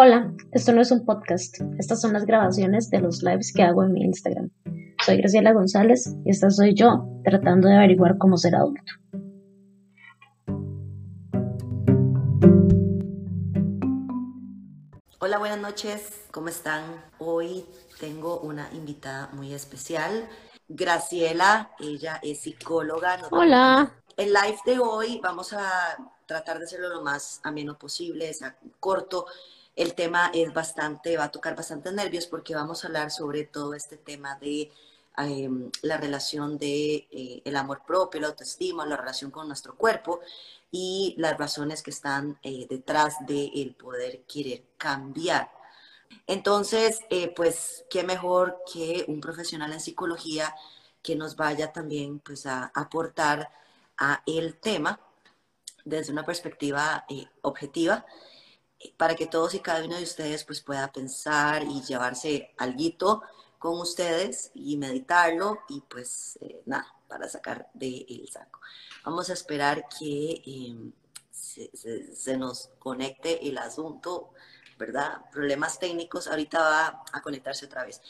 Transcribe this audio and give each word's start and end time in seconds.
Hola, 0.00 0.32
esto 0.52 0.72
no 0.72 0.80
es 0.80 0.92
un 0.92 1.04
podcast, 1.04 1.56
estas 1.76 2.00
son 2.00 2.12
las 2.12 2.24
grabaciones 2.24 2.88
de 2.88 3.00
los 3.00 3.24
lives 3.24 3.52
que 3.52 3.64
hago 3.64 3.82
en 3.82 3.92
mi 3.92 4.04
Instagram. 4.04 4.48
Soy 5.04 5.16
Graciela 5.16 5.52
González 5.52 6.14
y 6.24 6.30
esta 6.30 6.52
soy 6.52 6.72
yo 6.72 7.08
tratando 7.24 7.66
de 7.66 7.74
averiguar 7.74 8.16
cómo 8.16 8.36
ser 8.36 8.54
adulto. 8.54 8.92
Hola, 15.18 15.38
buenas 15.38 15.58
noches, 15.58 16.20
¿cómo 16.30 16.46
están? 16.46 16.84
Hoy 17.18 17.66
tengo 17.98 18.38
una 18.38 18.70
invitada 18.74 19.30
muy 19.32 19.52
especial, 19.52 20.28
Graciela, 20.68 21.72
ella 21.80 22.20
es 22.22 22.42
psicóloga. 22.42 23.18
Hola. 23.32 23.92
El 24.16 24.28
live 24.28 24.58
de 24.64 24.78
hoy 24.78 25.20
vamos 25.20 25.52
a 25.54 25.96
tratar 26.24 26.60
de 26.60 26.66
hacerlo 26.66 26.88
lo 26.88 27.02
más 27.02 27.40
ameno 27.42 27.76
posible, 27.76 28.32
sea, 28.32 28.56
corto 28.78 29.26
el 29.78 29.94
tema 29.94 30.32
es 30.34 30.52
bastante, 30.52 31.16
va 31.16 31.24
a 31.24 31.30
tocar 31.30 31.54
bastante 31.54 31.92
nervios 31.92 32.26
porque 32.26 32.52
vamos 32.52 32.82
a 32.82 32.88
hablar 32.88 33.12
sobre 33.12 33.44
todo 33.44 33.74
este 33.74 33.96
tema 33.96 34.34
de 34.34 34.72
em, 35.16 35.70
la 35.82 35.96
relación 35.96 36.58
de 36.58 37.06
eh, 37.12 37.42
el 37.44 37.56
amor 37.56 37.82
propio, 37.86 38.20
la 38.20 38.26
autoestima, 38.26 38.84
la 38.84 38.96
relación 38.96 39.30
con 39.30 39.46
nuestro 39.46 39.76
cuerpo 39.76 40.18
y 40.72 41.14
las 41.16 41.38
razones 41.38 41.84
que 41.84 41.90
están 41.90 42.40
eh, 42.42 42.66
detrás 42.68 43.14
de 43.24 43.52
el 43.54 43.76
poder 43.76 44.22
querer 44.22 44.64
cambiar. 44.76 45.48
Entonces, 46.26 46.98
eh, 47.08 47.32
pues, 47.34 47.84
qué 47.88 48.02
mejor 48.02 48.64
que 48.72 49.04
un 49.06 49.20
profesional 49.20 49.72
en 49.72 49.80
psicología 49.80 50.56
que 51.02 51.14
nos 51.14 51.36
vaya 51.36 51.72
también 51.72 52.18
pues, 52.18 52.46
a 52.46 52.72
aportar 52.74 53.48
a 53.96 54.22
el 54.26 54.56
tema 54.56 54.98
desde 55.84 56.12
una 56.12 56.26
perspectiva 56.26 57.06
objetiva 57.42 58.04
para 58.96 59.16
que 59.16 59.26
todos 59.26 59.54
y 59.54 59.60
cada 59.60 59.84
uno 59.84 59.96
de 59.96 60.02
ustedes 60.02 60.44
pues 60.44 60.60
pueda 60.60 60.92
pensar 60.92 61.64
y 61.64 61.82
llevarse 61.82 62.54
algo 62.58 63.22
con 63.58 63.80
ustedes 63.80 64.50
y 64.54 64.76
meditarlo 64.76 65.58
y 65.68 65.80
pues 65.80 66.38
eh, 66.40 66.62
nada, 66.66 66.94
para 67.08 67.28
sacar 67.28 67.68
del 67.74 68.06
el 68.08 68.28
saco. 68.28 68.60
Vamos 69.04 69.30
a 69.30 69.32
esperar 69.32 69.86
que 69.98 70.42
em, 70.46 70.92
se, 71.32 72.36
nos 72.36 72.70
conecte 72.78 73.48
el 73.48 73.58
asunto, 73.58 74.30
¿verdad? 74.78 75.22
Problemas 75.32 75.78
técnicos, 75.78 76.28
ahorita 76.28 76.60
va 76.60 77.04
a 77.12 77.22
conectarse 77.22 77.66
otra 77.66 77.84
vez. 77.84 78.00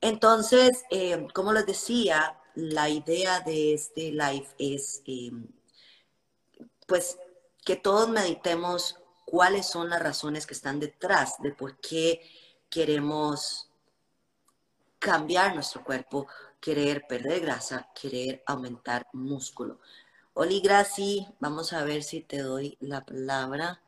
Entonces, 0.00 0.84
em, 0.90 1.28
como 1.28 1.52
les 1.52 1.66
decía, 1.66 2.38
la 2.54 2.88
idea 2.88 3.40
de 3.40 3.74
este 3.74 4.12
live 4.12 4.48
es 4.58 5.02
em, 5.06 5.48
pues 6.86 7.18
que 7.64 7.76
todos 7.76 8.08
meditemos 8.08 8.96
cuáles 9.30 9.66
son 9.66 9.90
las 9.90 10.02
razones 10.02 10.46
que 10.46 10.54
están 10.54 10.80
detrás 10.80 11.34
de 11.42 11.52
por 11.52 11.76
qué 11.80 12.22
queremos 12.70 13.68
cambiar 14.98 15.54
nuestro 15.54 15.84
cuerpo, 15.84 16.26
querer 16.58 17.06
perder 17.06 17.40
grasa, 17.40 17.90
querer 17.94 18.42
aumentar 18.46 19.06
músculo. 19.12 19.80
Oli 20.32 20.60
Graci, 20.60 21.26
vamos 21.40 21.74
a 21.74 21.84
ver 21.84 22.02
si 22.02 22.22
te 22.22 22.38
doy 22.38 22.78
la 22.80 23.04
palabra. 23.04 23.82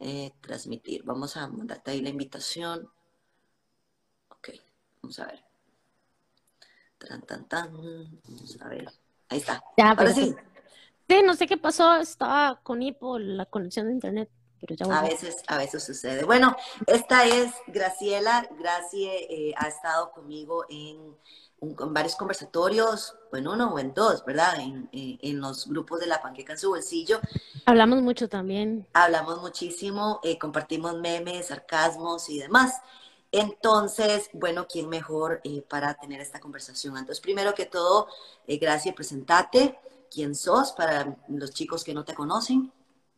Eh, 0.00 0.32
transmitir. 0.42 1.02
Vamos 1.02 1.38
a 1.38 1.48
mandarte 1.48 1.92
ahí 1.92 2.02
la 2.02 2.10
invitación. 2.10 2.90
Ok, 4.28 4.50
vamos 5.00 5.18
a 5.18 5.26
ver. 5.26 5.44
Tan, 6.98 7.22
tan, 7.22 7.48
tan. 7.48 7.72
Vamos 7.72 8.60
a 8.60 8.68
ver. 8.68 8.92
Ahí 9.30 9.38
está. 9.38 9.64
Ahora 9.78 10.12
sí. 10.12 10.34
Sí, 11.08 11.22
no 11.22 11.34
sé 11.34 11.46
qué 11.46 11.56
pasó. 11.56 11.94
Estaba 11.94 12.60
con 12.62 12.82
hipo 12.82 13.18
la 13.18 13.46
conexión 13.46 13.86
de 13.86 13.94
internet 13.94 14.30
a 14.90 15.02
veces, 15.02 15.36
a 15.46 15.58
veces 15.58 15.84
sucede. 15.84 16.24
Bueno, 16.24 16.56
esta 16.86 17.24
es 17.26 17.52
Graciela. 17.66 18.48
Gracie 18.58 19.26
eh, 19.30 19.54
ha 19.56 19.68
estado 19.68 20.12
conmigo 20.12 20.64
en, 20.68 21.16
varios 21.92 22.16
conversatorios, 22.16 23.16
en 23.32 23.48
uno 23.48 23.72
o 23.72 23.78
en 23.78 23.94
dos, 23.94 24.24
¿verdad? 24.24 24.56
En, 24.60 25.40
los 25.40 25.66
grupos 25.66 26.00
de 26.00 26.06
la 26.06 26.20
panqueca 26.20 26.52
en 26.52 26.58
su 26.58 26.68
bolsillo. 26.68 27.20
Hablamos 27.64 28.02
mucho 28.02 28.28
también. 28.28 28.86
Hablamos 28.92 29.40
muchísimo, 29.40 30.20
eh, 30.22 30.38
compartimos 30.38 30.98
memes, 30.98 31.46
sarcasmos 31.46 32.28
y 32.28 32.38
demás. 32.38 32.80
Entonces, 33.32 34.28
bueno, 34.32 34.66
¿quién 34.68 34.88
mejor 34.88 35.40
eh, 35.42 35.62
para 35.68 35.94
tener 35.94 36.20
esta 36.20 36.38
conversación? 36.38 36.96
Entonces, 36.96 37.20
primero 37.20 37.54
que 37.54 37.66
todo, 37.66 38.08
Gracie, 38.46 38.92
presentate. 38.92 39.78
¿Quién 40.10 40.34
sos 40.34 40.72
para 40.72 41.16
los 41.28 41.50
chicos 41.50 41.82
que 41.82 41.94
no 41.94 42.04
te 42.04 42.14
conocen? 42.14 42.72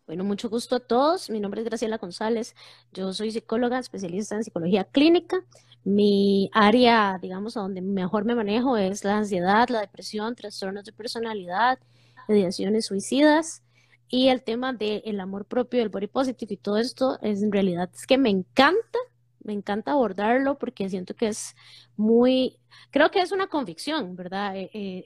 Bueno, 0.06 0.22
mucho 0.22 0.49
gusto 0.49 0.77
a 0.77 0.81
todos. 0.81 1.31
Mi 1.31 1.41
nombre 1.41 1.61
es 1.62 1.65
Graciela 1.65 1.99
González. 1.99 2.55
Yo 2.93 3.12
soy 3.12 3.33
psicóloga, 3.33 3.81
especialista 3.81 4.37
en 4.37 4.44
psicología 4.44 4.84
clínica. 4.84 5.44
Mi 5.83 6.49
área, 6.53 7.19
digamos, 7.21 7.56
a 7.56 7.61
donde 7.61 7.83
mejor 7.83 8.25
me 8.25 8.37
manejo 8.37 8.77
es 8.77 9.03
la 9.05 9.19
ansiedad, 9.19 9.69
la 9.69 9.81
depresión, 9.81 10.37
trastornos 10.37 10.84
de 10.84 10.93
personalidad, 10.93 11.81
mediaciones 12.28 12.87
suicidas 12.87 13.65
y 14.09 14.28
el 14.28 14.44
tema 14.44 14.72
del 14.72 15.21
amor 15.21 15.44
propio, 15.44 15.83
el 15.83 15.89
body 15.89 16.06
positive 16.06 16.55
y 16.55 16.56
todo 16.56 16.78
esto 16.78 17.19
es 17.23 17.43
en 17.43 17.50
realidad 17.50 17.91
es 17.93 18.06
que 18.06 18.19
me 18.19 18.31
encanta, 18.31 18.99
me 19.43 19.53
encanta 19.53 19.93
abordarlo 19.93 20.59
porque 20.59 20.88
siento 20.88 21.15
que 21.15 21.28
es 21.28 21.56
muy, 21.97 22.61
creo 22.91 23.11
que 23.11 23.21
es 23.21 23.33
una 23.33 23.49
convicción, 23.49 24.15
¿verdad? 24.15 24.56
Eh, 24.56 24.71
eh, 24.73 25.05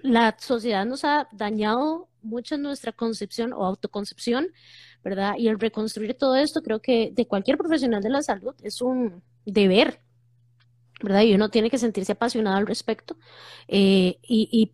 la 0.00 0.36
sociedad 0.40 0.84
nos 0.86 1.04
ha 1.04 1.28
dañado 1.32 2.09
mucho 2.22 2.58
nuestra 2.58 2.92
concepción 2.92 3.52
o 3.52 3.64
autoconcepción, 3.64 4.48
¿verdad? 5.02 5.34
Y 5.38 5.48
el 5.48 5.58
reconstruir 5.58 6.14
todo 6.14 6.36
esto, 6.36 6.62
creo 6.62 6.80
que 6.80 7.10
de 7.12 7.26
cualquier 7.26 7.56
profesional 7.58 8.02
de 8.02 8.10
la 8.10 8.22
salud 8.22 8.54
es 8.62 8.80
un 8.82 9.22
deber, 9.44 10.00
¿verdad? 11.02 11.22
Y 11.22 11.34
uno 11.34 11.48
tiene 11.50 11.70
que 11.70 11.78
sentirse 11.78 12.12
apasionado 12.12 12.56
al 12.56 12.66
respecto. 12.66 13.16
Eh, 13.68 14.18
y, 14.22 14.72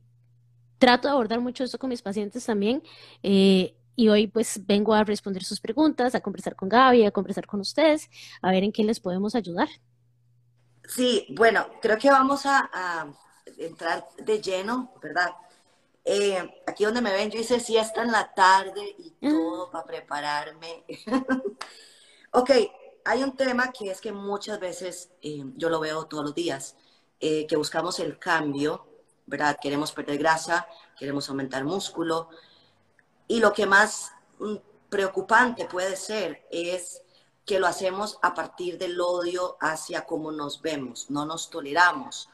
trato 0.79 1.09
de 1.09 1.13
abordar 1.13 1.41
mucho 1.41 1.65
esto 1.65 1.79
con 1.79 1.89
mis 1.89 2.03
pacientes 2.03 2.45
también. 2.45 2.83
Eh, 3.23 3.75
y 3.95 4.09
hoy 4.09 4.27
pues 4.27 4.61
vengo 4.67 4.93
a 4.93 5.05
responder 5.05 5.43
sus 5.43 5.59
preguntas, 5.59 6.15
a 6.15 6.21
conversar 6.21 6.55
con 6.55 6.69
Gaby, 6.69 7.07
a 7.07 7.11
conversar 7.11 7.47
con 7.47 7.61
ustedes, 7.61 8.11
a 8.43 8.51
ver 8.51 8.63
en 8.63 8.73
qué 8.73 8.85
les 8.85 9.01
podemos 9.01 9.35
ayudar. 9.35 9.69
Sí, 10.85 11.27
bueno, 11.31 11.67
creo 11.81 11.97
que 11.97 12.11
vamos 12.11 12.45
a 12.45 12.69
entrar 13.57 14.07
de 14.19 14.43
lleno, 14.43 14.93
¿verdad? 15.01 15.31
Eh, 16.09 16.63
aquí 16.69 16.85
donde 16.85 17.01
me 17.01 17.13
ven, 17.13 17.33
yo 17.33 17.41
hice 17.41 17.59
siesta 17.59 18.01
en 18.01 18.13
la 18.13 18.33
tarde 18.33 18.95
y 18.97 19.13
ah. 19.23 19.29
todo 19.29 19.71
para 19.73 19.85
prepararme. 19.85 20.85
ok, 22.31 22.51
hay 23.05 23.25
un 23.25 23.37
tema 23.37 23.73
que 23.73 23.91
es 23.91 24.01
que 24.01 24.13
muchas 24.13 24.61
veces, 24.61 25.11
eh, 25.21 25.43
yo 25.57 25.69
lo 25.69 25.81
veo 25.81 26.07
todos 26.07 26.23
los 26.23 26.35
días, 26.35 26.77
eh, 27.19 27.45
que 27.49 27.57
buscamos 27.57 27.99
el 27.99 28.21
cambio, 28.21 28.87
¿verdad? 29.27 29.59
Queremos 29.61 29.91
perder 29.91 30.19
grasa, 30.19 30.69
queremos 30.97 31.29
aumentar 31.29 31.65
músculo. 31.65 32.29
Y 33.27 33.41
lo 33.41 33.53
que 33.53 33.67
más 33.67 34.13
mm, 34.39 34.55
preocupante 34.89 35.65
puede 35.65 35.97
ser 35.97 36.47
es 36.53 37.03
que 37.45 37.59
lo 37.59 37.67
hacemos 37.67 38.17
a 38.23 38.33
partir 38.33 38.79
del 38.79 39.01
odio 39.01 39.57
hacia 39.61 40.05
cómo 40.05 40.31
nos 40.31 40.63
vemos, 40.63 41.11
no 41.11 41.27
nos 41.27 41.51
toleramos. 41.51 42.29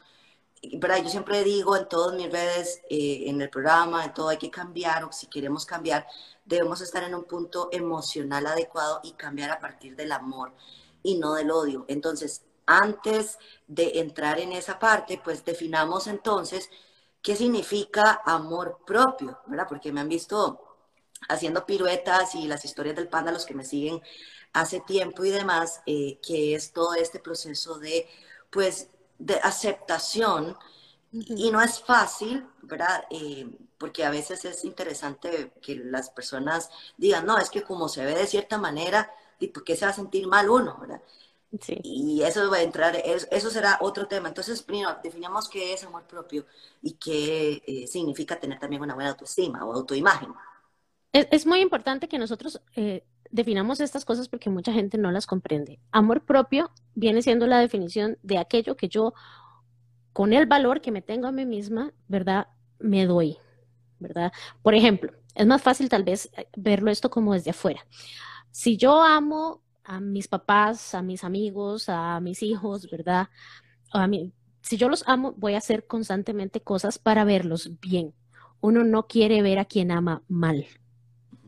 Yo 0.63 1.09
siempre 1.09 1.43
digo 1.43 1.75
en 1.75 1.89
todas 1.89 2.15
mis 2.15 2.31
redes, 2.31 2.81
eh, 2.89 3.23
en 3.27 3.41
el 3.41 3.49
programa, 3.49 4.05
en 4.05 4.13
todo 4.13 4.29
hay 4.29 4.37
que 4.37 4.49
cambiar, 4.49 5.03
o 5.03 5.11
si 5.11 5.27
queremos 5.27 5.65
cambiar, 5.65 6.07
debemos 6.45 6.79
estar 6.81 7.03
en 7.03 7.15
un 7.15 7.25
punto 7.25 7.69
emocional 7.71 8.47
adecuado 8.47 9.01
y 9.03 9.11
cambiar 9.13 9.51
a 9.51 9.59
partir 9.59 9.95
del 9.95 10.11
amor 10.13 10.53
y 11.03 11.17
no 11.17 11.33
del 11.33 11.51
odio. 11.51 11.85
Entonces, 11.89 12.43
antes 12.65 13.37
de 13.67 13.99
entrar 13.99 14.39
en 14.39 14.53
esa 14.53 14.79
parte, 14.79 15.19
pues 15.23 15.43
definamos 15.43 16.07
entonces 16.07 16.69
qué 17.21 17.35
significa 17.35 18.21
amor 18.25 18.79
propio, 18.85 19.39
¿verdad? 19.47 19.67
Porque 19.67 19.91
me 19.91 20.01
han 20.01 20.09
visto 20.09 20.61
haciendo 21.29 21.65
piruetas 21.65 22.35
y 22.35 22.47
las 22.47 22.65
historias 22.65 22.95
del 22.95 23.09
panda, 23.09 23.31
los 23.31 23.45
que 23.45 23.53
me 23.53 23.65
siguen 23.65 24.01
hace 24.53 24.79
tiempo 24.81 25.25
y 25.25 25.31
demás, 25.31 25.81
eh, 25.85 26.19
que 26.25 26.55
es 26.55 26.73
todo 26.73 26.93
este 26.95 27.19
proceso 27.19 27.79
de, 27.79 28.07
pues, 28.49 28.89
de 29.17 29.35
aceptación 29.35 30.57
y 31.11 31.51
no 31.51 31.61
es 31.61 31.79
fácil, 31.79 32.45
¿verdad? 32.63 33.05
Eh, 33.09 33.47
porque 33.77 34.03
a 34.03 34.09
veces 34.09 34.43
es 34.45 34.65
interesante 34.65 35.51
que 35.61 35.75
las 35.75 36.09
personas 36.09 36.69
digan, 36.97 37.25
no, 37.25 37.37
es 37.37 37.49
que 37.49 37.61
como 37.61 37.87
se 37.87 38.03
ve 38.03 38.15
de 38.15 38.25
cierta 38.25 38.57
manera, 38.57 39.11
¿y 39.39 39.47
por 39.47 39.63
qué 39.63 39.75
se 39.75 39.85
va 39.85 39.91
a 39.91 39.95
sentir 39.95 40.27
mal 40.27 40.49
uno, 40.49 40.77
verdad? 40.79 41.01
Sí. 41.61 41.79
Y 41.83 42.23
eso 42.23 42.49
va 42.49 42.57
a 42.57 42.61
entrar, 42.63 42.95
eso 42.95 43.49
será 43.51 43.77
otro 43.81 44.07
tema. 44.07 44.27
Entonces, 44.27 44.63
primero, 44.63 44.97
definamos 45.03 45.47
qué 45.47 45.73
es 45.73 45.83
amor 45.83 46.03
propio 46.03 46.47
y 46.81 46.93
qué 46.93 47.61
eh, 47.67 47.85
significa 47.85 48.39
tener 48.39 48.57
también 48.57 48.81
una 48.81 48.95
buena 48.95 49.11
autoestima 49.11 49.63
o 49.63 49.73
autoimagen. 49.73 50.33
Es, 51.11 51.45
muy 51.45 51.59
importante 51.59 52.07
que 52.07 52.17
nosotros 52.17 52.59
eh, 52.75 53.05
definamos 53.33 53.79
estas 53.79 54.05
cosas 54.05 54.29
porque 54.29 54.51
mucha 54.51 54.71
gente 54.71 54.99
no 54.99 55.11
las 55.11 55.25
comprende. 55.25 55.79
Amor 55.91 56.23
propio 56.23 56.71
viene 56.93 57.23
siendo 57.23 57.47
la 57.47 57.59
definición 57.59 58.17
de 58.21 58.37
aquello 58.37 58.77
que 58.77 58.87
yo, 58.87 59.13
con 60.13 60.33
el 60.33 60.45
valor 60.45 60.81
que 60.81 60.91
me 60.91 61.01
tengo 61.01 61.27
a 61.27 61.31
mí 61.31 61.43
misma, 61.43 61.91
¿verdad? 62.07 62.47
Me 62.77 63.07
doy, 63.07 63.37
¿verdad? 63.97 64.31
Por 64.61 64.75
ejemplo, 64.75 65.11
es 65.33 65.47
más 65.47 65.63
fácil 65.63 65.89
tal 65.89 66.03
vez 66.03 66.29
eh, 66.37 66.47
verlo 66.55 66.91
esto 66.91 67.09
como 67.09 67.33
desde 67.33 67.49
afuera. 67.49 67.83
Si 68.51 68.77
yo 68.77 69.01
amo 69.01 69.63
a 69.83 69.99
mis 69.99 70.27
papás, 70.27 70.93
a 70.93 71.01
mis 71.01 71.23
amigos, 71.23 71.89
a 71.89 72.19
mis 72.19 72.43
hijos, 72.43 72.87
¿verdad? 72.91 73.29
A 73.91 74.05
mí, 74.05 74.31
si 74.61 74.77
yo 74.77 74.89
los 74.89 75.03
amo, 75.07 75.33
voy 75.37 75.55
a 75.55 75.57
hacer 75.57 75.87
constantemente 75.87 76.61
cosas 76.61 76.99
para 76.99 77.23
verlos 77.23 77.71
bien. 77.81 78.13
Uno 78.61 78.83
no 78.83 79.07
quiere 79.07 79.41
ver 79.41 79.57
a 79.57 79.65
quien 79.65 79.89
ama 79.89 80.21
mal. 80.27 80.67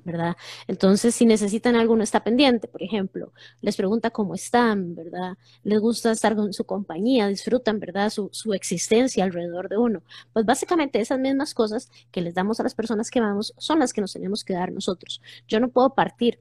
¿Verdad? 0.06 0.38
Entonces, 0.68 1.16
si 1.16 1.26
necesitan 1.26 1.76
algo, 1.76 1.96
no 1.96 2.04
está 2.04 2.24
pendiente, 2.24 2.68
por 2.68 2.82
ejemplo, 2.84 3.34
les 3.62 3.76
pregunta 3.76 4.12
cómo 4.12 4.36
están, 4.36 4.96
¿verdad? 4.96 5.38
Les 5.64 5.80
gusta 5.80 6.12
estar 6.12 6.36
con 6.36 6.54
su 6.54 6.64
compañía, 6.66 7.28
disfrutan, 7.28 7.80
¿verdad? 7.80 8.10
Su, 8.12 8.30
su 8.32 8.54
existencia 8.54 9.24
alrededor 9.24 9.68
de 9.68 9.78
uno. 9.78 10.04
Pues 10.32 10.46
básicamente 10.46 11.02
esas 11.02 11.20
mismas 11.20 11.54
cosas 11.54 11.90
que 12.12 12.22
les 12.22 12.36
damos 12.36 12.60
a 12.60 12.64
las 12.64 12.76
personas 12.76 13.10
que 13.12 13.20
amamos 13.20 13.54
son 13.58 13.80
las 13.80 13.92
que 13.94 14.02
nos 14.02 14.14
tenemos 14.14 14.44
que 14.44 14.54
dar 14.54 14.72
nosotros. 14.72 15.22
Yo 15.48 15.60
no 15.60 15.70
puedo 15.70 15.96
partir 15.96 16.40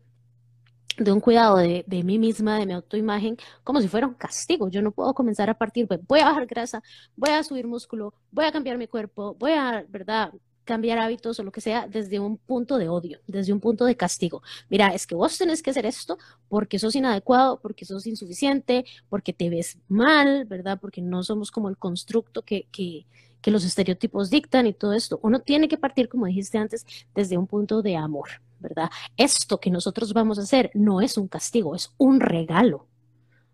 de 0.98 1.10
un 1.12 1.20
cuidado 1.20 1.56
de, 1.56 1.84
de, 1.86 2.04
mí 2.04 2.18
misma, 2.18 2.58
de 2.58 2.66
mi 2.66 2.72
autoimagen, 2.72 3.36
como 3.64 3.80
si 3.80 3.88
fuera 3.88 4.06
un 4.06 4.14
castigo. 4.14 4.68
Yo 4.68 4.82
no 4.82 4.92
puedo 4.92 5.14
comenzar 5.14 5.50
a 5.50 5.58
partir, 5.58 5.88
pues 5.88 6.00
voy 6.06 6.20
a 6.20 6.26
bajar 6.26 6.46
grasa, 6.46 6.82
voy 7.16 7.30
a 7.30 7.42
subir 7.42 7.66
músculo, 7.66 8.14
voy 8.30 8.44
a 8.44 8.52
cambiar 8.52 8.78
mi 8.78 8.86
cuerpo, 8.86 9.34
voy 9.34 9.52
a, 9.52 9.84
¿verdad? 9.88 10.32
Cambiar 10.64 10.98
hábitos 10.98 11.38
o 11.38 11.42
lo 11.42 11.52
que 11.52 11.60
sea 11.60 11.86
desde 11.86 12.18
un 12.18 12.36
punto 12.36 12.78
de 12.78 12.88
odio, 12.88 13.20
desde 13.26 13.52
un 13.52 13.60
punto 13.60 13.84
de 13.84 13.96
castigo. 13.96 14.42
Mira, 14.68 14.88
es 14.88 15.06
que 15.06 15.14
vos 15.14 15.36
tenés 15.38 15.62
que 15.62 15.70
hacer 15.70 15.86
esto 15.86 16.18
porque 16.48 16.78
sos 16.78 16.94
inadecuado, 16.96 17.60
porque 17.60 17.84
sos 17.84 18.06
insuficiente, 18.06 18.84
porque 19.08 19.32
te 19.32 19.50
ves 19.50 19.78
mal, 19.88 20.44
¿verdad? 20.46 20.78
Porque 20.80 21.02
no 21.02 21.22
somos 21.22 21.50
como 21.50 21.68
el 21.68 21.76
constructo 21.76 22.42
que, 22.42 22.66
que, 22.72 23.06
que 23.40 23.50
los 23.50 23.64
estereotipos 23.64 24.30
dictan 24.30 24.66
y 24.66 24.72
todo 24.72 24.94
esto. 24.94 25.20
Uno 25.22 25.40
tiene 25.40 25.68
que 25.68 25.76
partir, 25.76 26.08
como 26.08 26.26
dijiste 26.26 26.56
antes, 26.56 26.86
desde 27.14 27.36
un 27.36 27.46
punto 27.46 27.82
de 27.82 27.94
amor, 27.96 28.28
¿verdad? 28.58 28.90
Esto 29.18 29.60
que 29.60 29.70
nosotros 29.70 30.14
vamos 30.14 30.38
a 30.38 30.42
hacer 30.42 30.70
no 30.72 31.02
es 31.02 31.18
un 31.18 31.28
castigo, 31.28 31.74
es 31.74 31.92
un 31.98 32.20
regalo, 32.20 32.86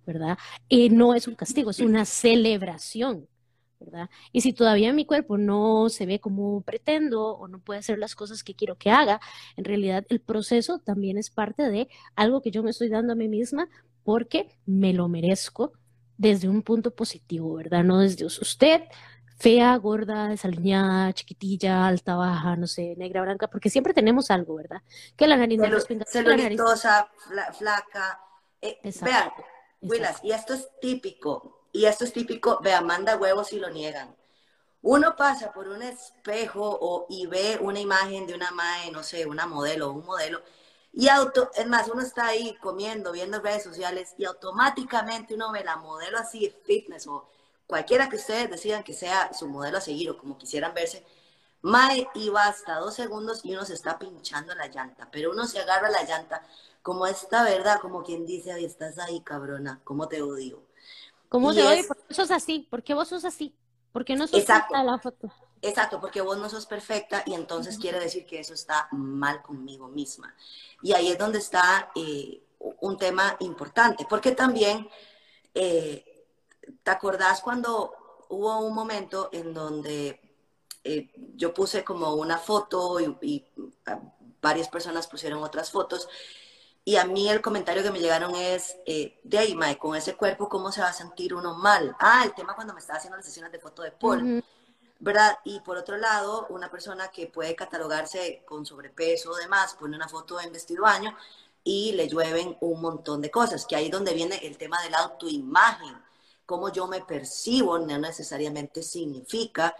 ¿verdad? 0.06 0.38
Y 0.68 0.90
no 0.90 1.14
es 1.14 1.26
un 1.26 1.34
castigo, 1.34 1.70
es 1.70 1.80
una 1.80 2.04
celebración. 2.04 3.26
¿Verdad? 3.80 4.10
Y 4.30 4.42
si 4.42 4.52
todavía 4.52 4.92
mi 4.92 5.06
cuerpo 5.06 5.38
no 5.38 5.88
se 5.88 6.06
ve 6.06 6.20
como 6.20 6.60
pretendo 6.60 7.36
o 7.36 7.48
no 7.48 7.58
puede 7.58 7.80
hacer 7.80 7.98
las 7.98 8.14
cosas 8.14 8.44
que 8.44 8.54
quiero 8.54 8.76
que 8.76 8.90
haga, 8.90 9.20
en 9.56 9.64
realidad 9.64 10.04
el 10.10 10.20
proceso 10.20 10.78
también 10.78 11.18
es 11.18 11.30
parte 11.30 11.68
de 11.70 11.88
algo 12.14 12.42
que 12.42 12.50
yo 12.50 12.62
me 12.62 12.70
estoy 12.70 12.90
dando 12.90 13.14
a 13.14 13.16
mí 13.16 13.28
misma 13.28 13.68
porque 14.04 14.48
me 14.66 14.92
lo 14.92 15.08
merezco 15.08 15.72
desde 16.16 16.48
un 16.48 16.62
punto 16.62 16.94
positivo, 16.94 17.54
¿verdad? 17.54 17.82
No 17.82 17.98
desde 17.98 18.26
usted, 18.26 18.82
fea, 19.38 19.74
gorda, 19.76 20.28
desaliñada, 20.28 21.12
chiquitilla, 21.14 21.86
alta, 21.86 22.14
baja, 22.14 22.56
no 22.56 22.66
sé, 22.66 22.94
negra, 22.98 23.22
blanca, 23.22 23.48
porque 23.48 23.70
siempre 23.70 23.94
tenemos 23.94 24.30
algo, 24.30 24.56
¿verdad? 24.56 24.82
Que 25.16 25.26
la 25.26 25.38
nariz 25.38 25.58
Celu 25.58 26.04
celulitosa, 26.06 27.10
flaca. 27.58 28.20
Eh, 28.60 28.78
vean, 29.02 29.30
Willas, 29.80 30.20
y 30.22 30.32
esto 30.32 30.52
es 30.52 30.68
típico 30.82 31.59
y 31.72 31.84
esto 31.86 32.04
es 32.04 32.12
típico, 32.12 32.60
vea, 32.62 32.80
manda 32.80 33.16
huevos 33.16 33.52
y 33.52 33.58
lo 33.58 33.70
niegan. 33.70 34.14
Uno 34.82 35.16
pasa 35.16 35.52
por 35.52 35.68
un 35.68 35.82
espejo 35.82 36.62
o, 36.80 37.06
y 37.08 37.26
ve 37.26 37.58
una 37.60 37.80
imagen 37.80 38.26
de 38.26 38.34
una 38.34 38.50
madre, 38.50 38.90
no 38.92 39.02
sé, 39.02 39.26
una 39.26 39.46
modelo 39.46 39.90
un 39.92 40.04
modelo, 40.04 40.42
y 40.92 41.08
auto, 41.08 41.50
es 41.54 41.66
más, 41.68 41.88
uno 41.88 42.02
está 42.02 42.26
ahí 42.28 42.56
comiendo, 42.60 43.12
viendo 43.12 43.40
redes 43.40 43.62
sociales, 43.62 44.14
y 44.18 44.24
automáticamente 44.24 45.34
uno 45.34 45.52
ve 45.52 45.62
la 45.64 45.76
modelo 45.76 46.18
así 46.18 46.52
fitness 46.64 47.06
o 47.06 47.28
cualquiera 47.66 48.08
que 48.08 48.16
ustedes 48.16 48.50
decidan 48.50 48.82
que 48.82 48.92
sea 48.94 49.32
su 49.32 49.46
modelo 49.48 49.78
a 49.78 49.80
seguir 49.80 50.10
o 50.10 50.18
como 50.18 50.36
quisieran 50.38 50.74
verse, 50.74 51.04
Mae 51.62 52.08
iba 52.14 52.44
hasta 52.46 52.76
dos 52.78 52.94
segundos 52.94 53.44
y 53.44 53.52
uno 53.54 53.64
se 53.64 53.74
está 53.74 53.98
pinchando 53.98 54.54
la 54.54 54.68
llanta, 54.68 55.08
pero 55.12 55.30
uno 55.30 55.46
se 55.46 55.60
agarra 55.60 55.90
la 55.90 56.02
llanta 56.04 56.42
como 56.82 57.06
esta 57.06 57.44
verdad, 57.44 57.80
como 57.80 58.02
quien 58.02 58.26
dice, 58.26 58.52
ay, 58.52 58.64
estás 58.64 58.98
ahí, 58.98 59.20
cabrona, 59.20 59.80
¿cómo 59.84 60.08
te 60.08 60.22
odio? 60.22 60.62
¿Cómo 61.30 61.54
te 61.54 61.62
odio? 61.62 61.86
¿Por 61.86 61.96
qué 61.96 62.12
sos 62.12 62.30
así? 62.32 62.66
¿Por 62.68 62.82
qué 62.82 62.92
vos 62.92 63.06
sos 63.06 63.24
así? 63.24 63.54
¿Por 63.92 64.04
qué 64.04 64.16
no 64.16 64.26
sos 64.26 64.40
Exacto. 64.40 64.74
la 64.82 64.98
foto? 64.98 65.32
Exacto, 65.62 66.00
porque 66.00 66.20
vos 66.20 66.36
no 66.38 66.50
sos 66.50 66.66
perfecta 66.66 67.22
y 67.24 67.34
entonces 67.34 67.78
quiere 67.78 68.00
decir 68.00 68.26
que 68.26 68.40
eso 68.40 68.52
está 68.52 68.88
mal 68.90 69.40
conmigo 69.40 69.86
misma. 69.86 70.34
Y 70.82 70.92
ahí 70.92 71.08
es 71.08 71.18
donde 71.18 71.38
está 71.38 71.92
eh, 71.94 72.42
un 72.80 72.96
tema 72.98 73.36
importante, 73.38 74.06
porque 74.10 74.32
también, 74.32 74.88
eh, 75.54 76.26
¿te 76.82 76.90
acordás 76.90 77.42
cuando 77.42 78.26
hubo 78.28 78.58
un 78.66 78.74
momento 78.74 79.28
en 79.32 79.54
donde 79.54 80.20
eh, 80.82 81.12
yo 81.36 81.54
puse 81.54 81.84
como 81.84 82.14
una 82.14 82.38
foto 82.38 82.98
y, 82.98 83.16
y 83.22 83.46
varias 84.42 84.68
personas 84.68 85.06
pusieron 85.06 85.44
otras 85.44 85.70
fotos 85.70 86.08
y 86.90 86.96
a 86.96 87.04
mí 87.04 87.28
el 87.28 87.40
comentario 87.40 87.84
que 87.84 87.92
me 87.92 88.00
llegaron 88.00 88.34
es, 88.34 88.76
eh, 88.84 89.20
de 89.22 89.38
ahí, 89.38 89.54
Mae, 89.54 89.78
con 89.78 89.94
ese 89.94 90.16
cuerpo, 90.16 90.48
¿cómo 90.48 90.72
se 90.72 90.80
va 90.80 90.88
a 90.88 90.92
sentir 90.92 91.32
uno 91.32 91.54
mal? 91.54 91.94
Ah, 92.00 92.22
el 92.24 92.34
tema 92.34 92.56
cuando 92.56 92.74
me 92.74 92.80
estaba 92.80 92.96
haciendo 92.96 93.16
las 93.16 93.24
sesiones 93.24 93.52
de 93.52 93.60
foto 93.60 93.82
de 93.82 93.92
Paul, 93.92 94.42
¿verdad? 94.98 95.38
Y 95.44 95.60
por 95.60 95.76
otro 95.76 95.96
lado, 95.96 96.48
una 96.50 96.68
persona 96.68 97.06
que 97.06 97.28
puede 97.28 97.54
catalogarse 97.54 98.42
con 98.44 98.66
sobrepeso 98.66 99.30
o 99.30 99.36
demás, 99.36 99.74
pone 99.74 99.94
una 99.94 100.08
foto 100.08 100.40
en 100.40 100.50
vestido 100.50 100.82
baño 100.82 101.16
y 101.62 101.92
le 101.92 102.08
llueven 102.08 102.56
un 102.60 102.80
montón 102.80 103.20
de 103.20 103.30
cosas, 103.30 103.66
que 103.66 103.76
ahí 103.76 103.84
es 103.84 103.92
donde 103.92 104.12
viene 104.12 104.44
el 104.44 104.58
tema 104.58 104.82
de 104.82 104.90
la 104.90 104.98
autoimagen. 104.98 105.96
Cómo 106.44 106.72
yo 106.72 106.88
me 106.88 107.02
percibo 107.02 107.78
no 107.78 107.98
necesariamente 107.98 108.82
significa, 108.82 109.76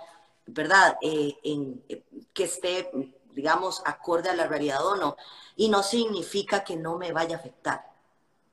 ¿verdad? 0.47 0.97
Eh, 1.03 1.37
en, 1.43 1.83
eh, 1.89 2.05
que 2.33 2.45
esté 2.45 2.89
digamos, 3.35 3.83
acorde 3.85 4.29
a 4.29 4.35
la 4.35 4.47
realidad 4.47 4.85
o 4.85 4.97
no, 4.97 5.17
y 5.57 5.69
no 5.69 5.83
significa 5.83 6.65
que 6.65 6.77
no 6.77 6.99
me 6.99 7.13
vaya 7.13 7.37
a 7.37 7.39
afectar. 7.39 7.91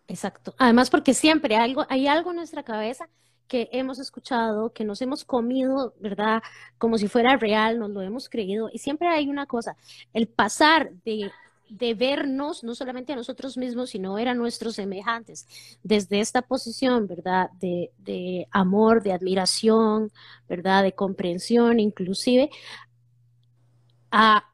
Exacto. 0.08 0.54
Además, 0.58 0.90
porque 0.90 1.14
siempre 1.14 1.56
hay 1.56 1.70
algo, 1.70 1.86
hay 1.90 2.08
algo 2.08 2.32
en 2.32 2.38
nuestra 2.38 2.64
cabeza 2.64 3.10
que 3.48 3.70
hemos 3.72 4.00
escuchado, 4.00 4.74
que 4.74 4.84
nos 4.84 5.02
hemos 5.02 5.24
comido, 5.26 5.94
¿verdad? 6.00 6.42
Como 6.78 6.98
si 6.98 7.08
fuera 7.08 7.38
real, 7.38 7.80
nos 7.80 7.90
lo 7.90 8.02
hemos 8.02 8.30
creído. 8.30 8.70
Y 8.72 8.80
siempre 8.80 9.08
hay 9.08 9.30
una 9.30 9.46
cosa, 9.46 9.76
el 10.14 10.28
pasar 10.28 10.92
de, 11.06 11.32
de 11.70 11.94
vernos, 11.94 12.64
no 12.64 12.76
solamente 12.76 13.14
a 13.14 13.16
nosotros 13.16 13.58
mismos, 13.58 13.92
sino 13.92 14.14
ver 14.14 14.28
a 14.28 14.34
nuestros 14.34 14.76
semejantes, 14.76 15.48
desde 15.84 16.20
esta 16.20 16.42
posición, 16.42 17.08
¿verdad? 17.08 17.50
De, 17.60 17.92
de 17.98 18.48
amor, 18.52 19.02
de 19.02 19.14
admiración, 19.14 20.12
¿verdad? 20.48 20.84
De 20.84 20.94
comprensión, 20.94 21.80
inclusive, 21.80 22.50
a 24.12 24.46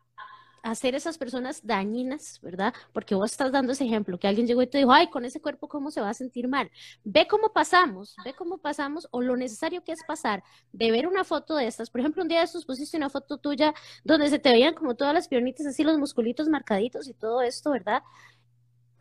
hacer 0.63 0.95
esas 0.95 1.17
personas 1.17 1.65
dañinas, 1.67 2.39
¿verdad? 2.41 2.73
Porque 2.93 3.15
vos 3.15 3.31
estás 3.31 3.51
dando 3.51 3.73
ese 3.73 3.83
ejemplo, 3.83 4.17
que 4.17 4.27
alguien 4.27 4.47
llegó 4.47 4.61
y 4.61 4.67
te 4.67 4.77
dijo, 4.79 4.91
ay, 4.93 5.09
con 5.09 5.25
ese 5.25 5.41
cuerpo, 5.41 5.67
¿cómo 5.67 5.91
se 5.91 6.01
va 6.01 6.09
a 6.09 6.13
sentir 6.13 6.47
mal? 6.47 6.71
Ve 7.03 7.27
cómo 7.27 7.51
pasamos, 7.51 8.15
ve 8.23 8.33
cómo 8.33 8.57
pasamos 8.57 9.07
o 9.11 9.21
lo 9.21 9.35
necesario 9.35 9.83
que 9.83 9.91
es 9.91 10.03
pasar 10.07 10.43
de 10.71 10.89
ver 10.89 11.05
una 11.05 11.25
foto 11.25 11.55
de 11.55 11.67
estas. 11.67 11.89
Por 11.89 11.99
ejemplo, 11.99 12.23
un 12.23 12.29
día 12.29 12.39
de 12.39 12.45
estos 12.45 12.65
pusiste 12.65 12.95
una 12.97 13.09
foto 13.09 13.37
tuya 13.37 13.73
donde 14.05 14.29
se 14.29 14.39
te 14.39 14.51
veían 14.51 14.73
como 14.73 14.95
todas 14.95 15.13
las 15.13 15.27
piernitas, 15.27 15.65
así 15.65 15.83
los 15.83 15.99
musculitos 15.99 16.47
marcaditos 16.47 17.07
y 17.09 17.13
todo 17.13 17.41
esto, 17.41 17.71
¿verdad? 17.71 18.01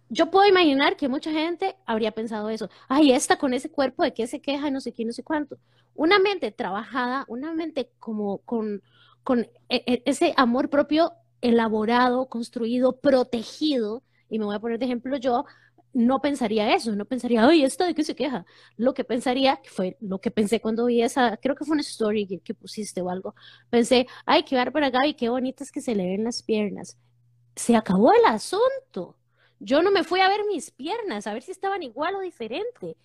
Yo 0.09 0.31
puedo 0.31 0.47
imaginar 0.47 0.97
que 0.97 1.09
mucha 1.09 1.31
gente 1.31 1.77
habría 1.87 2.11
pensado 2.11 2.51
eso. 2.51 2.69
Ay, 2.89 3.13
esta 3.13 3.39
con 3.39 3.55
ese 3.55 3.71
cuerpo, 3.71 4.03
¿de 4.03 4.13
qué 4.13 4.27
se 4.27 4.43
queja? 4.43 4.71
No 4.71 4.81
sé 4.81 4.93
qué, 4.93 5.05
no 5.05 5.13
sé 5.13 5.23
cuánto. 5.23 5.59
Una 5.95 6.19
mente 6.19 6.51
trabajada, 6.51 7.25
una 7.29 7.55
mente 7.55 7.91
como 7.99 8.39
con, 8.39 8.83
con 9.23 9.41
e, 9.69 9.85
e, 9.87 10.03
ese 10.05 10.35
amor 10.37 10.69
propio 10.69 11.13
elaborado, 11.43 12.27
construido, 12.29 12.99
protegido, 13.01 14.03
y 14.31 14.39
me 14.39 14.47
voy 14.47 14.55
a 14.57 14.61
poner 14.61 14.79
de 14.79 14.87
ejemplo 14.87 15.17
yo, 15.19 15.45
no 15.93 16.21
pensaría 16.21 16.75
eso, 16.75 16.97
no 16.97 17.05
pensaría, 17.05 17.47
ay, 17.47 17.65
¿esto 17.65 17.85
de 17.85 17.95
qué 17.95 18.05
se 18.05 18.15
queja? 18.15 18.47
Lo 18.77 18.95
que 18.95 19.05
pensaría, 19.05 19.61
que 19.63 19.69
fue 19.69 19.97
lo 20.01 20.21
que 20.21 20.31
pensé 20.31 20.61
cuando 20.61 20.87
vi 20.87 21.03
esa, 21.03 21.37
creo 21.37 21.55
que 21.55 21.65
fue 21.65 21.75
una 21.75 21.83
story 21.83 22.41
que, 22.43 22.55
pusiste 22.55 23.03
o 23.03 23.11
algo, 23.11 23.35
pensé, 23.69 24.07
ay, 24.25 24.45
qué 24.45 24.57
bárbara 24.57 24.91
Gaby, 24.91 25.15
qué 25.15 25.29
bonitas 25.29 25.71
que 25.71 25.81
se 25.83 25.95
le 25.95 26.07
ven 26.07 26.25
las 26.25 26.43
piernas. 26.43 26.97
Se 27.55 27.77
acabó 27.77 28.13
el 28.13 28.25
asunto. 28.25 29.17
Yo 29.61 29.83
no 29.83 29.91
me 29.91 30.05
fui 30.05 30.21
a 30.21 30.29
ver 30.29 30.41
mis 30.47 30.71
piernas, 30.71 31.27
a 31.27 31.35
ver 31.35 31.43
si 31.43 31.51
estaban 31.51 31.83
igual 31.83 32.17
o 32.17 32.21
diferente. 32.21 32.97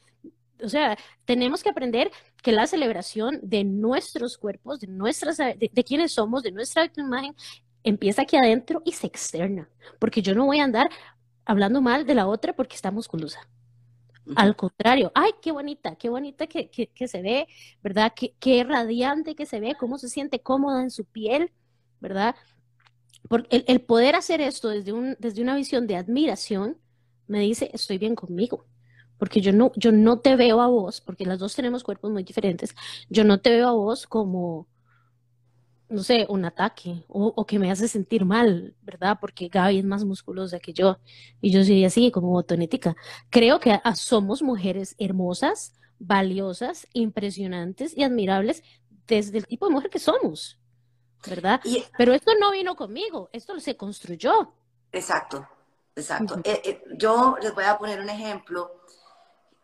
O 0.63 0.69
sea, 0.69 0.97
tenemos 1.25 1.61
que 1.61 1.69
aprender 1.69 2.09
que 2.41 2.51
la 2.51 2.65
celebración 2.65 3.39
de 3.43 3.63
nuestros 3.63 4.37
cuerpos, 4.37 4.79
de 4.79 4.87
nuestras, 4.87 5.37
de, 5.37 5.69
de 5.71 5.83
quienes 5.83 6.13
somos, 6.13 6.41
de 6.41 6.51
nuestra 6.51 6.89
imagen, 6.95 7.35
empieza 7.87 8.23
aquí 8.23 8.37
adentro 8.37 8.81
y 8.85 8.91
se 8.91 9.07
externa, 9.07 9.69
porque 9.99 10.21
yo 10.21 10.35
no 10.35 10.45
voy 10.45 10.59
a 10.59 10.63
andar 10.63 10.89
hablando 11.45 11.81
mal 11.81 12.05
de 12.05 12.15
la 12.15 12.27
otra 12.27 12.53
porque 12.53 12.75
está 12.75 12.91
musculosa. 12.91 13.39
Al 14.35 14.57
contrario, 14.57 15.11
ay, 15.15 15.31
qué 15.41 15.53
bonita, 15.53 15.95
qué 15.95 16.09
bonita 16.09 16.47
que, 16.47 16.69
que, 16.69 17.07
se 17.07 17.21
ve, 17.21 17.47
¿verdad? 17.81 18.11
Qué, 18.13 18.35
qué, 18.39 18.65
radiante 18.65 19.35
que 19.35 19.45
se 19.45 19.61
ve, 19.61 19.75
cómo 19.79 19.97
se 19.97 20.09
siente 20.09 20.41
cómoda 20.41 20.83
en 20.83 20.91
su 20.91 21.05
piel, 21.05 21.53
¿verdad? 22.01 22.35
Porque 23.29 23.55
el, 23.55 23.63
el, 23.67 23.79
poder 23.79 24.15
hacer 24.15 24.41
esto 24.41 24.67
desde, 24.67 24.91
un, 24.91 25.15
desde 25.19 25.41
una 25.41 25.55
visión 25.55 25.87
de 25.87 25.95
admiración 25.95 26.77
me 27.27 27.39
dice, 27.39 27.69
estoy 27.73 27.97
bien 27.97 28.15
conmigo, 28.15 28.65
porque 29.17 29.39
yo 29.39 29.53
no, 29.53 29.71
yo 29.77 29.93
no 29.93 30.19
te 30.19 30.35
veo 30.35 30.59
a 30.59 30.67
vos, 30.67 30.99
porque 30.99 31.25
las 31.25 31.39
dos 31.39 31.55
tenemos 31.55 31.83
cuerpos 31.83 32.11
muy 32.11 32.23
diferentes, 32.23 32.75
yo 33.09 33.23
no 33.23 33.39
te 33.39 33.51
veo 33.51 33.69
a 33.69 33.73
vos 33.73 34.07
como, 34.07 34.67
no 35.89 36.03
sé, 36.03 36.25
un 36.29 36.45
ataque 36.45 37.03
o, 37.07 37.45
que 37.45 37.59
me 37.59 37.71
hace 37.71 37.87
sentir 37.87 38.25
mal, 38.25 38.75
¿verdad? 38.81 39.17
Porque 39.19 39.47
Gaby 39.47 39.79
es 39.79 39.85
más 39.85 40.03
musculosa 40.03 40.59
que 40.59 40.73
yo 40.73 40.99
y 41.41 41.51
yo 41.51 41.63
soy 41.63 41.85
así 41.85 42.11
como 42.11 42.29
botonética. 42.29 42.95
Creo 43.29 43.59
que 43.59 43.79
somos 43.95 44.41
mujeres 44.41 44.95
hermosas, 44.99 45.73
valiosas, 45.99 46.87
impresionantes 46.93 47.95
y 47.95 48.03
admirables 48.03 48.63
desde 49.07 49.37
el 49.37 49.47
tipo 49.47 49.67
de 49.67 49.73
mujer 49.73 49.89
que 49.89 49.99
somos, 49.99 50.59
¿verdad? 51.27 51.61
Pero 51.97 52.13
esto 52.13 52.31
no 52.39 52.51
vino 52.51 52.75
conmigo, 52.75 53.29
esto 53.31 53.57
se 53.59 53.77
construyó. 53.77 54.53
Exacto, 54.91 55.47
exacto. 55.95 56.41
Eh, 56.43 56.61
eh, 56.63 56.83
yo 56.97 57.37
les 57.41 57.53
voy 57.55 57.63
a 57.63 57.77
poner 57.77 58.01
un 58.01 58.09
ejemplo. 58.09 58.76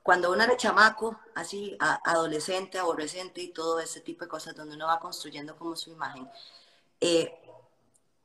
Cuando 0.04 0.32
uno 0.32 0.44
era 0.44 0.58
chamaco, 0.58 1.20
así, 1.34 1.78
adolescente, 1.80 2.78
adolescente 2.78 3.42
y 3.42 3.54
todo 3.54 3.80
ese 3.80 4.02
tipo 4.02 4.26
de 4.26 4.30
cosas, 4.30 4.56
donde 4.56 4.76
uno 4.76 4.88
va 4.88 5.00
construyendo 5.00 5.56
como 5.58 5.76
su 5.76 5.92
imagen, 5.92 6.30
eh, 7.00 7.34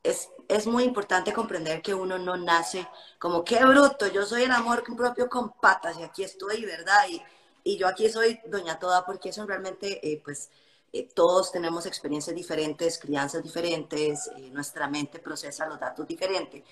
es, 0.03 0.29
es, 0.47 0.67
muy 0.67 0.83
importante 0.83 1.33
comprender 1.33 1.81
que 1.81 1.93
uno 1.93 2.17
no 2.17 2.37
nace 2.37 2.87
como, 3.17 3.43
qué 3.43 3.63
bruto, 3.65 4.07
yo 4.07 4.25
soy 4.25 4.43
el 4.43 4.51
amor 4.51 4.83
propio 4.95 5.29
con 5.29 5.51
patas 5.53 5.97
y 5.99 6.03
aquí 6.03 6.23
estoy, 6.23 6.65
¿verdad? 6.65 7.07
Y, 7.09 7.21
y 7.63 7.77
yo 7.77 7.87
aquí 7.87 8.09
soy 8.09 8.39
doña 8.47 8.79
toda, 8.79 9.05
porque 9.05 9.29
eso 9.29 9.45
realmente, 9.45 10.21
pues, 10.23 10.49
eh, 10.91 11.07
todos 11.13 11.51
tenemos 11.51 11.85
experiencias 11.85 12.35
diferentes, 12.35 12.97
crianzas 12.97 13.43
diferentes, 13.43 14.27
eh, 14.37 14.49
nuestra 14.51 14.87
mente 14.87 15.19
procesa 15.19 15.67
los 15.67 15.79
datos 15.79 16.07
diferentes 16.07 16.63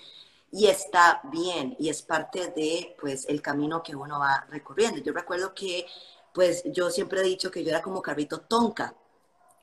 y 0.50 0.66
está 0.66 1.20
bien 1.24 1.76
y 1.78 1.88
es 1.88 2.02
parte 2.02 2.48
de 2.48 2.96
pues 3.00 3.26
el 3.28 3.42
camino 3.42 3.82
que 3.82 3.94
uno 3.94 4.18
va 4.18 4.46
recorriendo. 4.48 5.00
Yo 5.00 5.12
recuerdo 5.12 5.54
que 5.54 5.86
pues 6.32 6.62
yo 6.66 6.90
siempre 6.90 7.20
he 7.20 7.24
dicho 7.24 7.50
que 7.50 7.62
yo 7.62 7.70
era 7.70 7.82
como 7.82 8.00
carrito 8.02 8.40
tonca, 8.40 8.94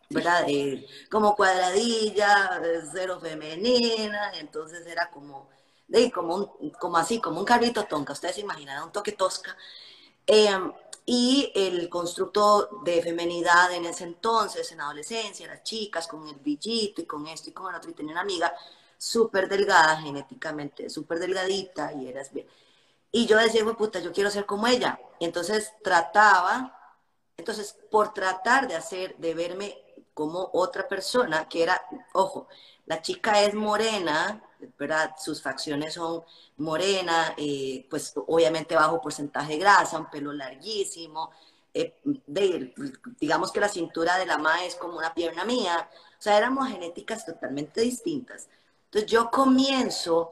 ¿verdad? 0.10 0.46
Eh, 0.48 0.86
como 1.10 1.36
cuadradilla, 1.36 2.62
cero 2.92 3.20
femenina, 3.20 4.32
entonces 4.38 4.86
era 4.86 5.10
como, 5.10 5.50
de, 5.88 6.12
como, 6.12 6.58
como 6.80 6.98
así, 6.98 7.20
como 7.20 7.40
un 7.40 7.46
carrito 7.46 7.86
tonca, 7.86 8.14
ustedes 8.14 8.36
se 8.36 8.42
imaginan, 8.42 8.84
un 8.84 8.92
toque 8.92 9.14
tosca. 9.14 9.56
Em, 10.28 10.72
y 11.08 11.52
el 11.56 11.88
constructo 11.88 12.82
de 12.84 13.02
femenidad 13.02 13.72
en 13.72 13.86
ese 13.86 14.06
entonces, 14.06 14.72
en 14.72 14.82
adolescencia, 14.82 15.48
las 15.48 15.64
chicas 15.64 16.08
con 16.08 16.28
el 16.28 16.36
brillito 16.36 17.02
y 17.02 17.06
con 17.06 17.28
esto 17.28 17.50
y 17.50 17.54
con 17.54 17.70
el 17.70 17.76
otro, 17.76 17.92
y 17.92 17.94
tenía 17.94 18.14
una 18.14 18.22
amiga 18.22 18.54
súper 18.98 19.48
delgada 19.50 19.98
genéticamente, 20.02 20.90
súper 20.90 21.20
delgadita 21.20 21.94
y 21.94 22.08
eras 22.08 22.32
bien. 22.34 22.48
Y 23.12 23.28
yo 23.28 23.38
decía, 23.38 23.64
puta, 23.66 24.00
yo 24.00 24.12
quiero 24.12 24.30
ser 24.30 24.46
como 24.46 24.68
ella. 24.68 25.00
Entonces 25.20 25.74
trataba, 25.84 26.78
entonces 27.38 27.78
por 27.92 28.14
tratar 28.14 28.68
de 28.68 28.76
hacer, 28.76 29.16
de 29.18 29.34
verme 29.34 29.78
como 30.14 30.50
otra 30.54 30.88
persona, 30.88 31.48
que 31.50 31.64
era, 31.64 31.82
ojo, 32.14 32.48
la 32.86 33.02
chica 33.02 33.42
es 33.42 33.54
morena, 33.54 34.44
¿verdad? 34.78 35.16
Sus 35.18 35.42
facciones 35.42 35.94
son 35.96 36.24
morena, 36.58 37.34
eh, 37.38 37.86
pues 37.90 38.14
obviamente 38.28 38.76
bajo 38.76 39.02
porcentaje 39.02 39.54
de 39.54 39.60
grasa, 39.60 40.00
un 40.00 40.10
pelo 40.10 40.32
larguísimo, 40.34 41.32
eh, 41.74 42.00
digamos 43.20 43.52
que 43.52 43.60
la 43.60 43.68
cintura 43.68 44.18
de 44.18 44.26
la 44.26 44.38
ma 44.38 44.64
es 44.64 44.76
como 44.76 44.98
una 44.98 45.14
pierna 45.14 45.44
mía, 45.44 45.90
o 46.18 46.22
sea, 46.22 46.38
éramos 46.38 46.70
genéticas 46.70 47.26
totalmente 47.26 47.82
distintas. 47.82 48.48
Entonces 48.96 49.12
yo 49.12 49.30
comienzo 49.30 50.32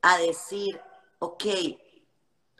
a 0.00 0.18
decir, 0.18 0.80
ok, 1.18 1.44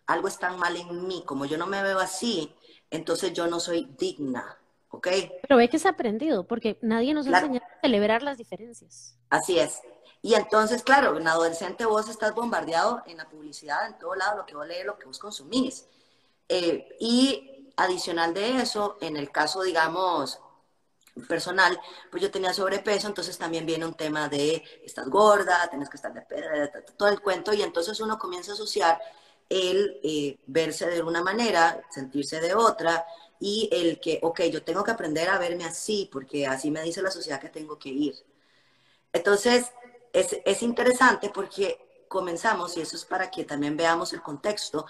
algo 0.08 0.26
está 0.26 0.50
mal 0.50 0.76
en 0.76 1.06
mí, 1.06 1.22
como 1.24 1.44
yo 1.44 1.56
no 1.56 1.68
me 1.68 1.80
veo 1.80 2.00
así, 2.00 2.52
entonces 2.90 3.32
yo 3.34 3.46
no 3.46 3.60
soy 3.60 3.88
digna, 3.96 4.58
¿ok? 4.90 5.06
Pero 5.42 5.56
ve 5.56 5.68
que 5.68 5.76
es 5.76 5.86
aprendido, 5.86 6.44
porque 6.44 6.76
nadie 6.82 7.14
nos 7.14 7.28
ha 7.28 7.38
enseñado 7.38 7.66
a 7.66 7.80
celebrar 7.82 8.24
las 8.24 8.36
diferencias. 8.36 9.16
Así 9.30 9.60
es. 9.60 9.80
Y 10.22 10.34
entonces, 10.34 10.82
claro, 10.82 11.16
en 11.16 11.28
adolescente 11.28 11.86
vos 11.86 12.08
estás 12.08 12.34
bombardeado 12.34 13.04
en 13.06 13.18
la 13.18 13.28
publicidad, 13.28 13.86
en 13.86 13.96
todo 13.96 14.16
lado, 14.16 14.38
lo 14.38 14.46
que 14.46 14.56
vos 14.56 14.66
lees, 14.66 14.84
lo 14.84 14.98
que 14.98 15.06
vos 15.06 15.20
consumís. 15.20 15.86
Eh, 16.48 16.96
y 16.98 17.70
adicional 17.76 18.34
de 18.34 18.60
eso, 18.60 18.98
en 19.00 19.16
el 19.16 19.30
caso, 19.30 19.62
digamos, 19.62 20.40
personal, 21.28 21.78
pues 22.10 22.22
yo 22.22 22.30
tenía 22.30 22.52
sobrepeso, 22.52 23.06
entonces 23.06 23.38
también 23.38 23.66
viene 23.66 23.86
un 23.86 23.94
tema 23.94 24.28
de 24.28 24.62
estás 24.84 25.08
gorda, 25.08 25.68
tienes 25.70 25.88
que 25.88 25.96
estar 25.96 26.12
de 26.12 26.82
todo 26.96 27.08
el 27.08 27.20
cuento, 27.20 27.52
y 27.52 27.62
entonces 27.62 28.00
uno 28.00 28.18
comienza 28.18 28.52
a 28.52 28.54
asociar 28.54 29.00
el 29.48 30.00
eh, 30.02 30.38
verse 30.46 30.86
de 30.88 31.02
una 31.02 31.22
manera, 31.22 31.82
sentirse 31.90 32.40
de 32.40 32.54
otra, 32.54 33.06
y 33.38 33.68
el 33.72 34.00
que, 34.00 34.18
ok, 34.22 34.42
yo 34.44 34.62
tengo 34.62 34.82
que 34.84 34.90
aprender 34.90 35.28
a 35.28 35.38
verme 35.38 35.64
así, 35.64 36.08
porque 36.10 36.46
así 36.46 36.70
me 36.70 36.82
dice 36.82 37.02
la 37.02 37.10
sociedad 37.10 37.40
que 37.40 37.48
tengo 37.48 37.78
que 37.78 37.90
ir. 37.90 38.14
Entonces, 39.12 39.72
es, 40.12 40.62
interesante 40.62 41.30
porque 41.30 41.78
comenzamos, 42.08 42.76
y 42.76 42.80
eso 42.80 42.96
es 42.96 43.04
para 43.04 43.30
que 43.30 43.44
también 43.44 43.76
veamos 43.76 44.12
el 44.12 44.22
contexto, 44.22 44.86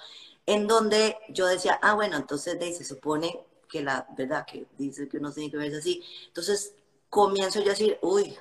en 0.46 0.66
donde 0.66 1.16
yo 1.30 1.46
decía, 1.46 1.78
ah, 1.82 1.94
bueno, 1.94 2.16
entonces 2.16 2.58
de, 2.58 2.72
se 2.72 2.84
supone 2.84 3.44
que 3.68 3.82
la 3.82 4.06
verdad 4.16 4.46
que 4.46 4.66
dice 4.78 5.08
que 5.08 5.18
uno 5.18 5.32
tiene 5.32 5.50
que 5.50 5.56
verse 5.56 5.78
así. 5.78 6.02
Entonces 6.26 6.74
comienzo 7.10 7.60
yo 7.60 7.66
a 7.66 7.70
decir, 7.70 7.98
uy, 8.02 8.36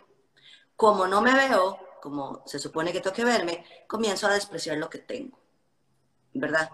como 0.75 1.08
no 1.08 1.22
me 1.22 1.34
veo, 1.34 1.80
como 2.01 2.44
se 2.46 2.60
supone 2.60 2.92
que 2.92 3.01
tengo 3.01 3.15
que 3.15 3.24
verme, 3.24 3.65
comienzo 3.88 4.27
a 4.27 4.34
despreciar 4.34 4.77
lo 4.77 4.89
que 4.89 5.00
tengo, 5.00 5.39
¿verdad? 6.34 6.70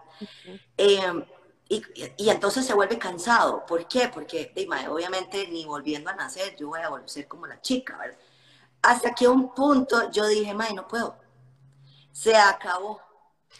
Em, 0.77 1.25
y, 1.67 1.83
y, 2.17 2.29
entonces 2.29 2.65
se 2.65 2.73
vuelve 2.73 2.97
cansado. 2.97 3.65
¿Por 3.65 3.87
qué? 3.87 4.09
Porque 4.11 4.51
obviamente 4.89 5.47
ni 5.49 5.65
volviendo 5.65 6.09
a 6.09 6.15
nacer 6.15 6.55
yo 6.55 6.69
voy 6.69 6.81
a 6.81 6.89
volver 6.89 7.05
a 7.05 7.09
ser 7.09 7.27
como 7.27 7.45
la 7.45 7.61
chica, 7.61 7.97
¿verdad? 7.97 8.17
hasta 8.81 9.13
que 9.13 9.27
un 9.27 9.53
punto 9.53 10.11
yo 10.11 10.27
dije, 10.27 10.53
may, 10.53 10.73
no 10.73 10.87
puedo. 10.87 11.17
Se 12.11 12.35
acabó. 12.35 13.01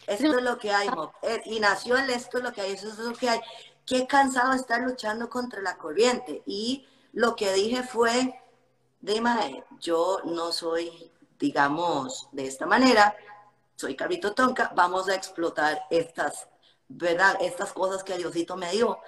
Esto 0.07 0.37
es 0.37 0.43
lo 0.43 0.57
que 0.57 0.71
hay, 0.71 0.87
eh, 1.23 1.41
Y 1.45 1.59
nació 1.59 1.97
el 1.97 2.09
esto 2.09 2.37
es 2.37 2.43
lo 2.43 2.53
que 2.53 2.61
hay, 2.61 2.71
eso 2.73 2.89
es 2.89 2.97
lo 2.97 3.13
que 3.13 3.29
hay. 3.29 3.41
Qué 3.89 4.05
cansado 4.05 4.53
estar 4.53 4.81
luchando 4.81 5.31
contra 5.31 5.63
la 5.63 5.75
corriente. 5.75 6.43
Y 6.45 6.85
lo 7.11 7.35
que 7.35 7.51
dije 7.53 7.81
fue, 7.81 8.39
de 9.01 9.63
yo 9.79 10.19
no 10.25 10.51
soy, 10.51 11.11
digamos, 11.39 12.29
de 12.31 12.45
esta 12.45 12.67
manera, 12.67 13.15
soy 13.75 13.95
Carrito 13.95 14.35
Tonka, 14.35 14.73
vamos 14.75 15.09
a 15.09 15.15
explotar 15.15 15.87
estas, 15.89 16.47
¿verdad? 16.87 17.37
Estas 17.41 17.73
cosas 17.73 18.03
que 18.03 18.15
Diosito 18.15 18.55
me 18.55 18.71
dio. 18.71 18.99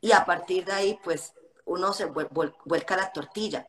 Y 0.00 0.12
a 0.12 0.24
partir 0.24 0.64
de 0.64 0.72
ahí, 0.72 0.98
pues, 1.04 1.34
uno 1.66 1.92
se 1.92 2.06
vuelca 2.06 2.96
la 2.96 3.12
tortilla. 3.12 3.68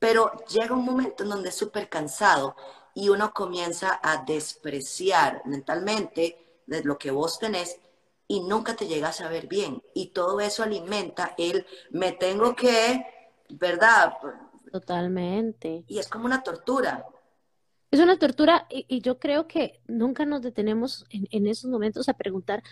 Pero 0.00 0.32
llega 0.46 0.74
un 0.74 0.84
momento 0.84 1.22
en 1.22 1.30
donde 1.30 1.50
es 1.50 1.54
súper 1.54 1.88
cansado 1.88 2.56
y 2.94 3.10
uno 3.10 3.32
comienza 3.32 4.00
a 4.02 4.24
despreciar 4.24 5.42
mentalmente 5.44 6.62
de 6.66 6.82
lo 6.82 6.98
que 6.98 7.12
vos 7.12 7.38
tenés 7.38 7.78
y 8.30 8.42
nunca 8.42 8.76
te 8.76 8.86
llegas 8.86 9.20
a 9.20 9.28
ver 9.28 9.48
bien. 9.48 9.82
Y 9.92 10.12
todo 10.12 10.38
eso 10.40 10.62
alimenta 10.62 11.34
el 11.36 11.66
me 11.90 12.12
tengo 12.12 12.54
que, 12.54 13.04
¿verdad? 13.48 14.12
Totalmente. 14.70 15.82
Y 15.88 15.98
es 15.98 16.06
como 16.06 16.26
una 16.26 16.40
tortura. 16.44 17.04
Es 17.90 17.98
una 17.98 18.20
tortura 18.20 18.68
y, 18.70 19.00
yo 19.00 19.18
creo 19.18 19.48
que 19.48 19.80
nunca 19.88 20.24
nos 20.26 20.42
detenemos 20.42 21.06
en, 21.10 21.26
en, 21.32 21.48
esos 21.48 21.68
momentos 21.68 22.08
a 22.08 22.14
preguntar 22.14 22.62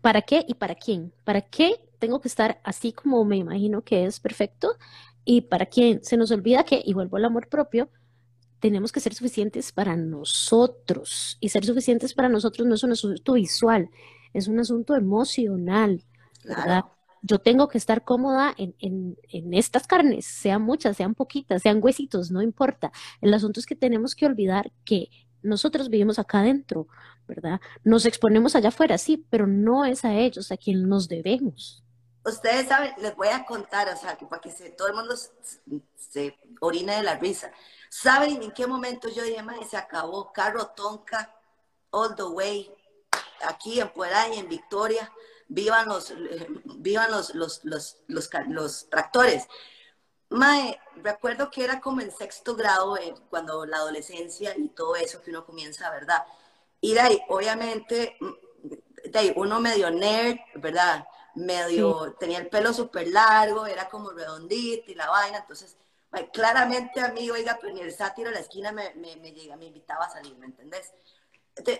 ¿para 0.00 0.22
qué 0.22 0.42
y 0.48 0.54
para 0.54 0.76
quién? 0.76 1.12
¿Para 1.24 1.42
qué 1.42 1.86
tengo 1.98 2.22
que 2.22 2.28
estar 2.28 2.62
así 2.64 2.94
como 2.94 3.22
me 3.26 3.36
imagino 3.36 3.82
que 3.82 4.06
es 4.06 4.18
perfecto? 4.18 4.78
Y 5.26 5.42
para 5.42 5.66
quien 5.66 6.02
se 6.02 6.16
nos 6.16 6.30
olvida 6.30 6.64
que, 6.64 6.80
y 6.82 6.94
vuelvo 6.94 7.18
al 7.18 7.26
amor 7.26 7.50
propio, 7.50 7.90
tenemos 8.60 8.92
que 8.92 9.00
ser 9.00 9.12
suficientes 9.12 9.72
para 9.72 9.94
nosotros. 9.94 11.36
Y 11.38 11.50
ser 11.50 11.66
suficientes 11.66 12.14
para 12.14 12.30
nosotros 12.30 12.66
no 12.66 12.76
es 12.76 12.82
un 12.82 12.92
asunto 12.92 13.34
visual, 13.34 13.90
es 14.34 14.48
un 14.48 14.60
asunto 14.60 14.94
emocional, 14.94 16.04
¿verdad? 16.44 16.84
Yo 17.22 17.38
tengo 17.38 17.68
que 17.68 17.78
estar 17.78 18.04
cómoda 18.04 18.52
en, 18.58 18.74
en, 18.80 19.16
en, 19.30 19.54
estas 19.54 19.86
carnes, 19.86 20.26
sean 20.26 20.60
muchas, 20.60 20.98
sean 20.98 21.14
poquitas, 21.14 21.62
sean 21.62 21.80
huesitos, 21.82 22.30
no 22.30 22.42
importa. 22.42 22.92
El 23.22 23.32
asunto 23.32 23.60
es 23.60 23.64
que 23.64 23.76
tenemos 23.76 24.14
que 24.14 24.26
olvidar 24.26 24.70
que 24.84 25.08
nosotros 25.42 25.88
vivimos 25.88 26.18
acá 26.18 26.40
adentro, 26.40 26.86
¿verdad? 27.26 27.62
Nos 27.82 28.04
exponemos 28.04 28.54
allá 28.54 28.68
afuera, 28.68 28.98
sí, 28.98 29.24
pero 29.30 29.46
no 29.46 29.86
es 29.86 30.04
a 30.04 30.12
ellos 30.14 30.52
a 30.52 30.58
quien 30.58 30.86
nos 30.86 31.08
debemos 31.08 31.84
ustedes 32.24 32.68
saben, 32.68 32.94
les 32.98 33.14
voy 33.14 33.28
a 33.28 33.44
contar, 33.44 33.88
o 33.88 33.96
sea, 33.96 34.16
que 34.16 34.26
para 34.26 34.40
que 34.40 34.50
todo 34.70 34.88
el 34.88 34.94
mundo 34.94 35.14
se, 35.16 36.38
orine 36.60 36.96
de 36.96 37.02
la 37.02 37.16
risa. 37.16 37.52
¿Saben 37.90 38.42
en 38.42 38.52
qué 38.52 38.66
momento 38.66 39.08
yo 39.08 39.22
dije, 39.22 39.42
se 39.68 39.76
acabó 39.76 40.32
Carro 40.32 40.68
Tonka, 40.68 41.34
all 41.90 42.14
the 42.16 42.24
way, 42.24 42.70
aquí 43.46 43.80
en 43.80 43.90
Puebla 43.90 44.28
y 44.28 44.38
en 44.38 44.48
Victoria, 44.48 45.12
vivan 45.48 45.88
los, 45.88 46.12
vivan 46.76 47.10
los, 47.10 47.34
los, 47.34 47.62
los, 47.64 47.98
los, 48.48 48.90
tractores. 48.90 49.46
Mae, 50.30 50.80
recuerdo 50.96 51.50
que 51.50 51.64
era 51.64 51.80
como 51.80 52.00
en 52.00 52.10
sexto 52.10 52.56
grado, 52.56 52.96
eh, 52.96 53.14
cuando 53.30 53.66
la 53.66 53.78
adolescencia 53.78 54.56
y 54.56 54.68
todo 54.68 54.96
eso 54.96 55.22
que 55.22 55.30
uno 55.30 55.44
comienza, 55.44 55.90
¿verdad? 55.90 56.24
Y 56.80 56.94
de 56.94 57.00
ahí, 57.00 57.22
obviamente, 57.28 58.16
mm, 58.20 59.10
de 59.10 59.18
ahí, 59.18 59.32
uno 59.36 59.60
medio 59.60 59.90
nerd, 59.90 60.38
¿verdad? 60.56 61.04
medio, 61.34 62.14
tenía 62.18 62.38
el 62.38 62.48
pelo 62.48 62.72
súper 62.72 63.08
largo, 63.08 63.66
era 63.66 63.88
como 63.88 64.10
redondito 64.10 64.90
y 64.90 64.94
la 64.94 65.10
vaina, 65.10 65.38
entonces, 65.38 65.76
claramente 66.32 67.00
a 67.00 67.08
mí, 67.08 67.30
oiga, 67.30 67.58
pero 67.60 67.74
ni 67.74 67.80
el 67.80 67.92
sátiro 67.92 68.28
de 68.28 68.36
la 68.36 68.40
esquina 68.40 68.72
me, 68.72 68.94
me, 68.94 69.16
me, 69.16 69.32
llega, 69.32 69.56
me 69.56 69.66
invitaba 69.66 70.04
a 70.06 70.10
salir, 70.10 70.36
¿me 70.36 70.46
entendés? 70.46 70.92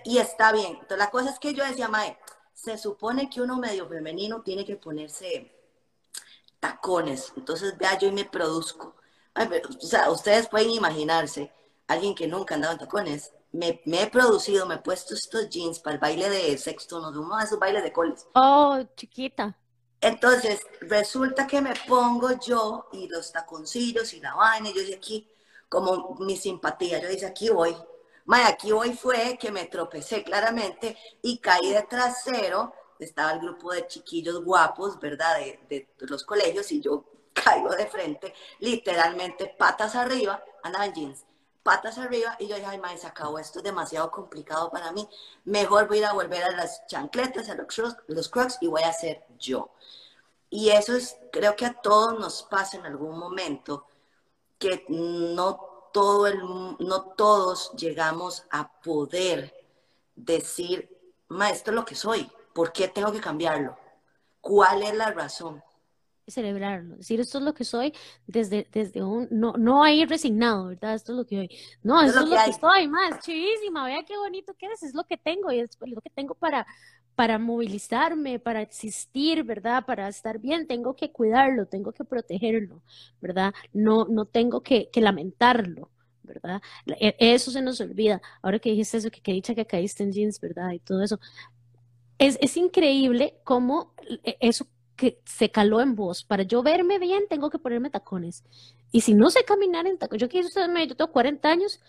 Y 0.04 0.18
está 0.18 0.52
bien. 0.52 0.72
Entonces, 0.72 0.98
la 0.98 1.10
cosa 1.10 1.30
es 1.30 1.38
que 1.38 1.54
yo 1.54 1.64
decía, 1.64 1.88
Mae, 1.88 2.18
se 2.52 2.78
supone 2.78 3.28
que 3.28 3.40
uno 3.40 3.56
medio 3.56 3.88
femenino 3.88 4.42
tiene 4.42 4.64
que 4.64 4.76
ponerse 4.76 5.52
tacones. 6.60 7.32
Entonces, 7.36 7.76
vea, 7.76 7.98
yo 7.98 8.08
y 8.08 8.12
me 8.12 8.24
produzco. 8.24 8.96
o 9.36 9.86
sea, 9.86 10.10
ustedes 10.10 10.48
pueden 10.48 10.70
imaginarse, 10.70 11.52
alguien 11.88 12.14
que 12.14 12.26
nunca 12.26 12.54
andaba 12.54 12.74
en 12.74 12.80
tacones, 12.80 13.32
me, 13.52 13.80
me, 13.84 14.02
he 14.02 14.06
producido, 14.08 14.66
me 14.66 14.76
he 14.76 14.78
puesto 14.78 15.14
estos 15.14 15.48
jeans 15.48 15.78
para 15.78 15.94
el 15.94 16.00
baile 16.00 16.28
de 16.28 16.58
sexto, 16.58 17.00
no, 17.00 17.08
uno 17.08 17.36
de 17.36 17.44
esos 17.44 17.58
bailes 17.58 17.82
de 17.82 17.92
coles. 17.92 18.26
Oh, 18.34 18.80
chiquita. 18.96 19.56
Entonces, 20.00 20.60
resulta 20.80 21.46
que 21.46 21.60
me 21.60 21.72
pongo 21.86 22.30
yo 22.38 22.88
y 22.92 23.08
los 23.08 23.32
taconcillos 23.32 24.12
y 24.12 24.20
la 24.20 24.34
vaina, 24.34 24.70
y 24.70 24.74
yo 24.74 24.80
dije 24.80 24.96
aquí, 24.96 25.30
como 25.68 26.16
mi 26.20 26.36
simpatía, 26.36 27.00
yo 27.00 27.08
dije 27.08 27.26
aquí 27.26 27.48
voy. 27.48 27.76
May, 28.26 28.44
aquí 28.44 28.72
hoy 28.72 28.94
fue 28.94 29.36
que 29.38 29.52
me 29.52 29.66
tropecé 29.66 30.24
claramente 30.24 30.96
y 31.22 31.38
caí 31.38 31.72
de 31.72 31.82
trasero. 31.82 32.72
Estaba 32.98 33.32
el 33.32 33.40
grupo 33.40 33.72
de 33.72 33.86
chiquillos 33.86 34.42
guapos, 34.42 34.98
¿verdad? 34.98 35.36
De, 35.68 35.88
los 35.98 36.24
colegios 36.24 36.72
y 36.72 36.80
yo 36.80 37.04
caigo 37.34 37.70
de 37.70 37.86
frente, 37.86 38.32
literalmente 38.60 39.54
patas 39.58 39.96
arriba, 39.96 40.42
andaba 40.62 40.86
patas 41.64 41.98
arriba 41.98 42.36
y 42.38 42.46
yo 42.46 42.54
dije, 42.54 42.66
ay, 42.66 42.78
madre, 42.78 42.98
se 42.98 43.06
acabó, 43.06 43.38
esto 43.38 43.58
es 43.58 43.64
demasiado 43.64 44.10
complicado 44.10 44.70
para 44.70 44.92
mí, 44.92 45.08
mejor 45.44 45.88
voy 45.88 46.02
a 46.04 46.12
volver 46.12 46.44
a 46.44 46.50
las 46.52 46.86
chancletas, 46.86 47.48
a 47.48 47.54
los, 47.54 47.96
los 48.06 48.28
crocs 48.28 48.58
y 48.60 48.68
voy 48.68 48.82
a 48.82 48.92
ser 48.92 49.24
yo. 49.38 49.70
Y 50.50 50.70
eso 50.70 50.94
es, 50.94 51.16
creo 51.32 51.56
que 51.56 51.66
a 51.66 51.74
todos 51.74 52.18
nos 52.20 52.44
pasa 52.44 52.76
en 52.76 52.86
algún 52.86 53.18
momento 53.18 53.86
que 54.58 54.84
no, 54.88 55.73
todo 55.94 56.26
el, 56.26 56.40
no 56.80 57.02
todos 57.16 57.70
llegamos 57.76 58.44
a 58.50 58.68
poder 58.82 59.54
decir, 60.16 60.90
maestro, 61.28 61.72
lo 61.72 61.84
que 61.84 61.94
soy, 61.94 62.28
¿por 62.52 62.72
qué 62.72 62.88
tengo 62.88 63.12
que 63.12 63.20
cambiarlo? 63.20 63.78
¿Cuál 64.40 64.82
es 64.82 64.94
la 64.94 65.12
razón? 65.12 65.62
celebrarlo, 66.26 66.96
decir 66.96 67.20
esto 67.20 67.36
es 67.36 67.44
lo 67.44 67.52
que 67.52 67.64
soy 67.64 67.92
desde, 68.26 68.66
desde 68.72 69.02
un, 69.02 69.28
no, 69.30 69.52
no 69.58 69.84
ahí 69.84 70.06
resignado, 70.06 70.68
¿verdad? 70.68 70.94
Esto 70.94 71.12
es 71.12 71.18
lo 71.18 71.26
que 71.26 71.36
soy. 71.36 71.58
No, 71.82 72.00
esto 72.00 72.20
es 72.20 72.30
lo, 72.30 72.34
que, 72.34 72.52
soy, 72.54 72.88
más 72.88 73.20
chivísima, 73.20 73.84
vea 73.84 74.02
qué 74.06 74.16
bonito 74.16 74.54
que 74.54 74.64
es, 74.66 74.82
es 74.82 74.94
lo 74.94 75.04
que 75.04 75.18
tengo 75.18 75.52
y 75.52 75.60
es 75.60 75.76
lo 75.80 76.00
que 76.00 76.08
tengo 76.08 76.34
para, 76.34 76.66
para 77.14 77.38
movilizarme, 77.38 78.38
para 78.38 78.62
existir, 78.62 79.44
¿verdad? 79.44 79.84
Para 79.86 80.08
estar 80.08 80.38
bien, 80.38 80.66
tengo 80.66 80.96
que 80.96 81.12
cuidarlo, 81.12 81.66
tengo 81.66 81.92
que 81.92 82.04
protegerlo, 82.04 82.82
¿verdad? 83.20 83.54
No, 83.72 84.06
no 84.06 84.24
tengo 84.26 84.62
que, 84.62 84.88
lamentarlo, 84.96 85.90
¿verdad? 86.22 86.60
E, 87.00 87.14
eso 87.18 87.50
se 87.50 87.62
nos 87.62 87.80
olvida. 87.80 88.20
Ahora 88.42 88.58
que 88.58 88.70
dijiste 88.70 88.96
eso, 88.98 89.10
que, 89.10 89.20
que 89.20 89.32
dicha 89.32 89.54
que 89.54 89.66
caíste 89.66 90.02
en 90.02 90.12
jeans, 90.12 90.40
¿verdad? 90.40 90.72
Y 90.72 90.80
todo 90.80 91.02
eso. 91.02 91.20
Es, 92.18 92.38
es 92.40 92.56
increíble 92.56 93.36
cómo 93.44 93.94
e, 94.24 94.36
eso 94.40 94.66
que 94.96 95.20
se 95.24 95.50
caló 95.50 95.80
en 95.80 95.94
vos. 95.94 96.24
Para 96.24 96.42
yo 96.42 96.62
verme 96.62 96.98
bien, 96.98 97.24
tengo 97.28 97.50
que 97.50 97.58
ponerme 97.58 97.90
tacones. 97.90 98.44
Y 98.92 99.02
si 99.02 99.14
no 99.14 99.30
sé 99.30 99.44
caminar 99.44 99.86
en 99.86 99.98
tacones, 99.98 100.20
yo 100.20 100.28
que 100.28 100.42
yo 100.42 100.48
tengo 100.96 101.12
40 101.12 101.48
años, 101.48 101.80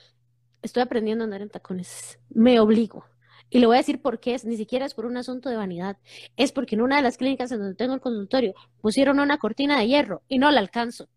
estoy 0.62 0.84
aprendiendo 0.84 1.24
a 1.24 1.26
andar 1.26 1.42
en 1.42 1.50
tacones. 1.50 2.20
Me 2.30 2.60
obligo. 2.60 3.06
Y 3.50 3.60
le 3.60 3.68
voy 3.68 3.76
a 3.76 3.80
decir 3.80 4.02
por 4.02 4.20
qué 4.20 4.36
es, 4.36 4.46
ni 4.46 4.58
siquiera 4.58 4.86
es 4.86 4.94
por 4.94 5.06
un 5.06 5.18
asunto 5.18 5.50
de 5.50 5.56
vanidad, 5.56 5.98
es 6.36 6.52
porque 6.52 6.76
en 6.76 6.82
una 6.82 6.98
de 6.98 7.04
las 7.04 7.18
clínicas 7.18 7.52
en 7.52 7.60
donde 7.60 7.76
tengo 7.76 7.94
el 7.94 8.02
consultorio 8.02 8.54
pusieron 8.82 9.20
una 9.20 9.38
cortina 9.38 9.80
de 9.80 9.88
hierro 9.88 10.24
y 10.28 10.40
no 10.40 10.52
la 10.52 10.60
alcanzo. 10.60 11.08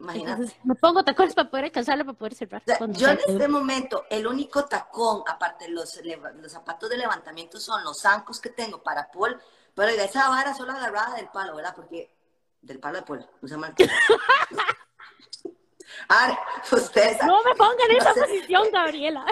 Imagínate. 0.00 0.56
me 0.64 0.74
pongo 0.74 1.04
tacones 1.04 1.34
para 1.34 1.50
poder 1.50 1.66
alcanzarla, 1.66 2.04
para 2.04 2.16
poder 2.16 2.34
cerrar. 2.34 2.62
yo 2.90 3.08
en 3.08 3.18
este 3.26 3.48
momento, 3.48 4.04
el 4.08 4.26
único 4.26 4.64
tacón, 4.64 5.22
aparte 5.26 5.66
de 5.66 5.72
los, 5.72 6.00
los 6.40 6.52
zapatos 6.52 6.88
de 6.88 6.96
levantamiento, 6.96 7.60
son 7.60 7.84
los 7.84 8.00
zancos 8.00 8.40
que 8.40 8.48
tengo 8.50 8.82
para 8.82 9.10
Paul, 9.10 9.38
pero 9.74 9.88
esa 9.90 10.30
vara 10.30 10.54
solo 10.54 10.72
agarrada 10.72 11.16
del 11.16 11.28
palo, 11.28 11.56
¿verdad? 11.56 11.74
Porque 11.74 12.16
del 12.62 12.78
palo 12.78 12.98
de 12.98 13.02
Paul, 13.02 13.26
no 13.40 13.48
se 13.48 13.56
mal. 13.56 13.74
Ahora, 16.08 16.38
ustedes. 16.72 17.18
No 17.24 17.42
me 17.44 17.54
pongan 17.54 17.90
en 17.90 17.96
esa 17.96 18.14
posición, 18.20 18.70
Gabriela. 18.72 19.24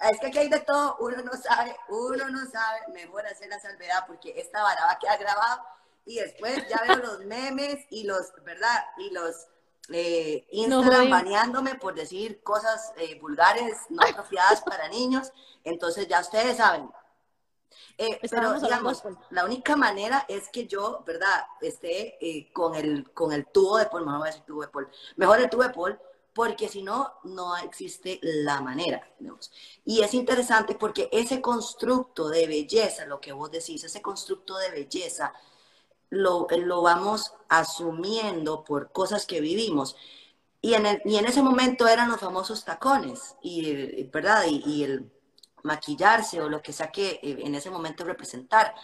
Es 0.00 0.18
que 0.18 0.28
aquí 0.28 0.38
hay 0.38 0.48
de 0.48 0.60
todo, 0.60 0.96
uno 1.00 1.22
no 1.22 1.32
sabe, 1.32 1.76
uno 1.88 2.30
no 2.30 2.50
sabe, 2.50 2.80
mejor 2.92 3.26
hacer 3.26 3.48
la 3.48 3.60
salvedad 3.60 4.04
porque 4.06 4.32
esta 4.40 4.62
vara 4.62 4.86
va 4.86 4.92
a 4.92 4.98
quedar 4.98 5.18
grabada. 5.18 5.64
Y 6.06 6.16
después 6.16 6.66
ya 6.68 6.82
veo 6.82 6.96
los 6.96 7.24
memes 7.26 7.84
y 7.90 8.04
los, 8.04 8.32
¿verdad? 8.42 8.84
Y 8.98 9.10
los 9.10 9.48
eh, 9.90 10.46
Instagram 10.52 11.10
baneándome 11.10 11.74
por 11.74 11.94
decir 11.94 12.42
cosas 12.42 12.92
eh, 12.96 13.18
vulgares, 13.20 13.76
no 13.90 14.02
apropiadas 14.02 14.62
para 14.62 14.88
niños, 14.88 15.32
entonces 15.64 16.08
ya 16.08 16.20
ustedes 16.20 16.56
saben. 16.56 16.90
Eh, 17.98 18.18
pero 18.30 18.58
digamos, 18.58 19.02
la 19.30 19.44
única 19.44 19.76
manera 19.76 20.24
es 20.28 20.48
que 20.48 20.66
yo, 20.66 21.02
¿verdad? 21.06 21.44
Esté 21.60 22.16
eh, 22.20 22.50
con, 22.52 22.74
el, 22.74 23.10
con 23.12 23.32
el 23.32 23.46
tubo 23.46 23.76
de 23.76 23.86
pol, 23.86 24.06
mejor 24.06 24.24
decir 24.24 24.42
tubo 24.46 24.62
de 24.62 24.68
pol, 24.68 24.90
mejor 25.16 25.40
el 25.40 25.50
tubo 25.50 25.62
de 25.62 25.70
pol, 25.70 26.00
porque 26.40 26.70
si 26.70 26.82
no, 26.82 27.12
no 27.24 27.54
existe 27.58 28.18
la 28.22 28.62
manera. 28.62 29.06
Y 29.84 30.00
es 30.00 30.14
interesante 30.14 30.74
porque 30.74 31.10
ese 31.12 31.42
constructo 31.42 32.30
de 32.30 32.46
belleza, 32.46 33.04
lo 33.04 33.20
que 33.20 33.32
vos 33.32 33.50
decís, 33.50 33.84
ese 33.84 34.00
constructo 34.00 34.56
de 34.56 34.70
belleza, 34.70 35.34
lo, 36.08 36.46
lo 36.48 36.80
vamos 36.80 37.34
asumiendo 37.50 38.64
por 38.64 38.90
cosas 38.90 39.26
que 39.26 39.42
vivimos. 39.42 39.96
Y 40.62 40.72
en, 40.72 40.86
el, 40.86 41.02
y 41.04 41.16
en 41.16 41.26
ese 41.26 41.42
momento 41.42 41.86
eran 41.86 42.08
los 42.08 42.20
famosos 42.20 42.64
tacones, 42.64 43.36
y, 43.42 44.04
¿verdad? 44.04 44.46
Y, 44.48 44.62
y 44.64 44.84
el 44.84 45.12
maquillarse 45.62 46.40
o 46.40 46.48
lo 46.48 46.62
que 46.62 46.72
sea 46.72 46.90
que 46.90 47.20
eh, 47.22 47.36
en 47.40 47.54
ese 47.54 47.68
momento 47.68 48.02
representar. 48.02 48.74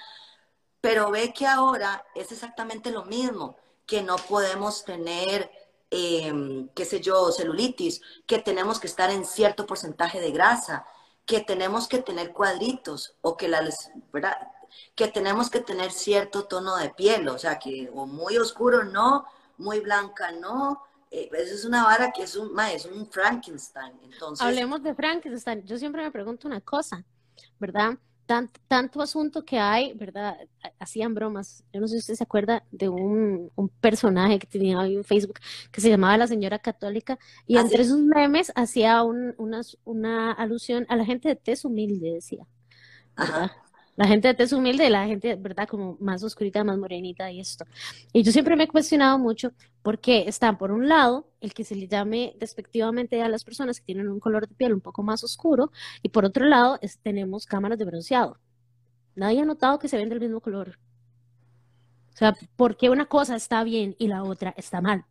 Pero 0.83 1.11
ve 1.11 1.33
que 1.33 1.47
ahora 1.47 2.05
es 2.15 2.33
exactamente 2.33 2.91
lo 2.91 3.07
mismo, 3.07 3.57
que 3.87 4.03
no 4.03 4.17
podemos 4.17 4.85
tener 4.85 5.66
eh, 5.91 6.69
qué 6.75 6.85
sé 6.85 7.01
yo, 7.01 7.31
celulitis, 7.33 8.01
que 8.27 8.39
tenemos 8.39 8.81
que 8.81 8.87
estar 8.87 9.11
en 9.11 9.25
cierto 9.25 9.67
porcentaje 9.67 10.21
de 10.21 10.33
grasa, 10.33 10.87
que 11.25 11.41
tenemos 11.41 11.89
que 11.89 11.99
tener 11.99 12.33
cuadritos 12.33 13.15
o 13.21 13.37
que 13.37 13.49
la, 13.49 13.69
¿verdad? 14.13 14.37
que 14.95 15.09
tenemos 15.09 15.51
que 15.51 15.61
tener 15.61 15.91
cierto 15.91 16.45
tono 16.45 16.77
de 16.77 16.91
piel, 16.91 17.29
o 17.29 17.39
sea, 17.39 17.59
que 17.59 17.91
o 17.95 18.07
muy 18.07 18.39
oscuro 18.39 18.85
no, 18.85 19.27
muy 19.59 19.81
blanca 19.81 20.31
no, 20.33 20.83
eh, 21.11 21.29
eso 21.33 21.55
es 21.55 21.65
una 21.65 21.85
vara 21.85 22.13
que 22.13 22.23
es 22.23 22.37
un, 22.37 22.59
es 22.61 22.85
un 22.85 23.07
Frankenstein. 23.07 23.93
Entonces... 24.03 24.45
Hablemos 24.45 24.83
de 24.83 24.95
Frankenstein. 24.95 25.65
Yo 25.65 25.79
siempre 25.79 26.03
me 26.03 26.11
pregunto 26.11 26.49
una 26.49 26.61
cosa, 26.61 27.05
¿verdad? 27.59 27.99
Tanto 28.27 29.01
asunto 29.01 29.45
que 29.45 29.59
hay, 29.59 29.95
¿verdad? 29.95 30.37
Hacían 30.79 31.15
bromas. 31.15 31.65
Yo 31.73 31.81
no 31.81 31.87
sé 31.87 31.95
si 31.95 31.99
usted 32.01 32.15
se 32.15 32.25
acuerda 32.25 32.65
de 32.71 32.89
un, 32.89 33.51
personaje 33.81 34.39
que 34.39 34.47
tenía 34.47 34.85
en 34.85 35.05
Facebook 35.05 35.39
que 35.71 35.81
se 35.81 35.89
llamaba 35.89 36.19
La 36.19 36.27
Señora 36.27 36.59
Católica 36.59 37.19
y 37.47 37.57
entre 37.57 37.85
sus 37.85 38.01
memes 38.01 38.53
hacía 38.57 39.03
una, 39.03 39.63
una 39.85 40.33
alusión 40.33 40.87
a 40.89 40.97
la 40.97 41.05
gente 41.05 41.29
de 41.29 41.37
tez 41.37 41.65
humilde, 41.65 42.15
decía. 42.15 42.47
La 43.97 44.07
gente 44.07 44.29
de 44.29 44.35
tez 44.35 44.53
humilde, 44.53 44.91
la 44.91 45.07
gente, 45.07 45.35
¿verdad? 45.37 45.67
Como 45.67 45.97
más 46.01 46.23
oscurita, 46.23 46.63
más 46.63 46.79
morenita 46.79 47.31
y 47.31 47.41
esto. 47.41 47.65
Y 48.13 48.23
yo 48.23 48.31
siempre 48.31 48.55
me 48.55 48.65
he 48.65 48.69
cuestionado 48.69 49.19
mucho 49.19 49.53
por 49.83 49.99
qué 49.99 50.25
están, 50.29 50.59
por 50.59 50.71
un 50.71 50.89
lado, 50.89 51.29
el 51.41 51.55
que 51.55 51.65
se 51.65 51.75
le 51.75 51.89
llame 51.89 52.35
despectivamente 52.39 53.23
a 53.23 53.29
las 53.29 53.43
personas 53.43 53.81
que 53.81 53.87
tienen 53.87 54.09
un 54.09 54.21
color 54.21 54.47
de 54.47 54.55
piel 54.55 54.75
un 54.75 54.81
poco 54.81 55.03
más 55.03 55.25
oscuro, 55.25 55.73
y 56.03 56.11
por 56.11 56.25
otro 56.25 56.45
lado, 56.45 56.79
tenemos 57.03 57.47
cámaras 57.47 57.79
de 57.79 57.87
bronceado. 57.87 58.39
Nadie 59.15 59.41
ha 59.41 59.45
notado 59.47 59.79
que 59.79 59.89
se 59.89 59.97
ven 59.97 60.11
del 60.11 60.21
mismo 60.21 60.41
color. 60.41 60.79
O 62.13 62.17
sea, 62.19 62.35
¿por 62.57 62.77
qué 62.77 62.91
una 62.91 63.07
cosa 63.07 63.35
está 63.37 63.65
bien 63.65 63.97
y 63.99 64.09
la 64.09 64.23
otra 64.23 64.53
está 64.57 64.81
mal? 64.81 65.05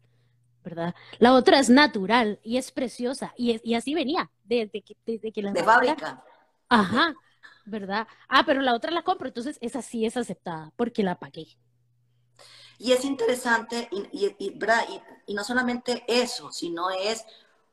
¿verdad? 0.65 0.95
La 1.19 1.34
otra 1.34 1.60
es 1.60 1.69
natural 1.69 2.39
y 2.43 2.58
es 2.58 2.71
preciosa 2.71 3.34
y, 3.38 3.62
y 3.63 3.76
así 3.76 3.93
venía 3.93 4.32
desde 4.43 4.82
que, 4.82 4.98
desde 5.06 5.32
que 5.32 5.43
la... 5.43 5.52
De 5.52 5.63
fábrica. 5.63 6.24
Ajá, 6.67 7.13
¿verdad? 7.65 8.08
Ah, 8.28 8.43
pero 8.45 8.62
la 8.62 8.73
otra 8.73 8.91
la 8.91 9.04
compro, 9.04 9.28
entonces 9.28 9.58
esa 9.62 9.82
sí 9.82 10.06
es 10.06 10.17
aceptada 10.17 10.71
porque 10.75 11.04
la 11.04 11.19
pagué. 11.19 11.58
Y 12.78 12.91
es 12.91 13.06
interesante, 13.06 13.88
y, 13.91 14.36
y, 14.38 14.60
y, 15.28 15.34
no 15.34 15.43
solamente 15.43 16.04
eso, 16.08 16.51
sino 16.51 16.89
es, 16.89 17.25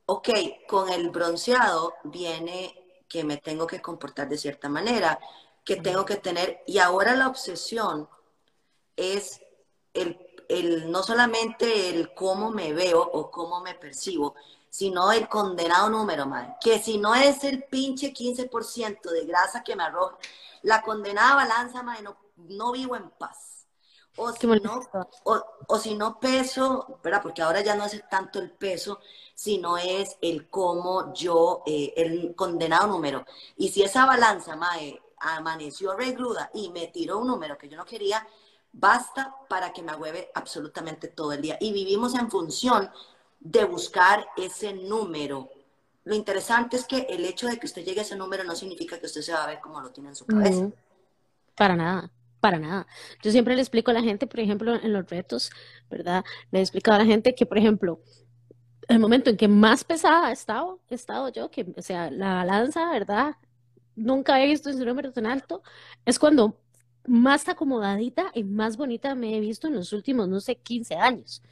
ok, 0.06 0.28
con 0.68 0.90
el 0.90 1.10
bronceado 1.10 1.94
viene 2.04 3.04
que 3.08 3.24
me 3.24 3.36
tengo 3.36 3.66
que 3.66 3.82
comportar 3.82 4.28
de 4.28 4.38
cierta 4.38 4.68
manera, 4.68 5.18
que 5.64 5.76
tengo 5.76 6.04
que 6.04 6.16
tener, 6.16 6.62
y 6.66 6.78
ahora 6.78 7.14
la 7.16 7.28
obsesión 7.28 8.08
es 8.96 9.42
el, 9.92 10.18
el, 10.48 10.90
no 10.90 11.02
solamente 11.02 11.90
el 11.90 12.14
cómo 12.14 12.50
me 12.50 12.72
veo 12.72 13.02
o 13.02 13.30
cómo 13.30 13.60
me 13.60 13.74
percibo, 13.74 14.34
sino 14.72 15.12
el 15.12 15.28
condenado 15.28 15.90
número, 15.90 16.24
madre. 16.24 16.56
Que 16.58 16.78
si 16.78 16.96
no 16.96 17.14
es 17.14 17.44
el 17.44 17.64
pinche 17.64 18.14
15% 18.14 19.02
de 19.10 19.26
grasa 19.26 19.62
que 19.62 19.76
me 19.76 19.82
arroja, 19.82 20.16
la 20.62 20.80
condenada 20.80 21.34
balanza, 21.34 21.82
madre, 21.82 22.02
no, 22.02 22.16
no 22.36 22.72
vivo 22.72 22.96
en 22.96 23.10
paz. 23.10 23.66
O 24.16 24.32
si, 24.32 24.46
no, 24.46 24.80
o, 25.24 25.78
si 25.78 25.94
no 25.94 26.18
peso, 26.18 26.98
¿verdad? 27.02 27.20
Porque 27.22 27.42
ahora 27.42 27.60
ya 27.60 27.74
no 27.74 27.84
es 27.84 28.02
tanto 28.08 28.38
el 28.38 28.50
peso, 28.50 29.00
sino 29.34 29.76
es 29.76 30.16
el 30.22 30.48
cómo 30.48 31.12
yo, 31.12 31.62
eh, 31.66 31.92
el 31.94 32.34
condenado 32.34 32.86
número. 32.86 33.26
Y 33.58 33.68
si 33.68 33.82
esa 33.82 34.06
balanza, 34.06 34.56
mae, 34.56 35.02
amaneció 35.18 35.94
regruda 35.94 36.50
y 36.54 36.70
me 36.70 36.86
tiró 36.86 37.18
un 37.18 37.26
número 37.26 37.58
que 37.58 37.68
yo 37.68 37.76
no 37.76 37.84
quería, 37.84 38.26
basta 38.72 39.36
para 39.50 39.70
que 39.74 39.82
me 39.82 39.92
agüeve 39.92 40.30
absolutamente 40.34 41.08
todo 41.08 41.32
el 41.32 41.42
día. 41.42 41.58
Y 41.60 41.74
vivimos 41.74 42.14
en 42.14 42.30
función 42.30 42.90
de 43.42 43.64
buscar 43.64 44.26
ese 44.36 44.72
número. 44.72 45.50
Lo 46.04 46.14
interesante 46.14 46.76
es 46.76 46.84
que 46.84 47.06
el 47.08 47.24
hecho 47.24 47.46
de 47.46 47.58
que 47.58 47.66
usted 47.66 47.84
llegue 47.84 48.00
a 48.00 48.02
ese 48.02 48.16
número 48.16 48.44
no 48.44 48.54
significa 48.56 48.98
que 48.98 49.06
usted 49.06 49.22
se 49.22 49.32
va 49.32 49.44
a 49.44 49.46
ver 49.46 49.60
como 49.60 49.80
lo 49.80 49.90
tiene 49.90 50.10
en 50.10 50.16
su 50.16 50.26
cabeza. 50.26 50.70
para 51.54 51.76
nada 51.76 52.10
para 52.42 52.58
nada. 52.58 52.88
Yo 53.22 53.30
siempre 53.30 53.54
le 53.54 53.62
explico 53.62 53.92
a 53.92 53.94
la 53.94 54.02
gente, 54.02 54.26
por 54.26 54.40
ejemplo, 54.40 54.74
en 54.74 54.92
los 54.92 55.08
retos, 55.08 55.52
¿verdad? 55.88 56.24
Le 56.50 56.58
he 56.58 56.62
explicado 56.62 56.96
a 56.96 56.98
la 56.98 57.06
gente 57.06 57.36
que, 57.36 57.46
por 57.46 57.56
ejemplo, 57.56 58.00
el 58.88 58.98
momento 58.98 59.30
en 59.30 59.36
que 59.36 59.46
más 59.46 59.84
pesada 59.84 60.30
he 60.30 60.32
estado, 60.32 60.80
he 60.90 60.96
estado 60.96 61.28
yo, 61.28 61.52
que, 61.52 61.72
o 61.76 61.82
sea, 61.82 62.10
la 62.10 62.34
balanza, 62.34 62.90
¿verdad? 62.90 63.36
Nunca 63.94 64.42
he 64.42 64.46
visto 64.48 64.70
ese 64.70 64.84
número 64.84 65.12
tan 65.12 65.26
alto, 65.26 65.62
es 66.04 66.18
cuando 66.18 66.58
más 67.06 67.48
acomodadita 67.48 68.32
y 68.34 68.42
más 68.42 68.76
bonita 68.76 69.14
me 69.14 69.36
he 69.36 69.40
visto 69.40 69.68
en 69.68 69.76
los 69.76 69.92
últimos, 69.92 70.28
no 70.28 70.40
sé, 70.40 70.56
15 70.56 70.96
años, 70.96 71.42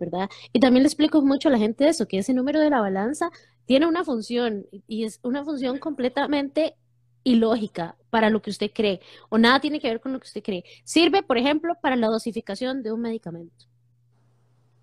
¿verdad? 0.00 0.28
Y 0.52 0.58
también 0.58 0.82
le 0.82 0.88
explico 0.88 1.22
mucho 1.22 1.48
a 1.48 1.52
la 1.52 1.58
gente 1.58 1.88
eso, 1.88 2.08
que 2.08 2.18
ese 2.18 2.34
número 2.34 2.58
de 2.58 2.70
la 2.70 2.80
balanza 2.80 3.30
tiene 3.66 3.86
una 3.86 4.04
función 4.04 4.66
y 4.88 5.04
es 5.04 5.20
una 5.22 5.44
función 5.44 5.78
completamente 5.78 6.74
ilógica 7.22 7.96
para 8.10 8.30
lo 8.30 8.42
que 8.42 8.50
usted 8.50 8.70
cree 8.74 9.00
o 9.28 9.38
nada 9.38 9.60
tiene 9.60 9.78
que 9.78 9.88
ver 9.88 10.00
con 10.00 10.12
lo 10.12 10.18
que 10.18 10.26
usted 10.26 10.42
cree. 10.42 10.64
Sirve, 10.84 11.22
por 11.22 11.38
ejemplo, 11.38 11.74
para 11.80 11.96
la 11.96 12.08
dosificación 12.08 12.82
de 12.82 12.92
un 12.92 13.02
medicamento. 13.02 13.69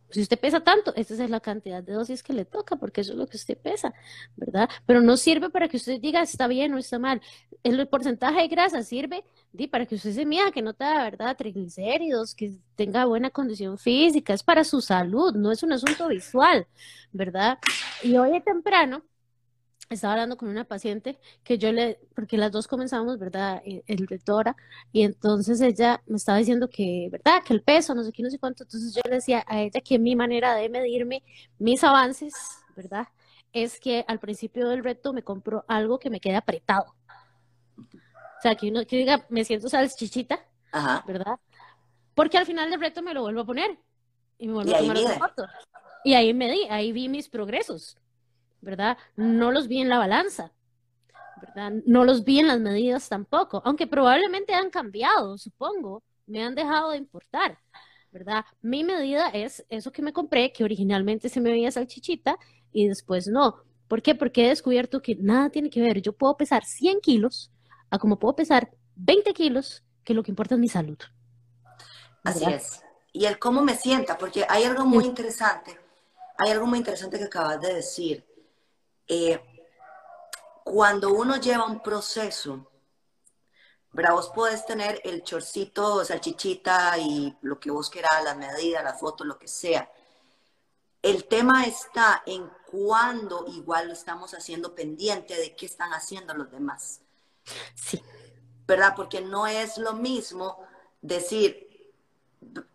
Si 0.10 0.22
usted 0.22 0.39
pesa 0.39 0.62
tanto, 0.62 0.93
esta 0.96 1.22
es 1.22 1.30
la 1.30 1.39
cantidad 1.39 1.84
de 1.84 1.93
dosis 1.93 2.24
que 2.24 2.34
le 2.34 2.46
toca, 2.46 2.78
porque 2.78 3.02
eso 3.02 3.12
es 3.12 3.17
lo 3.17 3.28
que 3.28 3.38
usted 3.38 3.58
pesa, 3.58 3.93
¿verdad? 4.36 4.70
Pero 4.86 5.02
no 5.02 5.17
sirve 5.17 5.50
para 5.50 5.67
que 5.67 5.78
usted 5.78 6.00
diga 6.00 6.22
está 6.22 6.48
bien 6.48 6.74
o 6.74 6.78
está 6.78 6.98
mal. 6.98 7.22
El 7.63 7.88
porcentaje 7.88 8.41
de 8.41 8.48
grasa 8.48 8.84
sirve 8.84 9.26
para 9.72 9.86
que 9.86 9.96
usted 9.96 10.13
se 10.13 10.26
mida, 10.26 10.52
que 10.52 10.62
no 10.62 10.74
tenga, 10.74 11.04
¿verdad? 11.04 11.36
Triglicéridos, 11.36 12.36
que 12.36 12.54
tenga 12.76 13.06
buena 13.06 13.30
condición 13.30 13.78
física, 13.78 14.34
es 14.34 14.43
para 14.43 14.63
su 14.63 14.82
salud, 14.82 15.34
no 15.36 15.52
es 15.52 15.63
un 15.63 15.74
asunto 15.74 16.08
visual, 16.08 16.67
¿verdad? 17.12 17.58
Y 18.04 18.15
hoy 18.17 18.39
temprano 18.41 19.04
estaba 19.95 20.13
hablando 20.13 20.38
con 20.38 20.50
una 20.50 20.65
paciente 20.65 21.17
que 21.43 21.58
yo 21.58 21.71
le, 21.71 22.00
porque 22.15 22.38
las 22.38 22.52
dos 22.52 22.67
comenzamos, 22.67 23.17
¿verdad? 23.17 23.62
Eh, 23.65 23.84
el 23.88 24.06
doctora, 24.06 24.56
y 24.91 25.04
entonces 25.04 25.62
ella 25.62 26.02
me 26.08 26.17
estaba 26.17 26.38
diciendo 26.38 26.69
que, 26.69 27.08
¿verdad? 27.12 27.43
Que 27.45 27.54
el 27.54 27.63
peso, 27.63 27.95
no 27.95 28.04
sé 28.04 28.12
qué, 28.12 28.23
no 28.23 28.30
sé 28.30 28.39
cuánto. 28.39 28.63
Entonces 28.63 28.93
yo 28.93 29.02
le 29.10 29.15
decía 29.15 29.43
a 29.47 29.62
ella 29.62 29.82
que 29.82 30.00
mi 30.00 30.15
manera 30.15 30.56
de 30.56 30.69
medirme 30.69 31.23
mis 31.60 31.84
avances, 31.84 32.34
¿verdad? 32.76 33.08
Es 33.54 33.80
que 33.80 34.04
al 34.08 34.19
principio 34.19 34.67
del 34.67 34.84
reto 34.84 35.13
me 35.13 35.23
compro 35.23 35.63
algo 35.67 36.00
que 36.00 36.10
me 36.10 36.19
quede 36.19 36.36
apretado. 36.36 36.95
O 37.78 38.41
sea, 38.41 38.56
que 38.56 38.69
uno 38.69 38.86
que 38.86 38.97
diga, 38.97 39.26
me 39.30 39.43
siento 39.43 39.69
salchichita, 39.69 40.45
Ajá. 40.71 41.04
¿verdad? 41.08 41.39
Porque 42.13 42.38
al 42.38 42.45
final 42.45 42.69
del 42.69 42.80
reto 42.80 43.02
me 43.02 43.13
lo 43.13 43.21
vuelvo 43.21 43.41
a 43.41 43.45
poner 43.45 43.80
y 44.38 44.47
me 44.47 44.54
vuelvo 44.54 44.76
a 44.76 44.80
tomar 44.80 44.97
otra 44.97 45.17
foto. 45.17 45.47
Y 46.04 46.13
ahí 46.13 46.34
me 46.34 46.52
di, 46.52 46.63
ahí 46.69 46.91
vi 46.91 47.10
mis 47.10 47.30
progresos. 47.30 47.97
¿Verdad? 48.62 48.98
No 49.15 49.52
los 49.52 49.67
vi 49.67 49.80
en 49.82 49.89
la 49.89 49.98
balanza, 49.98 50.52
¿verdad? 51.41 51.72
No 51.86 52.06
los 52.06 52.24
vi 52.24 52.39
en 52.39 52.48
las 52.48 52.60
medidas 52.60 53.10
tampoco, 53.10 53.62
aunque 53.65 53.88
probablemente 53.88 54.54
han 54.54 54.70
cambiado, 54.70 55.38
supongo, 55.38 56.04
me 56.26 56.43
han 56.43 56.56
dejado 56.56 56.91
de 56.91 56.98
importar, 56.98 57.58
¿verdad? 58.12 58.46
Mi 58.62 58.84
medida 58.84 59.30
es 59.30 59.65
eso 59.70 59.91
que 59.91 60.02
me 60.02 60.13
compré, 60.13 60.52
que 60.52 60.63
originalmente 60.63 61.30
se 61.30 61.41
me 61.41 61.52
veía 61.52 61.72
salchichita 61.72 62.38
y 62.72 62.88
después 62.88 63.28
no. 63.28 63.63
¿Por 63.88 64.02
qué? 64.02 64.15
Porque 64.15 64.46
he 64.46 64.50
descubierto 64.50 65.02
que 65.02 65.15
nada 65.15 65.50
tiene 65.50 65.70
que 65.70 65.82
ver. 65.82 66.02
Yo 66.02 66.13
puedo 66.13 66.36
pesar 66.36 66.65
100 66.65 67.00
kilos 67.00 67.52
a 67.89 67.98
como 68.00 68.20
puedo 68.20 68.36
pesar 68.36 68.72
20 68.96 69.34
kilos, 69.34 69.84
que 70.04 70.13
lo 70.13 70.24
que 70.24 70.32
importa 70.32 70.56
es 70.56 70.60
mi 70.60 70.67
salud. 70.67 70.98
Así 72.24 72.46
es. 72.46 72.82
Y 73.13 73.26
el 73.26 73.39
cómo 73.39 73.62
me 73.62 73.76
sienta, 73.76 74.17
porque 74.17 74.46
hay 74.50 74.63
algo 74.63 74.86
muy 74.86 75.06
interesante, 75.06 75.78
hay 76.38 76.52
algo 76.52 76.67
muy 76.67 76.80
interesante 76.80 77.17
que 77.17 77.26
acabas 77.26 77.62
de 77.62 77.74
decir. 77.74 78.26
Eh, 79.08 79.41
cuando 80.63 81.13
uno 81.13 81.38
lleva 81.38 81.65
un 81.65 81.82
proceso, 81.82 82.70
¿verdad? 83.93 84.13
Vos 84.13 84.30
podés 84.30 84.65
tener 84.65 85.02
el 85.06 85.24
chorcito, 85.24 86.04
salchichita 86.04 86.98
y 86.98 87.36
lo 87.41 87.60
que 87.60 87.72
vos 87.72 87.89
quieras, 87.89 88.24
las 88.24 88.38
medidas, 88.38 88.84
las 88.84 89.00
fotos, 89.00 89.26
lo 89.26 89.39
que 89.39 89.48
sea. 89.48 89.89
El 91.02 91.26
tema 91.26 91.65
está 91.65 92.22
en 92.26 92.50
cuando 92.70 93.46
igual 93.48 93.88
lo 93.88 93.93
estamos 93.93 94.34
haciendo 94.34 94.76
pendiente 94.76 95.38
de 95.38 95.56
qué 95.56 95.65
están 95.65 95.93
haciendo 95.93 96.34
los 96.34 96.52
demás. 96.52 97.02
Sí. 97.76 98.04
¿Verdad? 98.67 98.93
Porque 98.96 99.22
no 99.22 99.48
es 99.48 99.78
lo 99.78 99.93
mismo 99.93 100.60
decir, 101.02 101.93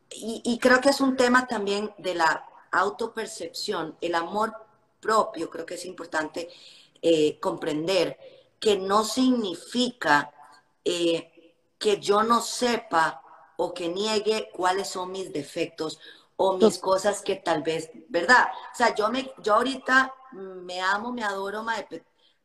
y, 0.08 0.40
y 0.44 0.58
creo 0.58 0.80
que 0.80 0.88
es 0.88 1.00
un 1.02 1.16
tema 1.16 1.46
también 1.46 1.94
de 1.98 2.14
la 2.14 2.48
autopercepción, 2.70 3.98
el 4.00 4.14
amor 4.14 4.61
propio, 5.02 5.50
creo 5.50 5.66
que 5.66 5.74
es 5.74 5.84
importante 5.84 6.48
eh, 7.02 7.38
comprender 7.40 8.16
que 8.60 8.78
no 8.78 9.04
significa 9.04 10.32
eh, 10.84 11.54
que 11.78 11.98
yo 11.98 12.22
no 12.22 12.40
sepa 12.40 13.20
o 13.56 13.74
que 13.74 13.88
niegue 13.88 14.50
cuáles 14.54 14.88
son 14.88 15.10
mis 15.10 15.32
defectos 15.32 15.98
o 16.36 16.56
mis 16.56 16.78
cosas 16.78 17.20
que 17.22 17.36
tal 17.36 17.62
vez, 17.62 17.90
¿verdad? 18.08 18.46
O 18.72 18.76
sea, 18.76 18.94
yo, 18.94 19.08
me, 19.10 19.32
yo 19.38 19.54
ahorita 19.54 20.14
me 20.32 20.80
amo, 20.80 21.12
me 21.12 21.24
adoro, 21.24 21.64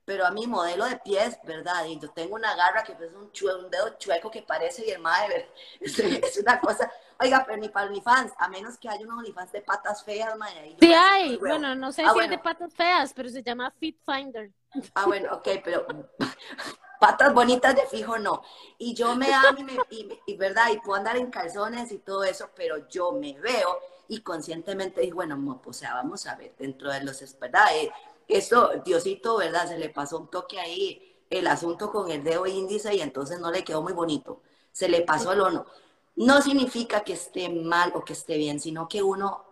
pero 0.05 0.25
a 0.25 0.31
mi 0.31 0.47
modelo 0.47 0.85
de 0.85 0.97
pies, 0.97 1.37
¿verdad? 1.43 1.85
Y 1.85 1.99
yo 1.99 2.09
tengo 2.11 2.35
una 2.35 2.55
garra 2.55 2.83
que 2.83 2.93
es 2.93 2.99
un, 3.13 3.31
un 3.59 3.69
dedo 3.69 3.97
chueco 3.97 4.31
que 4.31 4.41
parece 4.41 4.85
y 4.87 4.91
el 4.91 4.99
madre, 4.99 5.51
es 5.79 6.37
una 6.37 6.59
cosa, 6.59 6.91
Oiga, 7.19 7.43
pero 7.45 7.57
ni 7.57 7.69
para 7.69 7.87
OnlyFans, 7.87 8.33
a 8.37 8.47
menos 8.47 8.77
que 8.77 8.89
haya 8.89 9.03
unos 9.03 9.19
OnlyFans 9.19 9.51
de 9.51 9.61
patas 9.61 10.03
feas, 10.03 10.37
madre. 10.37 10.75
Sí 10.79 10.93
hay, 10.93 11.37
bueno, 11.37 11.73
no 11.75 11.91
sé 11.91 12.03
ah, 12.03 12.11
si 12.13 12.19
es 12.19 12.29
de 12.29 12.37
patas 12.37 12.73
feas, 12.73 13.13
pero 13.13 13.29
se 13.29 13.41
llama 13.41 13.71
Fit 13.71 13.97
Finder. 14.05 14.51
Ah, 14.93 15.05
bueno, 15.05 15.33
ok, 15.33 15.47
pero 15.63 15.87
patas 16.99 17.33
bonitas 17.33 17.75
de 17.75 17.87
fijo 17.87 18.19
no. 18.19 18.43
Y 18.77 18.93
yo 18.93 19.15
me 19.15 19.33
amo 19.33 19.57
y, 19.89 20.09
y, 20.27 20.37
verdad, 20.37 20.69
y 20.71 20.79
puedo 20.79 20.97
andar 20.97 21.17
en 21.17 21.31
calzones 21.31 21.91
y 21.91 21.99
todo 21.99 22.23
eso, 22.23 22.51
pero 22.55 22.87
yo 22.87 23.11
me 23.13 23.39
veo 23.39 23.79
y 24.07 24.21
conscientemente 24.21 25.01
digo, 25.01 25.15
bueno, 25.15 25.59
pues, 25.63 25.77
o 25.77 25.79
sea, 25.79 25.95
vamos 25.95 26.27
a 26.27 26.35
ver, 26.35 26.53
dentro 26.57 26.91
de 26.91 27.03
los, 27.03 27.39
¿verdad? 27.39 27.65
Eh, 27.75 27.91
eso, 28.27 28.71
Diosito, 28.85 29.37
¿verdad? 29.37 29.67
Se 29.67 29.79
le 29.79 29.89
pasó 29.89 30.19
un 30.19 30.29
toque 30.29 30.59
ahí, 30.59 31.15
el 31.29 31.47
asunto 31.47 31.91
con 31.91 32.11
el 32.11 32.23
dedo 32.23 32.45
índice 32.45 32.93
y 32.93 33.01
entonces 33.01 33.39
no 33.39 33.51
le 33.51 33.63
quedó 33.63 33.81
muy 33.81 33.93
bonito. 33.93 34.41
Se 34.71 34.87
le 34.87 35.01
pasó 35.01 35.31
el 35.31 35.41
horno 35.41 35.65
no 36.17 36.41
significa 36.41 37.03
que 37.03 37.13
esté 37.13 37.47
mal 37.49 37.91
o 37.95 38.03
que 38.03 38.13
esté 38.13 38.37
bien, 38.37 38.59
sino 38.59 38.87
que 38.87 39.01
uno, 39.03 39.45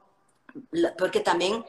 porque 0.98 1.20
también, 1.20 1.64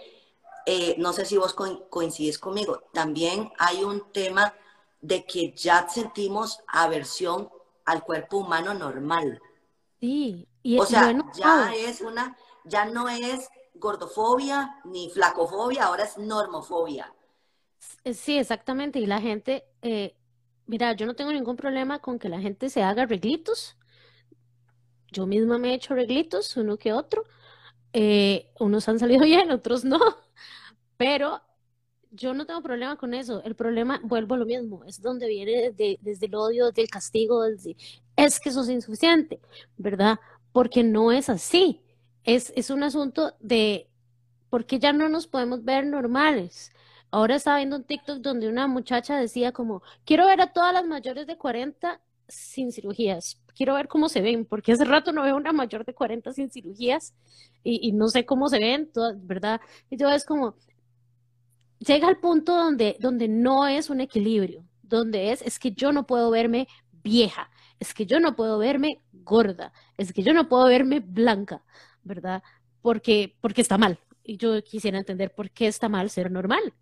eh, 0.65 0.97
no 0.99 1.13
sé 1.13 1.25
si 1.27 1.37
vos 1.37 1.55
coincides 1.55 2.39
conmigo, 2.39 2.83
también 2.93 3.53
hay 3.59 3.85
un 3.85 4.11
tema 4.13 4.55
de 5.01 5.25
que 5.25 5.53
ya 5.53 5.87
sentimos 5.89 6.61
aversión 6.67 7.51
al 7.85 8.03
cuerpo 8.03 8.39
humano 8.39 8.73
normal. 8.75 9.41
Sí, 10.01 10.49
y 10.63 10.79
o 10.79 10.87
sea, 10.87 11.15
ya 11.35 11.73
es 11.75 12.01
una, 12.01 12.37
ya 12.65 12.87
no 12.87 13.09
es 13.09 13.49
gordofobia 13.75 14.81
ni 14.85 15.11
flacofobia, 15.11 15.85
ahora 15.85 16.05
es 16.05 16.17
normofobia. 16.17 17.13
Sí, 18.15 18.39
exactamente. 18.39 18.99
Y 18.99 19.07
la 19.07 19.21
gente, 19.21 19.65
eh, 19.83 20.17
mira, 20.67 20.95
yo 20.95 21.05
no 21.07 21.15
tengo 21.15 21.33
ningún 21.33 21.57
problema 21.57 21.99
con 21.99 22.19
que 22.19 22.31
la 22.31 22.41
gente 22.41 22.71
se 22.71 22.83
haga 22.83 23.05
reglitos 23.05 23.77
yo 25.13 25.27
misma 25.27 25.59
me 25.59 25.71
he 25.71 25.75
hecho 25.75 25.95
reglitos, 25.95 26.57
uno 26.57 26.77
que 26.77 26.93
otro. 26.93 27.25
Eh, 27.93 28.53
unos 28.61 28.89
han 28.89 28.99
salido 28.99 29.25
bien, 29.25 29.51
otros 29.51 29.85
no. 29.85 30.01
Pero 30.97 31.43
yo 32.11 32.35
no 32.35 32.47
tengo 32.47 32.63
problema 32.63 32.97
con 32.97 33.15
eso. 33.15 33.43
El 33.45 33.55
problema, 33.55 34.01
vuelvo 34.03 34.35
a 34.35 34.39
lo 34.39 34.47
mismo, 34.47 34.85
es 34.85 35.01
donde 35.03 35.29
viene 35.29 35.73
desde 35.73 36.27
el 36.27 36.35
odio, 36.35 36.67
desde 36.67 36.83
el 36.83 36.91
castigo, 36.91 37.43
desde, 37.43 37.77
es 38.17 38.41
que 38.41 38.49
eso 38.51 38.63
es 38.63 38.69
insuficiente, 38.71 39.41
¿verdad? 39.77 40.19
Porque 40.53 40.83
no 40.85 41.13
es 41.13 41.29
así. 41.29 41.83
Es, 42.25 42.53
es 42.57 42.71
un 42.71 42.83
asunto 42.83 43.35
de, 43.41 43.89
porque 44.51 44.79
ya 44.79 44.93
no 44.93 45.09
nos 45.09 45.27
podemos 45.27 45.65
ver 45.65 45.87
normales? 45.87 46.73
Ahora 47.11 47.37
estaba 47.37 47.59
viendo 47.59 47.77
un 47.77 47.85
TikTok 47.85 48.19
donde 48.19 48.49
una 48.49 48.67
muchacha 48.67 49.17
decía 49.19 49.53
como, 49.53 49.83
quiero 50.05 50.27
ver 50.27 50.41
a 50.41 50.53
todas 50.53 50.73
las 50.73 50.85
mayores 50.85 51.27
de 51.27 51.37
40 51.39 52.01
sin 52.29 52.73
cirugías. 52.73 53.41
Quiero 53.57 53.75
ver 53.75 53.89
cómo 53.89 54.11
se 54.11 54.21
ven, 54.21 54.45
porque 54.45 54.73
hace 54.73 54.85
rato 54.85 55.13
no 55.13 55.23
veo 55.23 55.35
una 55.35 55.53
mayor 55.53 55.87
de 55.87 55.95
40 55.95 56.33
sin 56.35 56.51
cirugías 56.51 57.15
y, 57.65 57.91
no 57.93 58.09
sé 58.09 58.27
cómo 58.27 58.49
se 58.49 58.59
ven, 58.59 58.93
todas, 58.93 59.17
¿verdad? 59.27 59.63
Y 59.89 59.97
yo 59.97 60.11
es 60.11 60.27
como, 60.27 60.55
llega 61.79 62.07
al 62.07 62.19
punto 62.19 62.55
donde, 62.55 62.97
donde 63.01 63.29
no 63.29 63.67
es 63.67 63.89
un 63.89 64.03
equilibrio, 64.03 64.63
donde 64.83 65.33
es, 65.33 65.41
es 65.41 65.59
que 65.59 65.73
yo 65.73 65.91
no 65.91 66.07
puedo 66.07 66.31
verme 66.31 66.69
vieja, 67.03 67.51
es 67.81 67.95
que 67.95 68.05
yo 68.05 68.21
no 68.21 68.37
puedo 68.37 68.59
verme 68.59 69.01
gorda, 69.13 69.73
es 69.97 70.13
que 70.13 70.23
yo 70.23 70.35
no 70.35 70.49
puedo 70.49 70.67
verme 70.67 71.01
blanca, 71.01 71.63
¿verdad? 72.03 72.43
Porque, 72.83 73.37
porque 73.41 73.63
está 73.63 73.79
mal. 73.79 73.99
Y 74.23 74.37
yo 74.37 74.63
quisiera 74.63 74.99
entender 74.99 75.35
por 75.35 75.51
qué 75.51 75.67
está 75.67 75.89
mal 75.89 76.11
ser 76.11 76.31
normal, 76.31 76.75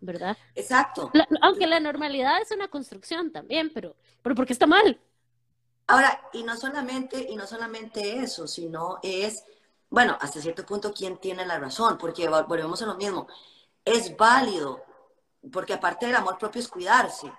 ¿verdad? 0.00 0.38
Exacto. 0.54 1.10
aunque 1.42 1.66
la 1.66 1.80
normalidad 1.80 2.40
es 2.40 2.50
una 2.50 2.68
construcción 2.68 3.30
también, 3.30 3.70
pero, 3.74 3.94
pero 4.22 4.34
¿por 4.34 4.46
qué 4.46 4.54
está 4.54 4.66
mal? 4.66 4.98
Ahora, 5.90 6.20
y 6.32 6.44
no 6.44 6.56
solamente, 6.56 7.26
y 7.28 7.34
no 7.34 7.48
solamente 7.48 8.18
eso, 8.22 8.46
sino 8.46 9.00
es, 9.02 9.44
bueno, 9.88 10.16
hasta 10.20 10.40
cierto 10.40 10.64
punto, 10.64 10.92
¿quién 10.94 11.18
tiene 11.18 11.44
la 11.44 11.58
razón? 11.58 11.98
Porque 11.98 12.28
volvemos 12.28 12.80
a 12.82 12.86
lo 12.86 12.94
mismo. 12.94 13.26
Es 13.84 14.16
válido, 14.16 14.84
porque 15.52 15.74
aparte 15.74 16.06
del 16.06 16.14
amor 16.14 16.38
propio 16.38 16.60
es 16.60 16.68
cuidarse. 16.68 17.32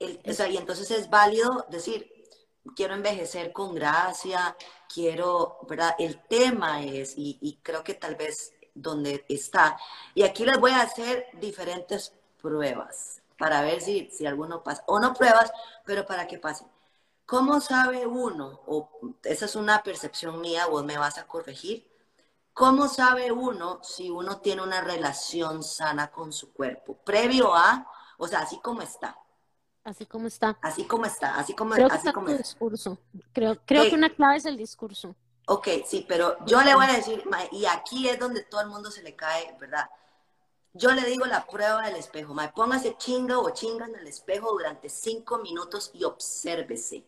o 0.00 0.32
sea, 0.32 0.48
y 0.48 0.56
entonces 0.56 0.90
es 0.90 1.10
válido 1.10 1.66
decir, 1.68 2.10
quiero 2.74 2.94
envejecer 2.94 3.52
con 3.52 3.74
gracia, 3.74 4.56
quiero, 4.92 5.58
¿verdad? 5.68 5.94
El 5.98 6.22
tema 6.28 6.82
es, 6.82 7.12
y, 7.18 7.38
y 7.42 7.58
creo 7.62 7.84
que 7.84 7.94
tal 7.94 8.14
vez 8.16 8.54
donde 8.74 9.26
está. 9.28 9.76
Y 10.14 10.22
aquí 10.22 10.46
les 10.46 10.58
voy 10.58 10.70
a 10.72 10.80
hacer 10.80 11.26
diferentes 11.34 12.14
pruebas 12.40 13.20
para 13.38 13.60
ver 13.60 13.82
si, 13.82 14.08
si 14.10 14.24
alguno 14.26 14.62
pasa. 14.62 14.82
O 14.86 14.98
no 14.98 15.12
pruebas, 15.12 15.52
pero 15.84 16.06
para 16.06 16.26
que 16.26 16.38
pase. 16.38 16.64
¿Cómo 17.26 17.60
sabe 17.60 18.06
uno, 18.06 18.62
o 18.66 18.88
esa 19.24 19.46
es 19.46 19.56
una 19.56 19.82
percepción 19.82 20.40
mía, 20.40 20.66
vos 20.66 20.84
me 20.84 20.96
vas 20.96 21.18
a 21.18 21.26
corregir, 21.26 21.90
cómo 22.52 22.86
sabe 22.86 23.32
uno 23.32 23.80
si 23.82 24.10
uno 24.10 24.38
tiene 24.40 24.62
una 24.62 24.80
relación 24.80 25.64
sana 25.64 26.12
con 26.12 26.32
su 26.32 26.52
cuerpo? 26.52 26.96
Previo 27.04 27.52
a, 27.52 27.90
o 28.16 28.28
sea, 28.28 28.40
así 28.40 28.60
como 28.60 28.82
está. 28.82 29.18
Así 29.82 30.06
como 30.06 30.28
está. 30.28 30.56
Así 30.62 30.84
como 30.84 31.04
está, 31.04 31.34
así 31.36 31.54
como, 31.54 31.74
creo 31.74 31.88
así 31.90 32.12
como 32.12 32.28
discurso. 32.28 32.98
Creo, 33.32 33.56
creo 33.66 33.88
que 33.88 33.94
una 33.96 34.14
clave 34.14 34.36
es 34.36 34.44
el 34.44 34.56
discurso. 34.56 35.16
Ok, 35.48 35.68
sí, 35.84 36.04
pero 36.08 36.36
yo 36.46 36.62
le 36.62 36.76
voy 36.76 36.86
a 36.86 36.92
decir, 36.92 37.24
y 37.50 37.66
aquí 37.66 38.08
es 38.08 38.20
donde 38.20 38.42
todo 38.44 38.60
el 38.60 38.68
mundo 38.68 38.90
se 38.92 39.02
le 39.02 39.16
cae, 39.16 39.56
¿verdad? 39.60 39.88
Yo 40.72 40.92
le 40.92 41.04
digo 41.04 41.24
la 41.26 41.46
prueba 41.46 41.86
del 41.86 41.96
espejo, 41.96 42.34
ma, 42.34 42.52
póngase 42.52 42.96
chinga 42.98 43.38
o 43.38 43.50
chinga 43.50 43.86
en 43.86 43.96
el 43.96 44.06
espejo 44.06 44.52
durante 44.52 44.88
cinco 44.88 45.38
minutos 45.38 45.90
y 45.94 46.04
obsérvese. 46.04 47.04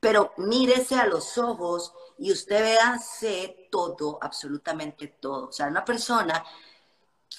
Pero 0.00 0.32
mírese 0.36 0.96
a 0.96 1.06
los 1.06 1.38
ojos 1.38 1.92
y 2.18 2.32
usted 2.32 2.60
véase 2.62 3.68
todo, 3.70 4.18
absolutamente 4.20 5.08
todo. 5.20 5.48
O 5.48 5.52
sea, 5.52 5.66
una 5.66 5.84
persona 5.84 6.44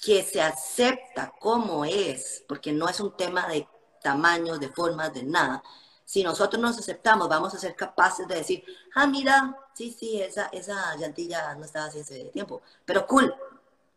que 0.03 0.23
se 0.23 0.41
acepta 0.41 1.33
como 1.39 1.85
es, 1.85 2.43
porque 2.47 2.71
no 2.71 2.87
es 2.89 2.99
un 2.99 3.15
tema 3.15 3.47
de 3.47 3.67
tamaños, 4.01 4.59
de 4.59 4.69
formas, 4.69 5.13
de 5.13 5.23
nada, 5.23 5.63
si 6.05 6.23
nosotros 6.23 6.61
nos 6.61 6.77
aceptamos, 6.77 7.27
vamos 7.27 7.53
a 7.53 7.59
ser 7.59 7.75
capaces 7.75 8.27
de 8.27 8.35
decir, 8.35 8.63
ah, 8.95 9.05
mira, 9.05 9.57
sí, 9.73 9.91
sí, 9.91 10.21
esa, 10.21 10.45
esa 10.53 10.95
llantilla 10.95 11.53
no 11.55 11.65
estaba 11.65 11.87
así 11.87 11.99
hace 11.99 12.25
tiempo, 12.25 12.61
pero 12.85 13.05
cool. 13.05 13.35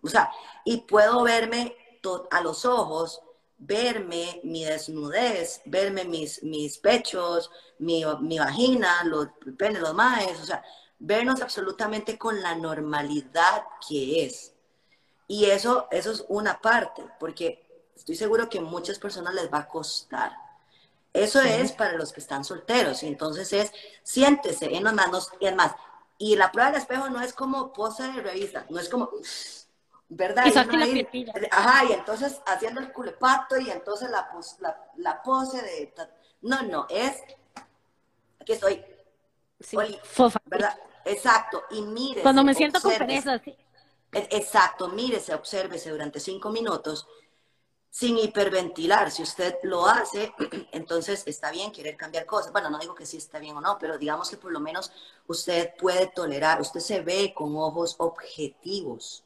O 0.03 0.09
sea, 0.09 0.29
y 0.65 0.79
puedo 0.79 1.23
verme 1.23 1.77
a 2.33 2.41
los 2.41 2.65
ojos, 2.65 3.23
verme 3.61 4.41
mi 4.43 4.65
desnudez, 4.65 5.63
verme 5.65 6.05
mis, 6.05 6.43
mis 6.43 6.79
pechos, 6.79 7.51
mi, 7.79 8.05
mi 8.21 8.39
vagina, 8.39 9.05
los 9.05 9.29
penes, 9.57 9.81
los 9.81 9.95
maes, 9.95 10.41
o 10.41 10.45
sea, 10.45 10.65
vernos 10.99 11.41
absolutamente 11.41 12.19
con 12.19 12.43
la 12.43 12.57
normalidad 12.57 13.65
que 13.89 14.25
es. 14.25 14.53
Y 15.29 15.45
eso, 15.45 15.87
eso 15.93 16.11
es 16.11 16.25
una 16.29 16.61
parte, 16.61 17.05
porque 17.21 17.65
estoy 17.95 18.17
seguro 18.17 18.49
que 18.49 18.59
a 18.59 18.63
muchas 18.63 18.99
personas 18.99 19.35
les 19.35 19.53
va 19.53 19.59
a 19.59 19.69
costar 19.69 20.33
eso 21.13 21.41
es 21.41 21.73
para 21.73 21.95
los 21.95 22.13
que 22.13 22.21
están 22.21 22.45
solteros. 22.45 23.03
Y 23.03 23.09
entonces 23.09 23.53
es, 23.53 23.73
siéntese 24.03 24.75
en 24.77 24.85
las 24.85 24.95
manos 24.95 25.31
y 25.41 25.51
más. 25.53 25.75
Y 26.19 26.37
la 26.37 26.53
prueba 26.53 26.71
del 26.71 26.81
espejo 26.81 27.09
no 27.09 27.21
es 27.21 27.33
como 27.33 27.73
pose 27.73 28.05
de 28.05 28.23
revista, 28.23 28.67
no 28.69 28.79
es 28.79 28.89
como, 28.89 29.11
¿verdad? 30.11 30.45
Y 30.47 31.49
ajá, 31.51 31.85
y 31.85 31.93
entonces 31.93 32.41
haciendo 32.45 32.81
el 32.81 32.93
culepato 32.93 33.59
y 33.59 33.71
entonces 33.71 34.11
la, 34.11 34.29
la, 34.97 35.23
pose 35.23 35.63
de... 35.63 35.95
No, 36.43 36.63
no, 36.63 36.87
es, 36.91 37.23
aquí 38.41 38.53
estoy. 38.53 38.85
Sí, 39.61 39.77
fofa. 40.03 40.41
¿Verdad? 40.47 40.77
Exacto, 41.05 41.63
y 41.71 41.83
mire. 41.83 42.23
Cuando 42.23 42.43
me 42.43 42.55
siento 42.55 42.81
con 42.81 42.93
pereza, 42.97 43.39
sí. 43.39 43.57
E, 44.13 44.29
exacto, 44.33 44.89
mírese, 44.89 45.35
obsérvese 45.35 45.91
durante 45.91 46.19
cinco 46.19 46.51
minutos 46.51 47.07
sin 47.91 48.19
hiperventilar. 48.19 49.11
Si 49.11 49.23
usted 49.23 49.57
lo 49.63 49.87
hace, 49.87 50.33
entonces 50.73 51.23
está 51.27 51.53
bien 51.53 51.71
querer 51.71 51.97
cambiar 51.97 52.27
cosas. 52.27 52.53
Bueno, 52.53 52.69
no 52.71 52.79
digo 52.79 52.95
que 52.95 53.07
sí 53.07 53.19
está 53.19 53.39
bien 53.39 53.57
o 53.57 53.61
no, 53.61 53.79
pero 53.79 53.99
digamos 53.99 54.29
que 54.29 54.37
por 54.37 54.51
lo 54.51 54.61
menos 54.61 54.91
usted 55.29 55.75
puede 55.77 56.09
tolerar, 56.09 56.61
usted 56.61 56.81
se 56.81 57.01
ve 57.01 57.33
con 57.35 57.55
ojos 57.57 57.95
objetivos. 57.99 59.25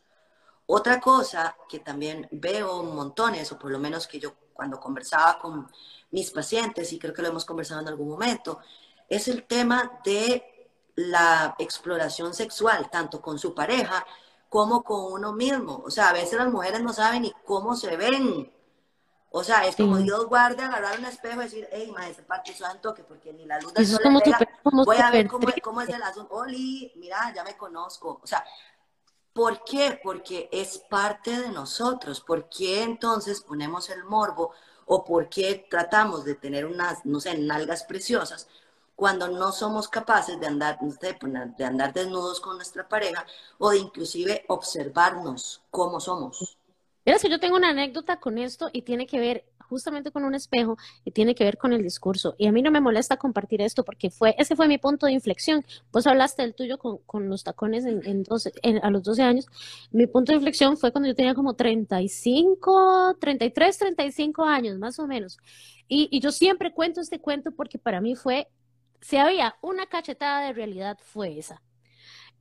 Otra 0.67 1.01
cosa 1.01 1.57
que 1.69 1.81
también 1.81 2.27
veo 2.31 2.83
montones, 2.83 3.51
o 3.53 3.59
por 3.59 3.71
lo 3.71 3.79
menos 3.79 4.07
que 4.07 4.19
yo 4.19 4.35
cuando 4.53 4.81
conversaba 4.81 5.39
con 5.39 5.71
mis 6.11 6.31
pacientes, 6.31 6.93
y 6.93 6.99
creo 6.99 7.13
que 7.13 7.23
lo 7.23 7.29
hemos 7.29 7.45
conversado 7.45 7.81
en 7.81 7.89
algún 7.89 8.09
momento, 8.09 8.61
es 9.09 9.29
el 9.29 9.45
tema 9.45 10.01
de 10.05 10.71
la 10.97 11.55
exploración 11.59 12.35
sexual, 12.35 12.89
tanto 12.91 13.21
con 13.21 13.39
su 13.39 13.55
pareja 13.55 14.07
como 14.49 14.85
con 14.85 15.13
uno 15.13 15.33
mismo. 15.33 15.83
O 15.85 15.91
sea, 15.91 16.11
a 16.11 16.13
veces 16.13 16.39
las 16.39 16.51
mujeres 16.51 16.81
no 16.81 16.93
saben 16.93 17.23
ni 17.23 17.33
cómo 17.45 17.75
se 17.75 17.97
ven. 17.97 18.51
O 19.31 19.43
sea, 19.43 19.67
es 19.67 19.75
como 19.75 19.97
Dios 19.97 20.27
guarde, 20.27 20.63
agarrar 20.63 20.97
un 20.97 21.07
espejo 21.07 21.41
y 21.41 21.45
decir, 21.45 21.69
hey, 21.73 21.91
ma, 21.93 22.09
ese 22.09 22.23
parte 22.23 22.55
suave 22.55 22.79
toque, 22.79 23.03
porque 23.03 23.33
ni 23.33 23.47
la 23.47 23.59
luz 23.59 23.75
del 23.75 23.85
sol 23.85 24.01
le 24.05 24.21
pega. 24.21 24.39
Voy 24.63 24.97
a 24.97 25.11
ver 25.11 25.27
cómo, 25.27 25.49
cómo, 25.61 25.81
es 25.81 25.89
el 25.89 26.01
asunto. 26.01 26.33
Oli, 26.37 26.93
mira, 26.95 27.33
ya 27.35 27.43
me 27.43 27.57
conozco. 27.57 28.21
O 28.23 28.27
sea, 28.29 28.45
¿por 29.35 29.63
qué? 29.65 30.01
Porque 30.03 30.49
es 30.51 30.79
parte 30.79 31.39
de 31.39 31.51
nosotros. 31.51 32.21
¿Por 32.21 32.49
qué 32.49 32.83
entonces 32.83 33.43
ponemos 33.43 33.91
el 33.91 34.05
morbo? 34.05 34.53
¿O 34.87 35.05
por 35.05 35.29
qué 35.29 35.67
tratamos 35.69 36.25
de 36.25 36.35
tener 36.35 36.65
unas, 36.65 37.05
no 37.05 37.21
sé, 37.21 37.37
nalgas 37.37 37.85
preciosas? 37.85 38.49
cuando 38.97 39.29
no 39.29 39.53
somos 39.53 39.89
capaces 39.89 40.39
de 40.39 40.47
andar, 40.47 40.79
de 40.81 41.65
andar 41.65 41.93
desnudos 41.93 42.41
con 42.41 42.57
nuestra 42.57 42.89
pareja 42.89 43.27
o 43.59 43.71
de 43.71 43.79
inclusive 43.79 44.45
observarnos 44.49 45.63
cómo 45.71 46.01
somos. 46.01 46.57
Mira, 47.05 47.19
yo 47.19 47.41
tengo 47.41 47.57
una 47.57 47.71
anécdota 47.71 48.19
con 48.19 48.39
esto 48.39 48.71
y 48.73 48.83
tiene 48.83 49.07
que 49.07 49.19
ver 49.19 49.45
justamente 49.69 50.11
con 50.11 50.25
un 50.25 50.35
espejo 50.35 50.77
y 51.05 51.11
tiene 51.11 51.35
que 51.35 51.45
ver 51.45 51.59
con 51.59 51.73
el 51.73 51.83
discurso. 51.83 52.35
Y 52.39 52.47
a 52.47 52.53
mí 52.53 52.63
no 52.63 52.71
me 52.71 52.81
molesta 52.81 53.17
compartir 53.17 53.61
esto 53.61 53.85
porque 53.85 54.11
fue, 54.11 54.35
ese 54.39 54.57
fue 54.57 54.69
mi 54.69 54.79
punto 54.79 55.07
de 55.07 55.13
inflexión. 55.13 55.65
Vos 55.93 56.07
hablaste 56.07 56.43
del 56.43 56.55
tuyo 56.55 56.79
con, 56.79 56.99
con 57.07 57.29
los 57.29 57.45
tacones 57.45 57.85
en, 57.87 58.81
a 58.83 58.91
los 58.91 59.03
12 59.03 59.23
años. 59.23 59.47
Mi 59.91 60.07
punto 60.07 60.33
de 60.33 60.37
inflexión 60.37 60.77
fue 60.77 60.93
cuando 60.93 61.09
yo 61.09 61.15
tenía 61.15 61.35
como 61.35 61.55
35, 61.55 63.17
33, 63.21 63.79
35 63.79 64.45
años, 64.45 64.79
más 64.79 64.99
o 64.99 65.07
menos. 65.07 65.39
Y, 65.89 66.09
y 66.11 66.21
yo 66.21 66.33
siempre 66.33 66.73
cuento 66.73 67.01
este 67.01 67.21
cuento 67.21 67.53
porque 67.53 67.79
para 67.79 68.01
mí 68.01 68.15
fue 68.15 68.49
si 69.01 69.19
había 69.19 69.57
una 69.61 69.87
cachetada 69.87 70.47
de 70.47 70.55
realidad 70.55 70.99
fue 71.03 71.39
esa. 71.39 71.61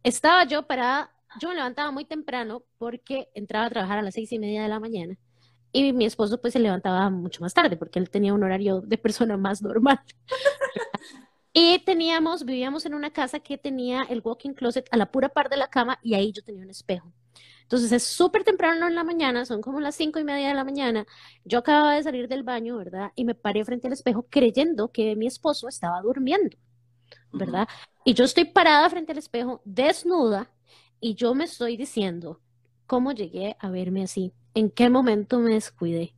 Estaba 0.02 0.46
yo 0.46 0.66
para, 0.66 1.12
yo 1.42 1.50
me 1.50 1.56
levantaba 1.56 1.92
muy 1.92 2.06
temprano 2.06 2.64
porque 2.78 3.30
entraba 3.34 3.66
a 3.66 3.70
trabajar 3.70 4.00
a 4.00 4.02
las 4.02 4.14
seis 4.14 4.32
y 4.32 4.40
media 4.40 4.64
de 4.64 4.70
la 4.70 4.80
mañana 4.80 5.18
y 5.74 5.92
mi 5.92 6.06
esposo 6.06 6.40
pues 6.40 6.54
se 6.54 6.60
levantaba 6.60 7.10
mucho 7.10 7.42
más 7.42 7.54
tarde 7.54 7.76
porque 7.76 8.00
él 8.00 8.10
tenía 8.10 8.34
un 8.34 8.44
horario 8.44 8.80
de 8.82 8.98
persona 8.98 9.36
más 9.38 9.62
normal. 9.62 10.00
y 11.54 11.80
teníamos, 11.80 12.46
vivíamos 12.46 12.86
en 12.86 12.94
una 12.94 13.12
casa 13.12 13.40
que 13.40 13.58
tenía 13.58 14.04
el 14.04 14.22
walking 14.24 14.54
closet 14.54 14.88
a 14.92 14.98
la 14.98 15.12
pura 15.12 15.30
par 15.30 15.50
de 15.50 15.58
la 15.58 15.68
cama 15.68 16.00
y 16.04 16.14
ahí 16.14 16.32
yo 16.32 16.44
tenía 16.44 16.64
un 16.64 16.70
espejo. 16.70 17.12
Entonces 17.64 17.92
es 17.92 18.04
súper 18.04 18.44
temprano 18.44 18.88
en 18.88 18.94
la 18.94 19.04
mañana, 19.04 19.46
son 19.46 19.62
como 19.62 19.80
las 19.80 19.96
cinco 19.96 20.20
y 20.20 20.24
media 20.24 20.50
de 20.50 20.54
la 20.54 20.64
mañana. 20.64 21.08
Yo 21.44 21.60
acababa 21.60 21.96
de 21.96 22.04
salir 22.04 22.28
del 22.28 22.44
baño, 22.44 22.78
¿verdad? 22.78 23.12
Y 23.16 23.26
me 23.26 23.34
paré 23.34 23.66
frente 23.66 23.88
al 23.88 23.94
espejo 23.94 24.28
creyendo 24.30 24.92
que 24.92 25.16
mi 25.16 25.26
esposo 25.26 25.68
estaba 25.68 26.02
durmiendo, 26.02 26.56
¿verdad? 27.32 27.68
Y 28.06 28.14
yo 28.14 28.26
estoy 28.26 28.46
parada 28.46 28.88
frente 28.92 29.14
al 29.14 29.18
espejo, 29.18 29.62
desnuda, 29.66 30.52
y 31.00 31.16
yo 31.16 31.34
me 31.34 31.46
estoy 31.46 31.78
diciendo, 31.78 32.40
¿cómo 32.94 33.12
llegué 33.12 33.58
a 33.58 33.72
verme 33.72 34.04
así? 34.04 34.34
¿En 34.54 34.70
qué 34.70 34.88
momento 34.88 35.40
me 35.40 35.56
descuidé? 35.56 36.14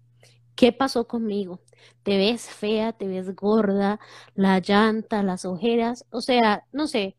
¿Qué 0.56 0.74
pasó 0.74 1.08
conmigo? 1.08 1.62
Te 2.04 2.18
ves 2.18 2.50
fea, 2.50 2.92
te 2.92 3.08
ves 3.08 3.34
gorda, 3.34 4.02
la 4.34 4.60
llanta, 4.60 5.24
las 5.24 5.46
ojeras, 5.46 6.06
o 6.10 6.20
sea, 6.20 6.66
no 6.74 6.88
sé. 6.88 7.16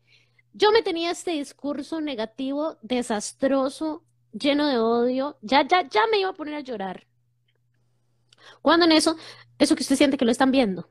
Yo 0.53 0.71
me 0.71 0.83
tenía 0.83 1.09
este 1.09 1.31
discurso 1.31 2.01
negativo, 2.01 2.77
desastroso, 2.83 4.03
lleno 4.31 4.67
de 4.67 4.77
odio, 4.77 5.39
ya, 5.41 5.67
ya, 5.67 5.89
ya 5.89 6.01
me 6.11 6.19
iba 6.19 6.29
a 6.29 6.33
poner 6.33 6.53
a 6.53 6.59
llorar. 6.59 7.07
Cuando 8.61 8.85
en 8.85 8.91
eso, 8.91 9.15
eso 9.57 9.75
que 9.75 9.81
usted 9.81 9.95
siente 9.95 10.17
que 10.17 10.25
lo 10.25 10.29
están 10.29 10.51
viendo. 10.51 10.87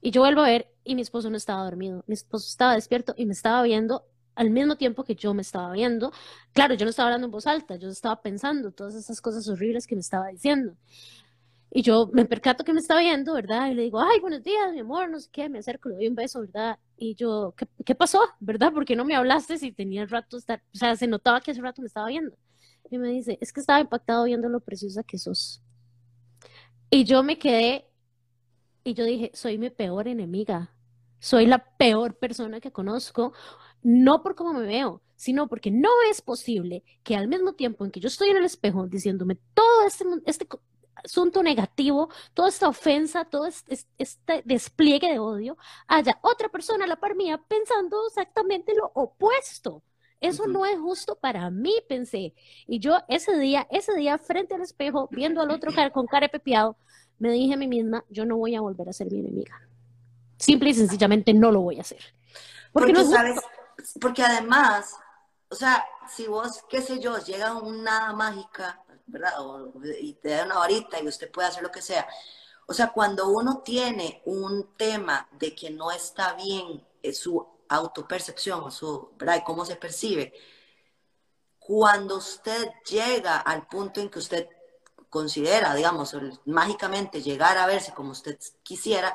Y 0.00 0.10
yo 0.10 0.22
vuelvo 0.22 0.40
a 0.40 0.48
ver 0.48 0.72
y 0.84 0.94
mi 0.94 1.02
esposo 1.02 1.28
no 1.28 1.36
estaba 1.36 1.64
dormido, 1.64 2.02
mi 2.06 2.14
esposo 2.14 2.46
estaba 2.48 2.72
despierto 2.72 3.12
y 3.14 3.26
me 3.26 3.34
estaba 3.34 3.62
viendo 3.62 4.06
al 4.34 4.50
mismo 4.50 4.76
tiempo 4.76 5.04
que 5.04 5.14
yo 5.14 5.34
me 5.34 5.42
estaba 5.42 5.72
viendo. 5.72 6.12
Claro, 6.52 6.74
yo 6.74 6.84
no 6.84 6.90
estaba 6.90 7.08
hablando 7.08 7.26
en 7.26 7.30
voz 7.30 7.46
alta, 7.46 7.76
yo 7.76 7.88
estaba 7.88 8.20
pensando 8.22 8.72
todas 8.72 8.94
esas 8.94 9.20
cosas 9.20 9.48
horribles 9.48 9.86
que 9.86 9.94
me 9.94 10.00
estaba 10.00 10.28
diciendo. 10.28 10.76
Y 11.76 11.82
yo 11.82 12.08
me 12.12 12.24
percato 12.24 12.64
que 12.64 12.72
me 12.72 12.78
está 12.78 12.98
viendo, 13.00 13.34
¿verdad? 13.34 13.68
Y 13.68 13.74
le 13.74 13.82
digo, 13.82 14.00
ay, 14.00 14.20
buenos 14.20 14.44
días, 14.44 14.72
mi 14.72 14.78
amor, 14.78 15.10
no 15.10 15.18
sé 15.18 15.28
qué, 15.32 15.48
me 15.48 15.58
acerco, 15.58 15.88
le 15.88 15.96
doy 15.96 16.06
un 16.06 16.14
beso, 16.14 16.40
¿verdad? 16.40 16.78
Y 16.96 17.16
yo, 17.16 17.52
¿qué, 17.84 17.94
pasó? 17.96 18.20
¿Verdad? 18.38 18.72
¿Por 18.72 18.84
qué 18.84 18.94
no 18.94 19.04
me 19.04 19.16
hablaste 19.16 19.58
si 19.58 19.72
tenía 19.72 20.02
el 20.02 20.08
rato 20.08 20.36
estar, 20.36 20.62
o 20.72 20.78
sea, 20.78 20.94
se 20.94 21.08
notaba 21.08 21.40
que 21.40 21.50
hace 21.50 21.60
rato 21.60 21.82
me 21.82 21.88
estaba 21.88 22.06
viendo? 22.06 22.36
Y 22.90 22.98
me 22.98 23.08
dice, 23.08 23.38
es 23.40 23.52
que 23.52 23.58
estaba 23.58 23.80
impactado 23.80 24.24
viendo 24.24 24.48
lo 24.48 24.60
preciosa 24.60 25.02
que 25.02 25.18
sos. 25.18 25.62
Y 26.90 27.02
yo 27.02 27.24
me 27.24 27.40
quedé, 27.40 27.88
y 28.84 28.94
yo 28.94 29.04
dije, 29.04 29.32
soy 29.34 29.58
mi 29.58 29.68
peor 29.70 30.06
enemiga, 30.06 30.70
soy 31.18 31.46
la 31.46 31.58
peor 31.76 32.14
persona 32.16 32.60
que 32.60 32.70
conozco, 32.70 33.32
no 33.84 34.22
por 34.22 34.34
cómo 34.34 34.54
me 34.54 34.66
veo, 34.66 35.00
sino 35.14 35.46
porque 35.46 35.70
no 35.70 35.90
es 36.10 36.20
posible 36.20 36.82
que 37.04 37.14
al 37.14 37.28
mismo 37.28 37.52
tiempo 37.52 37.84
en 37.84 37.92
que 37.92 38.00
yo 38.00 38.08
estoy 38.08 38.30
en 38.30 38.38
el 38.38 38.44
espejo 38.44 38.88
diciéndome 38.88 39.38
todo 39.54 39.86
este, 39.86 40.04
este 40.26 40.48
asunto 40.96 41.42
negativo, 41.42 42.08
toda 42.32 42.48
esta 42.48 42.68
ofensa, 42.68 43.24
todo 43.24 43.46
este, 43.46 43.78
este, 43.98 44.42
despliegue 44.44 45.12
de 45.12 45.18
odio, 45.18 45.56
haya 45.86 46.18
otra 46.22 46.48
persona 46.48 46.84
a 46.84 46.88
la 46.88 46.96
par 46.96 47.14
mía 47.14 47.40
pensando 47.46 48.06
exactamente 48.08 48.74
lo 48.74 48.90
opuesto. 48.94 49.82
Eso 50.20 50.46
no 50.46 50.64
es 50.64 50.78
justo 50.78 51.16
para 51.16 51.50
mí, 51.50 51.74
pensé. 51.86 52.32
Y 52.66 52.78
yo 52.78 52.96
ese 53.08 53.38
día, 53.38 53.66
ese 53.70 53.94
día, 53.94 54.16
frente 54.16 54.54
al 54.54 54.62
espejo, 54.62 55.06
viendo 55.10 55.42
al 55.42 55.50
otro 55.50 55.70
con 55.92 56.06
cara 56.06 56.28
pepiado, 56.28 56.78
me 57.18 57.30
dije 57.30 57.54
a 57.54 57.56
mí 57.58 57.68
misma, 57.68 58.04
yo 58.08 58.24
no 58.24 58.38
voy 58.38 58.54
a 58.54 58.62
volver 58.62 58.88
a 58.88 58.94
ser 58.94 59.10
mi 59.10 59.20
enemiga. 59.20 59.60
Simple 60.38 60.70
y 60.70 60.74
sencillamente 60.74 61.34
no 61.34 61.50
lo 61.50 61.60
voy 61.60 61.76
a 61.76 61.82
hacer. 61.82 62.00
Porque, 62.72 62.92
no 62.92 63.04
sabes, 63.04 63.38
porque 64.00 64.22
además, 64.22 64.96
o 65.48 65.54
sea, 65.54 65.84
si 66.08 66.26
vos, 66.26 66.64
qué 66.68 66.82
sé 66.82 67.00
yo, 67.00 67.18
llega 67.18 67.54
una 67.54 68.12
mágica 68.12 68.82
¿verdad? 69.06 69.34
y 70.00 70.14
te 70.14 70.30
da 70.30 70.44
una 70.44 70.58
varita 70.58 71.00
y 71.00 71.08
usted 71.08 71.30
puede 71.30 71.48
hacer 71.48 71.62
lo 71.62 71.70
que 71.70 71.82
sea. 71.82 72.06
O 72.66 72.72
sea, 72.72 72.92
cuando 72.92 73.28
uno 73.28 73.62
tiene 73.64 74.22
un 74.24 74.74
tema 74.76 75.28
de 75.32 75.54
que 75.54 75.70
no 75.70 75.90
está 75.90 76.34
bien 76.34 76.86
es 77.02 77.18
su 77.18 77.46
autopercepción, 77.68 78.70
su, 78.72 79.10
¿verdad? 79.18 79.36
Y 79.36 79.44
cómo 79.44 79.64
se 79.64 79.76
percibe, 79.76 80.32
cuando 81.58 82.16
usted 82.16 82.70
llega 82.88 83.38
al 83.38 83.66
punto 83.66 84.00
en 84.00 84.10
que 84.10 84.18
usted 84.18 84.48
considera, 85.08 85.74
digamos, 85.74 86.16
mágicamente 86.44 87.22
llegar 87.22 87.56
a 87.58 87.66
verse 87.66 87.94
como 87.94 88.10
usted 88.12 88.38
quisiera, 88.62 89.14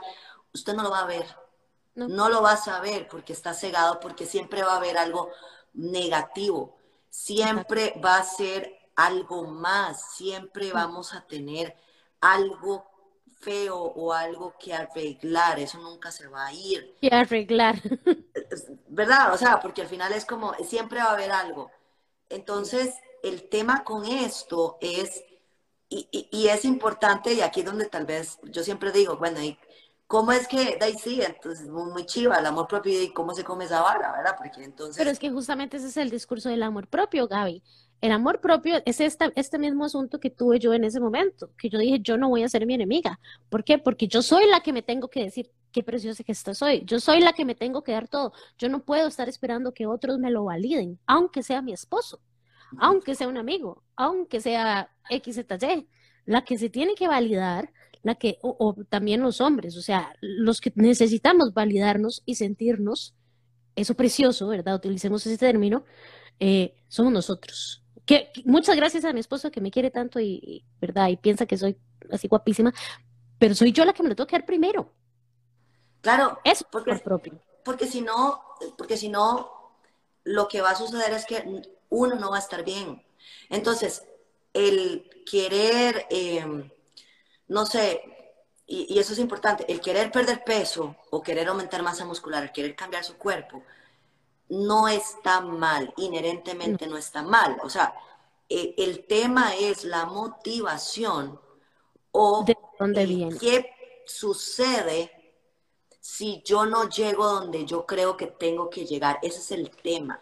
usted 0.54 0.74
no 0.74 0.84
lo 0.84 0.92
va 0.92 1.02
a 1.02 1.06
ver. 1.06 1.26
No. 2.08 2.08
no 2.08 2.30
lo 2.30 2.42
va 2.42 2.54
a 2.54 2.58
saber 2.58 3.08
porque 3.08 3.34
está 3.34 3.54
cegado, 3.54 4.00
porque 4.00 4.26
siempre 4.26 4.64
va 4.64 4.74
a 4.74 4.78
haber 4.78 4.98
algo 4.98 5.30
negativo. 5.74 6.78
Siempre 7.10 8.00
va 8.04 8.18
a 8.18 8.24
ser 8.24 8.80
algo 8.96 9.46
más, 9.46 10.16
siempre 10.16 10.72
vamos 10.72 11.14
a 11.14 11.26
tener 11.26 11.76
algo 12.22 12.86
feo 13.40 13.78
o 13.78 14.14
algo 14.14 14.54
que 14.60 14.74
arreglar, 14.74 15.60
eso 15.60 15.78
nunca 15.80 16.12
se 16.12 16.28
va 16.28 16.48
a 16.48 16.54
ir. 16.54 16.96
Y 17.00 17.14
arreglar. 17.14 17.82
¿Verdad? 18.90 19.34
O 19.34 19.38
sea, 19.38 19.60
porque 19.62 19.82
al 19.82 19.88
final 19.88 20.12
es 20.12 20.26
como, 20.26 20.54
siempre 20.56 21.00
va 21.00 21.06
a 21.06 21.14
haber 21.14 21.32
algo. 21.32 21.72
Entonces, 22.28 22.96
el 23.24 23.48
tema 23.48 23.84
con 23.84 24.06
esto 24.06 24.78
es, 24.82 25.24
y, 25.88 26.08
y, 26.12 26.48
es 26.50 26.66
importante, 26.66 27.34
y 27.34 27.42
aquí 27.42 27.62
es 27.62 27.66
donde 27.66 27.86
tal 27.86 28.06
vez 28.06 28.38
yo 28.44 28.64
siempre 28.64 28.92
digo, 28.92 29.18
bueno, 29.18 29.42
¿y 29.42 29.58
¿cómo 30.10 30.32
es 30.32 30.48
que, 30.48 30.76
de 30.76 30.86
ahí 30.86 30.96
sí, 30.98 31.22
entonces 31.22 31.70
muy 31.70 32.04
chiva, 32.04 32.40
el 32.40 32.46
amor 32.48 32.68
propio 32.68 33.00
y 33.00 33.14
cómo 33.14 33.36
se 33.36 33.44
come 33.44 33.66
esa 33.66 33.82
vara, 33.82 34.12
¿verdad? 34.12 34.34
Porque 34.36 34.64
entonces... 34.64 34.98
Pero 34.98 35.12
es 35.12 35.20
que 35.20 35.30
justamente 35.30 35.78
ese 35.78 35.86
es 35.86 35.98
el 35.98 36.10
discurso 36.10 36.50
del 36.50 36.64
amor 36.64 36.88
propio, 36.88 37.28
Gaby. 37.28 37.62
El 38.02 38.12
amor 38.12 38.42
propio 38.42 38.82
es 38.86 39.02
esta, 39.02 39.32
este 39.36 39.60
mismo 39.60 39.86
asunto 39.86 40.20
que 40.20 40.32
tuve 40.32 40.58
yo 40.58 40.74
en 40.74 40.84
ese 40.84 41.00
momento, 41.00 41.52
que 41.60 41.70
yo 41.70 41.78
dije, 41.78 42.00
yo 42.00 42.18
no 42.18 42.28
voy 42.28 42.42
a 42.42 42.50
ser 42.50 42.66
mi 42.66 42.74
enemiga. 42.74 43.20
¿Por 43.50 43.64
qué? 43.64 43.78
Porque 43.78 44.08
yo 44.08 44.24
soy 44.24 44.48
la 44.48 44.62
que 44.62 44.74
me 44.74 44.82
tengo 44.82 45.10
que 45.10 45.26
decir 45.26 45.52
qué 45.72 45.84
preciosa 45.84 46.24
que 46.24 46.32
esta 46.32 46.56
soy. 46.56 46.82
Yo 46.86 47.00
soy 47.00 47.22
la 47.22 47.34
que 47.34 47.46
me 47.46 47.54
tengo 47.54 47.84
que 47.84 47.92
dar 47.92 48.08
todo. 48.08 48.34
Yo 48.58 48.68
no 48.68 48.84
puedo 48.84 49.08
estar 49.08 49.30
esperando 49.30 49.76
que 49.76 49.86
otros 49.86 50.18
me 50.18 50.32
lo 50.32 50.46
validen, 50.46 51.00
aunque 51.06 51.44
sea 51.44 51.62
mi 51.62 51.72
esposo, 51.72 52.20
aunque 52.80 53.14
sea 53.14 53.28
un 53.28 53.38
amigo, 53.38 53.84
aunque 53.96 54.42
sea 54.42 54.90
XZY. 55.08 55.88
La 56.26 56.44
que 56.44 56.58
se 56.58 56.72
tiene 56.72 56.96
que 56.96 57.08
validar, 57.08 57.72
la 58.04 58.16
que, 58.16 58.40
o, 58.42 58.56
o 58.60 58.76
también 58.86 59.22
los 59.22 59.42
hombres, 59.42 59.76
o 59.78 59.82
sea, 59.82 60.16
los 60.22 60.62
que 60.62 60.72
necesitamos 60.76 61.54
validarnos 61.54 62.24
y 62.26 62.36
sentirnos, 62.36 63.14
eso 63.76 63.96
precioso, 63.96 64.48
¿verdad? 64.48 64.76
Utilicemos 64.76 65.26
ese 65.26 65.38
término, 65.38 65.84
eh, 66.40 66.76
somos 66.88 67.12
nosotros 67.12 67.84
muchas 68.46 68.76
gracias 68.76 69.06
a 69.06 69.14
mi 69.14 69.20
esposo 69.20 69.52
que 69.52 69.62
me 69.62 69.72
quiere 69.72 69.92
tanto 69.92 70.20
y, 70.20 70.66
verdad 70.82 71.10
y 71.10 71.18
piensa 71.18 71.46
que 71.46 71.58
soy 71.58 71.78
así 72.12 72.28
guapísima, 72.28 72.74
pero 73.38 73.56
soy 73.56 73.72
yo 73.72 73.86
la 73.86 73.94
que 73.94 74.04
me 74.04 74.10
lo 74.10 74.16
tengo 74.16 74.28
que 74.28 74.38
dar 74.38 74.46
primero. 74.46 74.92
Claro, 76.02 76.40
es 76.44 76.64
porque 76.64 76.96
propio. 76.96 77.42
Porque 77.64 77.86
si 77.86 78.02
no, 78.02 78.42
porque 78.78 78.98
si 78.98 79.10
no, 79.10 79.52
lo 80.24 80.48
que 80.48 80.62
va 80.62 80.72
a 80.72 80.76
suceder 80.76 81.14
es 81.14 81.26
que 81.26 81.62
uno 81.90 82.16
no 82.16 82.32
va 82.32 82.38
a 82.38 82.42
estar 82.42 82.64
bien. 82.64 83.04
Entonces, 83.50 84.04
el 84.54 85.10
querer, 85.30 86.08
em, 86.10 86.70
no 87.50 87.66
sé, 87.66 88.02
y, 88.66 88.94
y, 88.94 89.00
eso 89.00 89.14
es 89.14 89.20
importante, 89.20 89.66
el 89.72 89.82
querer 89.82 90.12
perder 90.12 90.44
peso 90.44 90.96
o 91.10 91.22
querer 91.22 91.48
aumentar 91.48 91.84
masa 91.84 92.06
muscular, 92.06 92.44
el 92.44 92.52
querer 92.52 92.76
cambiar 92.76 93.04
su 93.04 93.18
cuerpo, 93.18 93.64
no 94.50 94.88
está 94.88 95.42
mal, 95.42 95.94
inherentemente 95.98 96.88
no 96.88 96.98
está 96.98 97.22
mal. 97.22 97.58
O 97.64 97.70
sea, 97.70 97.94
eh, 98.50 98.74
el 98.78 99.06
tema 99.06 99.56
es 99.56 99.84
la 99.84 100.06
motivación 100.06 101.40
o 102.12 102.44
¿De 102.44 102.58
dónde 102.80 103.06
viene? 103.06 103.38
qué 103.38 103.72
sucede 104.06 105.12
si 106.00 106.42
yo 106.44 106.66
no 106.66 106.90
llego 106.90 107.28
donde 107.28 107.66
yo 107.66 107.86
creo 107.86 108.18
que 108.18 108.28
tengo 108.28 108.70
que 108.70 108.86
llegar. 108.86 109.20
Ese 109.22 109.40
es 109.40 109.52
el 109.52 109.70
tema. 109.70 110.20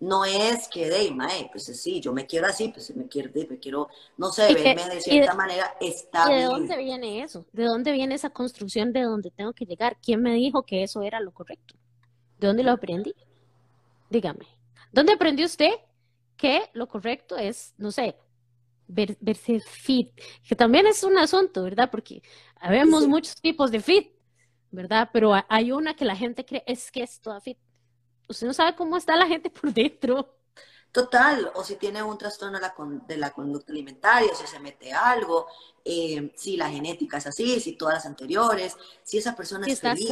No 0.00 0.24
es 0.24 0.66
que, 0.68 0.88
de, 0.88 1.10
mae, 1.10 1.50
pues 1.52 1.64
sí, 1.64 2.00
yo 2.00 2.12
me 2.12 2.26
quiero 2.26 2.46
así, 2.46 2.68
pues 2.68 2.94
me 2.96 3.06
quiero, 3.06 3.30
me 3.48 3.58
quiero, 3.58 3.88
no 4.16 4.32
sé, 4.32 4.54
verme 4.54 4.88
de 4.94 5.00
cierta 5.00 5.34
manera, 5.34 5.76
está 5.78 6.26
¿De 6.26 6.44
dónde 6.44 6.76
viene 6.78 7.22
eso? 7.22 7.44
¿De 7.52 7.64
dónde 7.64 7.92
viene 7.92 8.14
esa 8.14 8.30
construcción 8.30 8.92
de 8.92 9.02
dónde 9.02 9.30
tengo 9.30 9.52
que 9.52 9.66
llegar? 9.66 9.98
¿Quién 10.02 10.22
me 10.22 10.32
dijo 10.34 10.62
que 10.62 10.82
eso 10.82 11.02
era 11.02 11.20
lo 11.20 11.32
correcto? 11.32 11.74
¿De 12.38 12.46
dónde 12.46 12.62
lo 12.62 12.72
aprendí? 12.72 13.14
dígame, 14.10 14.46
¿dónde 14.92 15.12
aprendió 15.12 15.46
usted 15.46 15.70
que 16.36 16.68
lo 16.74 16.88
correcto 16.88 17.36
es, 17.36 17.74
no 17.78 17.90
sé, 17.90 18.16
verse 18.88 19.60
fit? 19.60 20.10
Que 20.46 20.56
también 20.56 20.86
es 20.86 21.02
un 21.04 21.16
asunto, 21.16 21.62
¿verdad? 21.62 21.90
Porque 21.90 22.22
habemos 22.56 23.06
muchos 23.06 23.36
tipos 23.40 23.70
de 23.70 23.80
fit, 23.80 24.12
¿verdad? 24.70 25.08
Pero 25.12 25.32
hay 25.48 25.72
una 25.72 25.94
que 25.94 26.04
la 26.04 26.16
gente 26.16 26.44
cree 26.44 26.64
es 26.66 26.90
que 26.90 27.02
es 27.02 27.20
toda 27.20 27.40
fit. 27.40 27.56
Usted 28.30 28.46
no 28.46 28.54
sabe 28.54 28.76
cómo 28.76 28.96
está 28.96 29.16
la 29.16 29.26
gente 29.26 29.50
por 29.50 29.74
dentro. 29.74 30.36
Total, 30.92 31.50
o 31.56 31.64
si 31.64 31.74
tiene 31.74 32.00
un 32.00 32.16
trastorno 32.16 32.60
de 32.60 33.16
la, 33.16 33.30
conducta 33.30 33.72
alimentaria, 33.72 34.32
si 34.36 34.46
se 34.46 34.60
mete 34.60 34.92
algo, 34.92 35.48
eh, 35.84 36.32
si 36.36 36.56
la 36.56 36.70
genética 36.70 37.18
es 37.18 37.26
así, 37.26 37.58
si 37.58 37.72
todas 37.72 37.94
las 37.94 38.06
anteriores, 38.06 38.76
si 39.02 39.18
esa 39.18 39.34
persona 39.34 39.66
es 39.66 39.80
feliz. 39.80 40.08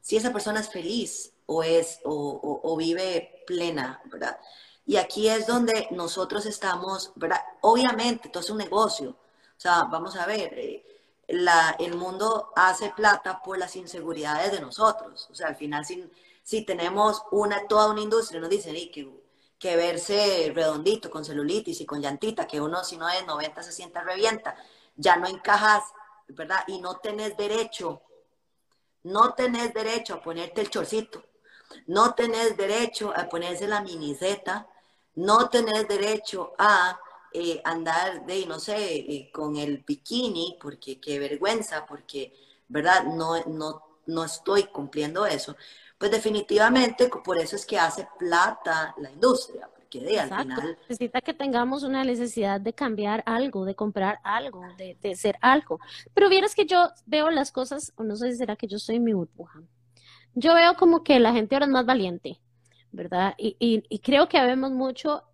Si 0.00 0.16
esa 0.16 0.32
persona 0.32 0.58
es 0.58 0.70
feliz, 0.70 1.32
o, 1.46 1.62
es, 1.62 2.00
o, 2.04 2.76
vive 2.76 3.44
plena, 3.46 4.00
¿verdad? 4.06 4.36
Y 4.84 4.96
aquí 4.96 5.28
es 5.28 5.46
donde 5.46 5.86
nosotros 5.92 6.46
estamos, 6.46 7.12
¿verdad? 7.14 7.40
Obviamente, 7.60 8.28
todo 8.28 8.42
es 8.42 8.50
un 8.50 8.58
negocio. 8.58 9.10
O 9.10 9.60
sea, 9.60 9.84
vamos 9.84 10.16
a 10.16 10.26
ver, 10.26 10.52
eh, 10.54 10.84
la, 11.28 11.76
el 11.78 11.94
mundo 11.94 12.52
hace 12.56 12.90
plata 12.90 13.40
por 13.40 13.56
las 13.56 13.76
inseguridades 13.76 14.50
de 14.50 14.60
nosotros. 14.60 15.28
O 15.30 15.34
sea, 15.34 15.48
al 15.48 15.56
final, 15.56 15.84
si, 15.84 16.10
si 16.50 16.62
tenemos 16.62 17.22
una, 17.30 17.68
toda 17.68 17.92
una 17.92 18.00
industria, 18.00 18.40
nos 18.40 18.50
dicen 18.50 18.74
que, 18.74 19.08
que 19.56 19.76
verse 19.76 20.50
redondito, 20.52 21.08
con 21.08 21.24
celulitis 21.24 21.80
y 21.80 21.86
con 21.86 22.02
llantita, 22.02 22.44
que 22.44 22.60
uno 22.60 22.82
si 22.82 22.96
no 22.96 23.08
es 23.08 23.24
90 23.24 23.62
se 23.62 23.70
sienta 23.70 24.02
revienta, 24.02 24.56
ya 24.96 25.14
no 25.14 25.28
encajas, 25.28 25.84
¿verdad? 26.26 26.64
Y 26.66 26.80
no 26.80 26.96
tenés 26.96 27.36
derecho, 27.36 28.02
no 29.04 29.34
tenés 29.34 29.72
derecho 29.72 30.14
a 30.14 30.22
ponerte 30.22 30.62
el 30.62 30.70
chorcito, 30.70 31.22
no 31.86 32.14
tenés 32.14 32.56
derecho 32.56 33.12
a 33.14 33.28
ponerse 33.28 33.68
la 33.68 33.80
miniseta, 33.82 34.66
no 35.14 35.50
tenés 35.50 35.86
derecho 35.86 36.54
a 36.58 36.98
eh, 37.32 37.60
andar 37.62 38.26
de, 38.26 38.44
no 38.46 38.58
sé, 38.58 38.96
eh, 38.96 39.30
con 39.32 39.54
el 39.56 39.84
bikini, 39.86 40.58
porque 40.60 41.00
qué 41.00 41.20
vergüenza, 41.20 41.86
porque, 41.86 42.34
¿verdad? 42.66 43.04
No, 43.04 43.40
no, 43.44 43.84
no 44.06 44.24
estoy 44.24 44.64
cumpliendo 44.64 45.26
eso. 45.26 45.54
Pues 46.00 46.10
definitivamente 46.10 47.08
por 47.22 47.38
eso 47.38 47.54
es 47.54 47.64
que 47.64 47.78
hace 47.78 48.08
plata 48.18 48.94
la 48.98 49.10
industria, 49.12 49.68
porque 49.72 50.00
de, 50.00 50.18
al 50.18 50.28
final... 50.30 50.78
Necesita 50.88 51.20
que 51.20 51.34
tengamos 51.34 51.84
una 51.84 52.02
necesidad 52.02 52.60
de 52.60 52.72
cambiar 52.72 53.22
algo, 53.26 53.64
de 53.64 53.76
comprar 53.76 54.18
algo, 54.24 54.62
de, 54.76 54.96
de 55.00 55.14
ser 55.14 55.36
algo. 55.42 55.78
Pero 56.14 56.28
vieras 56.28 56.54
que 56.54 56.64
yo 56.64 56.88
veo 57.06 57.30
las 57.30 57.52
cosas, 57.52 57.92
o 57.96 58.02
no 58.02 58.16
sé 58.16 58.32
si 58.32 58.38
será 58.38 58.56
que 58.56 58.66
yo 58.66 58.78
soy 58.78 58.98
mi 58.98 59.12
burbuja 59.12 59.60
yo 60.34 60.54
veo 60.54 60.74
como 60.74 61.02
que 61.02 61.18
la 61.20 61.32
gente 61.32 61.54
ahora 61.54 61.66
es 61.66 61.72
más 61.72 61.86
valiente, 61.86 62.40
¿verdad? 62.92 63.34
Y, 63.38 63.56
y, 63.58 63.98
creo 64.00 64.28
que 64.28 64.40
vemos 64.40 64.70
mucho 64.70 65.24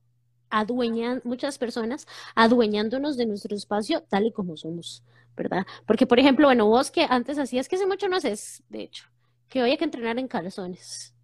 adueñan, 0.50 1.20
muchas 1.24 1.58
personas 1.58 2.06
adueñándonos 2.34 3.16
de 3.16 3.26
nuestro 3.26 3.54
espacio 3.56 4.02
tal 4.08 4.26
y 4.26 4.32
como 4.32 4.56
somos, 4.56 5.02
¿verdad? 5.36 5.66
Porque, 5.86 6.06
por 6.06 6.18
ejemplo, 6.18 6.46
bueno, 6.46 6.66
vos 6.66 6.90
que 6.90 7.06
antes 7.08 7.38
hacías, 7.38 7.68
que 7.68 7.76
hace 7.76 7.86
mucho 7.86 8.08
no 8.08 8.16
haces, 8.16 8.62
de 8.68 8.82
hecho, 8.82 9.04
que 9.48 9.62
hoy 9.62 9.70
hay 9.70 9.78
que 9.78 9.84
entrenar 9.84 10.18
en 10.18 10.28
calzones. 10.28 11.14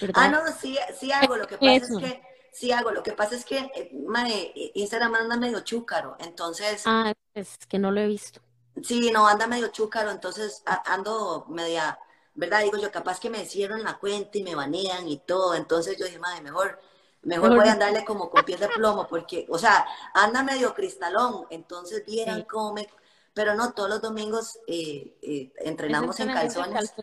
¿verdad? 0.00 0.22
Ah, 0.24 0.28
no, 0.28 0.40
sí, 0.52 0.76
sí 0.98 1.12
hago. 1.12 1.36
Lo 1.36 1.46
que 1.46 1.58
pasa 1.58 1.74
es 1.74 1.96
que, 1.98 2.22
sí 2.52 2.72
hago. 2.72 2.90
Lo 2.90 3.02
que 3.02 3.12
pasa 3.12 3.34
es 3.34 3.44
que, 3.44 3.58
eh, 3.58 4.72
Instagram 4.74 5.14
anda 5.14 5.36
medio 5.36 5.60
chúcaro, 5.60 6.16
entonces. 6.20 6.82
Ah, 6.86 7.12
es 7.34 7.56
que 7.68 7.78
no 7.78 7.90
lo 7.90 8.00
he 8.00 8.06
visto. 8.06 8.40
Sí, 8.82 9.10
no, 9.10 9.26
anda 9.26 9.46
medio 9.46 9.68
chúcaro, 9.68 10.10
entonces 10.10 10.62
ando 10.84 11.46
media, 11.48 11.98
¿verdad? 12.34 12.62
Digo 12.62 12.76
yo, 12.76 12.92
capaz 12.92 13.18
que 13.18 13.30
me 13.30 13.46
cierran 13.46 13.82
la 13.82 13.98
cuenta 13.98 14.36
y 14.36 14.42
me 14.42 14.54
banean 14.54 15.08
y 15.08 15.18
todo, 15.18 15.54
entonces 15.54 15.96
yo 15.98 16.04
dije, 16.04 16.18
madre, 16.18 16.42
mejor 16.42 16.78
Mejor 17.26 17.56
voy 17.56 17.66
a 17.66 17.72
andarle 17.72 18.04
como 18.04 18.30
con 18.30 18.44
pies 18.44 18.60
de 18.60 18.68
plomo, 18.68 19.08
porque, 19.08 19.46
o 19.48 19.58
sea, 19.58 19.84
anda 20.14 20.44
medio 20.44 20.72
cristalón, 20.74 21.46
entonces 21.50 22.04
vieran 22.06 22.44
cómo 22.44 22.72
me... 22.72 22.88
Pero 23.34 23.54
no, 23.54 23.72
todos 23.72 23.90
los 23.90 24.00
domingos 24.00 24.60
eh, 24.68 25.16
eh, 25.22 25.52
entrenamos 25.58 26.20
en 26.20 26.28
calzones. 26.28 26.94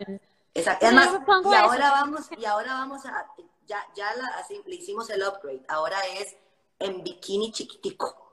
Exacto. 0.54 0.86
Es 0.86 0.92
más, 0.92 1.08
y 1.08 1.54
ahora 1.54 1.90
vamos, 1.90 2.26
y 2.38 2.44
ahora 2.44 2.74
vamos 2.74 3.04
a, 3.06 3.26
ya, 3.66 3.84
ya 3.94 4.14
la, 4.14 4.26
así, 4.38 4.62
le 4.66 4.76
hicimos 4.76 5.10
el 5.10 5.22
upgrade, 5.22 5.64
ahora 5.68 5.98
es 6.18 6.36
en 6.78 7.02
bikini 7.02 7.52
chiquitico. 7.52 8.24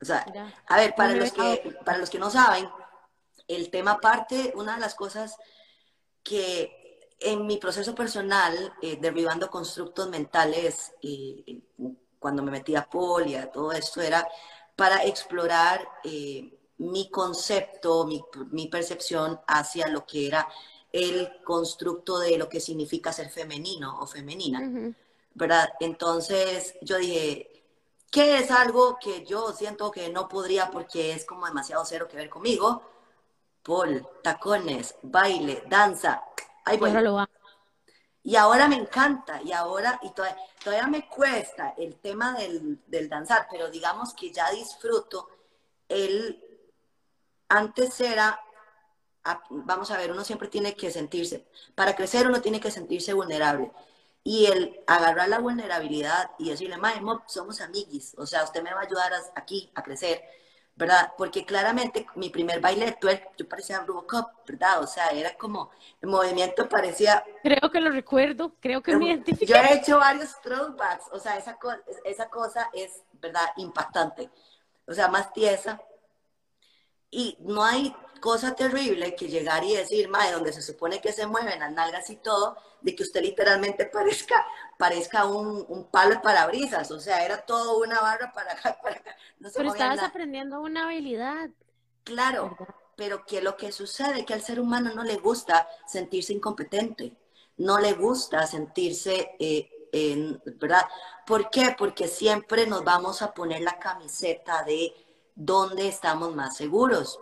O 0.00 0.04
sea, 0.04 0.26
a 0.66 0.76
ver, 0.76 0.94
para 0.94 1.14
los 1.14 1.32
que, 1.32 1.78
para 1.84 1.98
los 1.98 2.10
que 2.10 2.18
no 2.18 2.30
saben, 2.30 2.68
el 3.48 3.70
tema 3.70 3.98
parte, 3.98 4.52
una 4.56 4.74
de 4.74 4.80
las 4.80 4.94
cosas 4.94 5.36
que 6.22 6.86
en 7.20 7.46
mi 7.46 7.56
proceso 7.56 7.94
personal, 7.94 8.74
eh, 8.82 8.98
derribando 9.00 9.50
constructos 9.50 10.08
mentales, 10.08 10.92
eh, 11.02 11.62
cuando 12.18 12.42
me 12.42 12.50
metí 12.50 12.74
a 12.76 12.88
polia, 12.88 13.50
todo 13.50 13.72
esto 13.72 14.00
era 14.02 14.26
para 14.74 15.04
explorar 15.04 15.88
eh, 16.04 16.55
mi 16.78 17.10
concepto, 17.10 18.04
mi, 18.04 18.22
mi, 18.50 18.68
percepción 18.68 19.40
hacia 19.46 19.88
lo 19.88 20.04
que 20.04 20.26
era 20.26 20.48
el 20.92 21.42
constructo 21.42 22.18
de 22.18 22.38
lo 22.38 22.48
que 22.48 22.60
significa 22.60 23.12
ser 23.12 23.30
femenino 23.30 24.00
o 24.00 24.06
femenina, 24.06 24.94
¿verdad? 25.34 25.70
Entonces 25.80 26.74
yo 26.82 26.98
dije, 26.98 27.64
¿qué 28.10 28.38
es 28.38 28.50
algo 28.50 28.98
que 28.98 29.24
yo 29.24 29.52
siento 29.52 29.90
que 29.90 30.08
no 30.10 30.28
podría 30.28 30.70
porque 30.70 31.12
es 31.12 31.24
como 31.24 31.46
demasiado 31.46 31.84
cero 31.84 32.08
que 32.08 32.16
ver 32.16 32.30
conmigo? 32.30 32.82
Pol, 33.62 34.06
tacones, 34.22 34.94
baile, 35.02 35.64
danza, 35.68 36.22
y 38.22 38.34
ahora 38.34 38.66
me 38.66 38.74
encanta, 38.74 39.40
y 39.40 39.52
ahora, 39.52 40.00
y 40.02 40.10
todavía, 40.10 40.88
me 40.88 41.08
cuesta 41.08 41.74
el 41.78 41.94
tema 42.00 42.36
del, 42.36 42.80
del, 42.86 43.08
danzar, 43.08 43.46
pero 43.48 43.70
digamos 43.70 44.14
que 44.14 44.32
ya 44.32 44.50
disfruto 44.50 45.28
el, 45.88 46.45
antes 47.48 48.00
era, 48.00 48.40
vamos 49.50 49.90
a 49.90 49.98
ver, 49.98 50.10
uno 50.10 50.24
siempre 50.24 50.48
tiene 50.48 50.74
que 50.74 50.90
sentirse, 50.90 51.46
para 51.74 51.94
crecer 51.96 52.26
uno 52.26 52.40
tiene 52.40 52.60
que 52.60 52.70
sentirse 52.70 53.12
vulnerable. 53.12 53.72
Y 54.22 54.46
el 54.46 54.80
agarrar 54.88 55.28
la 55.28 55.38
vulnerabilidad 55.38 56.32
y 56.38 56.50
decirle, 56.50 56.76
mae, 56.78 57.00
somos 57.28 57.60
amiguis, 57.60 58.14
o 58.18 58.26
sea, 58.26 58.42
usted 58.42 58.62
me 58.62 58.74
va 58.74 58.80
a 58.80 58.84
ayudar 58.84 59.12
aquí 59.36 59.70
a 59.74 59.82
crecer 59.84 60.24
¿verdad? 60.76 61.12
Porque 61.16 61.46
claramente 61.46 62.06
mi 62.16 62.28
primer 62.28 62.60
baile 62.60 62.98
yo 63.36 63.48
parecía 63.48 63.80
Robocop, 63.80 64.46
¿verdad? 64.46 64.82
O 64.82 64.86
sea, 64.86 65.08
era 65.08 65.34
como, 65.34 65.70
el 66.02 66.08
movimiento 66.08 66.68
parecía... 66.68 67.24
Creo 67.42 67.70
que 67.70 67.80
lo 67.80 67.90
recuerdo, 67.90 68.54
creo 68.60 68.82
que 68.82 68.94
me 68.94 69.06
identifico. 69.06 69.50
Yo 69.50 69.56
he 69.56 69.74
hecho 69.74 69.98
varios 69.98 70.38
throwbacks, 70.42 71.06
o 71.12 71.18
sea, 71.18 71.38
esa, 71.38 71.58
esa 72.04 72.28
cosa 72.28 72.68
es, 72.74 73.02
¿verdad? 73.14 73.46
Impactante. 73.56 74.30
O 74.86 74.92
sea, 74.92 75.08
más 75.08 75.32
tiesa. 75.32 75.80
Y 77.16 77.34
no 77.40 77.64
hay 77.64 77.96
cosa 78.20 78.54
terrible 78.54 79.16
que 79.16 79.28
llegar 79.28 79.64
y 79.64 79.74
decir, 79.74 80.06
mae, 80.10 80.32
donde 80.32 80.52
se 80.52 80.60
supone 80.60 81.00
que 81.00 81.14
se 81.14 81.26
mueven 81.26 81.60
las 81.60 81.72
nalgas 81.72 82.10
y 82.10 82.16
todo, 82.16 82.58
de 82.82 82.94
que 82.94 83.04
usted 83.04 83.22
literalmente 83.22 83.86
parezca, 83.92 84.44
parezca 84.76 85.24
un, 85.24 85.64
un 85.66 85.84
palo 85.90 86.10
de 86.10 86.20
parabrisas, 86.20 86.90
o 86.90 87.00
sea, 87.00 87.24
era 87.24 87.38
todo 87.46 87.78
una 87.78 88.02
barra 88.02 88.32
para 88.34 88.52
acá, 88.52 88.78
para 88.82 88.96
acá. 88.96 89.16
pero 89.54 89.72
estabas 89.72 90.02
aprendiendo 90.02 90.60
una 90.60 90.84
habilidad. 90.84 91.48
Claro, 92.04 92.54
pero 92.96 93.24
que 93.24 93.40
lo 93.40 93.56
que 93.56 93.72
sucede 93.72 94.26
que 94.26 94.34
al 94.34 94.42
ser 94.42 94.60
humano 94.60 94.92
no 94.94 95.02
le 95.02 95.16
gusta 95.16 95.66
sentirse 95.86 96.34
incompetente, 96.34 97.16
no 97.56 97.80
le 97.80 97.94
gusta 97.94 98.46
sentirse, 98.46 99.36
eh, 99.38 99.70
¿verdad? 100.56 100.84
¿Por 101.26 101.48
qué? 101.48 101.74
Porque 101.78 102.08
siempre 102.08 102.66
nos 102.66 102.84
vamos 102.84 103.22
a 103.22 103.32
poner 103.32 103.62
la 103.62 103.78
camiseta 103.78 104.62
de 104.64 104.92
dónde 105.36 105.86
estamos 105.86 106.34
más 106.34 106.56
seguros 106.56 107.20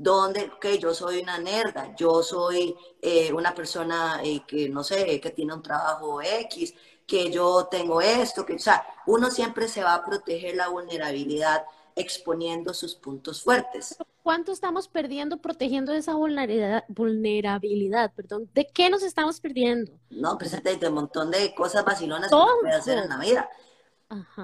donde, 0.00 0.50
ok, 0.56 0.66
yo 0.80 0.94
soy 0.94 1.20
una 1.20 1.36
nerda, 1.36 1.94
yo 1.94 2.22
soy 2.22 2.74
eh, 3.02 3.30
una 3.34 3.54
persona 3.54 4.18
eh, 4.24 4.44
que, 4.46 4.66
no 4.70 4.82
sé, 4.82 5.20
que 5.20 5.28
tiene 5.28 5.52
un 5.52 5.62
trabajo 5.62 6.22
X, 6.22 6.72
que 7.06 7.30
yo 7.30 7.68
tengo 7.70 8.00
esto, 8.00 8.46
que, 8.46 8.54
o 8.54 8.58
sea, 8.58 8.82
uno 9.04 9.30
siempre 9.30 9.68
se 9.68 9.82
va 9.82 9.94
a 9.94 10.02
proteger 10.02 10.56
la 10.56 10.68
vulnerabilidad 10.68 11.66
exponiendo 11.94 12.72
sus 12.72 12.94
puntos 12.94 13.42
fuertes. 13.42 13.98
¿Cuánto 14.22 14.52
estamos 14.52 14.88
perdiendo 14.88 15.36
protegiendo 15.36 15.92
esa 15.92 16.14
vulnerabilidad, 16.14 16.84
vulnerabilidad? 16.88 18.10
Perdón, 18.14 18.48
¿de 18.54 18.66
qué 18.68 18.88
nos 18.88 19.02
estamos 19.02 19.38
perdiendo? 19.38 19.92
No, 20.08 20.38
pues 20.38 20.52
de, 20.62 20.88
un 20.88 20.94
montón 20.94 21.30
de 21.30 21.54
cosas 21.54 21.84
vacilonas 21.84 22.30
que 22.30 22.36
uno 22.36 22.60
puede 22.62 22.74
hacer 22.74 22.96
en 22.96 23.08
la 23.10 23.18
vida. 23.18 23.50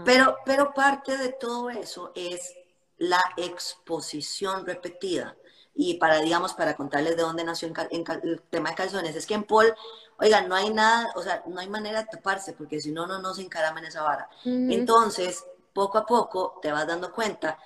Pero, 0.05 0.37
pero 0.45 0.75
parte 0.75 1.17
de 1.17 1.33
todo 1.33 1.71
eso 1.71 2.13
es 2.15 2.55
la 2.99 3.23
exposición 3.37 4.67
repetida 4.67 5.37
y 5.75 5.95
para, 5.95 6.21
digamos, 6.21 6.55
para 6.55 6.75
contarles 6.75 7.17
de 7.17 7.23
dónde 7.23 7.45
nació 7.45 7.69
el 7.69 8.43
tema 8.49 8.71
de 8.71 8.75
calzones, 8.75 9.15
es 9.15 9.27
que 9.27 9.35
en 9.35 9.45
Paul, 9.45 9.75
oigan, 10.19 10.49
no 10.49 10.55
hay 10.55 10.71
nada, 10.71 11.13
o 11.15 11.23
sea, 11.23 11.43
no 11.47 11.61
hay 11.61 11.69
manera 11.69 12.03
de 12.03 12.09
taparse, 12.09 12.55
porque 12.55 12.81
si 12.81 12.91
no, 12.91 13.07
no, 13.07 13.21
no 13.21 13.35
se 13.35 13.43
encaraman 13.43 13.85
esa 13.85 14.03
vara. 14.03 14.29
Entonces, 14.45 15.45
poco 15.75 15.99
a 15.99 16.07
poco 16.07 16.59
te 16.63 16.73
vas 16.73 16.87
dando 16.87 17.13
cuenta, 17.13 17.59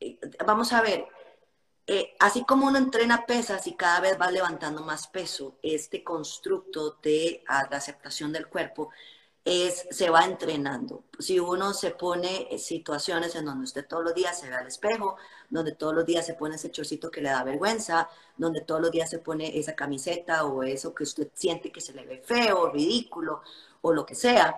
eh, 0.00 0.18
vamos 0.44 0.72
a 0.72 0.82
ver, 0.82 1.06
eh, 1.86 2.16
así 2.18 2.44
como 2.44 2.66
uno 2.66 2.78
entrena 2.78 3.24
pesas 3.24 3.66
y 3.68 3.74
cada 3.74 4.00
vez 4.00 4.20
va 4.20 4.32
levantando 4.32 4.82
más 4.82 5.06
peso, 5.06 5.56
este 5.62 6.02
constructo 6.02 6.98
de 7.02 7.44
ah, 7.46 7.68
la 7.70 7.76
aceptación 7.76 8.32
del 8.32 8.48
cuerpo 8.48 8.90
es, 9.44 9.86
se 9.90 10.10
va 10.10 10.24
entrenando. 10.24 11.04
Si 11.18 11.38
uno 11.38 11.74
se 11.74 11.90
pone 11.90 12.58
situaciones 12.58 13.34
en 13.34 13.44
donde 13.44 13.64
usted 13.64 13.86
todos 13.86 14.02
los 14.02 14.14
días 14.14 14.38
se 14.38 14.48
ve 14.48 14.56
al 14.56 14.66
espejo, 14.66 15.16
donde 15.50 15.72
todos 15.72 15.94
los 15.94 16.06
días 16.06 16.24
se 16.24 16.34
pone 16.34 16.56
ese 16.56 16.70
chorcito 16.70 17.10
que 17.10 17.20
le 17.20 17.28
da 17.30 17.44
vergüenza, 17.44 18.08
donde 18.36 18.62
todos 18.62 18.80
los 18.80 18.90
días 18.90 19.10
se 19.10 19.18
pone 19.18 19.58
esa 19.58 19.74
camiseta 19.74 20.44
o 20.44 20.62
eso 20.62 20.94
que 20.94 21.04
usted 21.04 21.28
siente 21.34 21.70
que 21.70 21.80
se 21.80 21.92
le 21.92 22.06
ve 22.06 22.22
feo, 22.24 22.70
ridículo 22.70 23.42
o 23.82 23.92
lo 23.92 24.06
que 24.06 24.14
sea, 24.14 24.56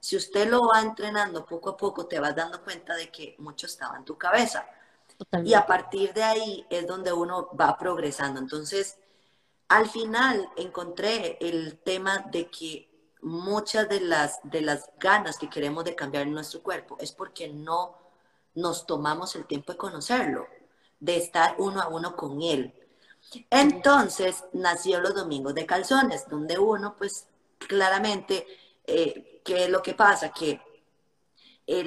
si 0.00 0.16
usted 0.16 0.48
lo 0.48 0.68
va 0.68 0.82
entrenando 0.82 1.44
poco 1.44 1.70
a 1.70 1.76
poco, 1.76 2.06
te 2.06 2.20
vas 2.20 2.36
dando 2.36 2.62
cuenta 2.62 2.94
de 2.94 3.10
que 3.10 3.34
mucho 3.38 3.66
estaba 3.66 3.96
en 3.96 4.04
tu 4.04 4.16
cabeza. 4.16 4.66
Y 5.44 5.54
a 5.54 5.66
partir 5.66 6.12
de 6.12 6.22
ahí 6.22 6.66
es 6.70 6.86
donde 6.86 7.12
uno 7.12 7.48
va 7.58 7.76
progresando. 7.76 8.38
Entonces, 8.38 8.98
al 9.68 9.88
final 9.88 10.48
encontré 10.56 11.38
el 11.40 11.78
tema 11.78 12.18
de 12.30 12.48
que 12.50 12.85
muchas 13.22 13.88
de 13.88 14.00
las, 14.00 14.40
de 14.44 14.60
las 14.60 14.90
ganas 14.98 15.38
que 15.38 15.50
queremos 15.50 15.84
de 15.84 15.94
cambiar 15.94 16.24
en 16.24 16.32
nuestro 16.32 16.62
cuerpo 16.62 16.96
es 17.00 17.12
porque 17.12 17.48
no 17.48 17.96
nos 18.54 18.86
tomamos 18.86 19.36
el 19.36 19.46
tiempo 19.46 19.72
de 19.72 19.78
conocerlo, 19.78 20.46
de 21.00 21.16
estar 21.16 21.56
uno 21.58 21.80
a 21.80 21.88
uno 21.88 22.16
con 22.16 22.42
él. 22.42 22.74
Entonces 23.50 24.44
nació 24.52 25.00
los 25.00 25.14
domingos 25.14 25.54
de 25.54 25.66
calzones, 25.66 26.28
donde 26.28 26.58
uno, 26.58 26.96
pues 26.96 27.26
claramente, 27.58 28.46
eh, 28.86 29.42
¿qué 29.44 29.64
es 29.64 29.70
lo 29.70 29.82
que 29.82 29.94
pasa? 29.94 30.30
Que 30.30 30.60
eh, 31.66 31.84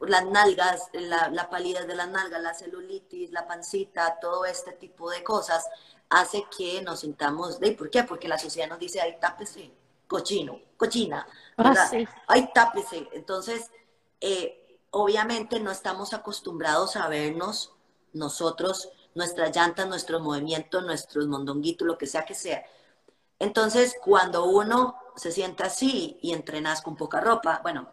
las 0.00 0.24
nalgas, 0.26 0.88
la, 0.94 1.28
la, 1.28 1.50
palidez 1.50 1.86
de 1.86 1.94
las 1.94 2.08
nalgas, 2.08 2.42
la 2.42 2.54
celulitis, 2.54 3.30
la 3.30 3.46
pancita, 3.46 4.18
todo 4.20 4.46
este 4.46 4.72
tipo 4.72 5.10
de 5.10 5.22
cosas, 5.22 5.68
hace 6.08 6.44
que 6.56 6.80
nos 6.82 7.00
sintamos, 7.00 7.60
¿de 7.60 7.72
por 7.72 7.90
qué? 7.90 8.04
Porque 8.04 8.28
la 8.28 8.38
sociedad 8.38 8.68
nos 8.68 8.78
dice, 8.78 9.00
ay, 9.00 9.18
tápese, 9.20 9.70
cochino, 10.08 10.60
cochina, 10.76 11.26
ah, 11.56 11.62
¿verdad? 11.62 12.08
Ay, 12.26 12.50
tápese. 12.52 13.08
Entonces, 13.12 13.70
eh, 14.20 14.80
obviamente 14.90 15.60
no 15.60 15.70
estamos 15.70 16.14
acostumbrados 16.14 16.96
a 16.96 17.08
vernos 17.08 17.72
nosotros, 18.12 18.90
nuestras 19.14 19.54
llantas, 19.54 19.86
nuestro 19.86 20.18
movimiento, 20.20 20.80
nuestros 20.80 21.28
mondonguitos, 21.28 21.86
lo 21.86 21.98
que 21.98 22.06
sea 22.06 22.24
que 22.24 22.34
sea. 22.34 22.64
Entonces, 23.38 23.96
cuando 24.02 24.46
uno 24.46 24.96
se 25.14 25.30
sienta 25.30 25.66
así 25.66 26.18
y 26.22 26.32
entrenas 26.32 26.82
con 26.82 26.96
poca 26.96 27.20
ropa, 27.20 27.60
bueno, 27.62 27.92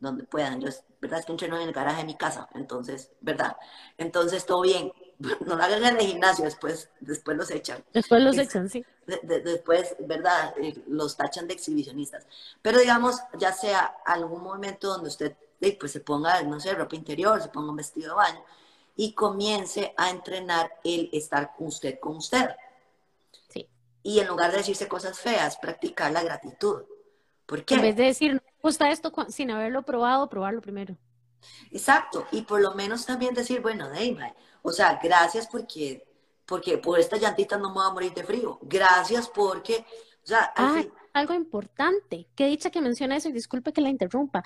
donde 0.00 0.24
puedan, 0.24 0.60
yo, 0.60 0.68
verdad 1.00 1.20
es 1.20 1.26
que 1.26 1.32
entreno 1.32 1.56
en 1.56 1.68
el 1.68 1.74
garaje 1.74 1.98
de 1.98 2.06
mi 2.06 2.16
casa, 2.16 2.48
entonces, 2.54 3.10
¿verdad? 3.20 3.56
Entonces, 3.98 4.46
todo 4.46 4.62
bien. 4.62 4.92
no 5.46 5.56
lo 5.56 5.62
hagan 5.62 5.84
en 5.84 6.00
el 6.00 6.06
gimnasio, 6.06 6.44
después, 6.44 6.88
después 7.00 7.36
los 7.36 7.50
echan. 7.50 7.84
Después 7.92 8.22
los 8.22 8.38
echan, 8.38 8.68
sí. 8.70 8.84
después, 9.22 9.94
¿verdad? 10.00 10.54
Eh, 10.60 10.82
los 10.88 11.16
tachan 11.16 11.46
de 11.46 11.54
exhibicionistas. 11.54 12.26
Pero 12.62 12.78
digamos, 12.78 13.16
ya 13.38 13.52
sea 13.52 13.96
algún 14.04 14.42
momento 14.42 14.88
donde 14.88 15.08
usted 15.08 15.36
pues 15.78 15.92
se 15.92 16.00
ponga, 16.00 16.42
no 16.42 16.58
sé, 16.58 16.72
ropa 16.72 16.96
interior, 16.96 17.40
se 17.42 17.48
ponga 17.48 17.70
un 17.70 17.76
vestido 17.76 18.08
de 18.08 18.14
baño 18.14 18.44
y 18.96 19.12
comience 19.12 19.94
a 19.96 20.08
entrenar 20.08 20.72
el 20.84 21.10
estar 21.12 21.52
usted 21.58 22.00
con 22.00 22.16
usted. 22.16 22.48
Sí. 23.48 23.68
Y 24.02 24.20
en 24.20 24.26
lugar 24.26 24.50
de 24.50 24.58
decirse 24.58 24.88
cosas 24.88 25.18
feas, 25.18 25.58
practicar 25.58 26.12
la 26.12 26.22
gratitud. 26.22 26.84
¿Por 27.44 27.64
qué? 27.64 27.74
En 27.74 27.82
vez 27.82 27.96
de 27.96 28.04
decir, 28.04 28.34
no 28.34 28.40
me 28.42 28.60
gusta 28.62 28.90
esto 28.90 29.12
sin 29.28 29.50
haberlo 29.50 29.82
probado, 29.82 30.30
probarlo 30.30 30.62
primero. 30.62 30.96
Exacto, 31.70 32.26
y 32.32 32.42
por 32.42 32.60
lo 32.60 32.74
menos 32.74 33.06
también 33.06 33.34
decir, 33.34 33.60
bueno, 33.60 33.88
Neymar, 33.90 34.34
o 34.62 34.72
sea, 34.72 34.98
gracias 35.02 35.46
porque, 35.46 36.04
porque 36.46 36.78
por 36.78 36.98
esta 36.98 37.16
llantita 37.16 37.56
no 37.58 37.68
me 37.68 37.74
voy 37.74 37.86
a 37.86 37.92
morir 37.92 38.14
de 38.14 38.24
frío, 38.24 38.58
gracias 38.62 39.28
porque, 39.28 39.84
o 40.24 40.26
sea, 40.26 40.52
ah, 40.56 40.82
algo 41.12 41.34
importante, 41.34 42.28
qué 42.34 42.46
dicha 42.46 42.70
que 42.70 42.80
menciona 42.80 43.16
eso 43.16 43.28
y 43.28 43.32
disculpe 43.32 43.72
que 43.72 43.80
la 43.80 43.88
interrumpa. 43.88 44.44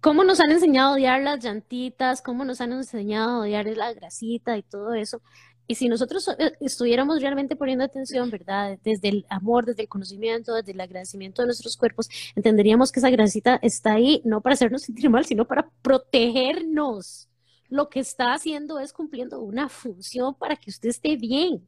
¿Cómo 0.00 0.24
nos 0.24 0.40
han 0.40 0.50
enseñado 0.50 0.90
a 0.90 0.94
odiar 0.94 1.22
las 1.22 1.44
llantitas? 1.44 2.20
¿Cómo 2.20 2.44
nos 2.44 2.60
han 2.60 2.72
enseñado 2.72 3.30
a 3.30 3.38
odiar 3.40 3.66
la 3.66 3.92
grasita 3.92 4.56
y 4.58 4.62
todo 4.62 4.94
eso? 4.94 5.22
Y 5.68 5.74
si 5.74 5.88
nosotros 5.88 6.28
eh, 6.38 6.52
estuviéramos 6.60 7.20
realmente 7.20 7.56
poniendo 7.56 7.84
atención, 7.84 8.30
¿verdad? 8.30 8.78
Desde 8.84 9.08
el 9.08 9.26
amor, 9.28 9.64
desde 9.66 9.82
el 9.82 9.88
conocimiento, 9.88 10.54
desde 10.54 10.72
el 10.72 10.80
agradecimiento 10.80 11.42
de 11.42 11.46
nuestros 11.46 11.76
cuerpos, 11.76 12.08
entenderíamos 12.36 12.92
que 12.92 13.00
esa 13.00 13.10
grasita 13.10 13.58
está 13.62 13.94
ahí 13.94 14.22
no 14.24 14.40
para 14.40 14.54
hacernos 14.54 14.82
sentir 14.82 15.10
mal, 15.10 15.24
sino 15.24 15.44
para 15.44 15.68
protegernos. 15.82 17.28
Lo 17.68 17.88
que 17.88 18.00
está 18.00 18.32
haciendo 18.32 18.78
es 18.78 18.92
cumpliendo 18.92 19.40
una 19.40 19.68
función 19.68 20.34
para 20.34 20.56
que 20.56 20.70
usted 20.70 20.88
esté 20.88 21.16
bien, 21.16 21.66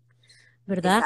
¿verdad? 0.67 1.03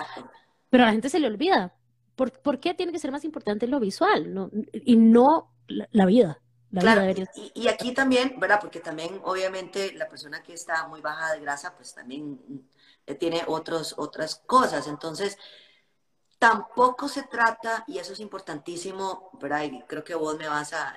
Pero 0.70 0.84
a 0.84 0.86
la 0.86 0.92
gente 0.92 1.08
se 1.08 1.20
le 1.20 1.26
olvida. 1.26 1.74
¿Por, 2.14 2.60
qué 2.60 2.74
tiene 2.74 2.92
que 2.92 2.98
ser 2.98 3.10
más 3.10 3.24
importante 3.24 3.66
lo 3.66 3.80
visual 3.80 4.32
no, 4.32 4.50
y 4.72 4.96
no 4.96 5.54
la, 5.66 6.06
vida? 6.06 6.40
claro, 6.70 7.10
y, 7.34 7.52
y, 7.54 7.68
aquí 7.68 7.92
también, 7.92 8.38
¿verdad? 8.38 8.60
Porque 8.60 8.80
también, 8.80 9.20
obviamente, 9.24 9.92
la 9.94 10.08
persona 10.08 10.42
que 10.42 10.52
está 10.52 10.86
muy 10.88 11.00
baja 11.00 11.32
de 11.32 11.40
grasa, 11.40 11.74
pues 11.74 11.94
también 11.94 12.38
eh, 13.06 13.14
tiene 13.14 13.42
otros, 13.46 13.94
otras 13.96 14.36
cosas. 14.46 14.86
Entonces, 14.86 15.38
tampoco 16.38 17.08
se 17.08 17.22
trata, 17.22 17.84
y 17.86 17.98
eso 17.98 18.12
es 18.12 18.20
importantísimo, 18.20 19.30
¿verdad? 19.40 19.62
creo 19.86 20.04
que 20.04 20.14
vos 20.14 20.36
me 20.36 20.48
vas 20.48 20.72
a, 20.72 20.96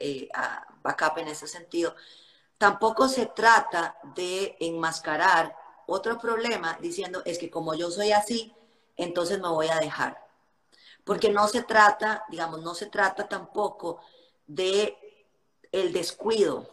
eh, 0.00 0.28
a 0.34 0.66
backup 0.82 1.18
en 1.18 1.28
ese 1.28 1.46
sentido, 1.46 1.94
tampoco 2.58 3.08
se 3.08 3.26
trata 3.26 3.96
de 4.14 4.56
enmascarar 4.60 5.56
otro 5.86 6.18
problema 6.18 6.76
diciendo, 6.80 7.22
es 7.24 7.38
que 7.38 7.50
como 7.50 7.74
yo 7.74 7.90
soy 7.90 8.12
así, 8.12 8.54
entonces 8.96 9.40
me 9.40 9.48
voy 9.48 9.68
a 9.68 9.78
dejar. 9.78 10.26
Porque 11.04 11.30
no 11.30 11.48
se 11.48 11.62
trata, 11.62 12.24
digamos, 12.28 12.62
no 12.62 12.74
se 12.74 12.86
trata 12.86 13.28
tampoco 13.28 14.00
de 14.46 14.98
el 15.72 15.92
descuido. 15.92 16.68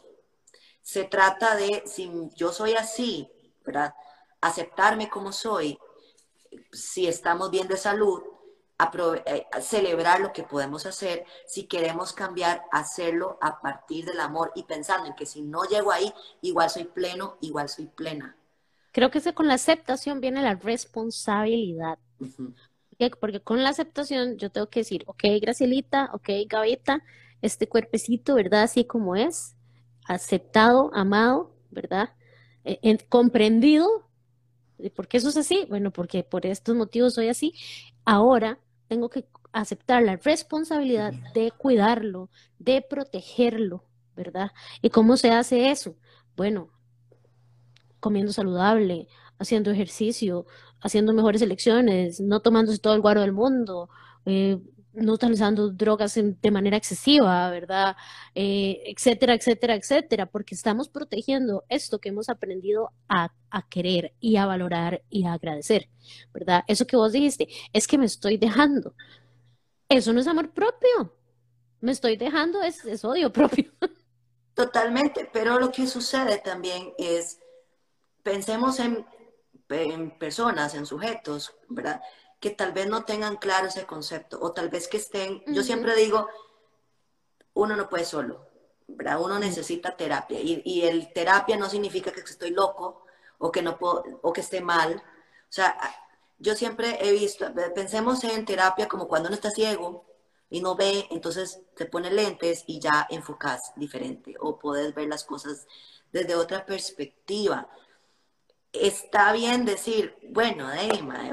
Se 0.82 1.06
trata 1.06 1.56
de, 1.56 1.84
si 1.86 2.12
yo 2.36 2.52
soy 2.52 2.74
así, 2.74 3.32
¿verdad? 3.64 3.96
aceptarme 4.42 5.10
como 5.10 5.32
soy, 5.32 5.80
si 6.72 7.08
estamos 7.08 7.50
bien 7.50 7.68
de 7.68 7.78
salud, 7.78 8.22
eh, 9.26 9.46
celebrar 9.62 10.20
lo 10.20 10.34
que 10.34 10.44
podemos 10.44 10.86
hacer, 10.86 11.26
si 11.48 11.64
queremos 11.64 12.12
cambiar, 12.12 12.64
hacerlo 12.72 13.38
a 13.42 13.62
partir 13.62 14.06
del 14.06 14.20
amor 14.20 14.52
y 14.56 14.64
pensando 14.64 15.08
en 15.08 15.16
que 15.16 15.26
si 15.26 15.42
no 15.42 15.64
llego 15.64 15.92
ahí, 15.92 16.14
igual 16.42 16.70
soy 16.70 16.84
pleno, 16.86 17.38
igual 17.42 17.70
soy 17.70 17.86
plena. 17.88 18.36
Creo 18.92 19.12
que 19.12 19.22
con 19.34 19.48
la 19.48 19.54
aceptación 19.54 20.20
viene 20.20 20.42
la 20.42 20.56
responsabilidad. 20.56 22.00
Porque 23.20 23.42
con 23.42 23.64
la 23.64 23.70
aceptación 23.70 24.38
yo 24.38 24.50
tengo 24.52 24.70
que 24.70 24.82
decir, 24.82 25.04
ok, 25.08 25.24
Gracielita, 25.42 26.10
ok, 26.14 26.30
Gavita, 26.48 27.04
este 27.42 27.68
cuerpecito, 27.68 28.36
¿verdad? 28.36 28.64
Así 28.64 28.86
como 28.86 29.16
es, 29.16 29.56
aceptado, 30.08 30.92
amado, 30.94 31.54
¿verdad? 31.72 32.14
Eh, 32.64 32.98
comprendido, 33.10 34.06
¿Por 34.94 35.08
qué 35.08 35.18
eso 35.18 35.30
es 35.30 35.38
así? 35.38 35.66
Bueno, 35.70 35.92
porque 35.92 36.24
por 36.24 36.46
estos 36.46 36.76
motivos 36.76 37.14
soy 37.14 37.30
así. 37.30 37.54
Ahora 38.04 38.60
tengo 38.88 39.10
que 39.10 39.26
aceptar 39.52 40.04
la 40.04 40.18
responsabilidad 40.18 41.14
de 41.34 41.52
cuidarlo, 41.52 42.30
de 42.60 42.82
protegerlo, 42.82 43.84
¿verdad? 44.16 44.52
¿Y 44.82 44.90
cómo 44.90 45.18
se 45.18 45.32
hace 45.32 45.72
eso? 45.72 45.96
Bueno, 46.36 46.70
comiendo 48.00 48.32
saludable, 48.34 49.08
haciendo 49.40 49.72
ejercicio, 49.72 50.46
haciendo 50.82 51.14
mejores 51.14 51.42
elecciones, 51.42 52.20
no 52.22 52.42
tomándose 52.42 52.80
todo 52.80 52.94
el 52.94 53.02
guaro 53.02 53.22
del 53.22 53.34
mundo, 53.34 53.90
eh, 54.26 54.60
no 54.96 55.14
utilizando 55.14 55.70
drogas 55.70 56.16
de 56.16 56.52
manera 56.52 56.78
excesiva, 56.78 57.50
¿verdad? 57.50 57.96
Eh, 58.34 58.84
etcétera, 58.86 59.34
etcétera, 59.34 59.76
etcétera, 59.76 60.26
porque 60.26 60.56
estamos 60.56 60.90
protegiendo 60.90 61.64
esto 61.70 62.00
que 62.00 62.10
hemos 62.10 62.30
aprendido 62.30 62.92
a, 63.08 63.32
querer 63.70 64.14
y 64.20 64.36
a 64.36 64.46
valorar 64.46 65.02
y 65.10 65.26
a 65.26 65.34
agradecer, 65.34 65.90
¿verdad? 66.34 66.64
Eso 66.68 66.86
que 66.86 66.98
vos 66.98 67.14
dijiste, 67.14 67.48
es 67.72 67.88
que 67.88 67.98
me 67.98 68.06
estoy 68.06 68.38
dejando. 68.38 68.94
Eso 69.88 70.12
no 70.12 70.20
es 70.20 70.28
amor 70.28 70.52
propio. 70.52 71.14
Me 71.80 71.92
estoy 71.92 72.18
dejando, 72.18 72.62
es, 72.64 72.84
es 72.86 73.06
odio 73.06 73.32
propio. 73.34 73.72
Totalmente, 74.54 75.30
pero 75.32 75.60
lo 75.60 75.72
que 75.72 75.88
sucede 75.88 76.40
también 76.40 76.94
es, 76.98 77.40
pensemos 78.24 78.80
en, 78.80 79.06
en 79.70 80.18
personas, 80.18 80.76
en 80.76 80.86
sujetos, 80.86 81.54
¿verdad? 81.70 82.02
Que 82.40 82.50
tal 82.52 82.74
vez 82.74 82.88
no 82.88 83.06
tengan 83.06 83.38
claro 83.38 83.68
ese 83.68 83.86
concepto 83.86 84.40
o 84.42 84.52
tal 84.52 84.70
vez 84.70 84.88
que 84.88 84.98
estén, 84.98 85.44
yo 85.48 85.64
siempre 85.64 85.96
digo, 85.96 86.28
uno 87.54 87.76
no 87.76 87.90
puede 87.90 88.06
solo, 88.06 88.48
¿verdad? 88.88 89.22
Uno 89.22 89.40
necesita 89.40 89.96
terapia 89.96 90.40
y, 90.40 90.62
y, 90.66 90.84
el 90.84 91.12
terapia 91.14 91.58
no 91.58 91.70
significa 91.70 92.12
que 92.12 92.20
estoy 92.22 92.52
loco 92.52 93.06
o 93.38 93.52
que 93.52 93.62
no 93.62 93.78
puedo, 93.78 94.04
o 94.22 94.34
que 94.34 94.42
esté 94.42 94.62
mal. 94.62 94.96
O 94.96 95.52
sea, 95.52 95.76
yo 96.38 96.56
siempre 96.56 96.98
he 97.02 97.12
visto, 97.12 97.52
pensemos 97.74 98.24
en 98.24 98.46
terapia 98.46 98.88
como 98.88 99.08
cuando 99.08 99.28
uno 99.28 99.36
está 99.36 99.52
ciego 99.52 100.06
y 100.50 100.62
no 100.62 100.76
ve, 100.76 101.08
entonces 101.12 101.62
te 101.76 101.86
pone 101.86 102.12
lentes 102.12 102.64
y 102.68 102.80
ya 102.80 103.08
enfocas 103.10 103.74
diferente 103.76 104.36
o 104.40 104.60
puedes 104.60 104.94
ver 104.94 105.08
las 105.08 105.24
cosas 105.24 105.68
desde 106.12 106.36
otra 106.36 106.66
perspectiva 106.66 107.70
está 108.82 109.32
bien 109.34 109.66
decir, 109.66 110.16
bueno, 110.30 110.68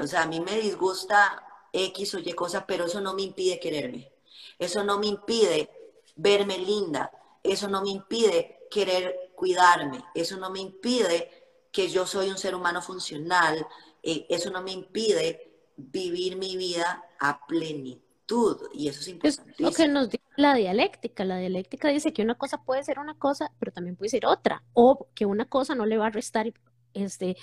o 0.01 0.07
sea, 0.07 0.23
a 0.23 0.27
mí 0.27 0.39
me 0.39 0.59
disgusta 0.59 1.43
X 1.71 2.15
o 2.15 2.19
Y 2.19 2.33
cosa, 2.33 2.65
pero 2.65 2.85
eso 2.85 3.01
no 3.01 3.13
me 3.13 3.23
impide 3.23 3.59
quererme. 3.59 4.11
Eso 4.59 4.83
no 4.83 4.99
me 4.99 5.07
impide 5.07 5.69
verme 6.15 6.57
linda. 6.57 7.11
Eso 7.41 7.67
no 7.67 7.81
me 7.81 7.89
impide 7.89 8.67
querer 8.69 9.31
cuidarme. 9.35 10.03
Eso 10.13 10.37
no 10.37 10.49
me 10.49 10.59
impide 10.59 11.29
que 11.71 11.89
yo 11.89 12.05
soy 12.05 12.29
un 12.29 12.37
ser 12.37 12.55
humano 12.55 12.81
funcional. 12.81 13.65
Eh, 14.01 14.25
eso 14.29 14.49
no 14.51 14.61
me 14.61 14.71
impide 14.71 15.51
vivir 15.75 16.37
mi 16.37 16.55
vida 16.55 17.03
a 17.19 17.45
plenitud. 17.45 18.57
Y 18.73 18.87
eso 18.87 19.01
es 19.01 19.07
importante. 19.07 19.55
lo 19.57 19.71
que 19.71 19.87
nos 19.87 20.09
dice 20.09 20.23
la 20.35 20.55
dialéctica. 20.55 21.25
La 21.25 21.37
dialéctica 21.37 21.89
dice 21.89 22.13
que 22.13 22.21
una 22.21 22.35
cosa 22.35 22.63
puede 22.63 22.83
ser 22.83 22.99
una 22.99 23.17
cosa, 23.17 23.51
pero 23.59 23.71
también 23.71 23.95
puede 23.95 24.09
ser 24.09 24.25
otra. 24.25 24.63
O 24.73 25.07
que 25.13 25.25
una 25.25 25.45
cosa 25.45 25.75
no 25.75 25.85
le 25.85 25.97
va 25.97 26.07
a 26.07 26.11
restar 26.11 26.51
este, 26.93 27.37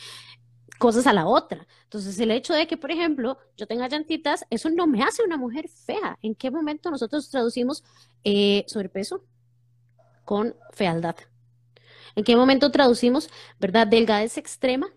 cosas 0.81 1.07
a 1.07 1.13
la 1.13 1.27
otra. 1.27 1.67
Entonces, 1.85 2.19
el 2.19 2.31
hecho 2.31 2.55
de 2.55 2.67
que, 2.67 2.79
por 2.79 2.91
ejemplo, 2.91 3.39
yo 3.55 3.67
tenga 3.67 3.87
llantitas, 3.87 4.47
eso 4.49 4.71
no 4.71 4.87
me 4.87 5.03
hace 5.03 5.23
una 5.23 5.37
mujer 5.37 5.69
fea. 5.69 6.19
¿En 6.23 6.35
qué 6.35 6.51
momento 6.51 6.91
nosotros 6.91 7.29
traducimos 7.29 7.85
eh, 8.25 8.65
sobrepeso 8.67 9.23
con 10.25 10.57
fealdad? 10.73 11.17
¿En 12.17 12.25
qué 12.25 12.35
momento 12.35 12.71
traducimos, 12.71 13.29
verdad, 13.59 13.87
delgadez 13.87 14.39
extrema 14.39 14.89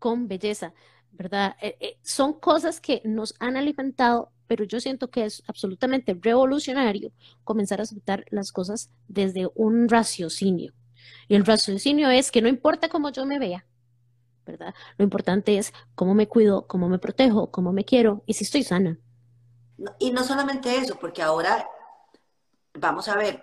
con 0.00 0.26
belleza? 0.26 0.74
¿Verdad? 1.12 1.54
Eh, 1.62 1.76
eh, 1.78 1.98
son 2.02 2.32
cosas 2.32 2.80
que 2.80 3.00
nos 3.04 3.36
han 3.38 3.56
alimentado, 3.56 4.32
pero 4.48 4.64
yo 4.64 4.80
siento 4.80 5.10
que 5.10 5.26
es 5.26 5.44
absolutamente 5.46 6.18
revolucionario 6.20 7.12
comenzar 7.44 7.78
a 7.78 7.84
aceptar 7.84 8.24
las 8.30 8.50
cosas 8.50 8.90
desde 9.06 9.48
un 9.54 9.88
raciocinio. 9.88 10.72
Y 11.28 11.36
el 11.36 11.46
raciocinio 11.46 12.10
es 12.10 12.32
que 12.32 12.42
no 12.42 12.48
importa 12.48 12.88
cómo 12.88 13.10
yo 13.10 13.26
me 13.26 13.38
vea, 13.38 13.64
Lo 14.98 15.04
importante 15.04 15.58
es 15.58 15.72
cómo 15.94 16.14
me 16.14 16.28
cuido, 16.28 16.66
cómo 16.66 16.88
me 16.88 16.98
protejo, 16.98 17.50
cómo 17.50 17.72
me 17.72 17.84
quiero 17.84 18.22
y 18.26 18.34
si 18.34 18.44
estoy 18.44 18.62
sana. 18.62 18.98
Y 19.98 20.12
no 20.12 20.22
solamente 20.24 20.76
eso, 20.76 20.96
porque 20.96 21.22
ahora, 21.22 21.68
vamos 22.74 23.08
a 23.08 23.16
ver, 23.16 23.42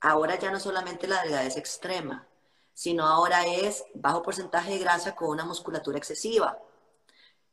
ahora 0.00 0.38
ya 0.38 0.50
no 0.50 0.60
solamente 0.60 1.06
la 1.06 1.22
delgadez 1.22 1.56
extrema, 1.56 2.26
sino 2.74 3.06
ahora 3.06 3.46
es 3.46 3.84
bajo 3.94 4.22
porcentaje 4.22 4.72
de 4.72 4.78
grasa 4.78 5.14
con 5.14 5.30
una 5.30 5.44
musculatura 5.44 5.98
excesiva. 5.98 6.58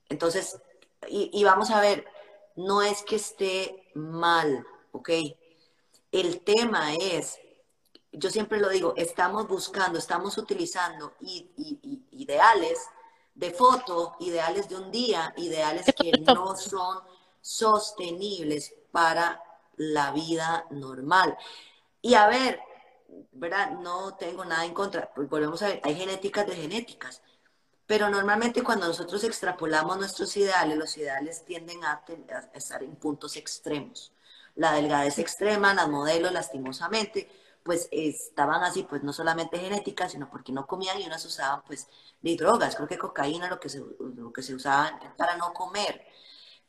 Entonces, 0.09 0.59
y, 1.07 1.29
y 1.33 1.43
vamos 1.43 1.71
a 1.71 1.79
ver, 1.79 2.05
no 2.55 2.81
es 2.81 3.03
que 3.03 3.15
esté 3.15 3.89
mal, 3.95 4.65
¿ok? 4.91 5.09
El 6.11 6.41
tema 6.41 6.93
es 6.95 7.39
yo 8.11 8.29
siempre 8.29 8.59
lo 8.59 8.69
digo, 8.69 8.93
estamos 8.97 9.47
buscando, 9.47 9.99
estamos 9.99 10.37
utilizando 10.37 11.13
y, 11.21 12.03
ideales 12.11 12.79
de 13.35 13.51
foto, 13.51 14.15
ideales 14.19 14.67
de 14.67 14.75
un 14.75 14.91
día, 14.91 15.33
ideales 15.37 15.85
que 15.95 16.11
no 16.19 16.55
son 16.57 16.99
sostenibles 17.41 18.73
para 18.91 19.41
la 19.77 20.11
vida 20.11 20.65
normal. 20.71 21.37
Y 22.01 22.15
a 22.15 22.27
ver, 22.27 22.59
¿verdad? 23.31 23.71
No 23.71 24.15
tengo 24.15 24.43
nada 24.43 24.65
en 24.65 24.73
contra, 24.73 25.13
pues 25.13 25.29
volvemos 25.29 25.61
a 25.61 25.67
ver, 25.67 25.81
hay 25.83 25.95
genéticas 25.95 26.47
de 26.47 26.55
genéticas, 26.55 27.21
pero 27.85 28.09
normalmente 28.09 28.63
cuando 28.63 28.87
nosotros 28.87 29.23
extrapolamos 29.23 29.97
nuestros 29.97 30.35
ideales, 30.37 30.77
los 30.77 30.97
ideales 30.97 31.45
tienden 31.45 31.83
a, 31.85 32.03
a 32.03 32.57
estar 32.57 32.83
en 32.83 32.95
puntos 32.95 33.35
extremos. 33.35 34.11
La 34.55 34.73
delgadez 34.73 35.19
extrema, 35.19 35.73
las 35.73 35.87
modelos, 35.87 36.31
lastimosamente, 36.31 37.29
pues 37.69 37.87
estaban 37.91 38.63
así, 38.63 38.81
pues 38.81 39.03
no 39.03 39.13
solamente 39.13 39.59
genéticas, 39.59 40.13
sino 40.13 40.27
porque 40.27 40.51
no 40.51 40.65
comían 40.65 40.99
y 40.99 41.05
unas 41.05 41.23
usaban 41.23 41.61
pues 41.67 41.87
de 42.19 42.35
drogas, 42.35 42.75
creo 42.75 42.87
que 42.87 42.97
cocaína 42.97 43.47
lo 43.47 43.59
que 43.59 43.69
se, 43.69 43.79
lo 43.99 44.33
que 44.33 44.41
se 44.41 44.55
usaba 44.55 44.99
para 45.15 45.37
no 45.37 45.53
comer. 45.53 46.03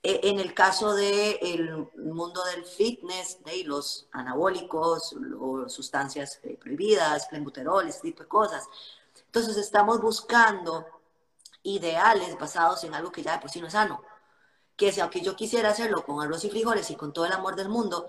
E, 0.02 0.20
en 0.24 0.38
el 0.38 0.52
caso 0.52 0.94
del 0.94 1.88
mundo 1.96 2.44
del 2.44 2.66
fitness, 2.66 3.42
de 3.44 3.64
los 3.64 4.08
anabólicos 4.12 5.16
o 5.40 5.66
sustancias 5.70 6.38
eh, 6.42 6.58
prohibidas, 6.60 7.28
clenbuterol, 7.28 7.88
ese 7.88 8.02
tipo 8.02 8.24
de 8.24 8.28
cosas. 8.28 8.68
Entonces 9.24 9.56
estamos 9.56 10.02
buscando 10.02 10.84
ideales 11.62 12.38
basados 12.38 12.84
en 12.84 12.92
algo 12.94 13.10
que 13.10 13.22
ya 13.22 13.32
de 13.32 13.38
por 13.38 13.48
sí 13.48 13.62
no 13.62 13.68
es 13.68 13.72
sano. 13.72 14.02
Que 14.76 14.92
si 14.92 15.00
aunque 15.00 15.22
yo 15.22 15.34
quisiera 15.34 15.70
hacerlo 15.70 16.04
con 16.04 16.20
arroz 16.20 16.44
y 16.44 16.50
frijoles 16.50 16.90
y 16.90 16.96
con 16.96 17.14
todo 17.14 17.24
el 17.24 17.32
amor 17.32 17.56
del 17.56 17.70
mundo, 17.70 18.06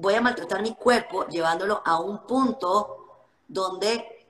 voy 0.00 0.14
a 0.14 0.20
maltratar 0.20 0.62
mi 0.62 0.74
cuerpo 0.74 1.26
llevándolo 1.26 1.82
a 1.84 2.00
un 2.00 2.26
punto 2.26 2.96
donde 3.46 4.26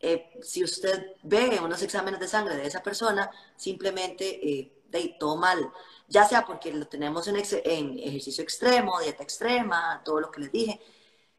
eh, 0.00 0.38
si 0.42 0.64
usted 0.64 1.14
ve 1.22 1.60
unos 1.62 1.82
exámenes 1.82 2.20
de 2.20 2.28
sangre 2.28 2.56
de 2.56 2.66
esa 2.66 2.82
persona, 2.82 3.30
simplemente 3.54 4.24
eh, 4.48 4.72
de, 4.88 5.16
todo 5.20 5.36
mal, 5.36 5.70
ya 6.08 6.24
sea 6.24 6.46
porque 6.46 6.72
lo 6.72 6.86
tenemos 6.86 7.28
en, 7.28 7.36
en, 7.36 7.98
ejercicio 7.98 8.42
extremo, 8.42 8.98
dieta 9.00 9.22
extrema, 9.22 10.00
todo 10.04 10.20
lo 10.20 10.30
que 10.30 10.40
les 10.40 10.52
dije, 10.52 10.80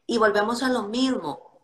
y 0.06 0.16
volvemos 0.16 0.62
a 0.62 0.68
lo 0.68 0.84
mismo. 0.84 1.58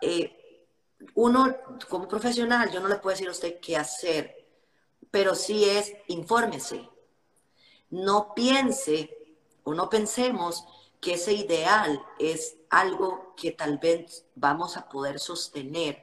Eh, 0.00 0.68
uno 1.14 1.56
como 1.88 2.06
profesional, 2.06 2.70
yo 2.70 2.80
no 2.80 2.88
le 2.88 2.96
puedo 2.96 3.14
decir 3.14 3.28
a 3.28 3.32
usted 3.32 3.58
qué 3.60 3.76
hacer, 3.76 4.46
pero 5.10 5.34
sí 5.34 5.64
es 5.64 5.92
infórmese. 6.06 6.88
No 7.90 8.32
piense 8.34 9.36
o 9.64 9.74
no 9.74 9.90
pensemos 9.90 10.64
que 11.04 11.14
ese 11.14 11.34
ideal 11.34 12.02
es 12.18 12.56
algo 12.70 13.34
que 13.36 13.50
tal 13.52 13.76
vez 13.76 14.24
vamos 14.34 14.78
a 14.78 14.88
poder 14.88 15.20
sostener 15.20 16.02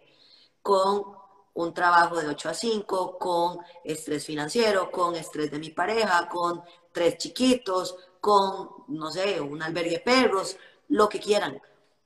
con 0.62 1.18
un 1.56 1.74
trabajo 1.74 2.18
de 2.18 2.28
8 2.28 2.50
a 2.50 2.54
5, 2.54 3.18
con 3.18 3.58
estrés 3.84 4.24
financiero, 4.24 4.92
con 4.92 5.16
estrés 5.16 5.50
de 5.50 5.58
mi 5.58 5.72
pareja, 5.72 6.30
con 6.30 6.62
tres 6.92 7.18
chiquitos, 7.18 7.96
con, 8.20 8.70
no 8.90 9.12
sé, 9.12 9.42
un 9.42 9.64
albergue 9.64 9.94
de 9.94 10.00
perros, 10.02 10.56
lo 10.88 11.10
que 11.10 11.20
quieran. 11.20 11.60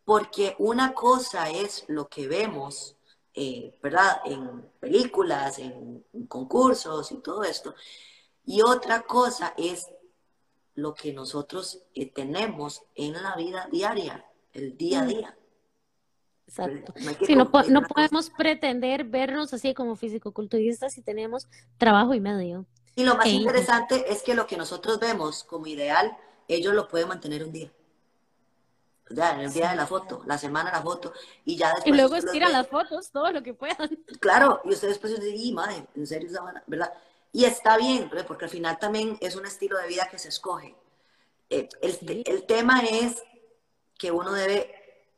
Porque 0.05 0.55
una 0.57 0.93
cosa 0.93 1.49
es 1.49 1.83
lo 1.89 2.07
que 2.07 2.29
vemos, 2.29 2.95
eh, 3.33 3.77
¿verdad? 3.83 4.21
En 4.23 4.71
películas, 4.79 5.59
en 5.59 6.05
concursos 6.29 7.11
y 7.11 7.17
todo 7.17 7.43
esto. 7.43 7.75
Y 8.45 8.61
otra 8.61 9.01
cosa 9.01 9.53
es 9.57 9.89
lo 10.75 10.93
que 10.93 11.13
nosotros 11.13 11.81
eh, 11.93 12.11
tenemos 12.11 12.83
en 12.95 13.13
la 13.13 13.35
vida 13.35 13.67
diaria, 13.71 14.25
el 14.53 14.77
día 14.77 14.99
a 14.99 15.03
mm. 15.03 15.07
día. 15.07 15.37
Exacto. 16.47 16.93
No, 17.29 17.49
no, 17.69 17.81
podemos 17.81 18.29
pretender 18.29 19.03
vernos 19.03 19.53
así 19.53 19.73
como 19.73 19.95
físico-culturistas 19.95 20.93
si 20.93 21.01
tenemos 21.01 21.47
trabajo 21.77 22.13
y 22.13 22.19
medio. 22.19 22.65
Y 22.95 23.03
lo 23.03 23.15
más 23.15 23.25
interesante 23.27 24.05
es 24.11 24.21
que 24.21 24.35
lo 24.35 24.45
que 24.45 24.55
nosotros 24.55 24.99
vemos 24.99 25.43
como 25.43 25.65
ideal, 25.65 26.15
ellos 26.47 26.73
lo 26.73 26.87
pueden 26.87 27.07
mantener 27.07 27.43
un 27.43 27.51
día. 27.51 27.71
Ya, 29.09 29.33
en 29.33 29.41
el 29.41 29.53
día 29.53 29.71
de 29.71 29.75
la 29.75 29.85
foto, 29.85 30.23
la 30.25 30.37
semana 30.37 30.71
la 30.71 30.81
foto, 30.81 31.13
y 31.43 31.57
ya 31.57 31.69
después. 31.69 31.93
Y 31.93 31.97
luego 31.97 32.15
estiran 32.15 32.51
las 32.51 32.67
fotos, 32.67 33.11
todo 33.11 33.31
lo 33.31 33.43
que 33.43 33.53
puedan. 33.53 33.89
Claro, 34.19 34.61
y 34.63 34.69
ustedes 34.69 34.95
después 34.95 35.19
dicen, 35.19 35.39
y 35.39 35.51
madre, 35.51 35.85
en 35.95 36.07
serio, 36.07 36.29
¿verdad? 36.65 36.91
Y 37.35 37.43
está 37.43 37.75
bien, 37.75 38.09
porque 38.25 38.45
al 38.45 38.49
final 38.49 38.79
también 38.79 39.17
es 39.19 39.35
un 39.35 39.45
estilo 39.45 39.77
de 39.77 39.89
vida 39.89 40.07
que 40.09 40.17
se 40.17 40.29
escoge. 40.29 40.73
Eh, 41.49 41.67
el, 41.81 42.23
el 42.25 42.45
tema 42.45 42.79
es 42.79 43.21
que 43.99 44.09
uno 44.09 44.31
debe 44.31 44.73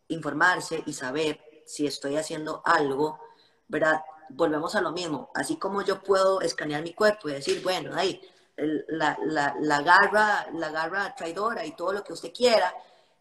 informarse 0.07 0.81
y 0.87 0.93
saber 0.93 1.39
si 1.67 1.85
estoy 1.85 2.17
haciendo 2.17 2.63
algo, 2.65 3.19
¿verdad? 3.67 4.01
Volvemos 4.29 4.73
a 4.73 4.81
lo 4.81 4.93
mismo. 4.93 5.29
Así 5.35 5.57
como 5.57 5.83
yo 5.83 6.01
puedo 6.01 6.41
escanear 6.41 6.81
mi 6.81 6.95
cuerpo 6.95 7.29
y 7.29 7.33
decir, 7.33 7.61
bueno, 7.61 7.91
ahí, 7.95 8.19
la, 8.55 9.15
la, 9.23 9.55
la, 9.61 9.83
garra, 9.83 10.47
la 10.53 10.71
garra 10.71 11.13
traidora 11.13 11.67
y 11.67 11.73
todo 11.73 11.93
lo 11.93 12.03
que 12.03 12.13
usted 12.13 12.33
quiera, 12.33 12.73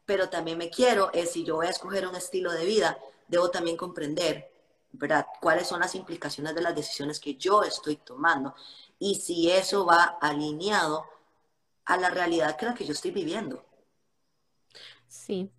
pero 0.07 0.31
también 0.31 0.57
me 0.57 0.71
quiero, 0.71 1.13
es 1.13 1.33
si 1.33 1.45
yo 1.45 1.57
voy 1.57 1.67
a 1.67 1.71
escoger 1.71 2.09
un 2.09 2.17
estilo 2.17 2.51
de 2.51 2.65
vida, 2.65 2.97
debo 3.29 3.51
también 3.51 3.77
comprender, 3.77 4.51
¿verdad? 4.93 5.27
Cuáles 5.39 5.67
son 5.67 5.81
las 5.81 5.95
implicaciones 5.95 6.55
de 6.55 6.63
las 6.63 6.75
decisiones 6.75 7.21
que 7.21 7.35
yo 7.35 7.63
estoy 7.63 7.97
tomando 7.97 8.55
y 8.99 9.17
si 9.17 9.51
eso 9.51 9.85
va 9.85 10.17
alineado 10.21 11.05
a 11.85 11.97
la 11.97 12.11
realidad 12.11 12.57
que 12.57 12.67
la 12.67 12.75
que 12.75 12.85
yo 12.85 12.93
estoy 12.93 13.11
viviendo. 13.11 13.65
Sí. 15.09 15.51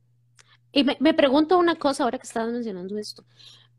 Y 0.71 0.83
me, 0.83 1.13
pregunto 1.13 1.57
una 1.57 1.75
cosa 1.75 2.03
ahora 2.03 2.19
que 2.19 2.27
estabas 2.27 2.51
mencionando 2.51 2.97
esto, 2.97 3.23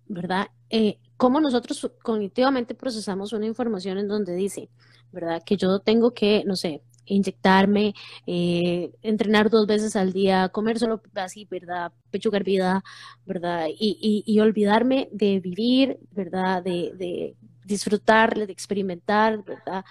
¿verdad? 0.06 0.48
Eh, 0.70 0.98
¿Cómo 1.16 1.40
nosotros 1.40 1.90
cognitivamente 2.02 2.74
procesamos 2.74 3.32
una 3.32 3.46
información 3.46 3.98
en 3.98 4.08
donde 4.08 4.34
dice, 4.34 4.70
¿verdad? 5.12 5.42
Que 5.44 5.56
yo 5.56 5.78
tengo 5.80 6.12
que, 6.12 6.42
no 6.44 6.56
sé, 6.56 6.82
inyectarme, 7.04 7.94
eh, 8.26 8.90
entrenar 9.02 9.50
dos 9.50 9.66
veces 9.66 9.96
al 9.96 10.12
día, 10.12 10.48
comer 10.48 10.78
solo 10.78 11.00
así, 11.14 11.46
¿verdad? 11.50 11.92
Pechugar 12.10 12.42
vida, 12.44 12.82
¿verdad? 13.26 13.66
Y, 13.68 14.24
y, 14.26 14.40
olvidarme 14.40 15.08
de 15.12 15.40
vivir, 15.40 15.98
¿verdad? 16.10 16.62
De, 16.62 16.92
de 16.96 17.36
disfrutar, 17.68 18.34
de 18.34 18.52
experimentar, 18.52 19.44
¿verdad? 19.44 19.84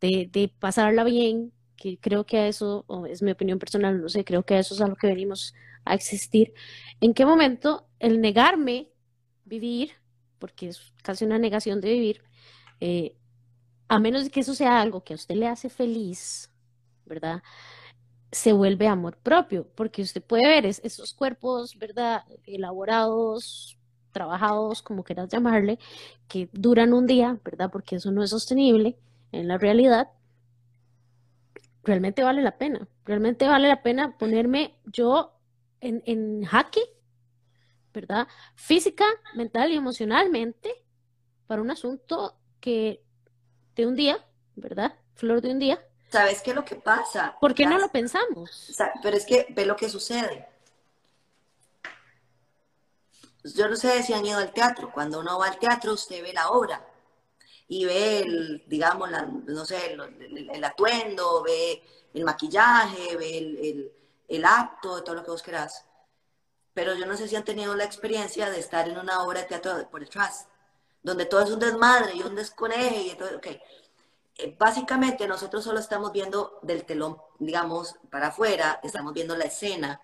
De, 0.00 0.28
de 0.32 0.52
pasarla 0.58 1.04
bien, 1.04 1.52
que 1.76 1.98
creo 1.98 2.26
que 2.26 2.38
a 2.38 2.48
eso, 2.48 2.84
es 3.08 3.22
mi 3.22 3.30
opinión 3.30 3.58
personal, 3.58 4.00
no 4.00 4.08
sé, 4.08 4.24
creo 4.24 4.44
que 4.44 4.54
a 4.54 4.58
eso 4.60 4.74
es 4.74 4.80
a 4.80 4.88
lo 4.88 4.96
que 4.96 5.06
venimos 5.06 5.54
a 5.84 5.94
existir. 5.94 6.52
¿En 7.00 7.14
qué 7.14 7.24
momento 7.24 7.88
el 8.00 8.20
negarme 8.20 8.90
vivir, 9.44 9.92
porque 10.38 10.68
es 10.68 10.92
casi 11.02 11.24
una 11.24 11.38
negación 11.38 11.80
de 11.80 11.92
vivir, 11.92 12.22
eh, 12.80 13.16
a 13.88 13.98
menos 13.98 14.24
de 14.24 14.30
que 14.30 14.40
eso 14.40 14.54
sea 14.54 14.80
algo 14.80 15.02
que 15.02 15.14
a 15.14 15.16
usted 15.16 15.36
le 15.36 15.48
hace 15.48 15.70
feliz, 15.70 16.50
¿verdad? 17.06 17.42
Se 18.30 18.52
vuelve 18.52 18.86
amor 18.86 19.16
propio, 19.18 19.66
porque 19.74 20.02
usted 20.02 20.22
puede 20.22 20.46
ver 20.46 20.66
esos 20.66 21.14
cuerpos, 21.14 21.78
¿verdad? 21.78 22.24
Elaborados, 22.44 23.77
trabajados, 24.18 24.82
como 24.82 25.04
quieras 25.04 25.28
llamarle, 25.28 25.78
que 26.26 26.48
duran 26.52 26.92
un 26.92 27.06
día, 27.06 27.38
¿verdad? 27.44 27.70
Porque 27.70 27.96
eso 27.96 28.10
no 28.10 28.24
es 28.24 28.30
sostenible 28.30 28.98
en 29.30 29.46
la 29.46 29.58
realidad. 29.58 30.08
Realmente 31.84 32.24
vale 32.24 32.42
la 32.42 32.58
pena, 32.58 32.88
realmente 33.04 33.46
vale 33.46 33.68
la 33.68 33.80
pena 33.80 34.18
ponerme 34.18 34.74
yo 34.86 35.34
en, 35.80 36.02
en 36.04 36.42
jaque, 36.42 36.80
¿verdad? 37.94 38.26
Física, 38.56 39.04
mental 39.36 39.70
y 39.70 39.76
emocionalmente 39.76 40.68
para 41.46 41.62
un 41.62 41.70
asunto 41.70 42.34
que 42.58 43.04
de 43.76 43.86
un 43.86 43.94
día, 43.94 44.18
¿verdad? 44.56 44.94
Flor 45.14 45.40
de 45.42 45.52
un 45.52 45.60
día. 45.60 45.78
¿Sabes 46.08 46.42
qué 46.42 46.50
es 46.50 46.56
lo 46.56 46.64
que 46.64 46.74
pasa? 46.74 47.36
¿Por 47.40 47.54
qué 47.54 47.66
no 47.66 47.78
lo 47.78 47.88
pensamos? 47.90 48.76
Pero 49.00 49.16
es 49.16 49.24
que 49.24 49.46
ve 49.50 49.64
lo 49.64 49.76
que 49.76 49.88
sucede. 49.88 50.48
Yo 53.44 53.68
no 53.68 53.76
sé 53.76 54.02
si 54.02 54.12
han 54.12 54.26
ido 54.26 54.38
al 54.38 54.52
teatro. 54.52 54.90
Cuando 54.92 55.20
uno 55.20 55.38
va 55.38 55.48
al 55.48 55.58
teatro, 55.58 55.92
usted 55.94 56.22
ve 56.22 56.32
la 56.32 56.50
obra 56.50 56.84
y 57.68 57.84
ve, 57.84 58.20
el, 58.20 58.64
digamos, 58.66 59.10
no 59.46 59.64
sé, 59.64 59.92
el, 59.92 60.64
atuendo, 60.64 61.42
ve 61.42 61.82
el 62.14 62.24
maquillaje, 62.24 63.16
ve 63.16 63.38
el, 63.38 63.92
el 64.26 64.44
acto, 64.44 65.04
todo 65.04 65.16
lo 65.16 65.22
que 65.22 65.30
vos 65.30 65.42
querás. 65.42 65.84
Pero 66.72 66.94
yo 66.94 67.06
no 67.06 67.16
sé 67.16 67.28
si 67.28 67.36
han 67.36 67.44
tenido 67.44 67.74
la 67.74 67.84
experiencia 67.84 68.50
de 68.50 68.58
estar 68.58 68.88
en 68.88 68.98
una 68.98 69.22
obra 69.22 69.40
de 69.40 69.46
teatro 69.46 69.88
por 69.90 70.00
detrás, 70.00 70.48
donde 71.02 71.26
todo 71.26 71.42
es 71.42 71.50
un 71.50 71.58
desmadre 71.58 72.14
y 72.14 72.22
un 72.22 72.34
desconeje 72.34 73.02
y 73.02 73.14
todo, 73.16 73.36
ok. 73.36 73.46
Eh, 74.36 74.56
básicamente 74.58 75.26
nosotros 75.26 75.64
solo 75.64 75.80
estamos 75.80 76.12
viendo 76.12 76.60
del 76.62 76.84
telón, 76.84 77.18
digamos, 77.38 77.96
para 78.10 78.28
afuera, 78.28 78.80
estamos 78.82 79.12
viendo 79.12 79.36
la 79.36 79.44
escena. 79.44 80.00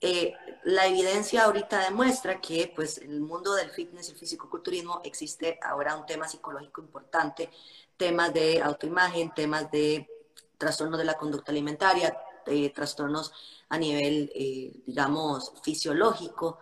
Eh, 0.00 0.32
la 0.62 0.86
evidencia 0.86 1.44
ahorita 1.44 1.80
demuestra 1.80 2.40
que 2.40 2.72
pues 2.74 2.98
en 2.98 3.10
el 3.10 3.20
mundo 3.20 3.54
del 3.54 3.70
fitness 3.70 4.08
y 4.08 4.12
el 4.12 4.18
fisicoculturismo 4.18 5.00
existe 5.02 5.58
ahora 5.62 5.96
un 5.96 6.06
tema 6.06 6.28
psicológico 6.28 6.80
importante, 6.80 7.50
temas 7.96 8.32
de 8.32 8.62
autoimagen, 8.62 9.34
temas 9.34 9.70
de 9.70 10.08
trastornos 10.56 10.98
de 10.98 11.04
la 11.04 11.14
conducta 11.14 11.50
alimentaria, 11.50 12.16
eh, 12.46 12.70
trastornos 12.70 13.32
a 13.68 13.78
nivel, 13.78 14.30
eh, 14.34 14.72
digamos, 14.86 15.52
fisiológico. 15.62 16.58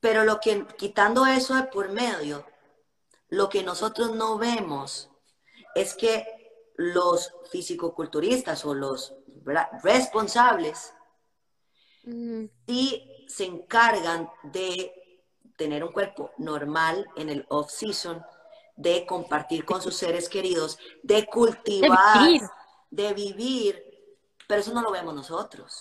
Pero 0.00 0.24
lo 0.24 0.40
que, 0.40 0.66
quitando 0.76 1.26
eso 1.26 1.54
de 1.54 1.64
por 1.64 1.90
medio, 1.90 2.44
lo 3.28 3.48
que 3.48 3.62
nosotros 3.62 4.14
no 4.14 4.38
vemos 4.38 5.08
es 5.74 5.94
que 5.94 6.26
los 6.76 7.32
fisicoculturistas 7.50 8.64
o 8.64 8.74
los 8.74 9.14
responsables 9.82 10.94
sí 12.66 13.26
se 13.28 13.44
encargan 13.44 14.30
de 14.42 14.92
tener 15.56 15.84
un 15.84 15.92
cuerpo 15.92 16.30
normal 16.38 17.06
en 17.16 17.28
el 17.28 17.46
off-season, 17.48 18.24
de 18.76 19.06
compartir 19.06 19.64
con 19.64 19.80
sus 19.80 19.96
seres 19.96 20.28
queridos, 20.28 20.78
de 21.02 21.26
cultivar, 21.26 22.28
de 22.90 23.14
vivir, 23.14 23.82
pero 24.48 24.60
eso 24.60 24.72
no 24.72 24.82
lo 24.82 24.90
vemos 24.90 25.14
nosotros. 25.14 25.80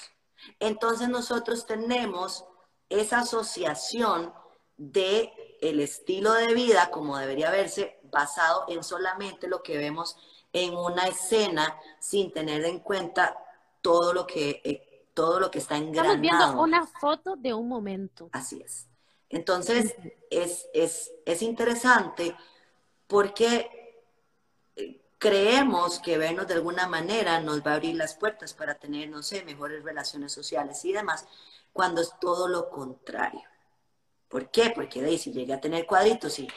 Entonces 0.59 1.09
nosotros 1.09 1.65
tenemos 1.65 2.45
esa 2.89 3.19
asociación 3.19 4.33
de 4.77 5.31
el 5.61 5.79
estilo 5.79 6.33
de 6.33 6.53
vida 6.53 6.89
como 6.91 7.17
debería 7.17 7.49
verse 7.49 7.99
basado 8.03 8.65
en 8.67 8.83
solamente 8.83 9.47
lo 9.47 9.63
que 9.63 9.77
vemos 9.77 10.17
en 10.51 10.75
una 10.75 11.07
escena 11.07 11.79
sin 11.99 12.31
tener 12.31 12.63
en 12.65 12.79
cuenta 12.79 13.37
todo 13.81 14.13
lo 14.13 14.27
que 14.27 14.61
eh, 14.63 14.92
todo 15.13 15.39
lo 15.39 15.51
que 15.51 15.59
está 15.59 15.77
engranado. 15.77 16.15
Estamos 16.15 16.39
viendo 16.39 16.61
una 16.61 16.85
foto 16.85 17.35
de 17.35 17.53
un 17.53 17.67
momento. 17.67 18.29
Así 18.31 18.61
es. 18.61 18.87
Entonces, 19.29 19.95
es, 20.29 20.67
es, 20.73 21.11
es 21.25 21.41
interesante 21.41 22.35
porque 23.07 24.01
eh, 24.75 25.01
creemos 25.17 25.99
que 25.99 26.17
vernos 26.17 26.47
de 26.47 26.55
alguna 26.55 26.87
manera 26.87 27.39
nos 27.39 27.61
va 27.61 27.71
a 27.71 27.75
abrir 27.75 27.95
las 27.95 28.15
puertas 28.15 28.53
para 28.53 28.75
tener, 28.75 29.09
no 29.09 29.23
sé, 29.23 29.43
mejores 29.43 29.83
relaciones 29.83 30.31
sociales 30.31 30.83
y 30.85 30.93
demás, 30.93 31.25
cuando 31.71 32.01
es 32.01 32.11
todo 32.19 32.47
lo 32.47 32.69
contrario. 32.69 33.41
¿Por 34.27 34.49
qué? 34.49 34.71
Porque 34.73 35.01
de 35.01 35.09
ahí, 35.09 35.17
si 35.17 35.31
llegué 35.31 35.53
a 35.53 35.61
tener 35.61 35.85
cuadritos 35.85 36.39
y 36.39 36.47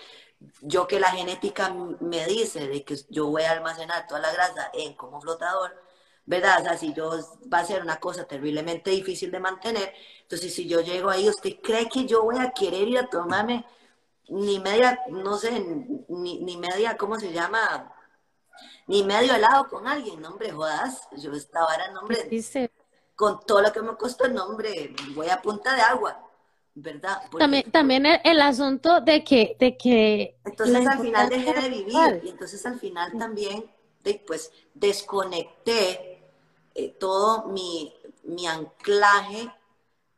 yo 0.61 0.87
que 0.87 1.01
la 1.01 1.11
genética 1.11 1.75
me 2.01 2.27
dice 2.27 2.69
de 2.69 2.85
que 2.85 2.97
yo 3.09 3.27
voy 3.27 3.43
a 3.43 3.53
almacenar 3.53 4.07
toda 4.07 4.21
la 4.21 4.33
grasa 4.33 4.71
en 4.75 4.95
como 4.95 5.21
flotador, 5.21 5.83
¿verdad? 6.27 6.61
O 6.61 6.65
sea, 6.65 6.77
si 6.77 6.93
yo 6.93 7.11
va 7.53 7.61
a 7.61 7.65
ser 7.65 7.83
una 7.83 7.99
cosa 7.99 8.25
terriblemente 8.25 8.91
difícil 8.91 9.31
de 9.31 9.41
mantener, 9.41 9.95
entonces 10.23 10.53
si 10.53 10.67
yo 10.69 10.81
llego 10.81 11.09
ahí, 11.09 11.29
¿usted 11.29 11.55
cree 11.63 11.89
que 11.89 12.05
yo 12.05 12.25
voy 12.25 12.39
a 12.39 12.51
querer 12.51 12.89
ir 12.89 12.99
a 12.99 13.09
tomarme 13.09 13.65
ni 14.29 14.59
media, 14.59 15.01
no 15.09 15.37
sé, 15.39 15.65
ni, 16.09 16.41
ni 16.41 16.57
media, 16.57 16.97
¿cómo 16.97 17.19
se 17.19 17.33
llama? 17.33 17.93
Ni 18.89 19.05
medio 19.05 19.35
helado 19.35 19.69
con 19.69 19.87
alguien, 19.87 20.21
no, 20.21 20.31
hombre, 20.31 20.51
jodas, 20.51 21.09
yo 21.17 21.33
estaba 21.33 21.77
nombre, 21.93 22.25
Dice... 22.25 22.71
con 23.15 23.41
todo 23.47 23.63
lo 23.63 23.73
que 23.73 23.83
me 23.83 23.97
costó 23.97 24.25
el 24.25 24.35
nombre, 24.35 24.95
voy 25.15 25.29
a 25.29 25.41
punta 25.41 25.75
de 25.75 25.83
agua. 25.83 26.23
¿verdad? 26.79 27.23
también, 27.39 27.71
también 27.71 28.05
el, 28.05 28.41
asunto 28.43 29.01
de 29.01 29.25
que, 29.25 29.57
de 29.59 29.79
que... 29.79 30.37
Entonces 30.45 30.87
al 30.87 30.99
final 30.99 31.29
dejé 31.31 31.55
de 31.55 31.69
vivir 31.71 32.21
y 32.23 32.29
entonces 32.29 32.67
al 32.67 32.79
final 32.79 33.17
también 33.17 33.65
pues 34.27 34.53
desconecté 34.75 36.16
eh, 36.77 36.97
todo 36.99 37.49
mi, 37.49 37.93
mi 38.25 38.47
anclaje, 38.47 39.51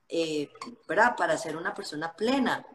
eh. 0.08 0.50
Para 0.86 1.36
ser 1.36 1.56
una 1.56 1.74
persona 1.74 2.14
plena. 2.14 2.66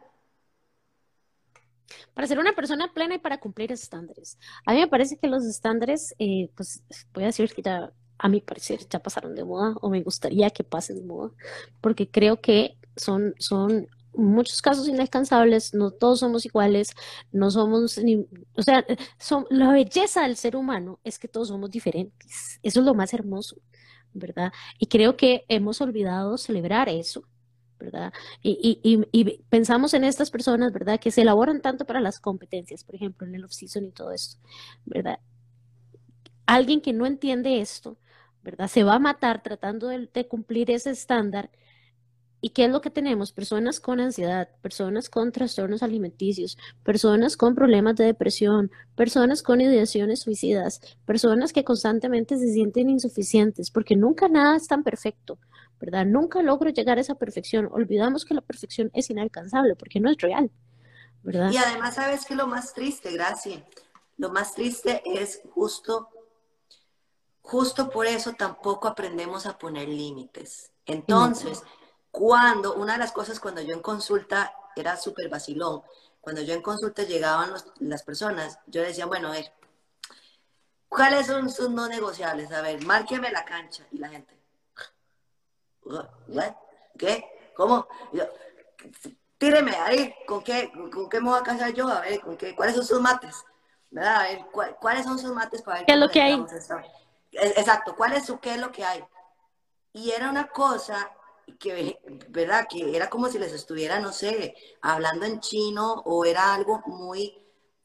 Para 2.14 2.26
ser 2.26 2.38
una 2.38 2.54
persona 2.54 2.92
plena 2.94 3.16
y 3.16 3.18
para 3.18 3.40
cumplir 3.40 3.72
estándares. 3.72 4.38
A 4.64 4.72
mí 4.72 4.80
me 4.80 4.88
parece 4.88 5.18
que 5.18 5.26
los 5.26 5.44
estándares, 5.44 6.14
eh, 6.18 6.50
pues 6.56 6.82
voy 7.12 7.24
a 7.24 7.26
decir 7.26 7.52
que 7.52 7.62
ya, 7.62 7.92
a 8.18 8.28
mi 8.28 8.40
parecer, 8.40 8.88
ya 8.88 9.00
pasaron 9.00 9.34
de 9.34 9.44
moda 9.44 9.74
o 9.80 9.90
me 9.90 10.02
gustaría 10.02 10.50
que 10.50 10.64
pasen 10.64 10.96
de 10.96 11.04
moda, 11.04 11.32
porque 11.80 12.10
creo 12.10 12.40
que 12.40 12.78
son, 12.96 13.34
son 13.38 13.88
muchos 14.16 14.62
casos 14.62 14.88
inalcanzables, 14.88 15.74
no 15.74 15.90
todos 15.90 16.20
somos 16.20 16.44
iguales, 16.46 16.94
no 17.32 17.50
somos 17.50 17.98
ni, 17.98 18.26
o 18.54 18.62
sea, 18.62 18.84
son, 19.18 19.46
la 19.50 19.72
belleza 19.72 20.22
del 20.22 20.36
ser 20.36 20.56
humano 20.56 21.00
es 21.04 21.18
que 21.18 21.28
todos 21.28 21.48
somos 21.48 21.70
diferentes, 21.70 22.58
eso 22.62 22.80
es 22.80 22.86
lo 22.86 22.94
más 22.94 23.12
hermoso, 23.14 23.56
¿verdad? 24.12 24.52
Y 24.78 24.86
creo 24.86 25.16
que 25.16 25.44
hemos 25.48 25.80
olvidado 25.80 26.38
celebrar 26.38 26.88
eso, 26.88 27.24
¿verdad? 27.78 28.12
Y, 28.42 28.80
y, 28.82 29.04
y, 29.12 29.42
pensamos 29.48 29.94
en 29.94 30.04
estas 30.04 30.30
personas, 30.30 30.72
¿verdad? 30.72 30.98
Que 31.00 31.10
se 31.10 31.22
elaboran 31.22 31.60
tanto 31.60 31.84
para 31.84 32.00
las 32.00 32.20
competencias, 32.20 32.84
por 32.84 32.94
ejemplo, 32.94 33.26
en 33.26 33.34
el 33.34 33.44
off-season 33.44 33.84
y 33.84 33.90
todo 33.90 34.12
esto, 34.12 34.40
¿verdad? 34.84 35.18
Alguien 36.46 36.80
que 36.80 36.92
no 36.92 37.06
entiende 37.06 37.60
esto, 37.60 37.98
¿verdad? 38.42 38.68
Se 38.68 38.84
va 38.84 38.94
a 38.94 38.98
matar 38.98 39.42
tratando 39.42 39.88
de 39.88 40.28
cumplir 40.28 40.70
ese 40.70 40.90
estándar 40.90 41.50
¿Y 42.44 42.50
qué 42.50 42.66
es 42.66 42.70
lo 42.70 42.82
que 42.82 42.90
tenemos? 42.90 43.32
Personas 43.32 43.80
con 43.80 44.00
ansiedad, 44.00 44.50
personas 44.60 45.08
con 45.08 45.32
trastornos 45.32 45.82
alimenticios, 45.82 46.58
personas 46.82 47.38
con 47.38 47.54
problemas 47.54 47.96
de 47.96 48.04
depresión, 48.04 48.70
personas 48.94 49.42
con 49.42 49.62
ideaciones 49.62 50.20
suicidas, 50.20 50.82
personas 51.06 51.54
que 51.54 51.64
constantemente 51.64 52.36
se 52.36 52.52
sienten 52.52 52.90
insuficientes, 52.90 53.70
porque 53.70 53.96
nunca 53.96 54.28
nada 54.28 54.56
es 54.56 54.66
tan 54.66 54.82
perfecto, 54.82 55.38
¿verdad? 55.80 56.04
Nunca 56.04 56.42
logro 56.42 56.68
llegar 56.68 56.98
a 56.98 57.00
esa 57.00 57.14
perfección. 57.14 57.66
Olvidamos 57.72 58.26
que 58.26 58.34
la 58.34 58.42
perfección 58.42 58.90
es 58.92 59.08
inalcanzable 59.08 59.74
porque 59.74 59.98
no 59.98 60.10
es 60.10 60.18
real, 60.18 60.50
¿verdad? 61.22 61.50
Y 61.50 61.56
además, 61.56 61.94
¿sabes 61.94 62.26
qué 62.26 62.34
es 62.34 62.38
lo 62.38 62.46
más 62.46 62.74
triste, 62.74 63.10
Gracia? 63.10 63.64
Lo 64.18 64.28
más 64.28 64.54
triste 64.54 65.02
es 65.06 65.40
justo, 65.54 66.10
justo 67.40 67.88
por 67.88 68.04
eso 68.04 68.34
tampoco 68.34 68.86
aprendemos 68.86 69.46
a 69.46 69.56
poner 69.56 69.88
límites. 69.88 70.72
Entonces 70.84 71.62
cuando, 72.14 72.74
una 72.74 72.92
de 72.92 73.00
las 73.00 73.10
cosas 73.10 73.40
cuando 73.40 73.60
yo 73.60 73.74
en 73.74 73.82
consulta 73.82 74.54
era 74.76 74.96
súper 74.96 75.28
vacilón, 75.28 75.82
cuando 76.20 76.42
yo 76.42 76.54
en 76.54 76.62
consulta 76.62 77.02
llegaban 77.02 77.52
las 77.80 78.04
personas, 78.04 78.60
yo 78.68 78.82
decía, 78.82 79.06
bueno, 79.06 79.28
a 79.28 79.32
ver, 79.32 79.52
¿cuáles 80.88 81.26
son 81.26 81.50
sus 81.50 81.70
no 81.70 81.88
negociables? 81.88 82.52
A 82.52 82.62
ver, 82.62 82.80
márqueme 82.84 83.32
la 83.32 83.44
cancha. 83.44 83.84
Y 83.90 83.98
la 83.98 84.10
gente, 84.10 84.32
¿qué? 86.96 87.24
¿Cómo? 87.56 87.88
tíreme 89.36 89.72
ahí, 89.72 90.14
¿con 90.24 90.44
qué, 90.44 90.70
¿con 90.92 91.08
qué 91.08 91.20
me 91.20 91.30
voy 91.30 91.40
a 91.40 91.42
casar 91.42 91.74
yo? 91.74 91.88
A 91.88 92.00
ver, 92.00 92.20
¿con 92.20 92.36
qué, 92.36 92.54
¿cuáles 92.54 92.76
son 92.76 92.84
sus 92.84 93.00
mates? 93.00 93.44
¿Verdad? 93.90 94.20
A 94.20 94.22
ver, 94.22 94.46
¿cuáles 94.80 95.04
son 95.04 95.18
sus 95.18 95.32
mates 95.32 95.62
para 95.62 95.78
ver 95.78 95.86
¿Qué 95.86 95.92
es 95.94 95.98
lo 95.98 96.08
que 96.08 96.22
hay? 96.22 96.46
Exacto, 97.32 97.96
¿cuál 97.96 98.12
es 98.12 98.24
su 98.24 98.38
qué 98.38 98.54
es 98.54 98.60
lo 98.60 98.70
que 98.70 98.84
hay? 98.84 99.04
Y 99.92 100.12
era 100.12 100.30
una 100.30 100.46
cosa 100.46 101.10
que, 101.58 101.98
¿verdad? 102.28 102.66
Que 102.68 102.96
era 102.96 103.10
como 103.10 103.28
si 103.28 103.38
les 103.38 103.52
estuviera, 103.52 104.00
no 104.00 104.12
sé, 104.12 104.54
hablando 104.82 105.26
en 105.26 105.40
chino 105.40 106.02
o 106.04 106.24
era 106.24 106.54
algo 106.54 106.82
muy 106.86 107.34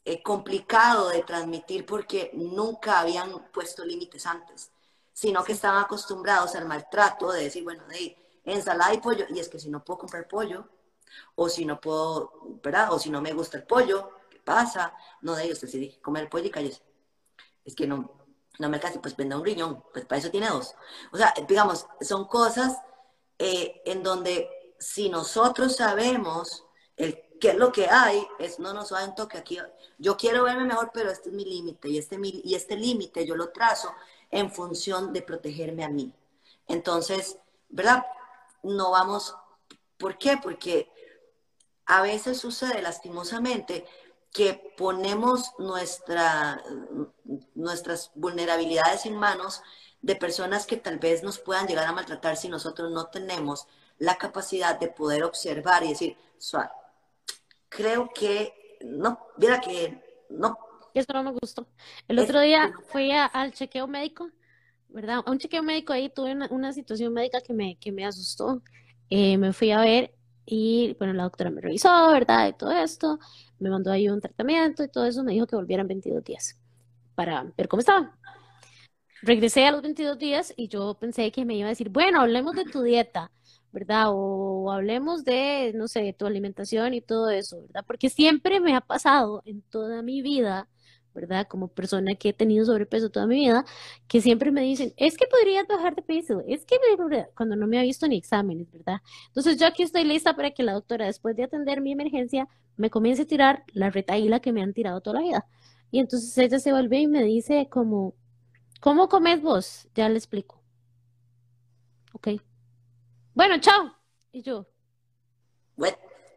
eh, 0.06 0.22
complicado 0.24 1.10
de 1.10 1.24
transmitir 1.24 1.86
porque 1.86 2.32
nunca 2.34 3.00
habían 3.00 3.52
puesto 3.52 3.86
límites 3.86 4.26
antes, 4.26 4.72
sino 5.14 5.44
que 5.44 5.54
estaban 5.54 5.84
acostumbrados 5.84 6.56
al 6.56 6.66
maltrato 6.68 7.32
de 7.32 7.44
decir, 7.44 7.64
bueno, 7.64 7.86
de 7.88 8.18
ensalada 8.46 8.94
y 8.94 9.00
pollo, 9.00 9.26
y 9.30 9.40
es 9.40 9.50
que 9.50 9.60
si 9.60 9.70
no 9.70 9.84
puedo 9.84 10.00
comprar 10.00 10.28
pollo, 10.28 10.68
o 11.36 11.50
si 11.50 11.66
no 11.66 11.80
puedo, 11.80 12.34
¿verdad? 12.64 12.94
O 12.94 13.00
si 13.00 13.10
no 13.10 13.22
me 13.22 13.34
gusta 13.34 13.58
el 13.58 13.64
pollo, 13.64 14.12
¿qué 14.30 14.40
pasa? 14.40 14.94
No 15.22 15.36
de 15.36 15.46
ellos 15.46 15.62
decidí 15.62 15.98
comer 15.98 16.30
pollo 16.30 16.46
y 16.48 16.52
cállese. 16.52 16.82
Es 17.66 17.76
que 17.76 17.88
no, 17.88 18.12
no 18.60 18.70
me 18.70 18.78
alcanza, 18.78 19.02
pues 19.02 19.16
venda 19.16 19.38
un 19.38 19.46
riñón, 19.46 19.84
pues 19.94 20.06
para 20.06 20.20
eso 20.20 20.32
tiene 20.32 20.48
dos. 20.48 20.76
O 21.12 21.18
sea, 21.18 21.34
digamos, 21.48 21.88
son 22.02 22.26
cosas 22.26 22.78
eh, 23.40 23.82
en 23.86 24.04
donde 24.04 24.50
si 24.78 25.10
nosotros 25.10 25.78
sabemos 25.78 26.66
el, 26.98 27.24
qué 27.40 27.50
es 27.50 27.56
lo 27.56 27.72
que 27.72 27.88
hay, 27.88 28.26
es 28.38 28.60
no 28.60 28.74
nos 28.74 28.94
va 28.94 29.04
a 29.04 29.16
toque 29.16 29.38
aquí. 29.38 29.58
Yo 29.98 30.18
quiero 30.18 30.44
verme 30.44 30.66
mejor, 30.66 30.92
pero 30.94 31.10
este 31.10 31.30
es 31.30 31.36
mi 31.36 31.46
límite 31.46 31.90
y 31.90 31.98
este, 31.98 32.18
y 32.22 32.54
este 32.54 32.76
límite 32.76 33.26
yo 33.26 33.36
lo 33.36 33.50
trazo 33.50 33.94
en 34.30 34.52
función 34.52 35.14
de 35.14 35.22
protegerme 35.22 35.84
a 35.84 35.90
mí. 35.90 36.14
Entonces, 36.68 37.38
¿verdad? 37.70 38.06
No 38.62 38.92
vamos, 38.92 39.36
¿por 39.98 40.18
qué? 40.18 40.38
Porque 40.42 40.92
a 41.86 42.02
veces 42.02 42.38
sucede 42.38 42.82
lastimosamente 42.82 43.86
que 44.32 44.74
ponemos 44.78 45.54
nuestra, 45.58 46.62
nuestras 47.56 48.12
vulnerabilidades 48.14 49.06
en 49.06 49.16
manos 49.16 49.64
de 50.02 50.16
personas 50.16 50.66
que 50.66 50.78
tal 50.78 50.98
vez 50.98 51.24
nos 51.24 51.40
puedan 51.40 51.68
llegar 51.68 51.86
a 51.86 51.92
maltratar 51.92 52.38
si 52.38 52.48
nosotros 52.48 52.92
no 52.92 53.08
tenemos 53.08 53.68
la 53.98 54.16
capacidad 54.16 54.80
de 54.80 54.88
poder 54.88 55.24
observar 55.24 55.84
y 55.84 55.90
decir, 55.90 56.18
suave, 56.38 56.70
creo 57.68 58.10
que 58.14 58.78
no, 58.82 59.20
mira 59.38 59.60
que 59.60 60.02
no. 60.30 60.58
Eso 60.94 61.14
no 61.14 61.24
me 61.24 61.32
gustó. 61.32 61.68
El 62.08 62.20
otro 62.20 62.40
día 62.40 62.72
fui 62.88 63.12
al 63.12 63.52
chequeo 63.54 63.88
médico, 63.88 64.30
¿verdad? 64.90 65.22
A 65.26 65.32
un 65.32 65.38
chequeo 65.38 65.64
médico 65.64 65.94
ahí 65.94 66.10
tuve 66.10 66.34
una, 66.34 66.74
situación 66.74 67.14
médica 67.14 67.42
que 67.42 67.54
me, 67.54 67.78
que 67.78 67.92
me 67.92 68.06
asustó. 68.06 68.62
Eh, 69.10 69.38
me 69.38 69.54
fui 69.54 69.72
a 69.72 69.82
ver 69.82 70.14
y, 70.46 70.96
bueno, 70.98 71.14
la 71.14 71.24
doctora 71.24 71.52
me 71.52 71.62
revisó, 71.62 72.12
¿verdad? 72.12 72.48
Y 72.48 72.54
todo 72.54 72.72
esto, 72.72 73.20
me 73.60 73.70
mandó 73.70 73.92
ahí 73.92 74.10
un 74.10 74.20
tratamiento 74.22 74.84
y 74.84 74.88
todo 74.88 75.06
eso, 75.06 75.24
me 75.24 75.34
dijo 75.34 75.46
que 75.46 75.56
volvieran 75.56 75.88
22 75.88 76.24
días 76.24 76.60
para 77.16 77.44
ver 77.56 77.68
cómo 77.68 77.82
estaba. 77.82 78.18
Regresé 79.22 79.66
a 79.66 79.72
los 79.72 79.82
22 79.82 80.18
días 80.18 80.54
y 80.56 80.68
yo 80.70 80.96
pensé 81.00 81.32
que 81.32 81.46
me 81.46 81.56
iba 81.56 81.68
a 81.68 81.70
decir, 81.70 81.90
bueno, 81.90 82.22
hablemos 82.22 82.56
de 82.56 82.66
tu 82.66 82.84
dieta, 82.84 83.32
¿verdad? 83.72 84.06
O 84.10 84.72
hablemos 84.72 85.24
de, 85.26 85.74
no 85.76 85.88
sé, 85.88 86.14
tu 86.14 86.26
alimentación 86.26 86.94
y 86.94 87.02
todo 87.02 87.30
eso, 87.30 87.62
¿verdad? 87.64 87.84
Porque 87.86 88.10
siempre 88.10 88.60
me 88.62 88.76
ha 88.76 88.82
pasado 88.82 89.42
en 89.46 89.62
toda 89.64 90.02
mi 90.02 90.22
vida, 90.22 90.70
¿verdad? 91.14 91.48
Como 91.48 91.68
persona 91.68 92.16
que 92.16 92.30
he 92.30 92.34
tenido 92.34 92.66
sobrepeso 92.66 93.10
toda 93.10 93.28
mi 93.28 93.36
vida, 93.36 93.66
que 94.08 94.22
siempre 94.22 94.52
me 94.52 94.62
dicen, 94.62 94.94
es 94.96 95.18
que 95.18 95.26
podrías 95.28 95.68
bajar 95.68 95.96
de 95.96 96.02
peso, 96.02 96.42
es 96.48 96.66
que 96.66 96.78
cuando 97.36 97.56
no 97.58 97.68
me 97.68 97.78
ha 97.80 97.82
visto 97.82 98.08
ni 98.08 98.18
exámenes, 98.18 98.72
¿verdad? 98.72 99.02
Entonces 99.28 99.58
yo 99.58 99.68
aquí 99.68 99.84
estoy 99.84 100.06
lista 100.06 100.36
para 100.36 100.52
que 100.52 100.64
la 100.64 100.74
doctora, 100.74 101.06
después 101.08 101.36
de 101.36 101.44
atender 101.44 101.82
mi 101.82 101.92
emergencia, 101.92 102.48
me 102.78 102.90
comience 102.90 103.24
a 103.24 103.28
tirar 103.28 103.64
la 103.74 103.90
retaíla 103.90 104.40
que 104.40 104.54
me 104.54 104.62
han 104.62 104.74
tirado 104.74 105.02
toda 105.02 105.20
la 105.20 105.28
vida. 105.28 105.46
Y 105.92 106.00
entonces 106.00 106.38
ella 106.38 106.60
se 106.60 106.72
vuelve 106.72 107.00
y 107.00 107.08
me 107.08 107.24
dice 107.24 107.68
como, 107.70 108.14
¿cómo 108.80 109.10
comes 109.10 109.42
vos? 109.42 109.88
Ya 109.96 110.10
le 110.10 110.18
explico. 110.18 110.62
Ok. 112.14 112.30
Bueno, 113.34 113.60
chao. 113.60 113.94
Y 114.32 114.42
yo. 114.42 114.68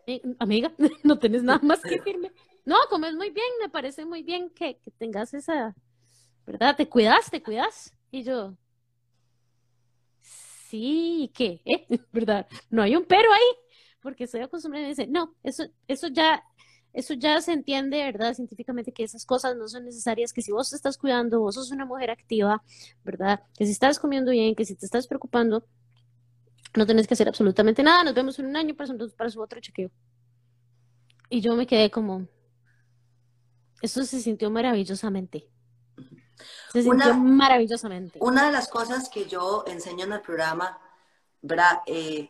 Eh, 0.07 0.21
amiga, 0.39 0.73
no 1.05 1.19
tienes 1.19 1.43
nada 1.43 1.61
más 1.63 1.81
que 1.81 1.91
decirme. 1.97 2.33
No, 2.65 2.77
comes 2.89 3.15
muy 3.15 3.31
bien, 3.31 3.47
me 3.61 3.69
parece 3.69 4.05
muy 4.05 4.23
bien 4.23 4.51
que, 4.51 4.81
tengas 4.99 5.35
esa, 5.35 5.75
¿verdad? 6.47 6.77
Te 6.77 6.89
cuidas, 6.89 7.31
te 7.31 7.43
cuidas. 7.43 7.95
Y 8.11 8.23
yo, 8.23 8.55
sí, 10.21 11.33
¿qué? 11.35 11.61
¿Eh? 11.65 11.87
¿Verdad? 12.13 12.47
No 12.71 12.83
hay 12.83 12.95
un 12.97 13.05
pero 13.05 13.33
ahí, 13.33 13.77
porque 14.01 14.25
estoy 14.25 14.43
acostumbrada 14.43 14.87
y 14.87 14.91
dice, 14.91 15.07
no, 15.07 15.35
eso, 15.43 15.65
eso 15.89 16.09
ya, 16.09 16.45
eso 16.93 17.15
ya 17.15 17.41
se 17.41 17.53
entiende, 17.53 17.99
¿verdad? 17.99 18.35
Científicamente 18.35 18.93
que 18.93 19.05
esas 19.05 19.25
cosas 19.25 19.57
no 19.57 19.67
son 19.69 19.85
necesarias, 19.85 20.33
que 20.33 20.43
si 20.43 20.53
vos 20.53 20.71
te 20.71 20.77
estás 20.77 20.99
cuidando, 20.99 21.41
vos 21.41 21.55
sos 21.55 21.71
una 21.71 21.87
mujer 21.87 22.11
activa, 22.11 22.63
¿verdad? 23.03 23.43
Que 23.57 23.65
si 23.65 23.73
estás 23.73 23.99
comiendo 23.99 24.31
bien, 24.31 24.55
que 24.55 24.65
si 24.65 24.75
te 24.75 24.85
estás 24.85 25.07
preocupando, 25.07 25.65
no 26.75 26.87
tenés 26.87 27.07
que 27.07 27.15
hacer 27.15 27.29
absolutamente 27.29 27.83
nada, 27.83 28.05
nos 28.05 28.15
vemos 28.15 28.39
en 28.39 28.47
un 28.47 28.57
año 28.57 28.75
para 28.75 28.87
su, 28.89 29.11
para 29.17 29.31
su 29.31 29.41
otro 29.41 29.61
chequeo. 29.61 29.91
Y 31.31 31.41
yo 31.41 31.57
me 31.57 31.67
quedé 31.67 31.91
como, 31.91 32.29
eso 33.81 34.05
se 34.05 34.21
sintió 34.21 34.51
maravillosamente. 34.51 35.49
Se 36.73 36.83
sintió 36.83 37.15
maravillosamente. 37.15 38.19
Una 38.21 38.47
de 38.47 38.53
las 38.53 38.69
cosas 38.69 39.09
que 39.09 39.27
yo 39.27 39.65
enseño 39.67 40.05
en 40.05 40.13
el 40.13 40.21
programa, 40.21 40.79
¿verdad? 41.41 41.81
Eh, 41.87 42.29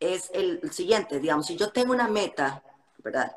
es 0.00 0.30
el 0.32 0.70
siguiente, 0.72 1.20
digamos, 1.20 1.46
si 1.46 1.56
yo 1.56 1.70
tengo 1.70 1.92
una 1.92 2.08
meta, 2.08 2.62
¿verdad? 2.98 3.34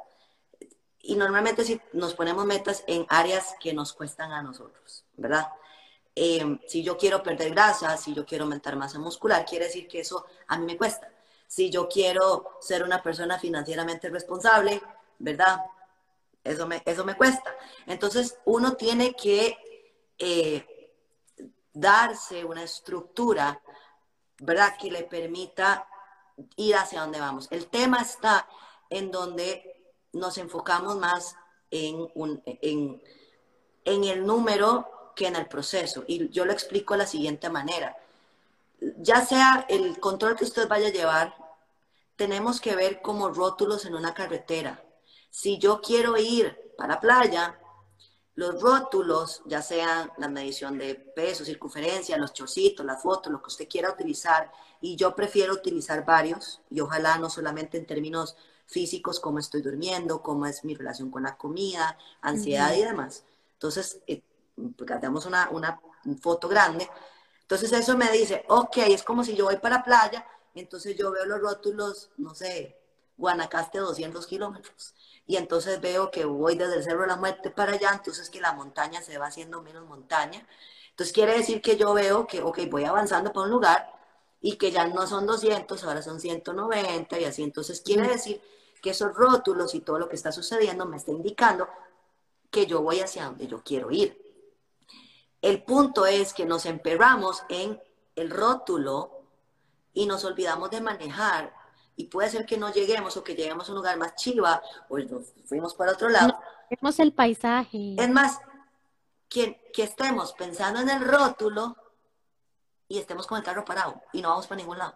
Y 1.07 1.15
normalmente 1.15 1.63
si 1.63 1.79
nos 1.93 2.13
ponemos 2.13 2.45
metas 2.45 2.83
en 2.85 3.05
áreas 3.07 3.55
que 3.61 3.73
nos 3.73 3.93
cuestan 3.93 4.33
a 4.33 4.41
nosotros, 4.41 5.05
¿verdad? 5.15 5.47
Eh, 6.13 6.59
si 6.67 6.83
yo 6.83 6.97
quiero 6.97 7.23
perder 7.23 7.51
grasa, 7.51 7.95
si 7.95 8.13
yo 8.13 8.25
quiero 8.25 8.43
aumentar 8.43 8.75
masa 8.75 8.99
muscular, 8.99 9.45
quiere 9.45 9.65
decir 9.65 9.87
que 9.87 10.01
eso 10.01 10.25
a 10.47 10.57
mí 10.57 10.65
me 10.65 10.75
cuesta. 10.75 11.09
Si 11.47 11.69
yo 11.69 11.87
quiero 11.87 12.57
ser 12.59 12.83
una 12.83 13.01
persona 13.01 13.39
financieramente 13.39 14.09
responsable, 14.09 14.81
¿verdad? 15.19 15.61
Eso 16.43 16.67
me, 16.67 16.83
eso 16.85 17.05
me 17.05 17.15
cuesta. 17.15 17.55
Entonces, 17.85 18.37
uno 18.43 18.75
tiene 18.75 19.15
que 19.15 19.57
eh, 20.19 20.91
darse 21.71 22.43
una 22.43 22.63
estructura, 22.63 23.61
¿verdad? 24.39 24.75
Que 24.77 24.91
le 24.91 25.03
permita 25.03 25.87
ir 26.57 26.75
hacia 26.75 26.99
donde 26.99 27.21
vamos. 27.21 27.47
El 27.49 27.67
tema 27.67 28.01
está 28.01 28.45
en 28.89 29.09
donde 29.09 29.76
nos 30.13 30.37
enfocamos 30.37 30.97
más 30.97 31.35
en, 31.71 32.07
en, 32.61 33.01
en 33.85 34.03
el 34.03 34.25
número 34.25 35.13
que 35.15 35.27
en 35.27 35.35
el 35.35 35.47
proceso. 35.47 36.03
Y 36.07 36.29
yo 36.29 36.45
lo 36.45 36.53
explico 36.53 36.93
de 36.93 36.99
la 36.99 37.07
siguiente 37.07 37.49
manera. 37.49 37.97
Ya 38.97 39.25
sea 39.25 39.65
el 39.69 39.99
control 39.99 40.35
que 40.35 40.45
usted 40.45 40.67
vaya 40.67 40.87
a 40.87 40.91
llevar, 40.91 41.35
tenemos 42.15 42.61
que 42.61 42.75
ver 42.75 43.01
como 43.01 43.29
rótulos 43.29 43.85
en 43.85 43.95
una 43.95 44.13
carretera. 44.13 44.83
Si 45.29 45.57
yo 45.57 45.81
quiero 45.81 46.17
ir 46.17 46.73
para 46.77 46.99
playa, 46.99 47.59
los 48.35 48.61
rótulos, 48.61 49.41
ya 49.45 49.63
sean 49.63 50.11
la 50.17 50.27
medición 50.27 50.77
de 50.77 50.93
peso, 50.93 51.43
circunferencia, 51.43 52.17
los 52.17 52.33
chorcitos, 52.33 52.85
las 52.85 53.01
fotos, 53.01 53.31
lo 53.31 53.41
que 53.41 53.47
usted 53.47 53.67
quiera 53.67 53.91
utilizar, 53.91 54.51
y 54.79 54.95
yo 54.95 55.15
prefiero 55.15 55.53
utilizar 55.53 56.05
varios, 56.05 56.61
y 56.69 56.79
ojalá 56.81 57.17
no 57.17 57.31
solamente 57.31 57.79
en 57.79 57.87
términos 57.87 58.35
físicos, 58.67 59.19
cómo 59.19 59.39
estoy 59.39 59.61
durmiendo, 59.61 60.21
cómo 60.21 60.45
es 60.45 60.63
mi 60.63 60.75
relación 60.75 61.09
con 61.09 61.23
la 61.23 61.37
comida, 61.37 61.97
ansiedad 62.21 62.73
y 62.73 62.83
demás. 62.83 63.23
Entonces, 63.53 63.99
eh, 64.05 64.21
una, 64.57 65.49
una 65.51 65.81
foto 66.21 66.47
grande. 66.47 66.87
Entonces 67.41 67.71
eso 67.71 67.97
me 67.97 68.11
dice, 68.11 68.43
ok, 68.49 68.77
es 68.87 69.03
como 69.03 69.23
si 69.23 69.35
yo 69.35 69.45
voy 69.45 69.57
para 69.57 69.83
playa, 69.83 70.25
entonces 70.53 70.95
yo 70.97 71.11
veo 71.11 71.25
los 71.25 71.39
rótulos, 71.39 72.09
no 72.17 72.35
sé, 72.35 72.75
Guanacaste 73.17 73.79
200 73.79 74.27
kilómetros 74.27 74.93
y 75.25 75.35
entonces 75.35 75.81
veo 75.81 76.11
que 76.11 76.25
voy 76.25 76.55
desde 76.55 76.77
el 76.77 76.83
Cerro 76.83 77.01
de 77.01 77.07
la 77.07 77.15
Muerte 77.15 77.49
para 77.49 77.73
allá, 77.73 77.91
entonces 77.93 78.29
que 78.29 78.39
la 78.39 78.53
montaña 78.53 79.01
se 79.01 79.17
va 79.17 79.27
haciendo 79.27 79.61
menos 79.61 79.85
montaña. 79.85 80.47
Entonces 80.91 81.13
quiere 81.13 81.33
decir 81.33 81.61
que 81.61 81.77
yo 81.77 81.93
veo 81.93 82.27
que, 82.27 82.41
ok, 82.41 82.59
voy 82.69 82.85
avanzando 82.85 83.33
para 83.33 83.45
un 83.45 83.51
lugar 83.51 83.91
y 84.39 84.57
que 84.57 84.71
ya 84.71 84.87
no 84.87 85.05
son 85.05 85.25
200, 85.25 85.83
ahora 85.83 86.01
son 86.01 86.19
190 86.19 87.19
y 87.19 87.25
así. 87.25 87.43
Entonces 87.43 87.81
quiere 87.81 88.07
decir 88.07 88.41
que 88.81 88.91
esos 88.91 89.13
rótulos 89.13 89.75
y 89.75 89.81
todo 89.81 89.99
lo 89.99 90.09
que 90.09 90.15
está 90.15 90.31
sucediendo 90.31 90.85
me 90.85 90.97
está 90.97 91.11
indicando 91.11 91.67
que 92.49 92.65
yo 92.65 92.81
voy 92.81 92.99
hacia 92.99 93.25
donde 93.25 93.47
yo 93.47 93.61
quiero 93.63 93.91
ir. 93.91 94.21
El 95.41 95.63
punto 95.63 96.05
es 96.05 96.33
que 96.33 96.45
nos 96.45 96.65
emperramos 96.65 97.43
en 97.49 97.81
el 98.15 98.29
rótulo 98.29 99.11
y 99.93 100.05
nos 100.05 100.23
olvidamos 100.25 100.69
de 100.71 100.81
manejar 100.81 101.53
y 101.95 102.05
puede 102.05 102.29
ser 102.29 102.45
que 102.45 102.57
no 102.57 102.71
lleguemos 102.71 103.17
o 103.17 103.23
que 103.23 103.35
lleguemos 103.35 103.67
a 103.67 103.71
un 103.71 103.77
lugar 103.77 103.97
más 103.97 104.15
chiva 104.15 104.61
o 104.89 104.97
nos 104.99 105.33
fuimos 105.45 105.73
para 105.73 105.93
otro 105.93 106.09
lado. 106.09 106.37
vemos 106.69 106.99
el 106.99 107.13
paisaje. 107.13 107.95
Es 107.97 108.09
más, 108.09 108.39
que, 109.29 109.69
que 109.73 109.83
estemos 109.83 110.33
pensando 110.33 110.79
en 110.79 110.89
el 110.89 111.01
rótulo 111.01 111.75
y 112.87 112.97
estemos 112.99 113.27
con 113.27 113.37
el 113.37 113.43
carro 113.43 113.65
parado 113.65 114.01
y 114.13 114.21
no 114.21 114.29
vamos 114.29 114.47
para 114.47 114.59
ningún 114.59 114.77
lado. 114.77 114.95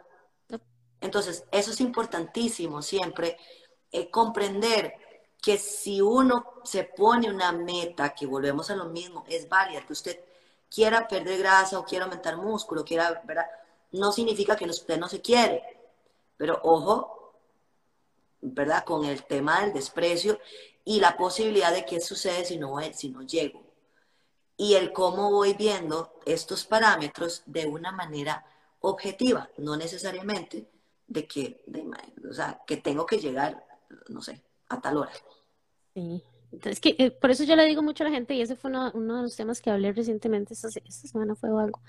Entonces, 1.02 1.46
eso 1.52 1.72
es 1.72 1.82
importantísimo 1.82 2.82
siempre, 2.82 3.38
eh, 3.92 4.10
comprender 4.10 4.94
que 5.42 5.58
si 5.58 6.02
uno 6.02 6.46
se 6.64 6.84
pone 6.84 7.30
una 7.30 7.52
meta, 7.52 8.14
que 8.14 8.26
volvemos 8.26 8.70
a 8.70 8.76
lo 8.76 8.86
mismo, 8.86 9.24
es 9.28 9.50
válida, 9.50 9.86
que 9.86 9.94
usted 9.94 10.20
quiera 10.70 11.08
perder 11.08 11.40
grasa 11.40 11.80
o 11.80 11.86
quiera 11.86 12.06
aumentar 12.06 12.38
músculo, 12.38 12.86
quiera, 12.86 13.22
¿verdad? 13.26 13.48
No 13.92 14.12
significa 14.12 14.56
que 14.56 14.66
usted 14.66 14.98
no 14.98 15.08
se 15.08 15.22
quiere 15.22 15.64
pero 16.42 16.60
ojo, 16.64 17.36
¿verdad? 18.42 18.84
Con 18.84 19.06
el 19.06 19.26
tema 19.26 19.62
del 19.62 19.74
desprecio 19.74 20.40
y 20.84 21.00
la 21.00 21.16
posibilidad 21.16 21.72
de 21.72 21.86
qué 21.86 22.02
sucede 22.02 22.46
si 22.46 22.58
no, 22.58 22.78
si 22.94 23.10
no 23.10 23.22
llego. 23.22 23.62
Y 24.58 24.74
el 24.74 24.92
cómo 24.92 25.30
voy 25.30 25.54
viendo 25.54 26.20
estos 26.26 26.66
parámetros 26.66 27.44
de 27.46 27.68
una 27.68 27.92
manera 27.92 28.44
objetiva, 28.80 29.52
no 29.58 29.78
necesariamente 29.78 30.68
de 31.06 31.28
que, 31.28 31.64
o 32.28 32.34
sea, 32.34 32.60
que 32.66 32.78
tengo 32.78 33.06
que 33.06 33.20
llegar, 33.20 33.68
no 34.10 34.22
sé, 34.22 34.42
a 34.70 34.82
tal 34.82 34.98
hora. 34.98 35.12
Sí. 35.94 36.24
Es 36.64 36.82
que 36.82 36.96
eh, 37.00 37.12
por 37.12 37.32
eso 37.32 37.46
yo 37.46 37.56
le 37.56 37.66
digo 37.66 37.82
mucho 37.82 38.04
a 38.04 38.10
la 38.10 38.14
gente, 38.14 38.34
y 38.34 38.42
ese 38.42 38.56
fue 38.56 38.70
uno, 38.70 38.92
uno 38.94 39.18
de 39.18 39.22
los 39.24 39.36
temas 39.36 39.62
que 39.62 39.70
hablé 39.70 39.94
recientemente, 39.94 40.54
esta, 40.54 40.68
esta 40.68 41.08
semana 41.08 41.34
fue 41.36 41.50
algo, 41.50 41.82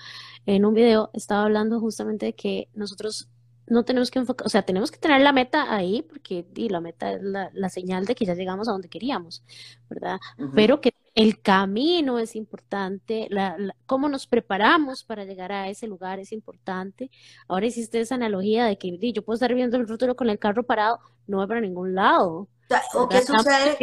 en 0.47 0.65
un 0.65 0.75
video 0.75 1.11
estaba 1.15 1.43
hablando 1.43 1.81
justamente 1.81 2.27
de 2.27 2.35
que 2.35 2.69
nosotros 2.75 3.29
no 3.67 3.85
tenemos 3.85 4.11
que 4.11 4.21
enfocar, 4.21 4.47
o 4.47 4.51
sea, 4.51 4.63
tenemos 4.63 4.91
que 4.91 4.99
tener 4.99 5.21
la 5.21 5.33
meta 5.33 5.75
ahí, 5.75 6.03
porque 6.03 6.47
y 6.55 6.69
la 6.69 6.81
meta 6.81 7.13
es 7.13 7.23
la, 7.23 7.51
la, 7.55 7.69
señal 7.71 8.05
de 8.05 8.15
que 8.15 8.25
ya 8.25 8.35
llegamos 8.35 8.69
a 8.69 8.73
donde 8.73 8.89
queríamos, 8.89 9.43
¿verdad? 9.89 10.19
Pero 10.55 10.81
que 10.81 10.95
el 11.15 11.43
camino 11.43 12.19
es 12.19 12.37
importante, 12.37 13.27
la, 13.31 13.57
cómo 13.87 14.09
nos 14.09 14.27
preparamos 14.27 15.05
para 15.05 15.25
llegar 15.25 15.53
a 15.53 15.69
ese 15.69 15.87
lugar 15.87 16.19
es 16.19 16.33
importante. 16.33 17.11
Ahora 17.49 17.67
hiciste 17.67 18.01
esa 18.01 18.15
analogía 18.15 18.65
de 18.65 18.79
que 18.79 19.13
yo 19.13 19.23
puedo 19.23 19.35
estar 19.35 19.55
viendo 19.55 19.77
el 19.77 19.87
futuro 19.87 20.17
con 20.17 20.31
el 20.31 20.39
carro 20.39 20.65
parado, 20.65 21.01
no 21.27 21.39
va 21.39 21.47
para 21.47 21.61
ningún 21.61 21.95
lado. 21.95 22.49
O, 22.95 23.09
qué 23.09 23.21
sucede, 23.21 23.77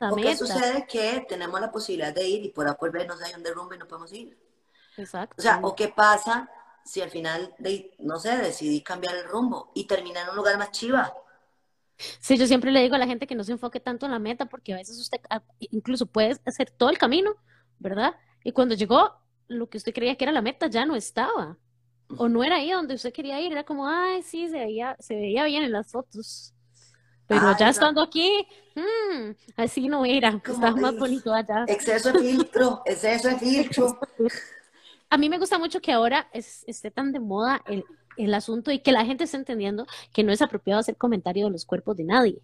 o 0.00 0.16
qué 0.16 0.36
sucede 0.36 0.84
que 0.88 1.24
tenemos 1.28 1.60
la 1.60 1.70
posibilidad 1.70 2.12
de 2.12 2.26
ir 2.26 2.44
y 2.44 2.48
por 2.48 2.76
volvernos 2.76 3.22
hay 3.22 3.34
un 3.34 3.42
derrumbe 3.44 3.76
y 3.76 3.78
no 3.78 3.86
podemos 3.86 4.12
ir. 4.12 4.36
Exacto. 4.96 5.36
O 5.38 5.42
sea, 5.42 5.60
o 5.62 5.76
qué 5.76 5.88
pasa 5.88 6.50
si 6.84 7.00
al 7.00 7.10
final, 7.10 7.54
no 7.98 8.18
sé, 8.18 8.36
decidí 8.38 8.82
cambiar 8.82 9.14
el 9.14 9.24
rumbo 9.24 9.70
y 9.74 9.86
terminar 9.86 10.24
en 10.24 10.30
un 10.30 10.36
lugar 10.36 10.58
más 10.58 10.72
chiva? 10.72 11.14
Sí, 12.20 12.36
yo 12.36 12.46
siempre 12.46 12.72
le 12.72 12.82
digo 12.82 12.94
a 12.94 12.98
la 12.98 13.06
gente 13.06 13.26
que 13.26 13.34
no 13.34 13.44
se 13.44 13.52
enfoque 13.52 13.80
tanto 13.80 14.06
en 14.06 14.12
la 14.12 14.18
meta 14.18 14.46
porque 14.46 14.72
a 14.72 14.76
veces 14.76 14.98
usted 14.98 15.20
ah, 15.30 15.42
incluso 15.58 16.06
puede 16.06 16.36
hacer 16.44 16.70
todo 16.70 16.90
el 16.90 16.98
camino, 16.98 17.34
¿verdad? 17.78 18.14
Y 18.44 18.52
cuando 18.52 18.74
llegó, 18.74 19.12
lo 19.48 19.68
que 19.68 19.78
usted 19.78 19.92
creía 19.92 20.16
que 20.16 20.24
era 20.24 20.32
la 20.32 20.42
meta 20.42 20.66
ya 20.66 20.86
no 20.86 20.96
estaba. 20.96 21.56
O 22.18 22.28
no 22.28 22.44
era 22.44 22.56
ahí 22.56 22.70
donde 22.70 22.94
usted 22.94 23.12
quería 23.12 23.40
ir, 23.40 23.52
era 23.52 23.64
como, 23.64 23.88
ay, 23.88 24.22
sí, 24.22 24.48
se 24.48 24.58
veía, 24.58 24.96
se 24.98 25.14
veía 25.14 25.44
bien 25.44 25.62
en 25.62 25.72
las 25.72 25.90
fotos. 25.90 26.54
Pero 27.26 27.56
ya 27.58 27.70
estando 27.70 28.02
aquí, 28.02 28.46
hmm, 28.74 29.30
así 29.56 29.88
no 29.88 30.04
era, 30.04 30.28
estaba 30.46 30.76
más 30.76 30.96
bonito 30.96 31.32
allá. 31.32 31.64
Exceso 31.66 32.12
de 32.12 32.18
filtro, 32.18 32.82
exceso 32.84 33.28
de 33.28 33.36
filtro. 33.38 33.98
a 35.08 35.16
mí 35.16 35.28
me 35.30 35.38
gusta 35.38 35.58
mucho 35.58 35.80
que 35.80 35.92
ahora 35.92 36.28
esté 36.32 36.90
tan 36.90 37.12
de 37.12 37.20
moda 37.20 37.62
el 37.66 37.84
el 38.16 38.34
asunto 38.34 38.70
y 38.70 38.80
que 38.80 38.92
la 38.92 39.04
gente 39.04 39.24
está 39.24 39.36
entendiendo 39.36 39.86
que 40.12 40.24
no 40.24 40.32
es 40.32 40.42
apropiado 40.42 40.80
hacer 40.80 40.96
comentario 40.96 41.46
de 41.46 41.52
los 41.52 41.64
cuerpos 41.64 41.96
de 41.96 42.04
nadie, 42.04 42.38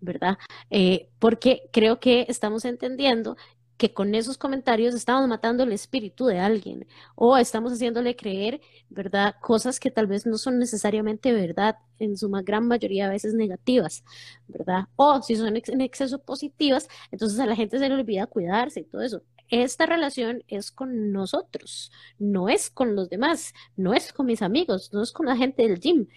¿verdad? 0.00 0.38
Eh, 0.70 1.08
porque 1.18 1.68
creo 1.72 2.00
que 2.00 2.26
estamos 2.28 2.64
entendiendo 2.64 3.36
que 3.82 3.92
con 3.92 4.14
esos 4.14 4.38
comentarios 4.38 4.94
estamos 4.94 5.26
matando 5.28 5.64
el 5.64 5.72
espíritu 5.72 6.26
de 6.26 6.38
alguien 6.38 6.86
o 7.16 7.36
estamos 7.36 7.72
haciéndole 7.72 8.14
creer, 8.14 8.60
¿verdad? 8.88 9.34
Cosas 9.40 9.80
que 9.80 9.90
tal 9.90 10.06
vez 10.06 10.24
no 10.24 10.38
son 10.38 10.60
necesariamente 10.60 11.32
verdad, 11.32 11.78
en 11.98 12.16
su 12.16 12.30
gran 12.30 12.68
mayoría 12.68 13.06
a 13.06 13.10
veces 13.10 13.34
negativas, 13.34 14.04
¿verdad? 14.46 14.84
O 14.94 15.20
si 15.22 15.34
son 15.34 15.56
en 15.56 15.80
exceso 15.80 16.20
positivas, 16.20 16.88
entonces 17.10 17.40
a 17.40 17.46
la 17.46 17.56
gente 17.56 17.80
se 17.80 17.88
le 17.88 17.94
olvida 17.96 18.26
cuidarse 18.26 18.80
y 18.80 18.84
todo 18.84 19.02
eso. 19.02 19.22
Esta 19.48 19.86
relación 19.86 20.42
es 20.48 20.70
con 20.70 21.12
nosotros, 21.12 21.92
no 22.18 22.48
es 22.48 22.70
con 22.70 22.96
los 22.96 23.10
demás, 23.10 23.52
no 23.76 23.92
es 23.92 24.12
con 24.12 24.26
mis 24.26 24.42
amigos, 24.42 24.92
no 24.92 25.02
es 25.02 25.12
con 25.12 25.26
la 25.26 25.36
gente 25.36 25.68
del 25.68 25.78
gym. 25.78 26.08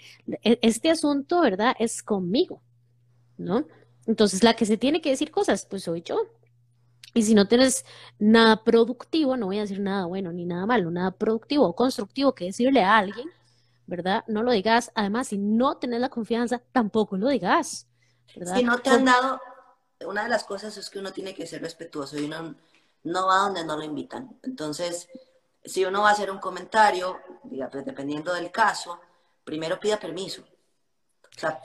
E, 0.42 0.58
este 0.62 0.90
asunto, 0.90 1.42
¿verdad? 1.42 1.76
Es 1.80 2.02
conmigo, 2.02 2.62
¿no? 3.38 3.68
Entonces, 4.08 4.44
la 4.44 4.56
que 4.56 4.66
se 4.66 4.78
tiene 4.78 5.02
que 5.02 5.10
decir 5.10 5.32
cosas, 5.32 5.66
pues 5.66 5.84
soy 5.84 6.02
yo, 6.02 6.30
y 7.16 7.24
si 7.24 7.34
no 7.34 7.48
tienes 7.48 7.86
nada 8.20 8.62
productivo, 8.66 9.38
no 9.38 9.46
voy 9.46 9.58
a 9.58 9.62
decir 9.62 9.80
nada 9.80 10.06
bueno 10.06 10.34
ni 10.34 10.46
nada 10.46 10.66
malo, 10.66 10.92
nada 10.92 11.12
productivo 11.12 11.66
o 11.66 11.74
constructivo 11.74 12.36
que 12.36 12.46
decirle 12.46 12.84
a 12.84 12.98
alguien, 12.98 13.30
¿verdad? 13.88 14.26
No 14.28 14.44
lo 14.44 14.52
digas. 14.52 14.92
Además, 14.96 15.30
si 15.30 15.38
no 15.38 15.78
tenés 15.78 16.02
la 16.02 16.10
confianza, 16.10 16.62
tampoco 16.74 17.16
lo 17.16 17.30
digas. 17.30 17.88
¿verdad? 18.36 18.58
Si 18.58 18.64
no 18.64 18.80
te 18.80 18.90
han 18.90 19.06
dado, 19.06 19.40
una 20.06 20.24
de 20.24 20.30
las 20.30 20.44
cosas 20.44 20.76
es 20.76 20.90
que 20.90 21.00
uno 21.00 21.14
tiene 21.14 21.34
que 21.34 21.48
ser 21.48 21.62
respetuoso 21.62 22.20
y 22.20 22.26
uno 22.26 22.56
no 23.06 23.28
va 23.28 23.38
donde 23.38 23.64
no 23.64 23.78
lo 23.78 23.84
invitan. 23.84 24.38
Entonces, 24.44 25.08
si 25.64 25.86
uno 25.86 26.02
va 26.02 26.10
a 26.10 26.12
hacer 26.12 26.30
un 26.30 26.40
comentario, 26.40 27.20
pues, 27.72 27.86
dependiendo 27.86 28.34
del 28.34 28.52
caso, 28.52 29.00
primero 29.44 29.80
pida 29.80 30.00
permiso. 30.00 30.42
O 30.42 31.40
sea, 31.40 31.62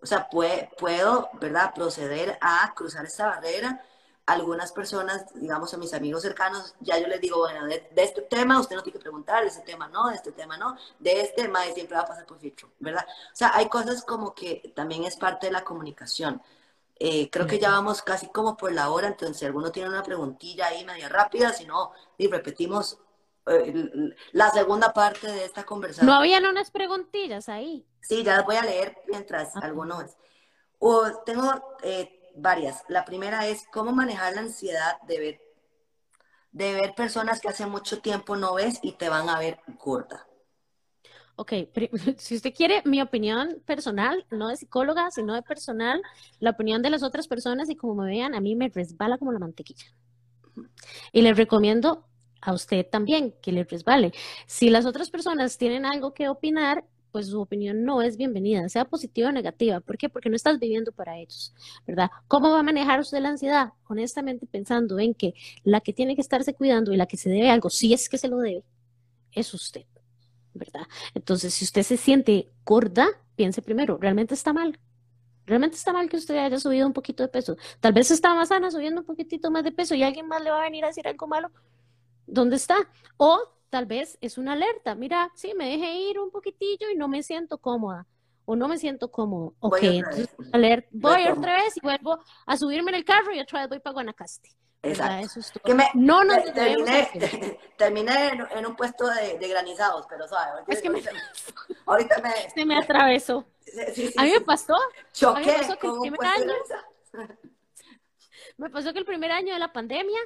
o 0.00 0.06
sea 0.06 0.28
puedo, 0.28 1.30
¿verdad?, 1.40 1.72
proceder 1.74 2.38
a 2.40 2.72
cruzar 2.74 3.04
esta 3.04 3.26
barrera 3.26 3.84
algunas 4.26 4.72
personas, 4.72 5.26
digamos 5.34 5.74
a 5.74 5.76
mis 5.76 5.92
amigos 5.94 6.22
cercanos, 6.22 6.74
ya 6.80 6.98
yo 6.98 7.08
les 7.08 7.20
digo, 7.20 7.38
bueno, 7.38 7.66
de, 7.66 7.88
este 7.96 8.22
tema 8.22 8.60
usted 8.60 8.76
no 8.76 8.82
tiene 8.82 8.96
que 8.96 9.02
preguntar, 9.02 9.42
de 9.42 9.48
este 9.48 9.62
tema 9.62 9.88
no, 9.88 10.08
de 10.08 10.14
este 10.14 10.32
tema 10.32 10.56
no, 10.56 10.76
de 10.98 11.20
este 11.20 11.42
tema 11.42 11.62
siempre 11.74 11.96
va 11.96 12.02
a 12.02 12.06
pasar 12.06 12.24
por 12.24 12.38
filtro, 12.38 12.70
¿verdad? 12.78 13.04
O 13.08 13.36
sea, 13.36 13.50
hay 13.54 13.68
cosas 13.68 14.04
como 14.04 14.34
que 14.34 14.72
también 14.76 15.04
es 15.04 15.16
parte 15.16 15.46
de 15.46 15.52
la 15.52 15.64
comunicación. 15.64 16.40
Eh, 17.04 17.28
creo 17.30 17.48
que 17.48 17.58
ya 17.58 17.70
vamos 17.70 18.00
casi 18.00 18.28
como 18.28 18.56
por 18.56 18.70
la 18.70 18.88
hora, 18.90 19.08
entonces 19.08 19.36
si 19.36 19.44
alguno 19.44 19.72
tiene 19.72 19.88
una 19.88 20.04
preguntilla 20.04 20.68
ahí 20.68 20.84
media 20.84 21.08
rápida, 21.08 21.52
si 21.52 21.64
no, 21.64 21.90
y 22.16 22.28
repetimos 22.28 22.96
eh, 23.46 23.90
la 24.30 24.50
segunda 24.50 24.92
parte 24.92 25.26
de 25.26 25.44
esta 25.44 25.64
conversación. 25.64 26.06
No 26.06 26.14
habían 26.14 26.46
unas 26.46 26.70
preguntillas 26.70 27.48
ahí. 27.48 27.84
Sí, 28.02 28.22
ya 28.22 28.36
las 28.36 28.46
voy 28.46 28.54
a 28.54 28.62
leer 28.62 29.02
mientras 29.08 29.56
algunos. 29.56 30.16
O 30.78 31.10
tengo 31.26 31.76
eh, 31.82 32.30
varias. 32.36 32.84
La 32.86 33.04
primera 33.04 33.48
es 33.48 33.66
cómo 33.72 33.90
manejar 33.90 34.34
la 34.34 34.42
ansiedad 34.42 35.00
de 35.02 35.18
ver, 35.18 35.40
de 36.52 36.72
ver 36.74 36.94
personas 36.94 37.40
que 37.40 37.48
hace 37.48 37.66
mucho 37.66 38.00
tiempo 38.00 38.36
no 38.36 38.54
ves 38.54 38.78
y 38.80 38.92
te 38.92 39.08
van 39.08 39.28
a 39.28 39.40
ver 39.40 39.58
gorda. 39.76 40.28
Ok, 41.36 41.52
si 42.18 42.36
usted 42.36 42.54
quiere 42.54 42.82
mi 42.84 43.00
opinión 43.00 43.62
personal, 43.64 44.26
no 44.30 44.48
de 44.48 44.56
psicóloga, 44.56 45.10
sino 45.10 45.34
de 45.34 45.42
personal, 45.42 46.02
la 46.40 46.50
opinión 46.50 46.82
de 46.82 46.90
las 46.90 47.02
otras 47.02 47.26
personas 47.26 47.70
y 47.70 47.76
como 47.76 47.94
me 48.02 48.10
vean, 48.10 48.34
a 48.34 48.40
mí 48.40 48.54
me 48.54 48.68
resbala 48.68 49.18
como 49.18 49.32
la 49.32 49.38
mantequilla. 49.38 49.86
Y 51.12 51.22
le 51.22 51.32
recomiendo 51.34 52.06
a 52.42 52.52
usted 52.52 52.86
también 52.88 53.34
que 53.40 53.52
le 53.52 53.64
resbale. 53.64 54.12
Si 54.46 54.68
las 54.68 54.84
otras 54.84 55.10
personas 55.10 55.56
tienen 55.56 55.86
algo 55.86 56.12
que 56.12 56.28
opinar, 56.28 56.84
pues 57.12 57.28
su 57.28 57.40
opinión 57.40 57.84
no 57.84 58.02
es 58.02 58.16
bienvenida, 58.16 58.68
sea 58.68 58.86
positiva 58.86 59.28
o 59.28 59.32
negativa. 59.32 59.80
¿Por 59.80 59.98
qué? 59.98 60.08
Porque 60.08 60.30
no 60.30 60.36
estás 60.36 60.58
viviendo 60.58 60.92
para 60.92 61.18
ellos, 61.18 61.54
¿verdad? 61.86 62.10
¿Cómo 62.26 62.50
va 62.50 62.60
a 62.60 62.62
manejar 62.62 63.00
usted 63.00 63.20
la 63.20 63.28
ansiedad? 63.28 63.72
Honestamente 63.88 64.46
pensando 64.46 64.98
en 64.98 65.14
que 65.14 65.34
la 65.62 65.80
que 65.80 65.92
tiene 65.92 66.14
que 66.14 66.22
estarse 66.22 66.54
cuidando 66.54 66.92
y 66.92 66.96
la 66.96 67.06
que 67.06 67.18
se 67.18 67.30
debe 67.30 67.50
algo, 67.50 67.70
si 67.70 67.92
es 67.92 68.08
que 68.08 68.18
se 68.18 68.28
lo 68.28 68.38
debe, 68.38 68.64
es 69.32 69.52
usted, 69.54 69.84
¿verdad? 70.54 70.86
Entonces, 71.14 71.54
si 71.54 71.64
usted 71.64 71.82
se 71.82 71.96
siente 71.96 72.50
gorda, 72.64 73.08
piense 73.36 73.62
primero, 73.62 73.98
¿realmente 73.98 74.34
está 74.34 74.52
mal? 74.52 74.78
Realmente 75.46 75.76
está 75.76 75.92
mal 75.92 76.08
que 76.08 76.16
usted 76.16 76.36
haya 76.36 76.58
subido 76.58 76.86
un 76.86 76.92
poquito 76.92 77.22
de 77.22 77.28
peso. 77.28 77.56
Tal 77.80 77.92
vez 77.92 78.10
está 78.10 78.34
más 78.34 78.48
sana 78.48 78.70
subiendo 78.70 79.00
un 79.00 79.06
poquitito 79.06 79.50
más 79.50 79.64
de 79.64 79.72
peso 79.72 79.94
y 79.94 80.02
alguien 80.02 80.28
más 80.28 80.42
le 80.42 80.50
va 80.50 80.60
a 80.60 80.64
venir 80.64 80.84
a 80.84 80.88
decir 80.88 81.06
algo 81.08 81.26
malo. 81.26 81.50
¿Dónde 82.26 82.56
está? 82.56 82.76
O 83.16 83.40
tal 83.70 83.86
vez 83.86 84.18
es 84.20 84.38
una 84.38 84.52
alerta. 84.52 84.94
Mira, 84.94 85.32
sí, 85.34 85.52
me 85.56 85.68
dejé 85.68 85.94
ir 86.10 86.18
un 86.20 86.30
poquitillo 86.30 86.90
y 86.90 86.96
no 86.96 87.08
me 87.08 87.22
siento 87.22 87.58
cómoda 87.58 88.06
o 88.44 88.56
no 88.56 88.68
me 88.68 88.78
siento 88.78 89.10
cómodo. 89.10 89.54
Ok, 89.60 89.80
voy 89.80 89.96
entonces 89.98 90.28
alert, 90.52 90.86
voy 90.90 91.26
otra 91.26 91.54
vez 91.62 91.76
y 91.76 91.80
vuelvo 91.80 92.18
a 92.46 92.56
subirme 92.56 92.90
en 92.90 92.96
el 92.96 93.04
carro 93.04 93.32
y 93.32 93.40
otra 93.40 93.60
vez 93.60 93.68
voy 93.68 93.80
para 93.80 93.94
Guanacaste. 93.94 94.50
Exacto. 94.84 95.26
Eso 95.26 95.40
es 95.40 95.52
todo. 95.52 95.76
no 95.94 96.24
no 96.24 96.42
terminé, 96.52 97.08
terminé 97.78 98.32
en, 98.50 98.66
un 98.66 98.74
puesto 98.74 99.06
de, 99.08 99.48
granizados, 99.48 100.06
pero 100.08 100.26
sabes. 100.26 100.64
Es 100.66 100.82
que 100.82 100.90
me, 100.90 101.00
ahorita 101.86 102.16
me, 102.22 102.50
se 102.54 102.64
me 102.64 102.76
atravesó. 102.76 103.46
a 104.16 104.22
mí 104.24 104.30
me 104.32 104.40
pasó. 104.40 104.74
Choqué 105.12 105.46
me 105.46 105.58
pasó 105.58 105.78
que 105.78 105.86
el 105.86 106.00
primer 106.00 106.24
año, 106.24 106.52
me 108.56 108.70
pasó 108.70 108.92
que 108.92 108.98
el 108.98 109.04
primer 109.04 109.30
año 109.30 109.52
de 109.52 109.58
la 109.60 109.72
pandemia 109.72 110.18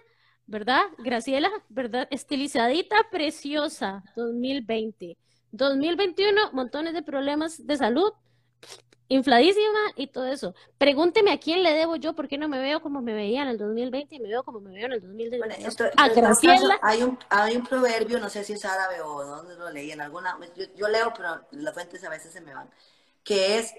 ¿verdad? 0.47 0.83
Graciela, 0.99 1.51
¿verdad? 1.69 2.07
Estilizadita, 2.11 2.97
preciosa, 3.11 4.05
2020. 4.15 5.17
2021, 5.53 6.53
montones 6.53 6.95
de 6.95 7.03
problemas 7.03 7.67
de 7.67 7.77
salud, 7.77 8.13
infladísima 9.09 9.79
y 9.95 10.09
todo 10.09 10.27
eso. 10.27 10.55
Pregúnteme 10.79 11.33
a 11.33 11.39
quién 11.39 11.63
le 11.63 11.73
debo 11.73 11.97
yo, 11.97 12.15
por 12.15 12.29
qué 12.29 12.39
no 12.39 12.49
me 12.49 12.59
veo 12.59 12.81
como 12.81 13.03
me 13.03 13.15
veía 13.15 13.43
en 13.43 13.49
el 13.49 13.59
2020 13.59 14.15
y 14.15 14.21
me 14.21 14.29
veo 14.29 14.43
como 14.43 14.61
me 14.61 14.73
veo 14.73 14.87
en 14.87 14.93
el 14.93 15.01
2021. 15.01 15.55
a 15.97 16.09
Graciela. 16.09 16.79
hay, 16.83 17.03
un, 17.03 17.19
hay 17.31 17.57
un 17.57 17.65
proverbio, 17.65 18.19
no 18.19 18.29
sé 18.29 18.45
si 18.45 18.55
es 18.55 18.65
árabe 18.65 19.01
o 19.03 19.25
dónde 19.25 19.55
lo 19.57 19.71
leí, 19.71 19.93
en 19.93 20.01
alguna, 20.01 20.39
yo, 20.75 20.89
leo, 20.89 21.13
pero 21.17 21.47
las 21.53 21.75
fuentes 21.75 22.03
a 22.05 22.11
veces 22.11 22.33
se 22.33 22.41
me 22.41 22.55
van, 22.55 22.69
que 23.23 23.59
es, 23.59 23.73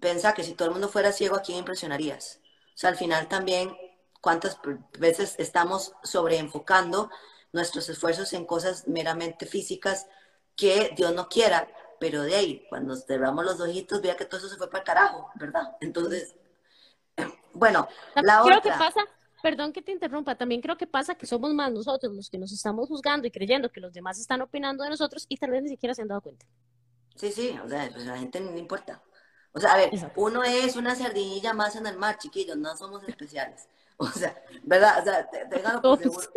pensar 0.00 0.34
que 0.34 0.44
si 0.44 0.52
todo 0.52 0.68
el 0.68 0.72
mundo 0.72 0.88
fuera 0.88 1.12
ciego, 1.12 1.36
¿a 1.36 1.42
quién 1.42 1.58
impresionarías? 1.58 2.40
O 2.74 2.78
sea, 2.78 2.90
al 2.90 2.96
final 2.96 3.28
también 3.28 3.74
cuántas 4.20 4.58
veces 4.98 5.36
estamos 5.38 5.94
sobreenfocando 6.02 7.10
nuestros 7.52 7.88
esfuerzos 7.88 8.34
en 8.34 8.44
cosas 8.44 8.86
meramente 8.86 9.46
físicas 9.46 10.06
que 10.56 10.92
Dios 10.96 11.14
no 11.14 11.28
quiera, 11.28 11.68
pero 12.00 12.22
de 12.22 12.34
ahí, 12.34 12.66
cuando 12.68 12.96
cerramos 12.96 13.44
los 13.44 13.60
ojitos, 13.60 14.00
vea 14.00 14.16
que 14.16 14.24
todo 14.24 14.38
eso 14.38 14.48
se 14.48 14.56
fue 14.56 14.68
para 14.68 14.80
el 14.80 14.84
carajo, 14.84 15.30
¿verdad? 15.34 15.76
Entonces, 15.80 16.34
bueno, 17.52 17.86
la 18.14 18.42
creo 18.42 18.62
que 18.62 18.70
pasa, 18.70 19.04
perdón 19.42 19.72
que 19.72 19.82
te 19.82 19.92
interrumpa, 19.92 20.36
también 20.36 20.60
creo 20.60 20.76
que 20.76 20.86
pasa 20.86 21.14
que 21.14 21.26
somos 21.26 21.52
más 21.54 21.70
nosotros 21.72 22.12
los 22.14 22.30
que 22.30 22.38
nos 22.38 22.52
estamos 22.52 22.88
juzgando 22.88 23.26
y 23.26 23.30
creyendo 23.30 23.70
que 23.70 23.80
los 23.80 23.92
demás 23.92 24.18
están 24.18 24.40
opinando 24.40 24.84
de 24.84 24.90
nosotros 24.90 25.26
y 25.28 25.36
tal 25.36 25.50
vez 25.50 25.62
ni 25.62 25.68
siquiera 25.68 25.94
se 25.94 26.02
han 26.02 26.08
dado 26.08 26.20
cuenta. 26.20 26.46
Sí, 27.16 27.32
sí, 27.32 27.58
o 27.64 27.68
sea, 27.68 27.88
pues 27.92 28.06
a 28.06 28.12
la 28.12 28.18
gente 28.18 28.40
no 28.40 28.56
importa. 28.58 29.02
O 29.52 29.60
sea, 29.60 29.72
a 29.72 29.76
ver, 29.78 29.90
uno 30.16 30.42
es 30.42 30.76
una 30.76 30.94
sardinilla 30.94 31.54
más 31.54 31.76
en 31.76 31.86
el 31.86 31.96
mar, 31.96 32.18
chiquillos, 32.18 32.58
no 32.58 32.76
somos 32.76 33.02
especiales. 33.08 33.68
O 33.98 34.06
sea, 34.08 34.36
¿verdad? 34.62 35.00
O 35.00 35.04
sea, 35.04 35.30
ténganlo 35.48 35.80
por 35.80 35.98
seguro. 35.98 36.28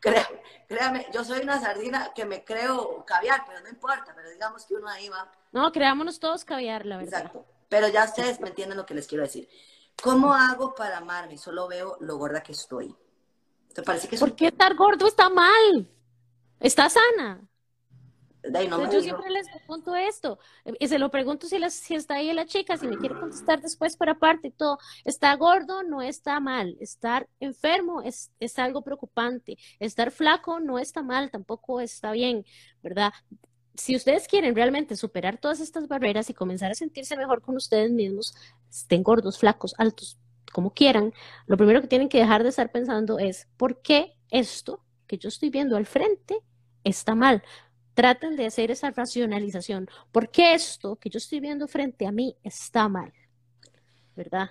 créame, 0.68 1.06
yo 1.14 1.24
soy 1.24 1.40
una 1.40 1.58
sardina 1.58 2.12
que 2.14 2.26
me 2.26 2.44
creo 2.44 3.04
caviar, 3.06 3.42
pero 3.46 3.60
no 3.60 3.70
importa, 3.70 4.12
pero 4.14 4.28
digamos 4.28 4.66
que 4.66 4.74
uno 4.74 4.88
ahí 4.88 5.08
va. 5.08 5.32
No, 5.52 5.72
creámonos 5.72 6.20
todos 6.20 6.44
caviar, 6.44 6.84
la 6.84 6.98
verdad. 6.98 7.20
Exacto. 7.20 7.46
Pero 7.70 7.88
ya 7.88 8.04
ustedes 8.04 8.38
me 8.40 8.48
entienden 8.48 8.76
lo 8.76 8.84
que 8.84 8.92
les 8.92 9.06
quiero 9.06 9.24
decir. 9.24 9.48
¿Cómo 10.02 10.34
hago 10.34 10.74
para 10.74 10.98
amarme? 10.98 11.38
Solo 11.38 11.68
veo 11.68 11.96
lo 12.00 12.18
gorda 12.18 12.42
que 12.42 12.52
estoy. 12.52 12.94
¿Te 13.72 13.82
parece 13.82 14.06
que 14.06 14.18
¿Por 14.18 14.36
qué 14.36 14.48
estar 14.48 14.74
gordo 14.74 15.06
está 15.06 15.30
mal? 15.30 15.88
Está 16.60 16.90
sana 16.90 17.48
yo 18.92 19.00
siempre 19.00 19.30
les 19.30 19.48
pregunto 19.48 19.94
esto, 19.94 20.38
y 20.78 20.88
se 20.88 20.98
lo 20.98 21.10
pregunto 21.10 21.46
si, 21.46 21.58
si 21.70 21.94
está 21.94 22.16
ahí 22.16 22.32
la 22.32 22.46
chica, 22.46 22.76
si 22.76 22.86
me 22.86 22.98
quiere 22.98 23.18
contestar 23.18 23.60
después 23.60 23.96
por 23.96 24.10
aparte 24.10 24.48
y 24.48 24.50
todo. 24.50 24.78
Está 25.04 25.34
gordo, 25.36 25.82
no 25.82 26.02
está 26.02 26.40
mal. 26.40 26.76
Estar 26.80 27.28
enfermo 27.40 28.02
es, 28.02 28.30
es 28.40 28.58
algo 28.58 28.82
preocupante. 28.82 29.56
Estar 29.80 30.10
flaco 30.10 30.60
no 30.60 30.78
está 30.78 31.02
mal, 31.02 31.30
tampoco 31.30 31.80
está 31.80 32.12
bien, 32.12 32.44
¿verdad? 32.82 33.12
Si 33.76 33.96
ustedes 33.96 34.28
quieren 34.28 34.54
realmente 34.54 34.96
superar 34.96 35.38
todas 35.38 35.60
estas 35.60 35.88
barreras 35.88 36.30
y 36.30 36.34
comenzar 36.34 36.70
a 36.70 36.74
sentirse 36.74 37.16
mejor 37.16 37.42
con 37.42 37.56
ustedes 37.56 37.90
mismos, 37.90 38.34
estén 38.70 39.02
gordos, 39.02 39.38
flacos, 39.38 39.74
altos, 39.78 40.18
como 40.52 40.72
quieran, 40.72 41.12
lo 41.46 41.56
primero 41.56 41.80
que 41.80 41.88
tienen 41.88 42.08
que 42.08 42.18
dejar 42.18 42.44
de 42.44 42.50
estar 42.50 42.70
pensando 42.70 43.18
es, 43.18 43.48
¿por 43.56 43.82
qué 43.82 44.16
esto 44.30 44.84
que 45.06 45.18
yo 45.18 45.28
estoy 45.28 45.50
viendo 45.50 45.76
al 45.76 45.86
frente 45.86 46.38
está 46.84 47.16
mal? 47.16 47.42
Traten 47.94 48.36
de 48.36 48.46
hacer 48.46 48.70
esa 48.70 48.90
racionalización. 48.90 49.88
¿Por 50.12 50.28
qué 50.30 50.54
esto 50.54 50.96
que 50.96 51.08
yo 51.10 51.18
estoy 51.18 51.40
viendo 51.40 51.66
frente 51.68 52.06
a 52.06 52.12
mí 52.12 52.36
está 52.42 52.88
mal? 52.88 53.12
¿Verdad? 54.16 54.50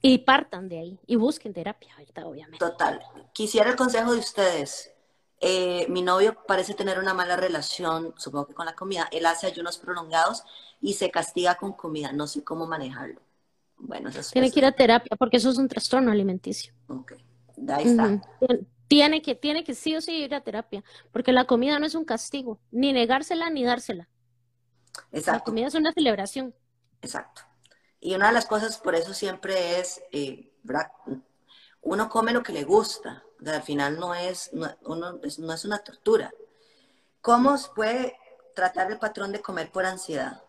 Y 0.00 0.18
partan 0.18 0.68
de 0.68 0.78
ahí 0.78 1.00
y 1.06 1.16
busquen 1.16 1.52
terapia, 1.52 1.94
¿verdad? 1.98 2.26
Obviamente. 2.26 2.58
Total. 2.58 3.00
Quisiera 3.32 3.70
el 3.70 3.76
consejo 3.76 4.12
de 4.12 4.18
ustedes. 4.20 4.92
eh, 5.40 5.86
mi 5.90 6.02
novio 6.02 6.36
parece 6.46 6.72
tener 6.74 6.98
una 6.98 7.12
mala 7.12 7.36
relación, 7.36 8.14
supongo 8.16 8.46
que 8.46 8.54
con 8.54 8.64
la 8.66 8.74
comida. 8.74 9.06
Él 9.12 9.26
hace 9.26 9.46
ayunos 9.46 9.78
prolongados 9.78 10.44
y 10.80 10.94
se 10.94 11.10
castiga 11.10 11.56
con 11.56 11.72
comida. 11.74 12.12
No 12.12 12.26
sé 12.26 12.42
cómo 12.42 12.66
manejarlo. 12.66 13.20
Bueno, 13.78 14.08
eso 14.08 14.22
Tiene 14.32 14.50
que 14.50 14.60
ir 14.60 14.64
a 14.64 14.72
terapia 14.72 15.16
porque 15.18 15.36
eso 15.36 15.50
es 15.50 15.58
un 15.58 15.68
trastorno 15.68 16.10
alimenticio. 16.10 16.72
Ok, 16.88 17.12
ahí 17.68 17.84
está. 17.84 18.20
Tiene 18.88 19.22
que, 19.22 19.34
tiene 19.34 19.64
que 19.64 19.74
sí 19.74 19.96
o 19.96 20.00
sí 20.00 20.12
ir 20.12 20.34
a 20.34 20.42
terapia, 20.42 20.84
porque 21.12 21.32
la 21.32 21.44
comida 21.44 21.78
no 21.78 21.86
es 21.86 21.94
un 21.94 22.04
castigo, 22.04 22.60
ni 22.70 22.92
negársela 22.92 23.50
ni 23.50 23.64
dársela. 23.64 24.08
Exacto. 25.12 25.32
La 25.32 25.44
comida 25.44 25.66
es 25.66 25.74
una 25.74 25.92
celebración. 25.92 26.54
Exacto. 27.02 27.42
Y 28.00 28.14
una 28.14 28.28
de 28.28 28.34
las 28.34 28.46
cosas 28.46 28.78
por 28.78 28.94
eso 28.94 29.12
siempre 29.14 29.80
es, 29.80 30.00
eh, 30.12 30.52
uno 31.82 32.08
come 32.08 32.32
lo 32.32 32.42
que 32.42 32.52
le 32.52 32.64
gusta, 32.64 33.24
al 33.44 33.62
final 33.62 33.98
no 33.98 34.14
es, 34.14 34.52
no, 34.52 34.68
uno, 34.82 35.20
no 35.38 35.52
es 35.52 35.64
una 35.64 35.78
tortura. 35.78 36.32
¿Cómo 37.20 37.58
se 37.58 37.70
puede 37.70 38.16
tratar 38.54 38.90
el 38.90 38.98
patrón 38.98 39.32
de 39.32 39.42
comer 39.42 39.70
por 39.70 39.84
ansiedad? 39.84 40.42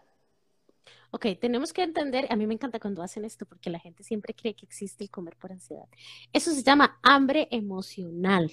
Ok, 1.12 1.26
tenemos 1.40 1.72
que 1.72 1.84
entender, 1.84 2.28
a 2.30 2.36
mí 2.36 2.46
me 2.48 2.54
encanta 2.54 2.80
cuando 2.80 3.02
hacen 3.02 3.24
esto 3.26 3.46
porque 3.46 3.70
la 3.70 3.80
gente 3.80 4.04
siempre 4.04 4.34
cree 4.34 4.56
que 4.56 4.66
existe 4.66 5.04
el 5.06 5.10
comer 5.10 5.38
por 5.38 5.52
ansiedad. 5.52 5.86
Eso 6.34 6.52
se 6.52 6.64
llama 6.64 7.00
hambre 7.02 7.48
emocional. 7.52 8.52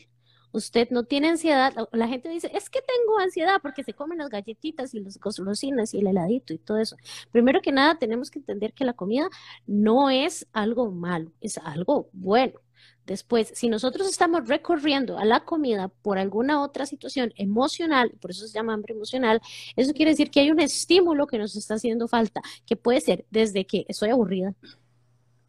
Usted 0.53 0.89
no 0.91 1.03
tiene 1.03 1.31
ansiedad, 1.31 1.75
la 1.91 2.07
gente 2.07 2.29
dice, 2.29 2.49
es 2.55 2.71
que 2.71 2.81
tengo 2.81 3.19
ansiedad 3.19 3.61
porque 3.61 3.83
se 3.83 3.93
comen 3.93 4.19
las 4.19 4.31
galletitas 4.31 4.95
y 4.95 5.01
los 5.01 5.19
golosinas 5.19 5.93
y 5.95 5.99
el 5.99 6.07
heladito 6.07 6.55
y 6.55 6.59
todo 6.59 6.79
eso. 6.79 6.97
Primero 7.33 7.61
que 7.61 7.73
nada, 7.73 7.99
tenemos 7.99 8.31
que 8.31 8.39
entender 8.39 8.73
que 8.73 8.85
la 8.85 8.93
comida 8.93 9.29
no 9.67 10.11
es 10.11 10.47
algo 10.53 10.93
malo, 10.93 11.33
es 11.41 11.59
algo 11.59 12.09
bueno. 12.13 12.61
Después, 13.07 13.53
si 13.55 13.69
nosotros 13.69 14.09
estamos 14.09 14.49
recorriendo 14.49 15.19
a 15.19 15.25
la 15.25 15.45
comida 15.45 15.89
por 15.89 16.19
alguna 16.19 16.63
otra 16.63 16.87
situación 16.87 17.33
emocional, 17.37 18.13
por 18.21 18.31
eso 18.31 18.47
se 18.47 18.55
llama 18.55 18.73
hambre 18.73 18.95
emocional, 18.95 19.41
eso 19.77 19.93
quiere 19.93 20.13
decir 20.13 20.31
que 20.31 20.41
hay 20.41 20.51
un 20.51 20.61
estímulo 20.61 21.27
que 21.27 21.39
nos 21.39 21.55
está 21.55 21.75
haciendo 21.75 22.09
falta, 22.09 22.41
que 22.67 22.77
puede 22.77 23.01
ser 23.01 23.27
desde 23.31 23.67
que 23.67 23.85
estoy 23.89 24.11
aburrida, 24.11 24.55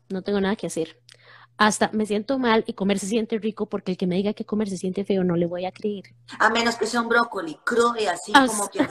no 0.09 0.21
tengo 0.21 0.41
nada 0.41 0.55
que 0.55 0.67
hacer, 0.67 0.99
hasta 1.57 1.89
me 1.93 2.05
siento 2.05 2.37
mal 2.37 2.63
y 2.67 2.73
comer 2.73 2.99
se 2.99 3.07
siente 3.07 3.39
rico 3.39 3.67
porque 3.67 3.91
el 3.91 3.97
que 3.97 4.07
me 4.07 4.15
diga 4.15 4.33
que 4.33 4.45
comer 4.45 4.69
se 4.69 4.77
siente 4.77 5.05
feo 5.05 5.23
no 5.23 5.37
le 5.37 5.45
voy 5.45 5.65
a 5.65 5.71
creer. 5.71 6.03
A 6.39 6.49
menos 6.49 6.75
que 6.75 6.85
sea 6.85 7.01
un 7.01 7.07
brócoli 7.07 7.57
crudo 7.63 7.95
y 7.97 8.05
así 8.05 8.33
como 8.33 8.69
que... 8.69 8.85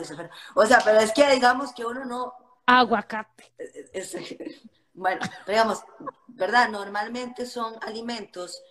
O 0.54 0.64
sea, 0.64 0.80
pero 0.82 1.00
es 1.00 1.12
que 1.12 1.30
digamos 1.30 1.74
que 1.74 1.84
uno 1.84 2.04
no... 2.06 2.32
Aguacate. 2.66 3.52
Bueno, 4.94 5.20
digamos, 5.46 5.80
¿verdad? 6.28 6.68
Normalmente 6.68 7.46
son 7.46 7.74
alimentos 7.82 8.62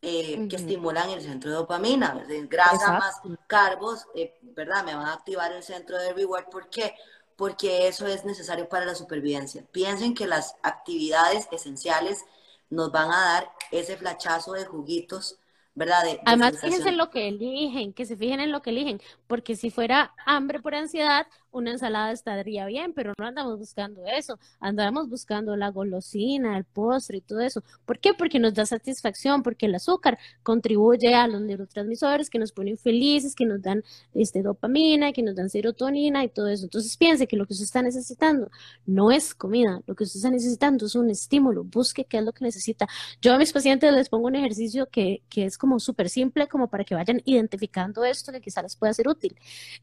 eh, 0.00 0.48
que 0.48 0.56
estimulan 0.56 1.10
el 1.10 1.20
centro 1.20 1.50
de 1.50 1.56
dopamina, 1.56 2.14
¿verdad? 2.14 2.48
grasa 2.48 2.92
más 2.92 3.20
carbos, 3.46 4.06
eh, 4.14 4.38
¿verdad? 4.42 4.84
Me 4.84 4.94
van 4.94 5.06
a 5.06 5.14
activar 5.14 5.52
el 5.52 5.62
centro 5.62 5.98
de 5.98 6.12
reward. 6.12 6.46
¿Por 6.46 6.70
qué? 6.70 6.94
Porque 7.36 7.88
eso 7.88 8.06
es 8.06 8.24
necesario 8.24 8.68
para 8.68 8.84
la 8.84 8.94
supervivencia. 8.94 9.64
Piensen 9.70 10.14
que 10.14 10.26
las 10.26 10.56
actividades 10.62 11.48
esenciales 11.50 12.24
nos 12.70 12.90
van 12.90 13.10
a 13.10 13.20
dar 13.20 13.52
ese 13.70 13.96
flachazo 13.96 14.52
de 14.52 14.64
juguitos 14.64 15.38
¿verdad? 15.74 16.02
Además, 16.24 16.60
fíjense 16.60 16.90
en 16.90 16.98
lo 16.98 17.10
que 17.10 17.28
eligen, 17.28 17.92
que 17.92 18.04
se 18.04 18.16
fijen 18.16 18.40
en 18.40 18.52
lo 18.52 18.60
que 18.62 18.70
eligen, 18.70 19.00
porque 19.32 19.56
si 19.56 19.70
fuera 19.70 20.12
hambre 20.26 20.60
por 20.60 20.74
ansiedad, 20.74 21.26
una 21.52 21.70
ensalada 21.70 22.12
estaría 22.12 22.66
bien, 22.66 22.92
pero 22.92 23.14
no 23.18 23.26
andamos 23.26 23.58
buscando 23.58 24.04
eso, 24.04 24.38
andamos 24.60 25.08
buscando 25.08 25.56
la 25.56 25.70
golosina, 25.70 26.58
el 26.58 26.64
postre 26.64 27.16
y 27.16 27.20
todo 27.22 27.40
eso. 27.40 27.64
¿Por 27.86 27.98
qué? 27.98 28.12
Porque 28.12 28.38
nos 28.38 28.52
da 28.52 28.66
satisfacción, 28.66 29.42
porque 29.42 29.64
el 29.64 29.74
azúcar 29.74 30.18
contribuye 30.42 31.14
a 31.14 31.26
los 31.28 31.40
neurotransmisores 31.40 32.28
que 32.28 32.38
nos 32.38 32.52
ponen 32.52 32.76
felices, 32.76 33.34
que 33.34 33.46
nos 33.46 33.62
dan 33.62 33.82
este, 34.12 34.42
dopamina, 34.42 35.14
que 35.14 35.22
nos 35.22 35.34
dan 35.34 35.48
serotonina 35.48 36.24
y 36.24 36.28
todo 36.28 36.48
eso. 36.48 36.64
Entonces 36.64 36.94
piense 36.98 37.26
que 37.26 37.36
lo 37.36 37.46
que 37.46 37.54
usted 37.54 37.64
está 37.64 37.80
necesitando 37.80 38.50
no 38.84 39.10
es 39.10 39.34
comida, 39.34 39.80
lo 39.86 39.94
que 39.94 40.04
usted 40.04 40.18
está 40.18 40.30
necesitando 40.30 40.84
es 40.84 40.94
un 40.94 41.08
estímulo, 41.08 41.64
busque 41.64 42.04
qué 42.04 42.18
es 42.18 42.24
lo 42.24 42.32
que 42.32 42.44
necesita. 42.44 42.86
Yo 43.22 43.32
a 43.32 43.38
mis 43.38 43.52
pacientes 43.52 43.94
les 43.94 44.10
pongo 44.10 44.26
un 44.26 44.34
ejercicio 44.34 44.90
que, 44.90 45.22
que 45.30 45.46
es 45.46 45.56
como 45.56 45.80
súper 45.80 46.10
simple, 46.10 46.48
como 46.48 46.68
para 46.68 46.84
que 46.84 46.94
vayan 46.94 47.22
identificando 47.24 48.04
esto 48.04 48.30
que 48.30 48.42
quizás 48.42 48.62
les 48.62 48.76
pueda 48.76 48.92
ser 48.92 49.08
útil. 49.08 49.21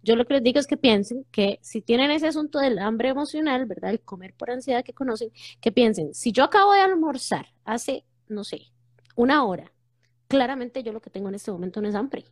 Yo 0.04 0.16
lo 0.16 0.26
que 0.26 0.36
les 0.36 0.44
digo 0.44 0.60
es 0.60 0.68
que 0.68 0.78
piensen 0.78 1.26
que 1.32 1.60
si 1.62 1.82
tienen 1.82 2.12
ese 2.12 2.28
asunto 2.28 2.60
del 2.60 2.80
hambre 2.80 3.10
emocional, 3.10 3.66
¿verdad? 3.66 3.92
El 3.92 4.02
comer 4.02 4.34
por 4.34 4.52
ansiedad 4.52 4.84
que 4.84 4.94
conocen, 4.94 5.32
que 5.62 5.72
piensen, 5.72 6.14
si 6.14 6.32
yo 6.32 6.44
acabo 6.44 6.74
de 6.74 6.82
almorzar 6.82 7.48
hace, 7.66 8.06
no 8.28 8.44
sé, 8.44 8.72
una 9.16 9.44
hora, 9.46 9.72
claramente 10.28 10.84
yo 10.84 10.94
lo 10.94 11.02
que 11.02 11.10
tengo 11.10 11.30
en 11.30 11.36
este 11.36 11.52
momento 11.52 11.82
no 11.82 11.90
es 11.90 11.96
hambre. 11.96 12.26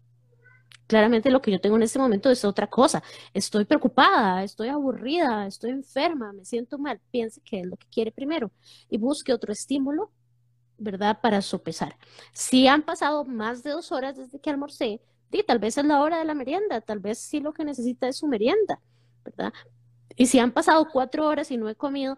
Claramente 0.88 1.30
lo 1.30 1.42
que 1.42 1.52
yo 1.52 1.60
tengo 1.60 1.76
en 1.76 1.84
este 1.84 2.00
momento 2.00 2.30
es 2.30 2.46
otra 2.46 2.68
cosa. 2.68 3.04
Estoy 3.34 3.66
preocupada, 3.66 4.44
estoy 4.44 4.70
aburrida, 4.70 5.46
estoy 5.46 5.72
enferma, 5.72 6.32
me 6.32 6.46
siento 6.46 6.78
mal. 6.78 7.02
Piense 7.12 7.42
que 7.42 7.60
es 7.60 7.66
lo 7.66 7.76
que 7.76 7.88
quiere 7.88 8.12
primero 8.12 8.52
y 8.90 8.98
busque 8.98 9.34
otro 9.34 9.52
estímulo, 9.52 10.12
¿verdad? 10.78 11.20
Para 11.22 11.42
sopesar. 11.42 11.98
Si 12.32 12.68
han 12.68 12.84
pasado 12.84 13.26
más 13.26 13.64
de 13.64 13.72
dos 13.72 13.92
horas 13.92 14.16
desde 14.16 14.40
que 14.40 14.50
almorcé, 14.50 15.02
y 15.32 15.44
tal 15.44 15.60
vez 15.60 15.78
es 15.78 15.86
la 15.86 16.02
hora 16.02 16.18
de 16.20 16.26
la 16.26 16.34
merienda, 16.34 16.82
tal 16.82 17.00
vez 17.00 17.20
sí 17.20 17.40
lo 17.40 17.54
que 17.54 17.66
necesita 17.66 18.08
es 18.08 18.18
su 18.18 18.28
merienda. 18.28 18.80
¿verdad? 19.28 19.54
Y 20.16 20.26
si 20.26 20.40
han 20.40 20.52
pasado 20.52 20.88
cuatro 20.92 21.28
horas 21.28 21.52
y 21.52 21.58
no 21.58 21.70
he 21.70 21.76
comido 21.76 22.18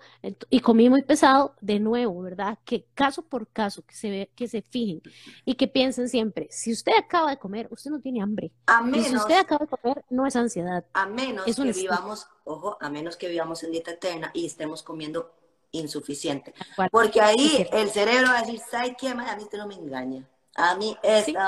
y 0.50 0.62
comí 0.62 0.90
muy 0.90 1.04
pesado, 1.04 1.56
de 1.60 1.80
nuevo, 1.82 2.22
¿verdad? 2.22 2.58
Que 2.64 2.86
caso 2.94 3.24
por 3.24 3.50
caso, 3.50 3.84
que 3.86 3.94
se, 3.94 4.10
ve, 4.10 4.32
que 4.36 4.48
se 4.48 4.62
fijen 4.62 5.02
y 5.44 5.56
que 5.56 5.68
piensen 5.68 6.08
siempre, 6.08 6.48
si 6.50 6.72
usted 6.72 6.94
acaba 6.98 7.32
de 7.32 7.38
comer, 7.38 7.68
usted 7.72 7.92
no 7.92 8.00
tiene 8.00 8.22
hambre. 8.22 8.54
A 8.68 8.82
menos, 8.82 9.08
si 9.08 9.16
usted 9.18 9.40
acaba 9.40 9.66
de 9.66 9.78
comer, 9.78 10.06
no 10.10 10.26
es 10.26 10.36
ansiedad. 10.38 10.86
A 10.94 11.08
menos 11.08 11.44
que 11.44 11.74
vivamos, 11.74 12.28
ojo, 12.46 12.78
a 12.80 12.90
menos 12.90 13.18
que 13.18 13.28
vivamos 13.28 13.64
en 13.64 13.72
dieta 13.72 13.92
eterna 13.92 14.32
y 14.34 14.46
estemos 14.46 14.82
comiendo 14.82 15.34
insuficiente. 15.72 16.54
Porque 16.92 17.20
ahí 17.20 17.68
el 17.74 17.90
cerebro 17.90 18.28
va 18.28 18.40
a 18.40 18.42
decir, 18.44 18.62
¿sabes 18.72 18.94
qué? 18.98 19.10
A 19.10 19.16
mí 19.16 19.44
esto 19.44 19.58
no 19.58 19.68
me 19.68 19.76
engaña. 19.76 20.26
A 20.60 20.76
mí 20.76 20.98
esto, 21.02 21.40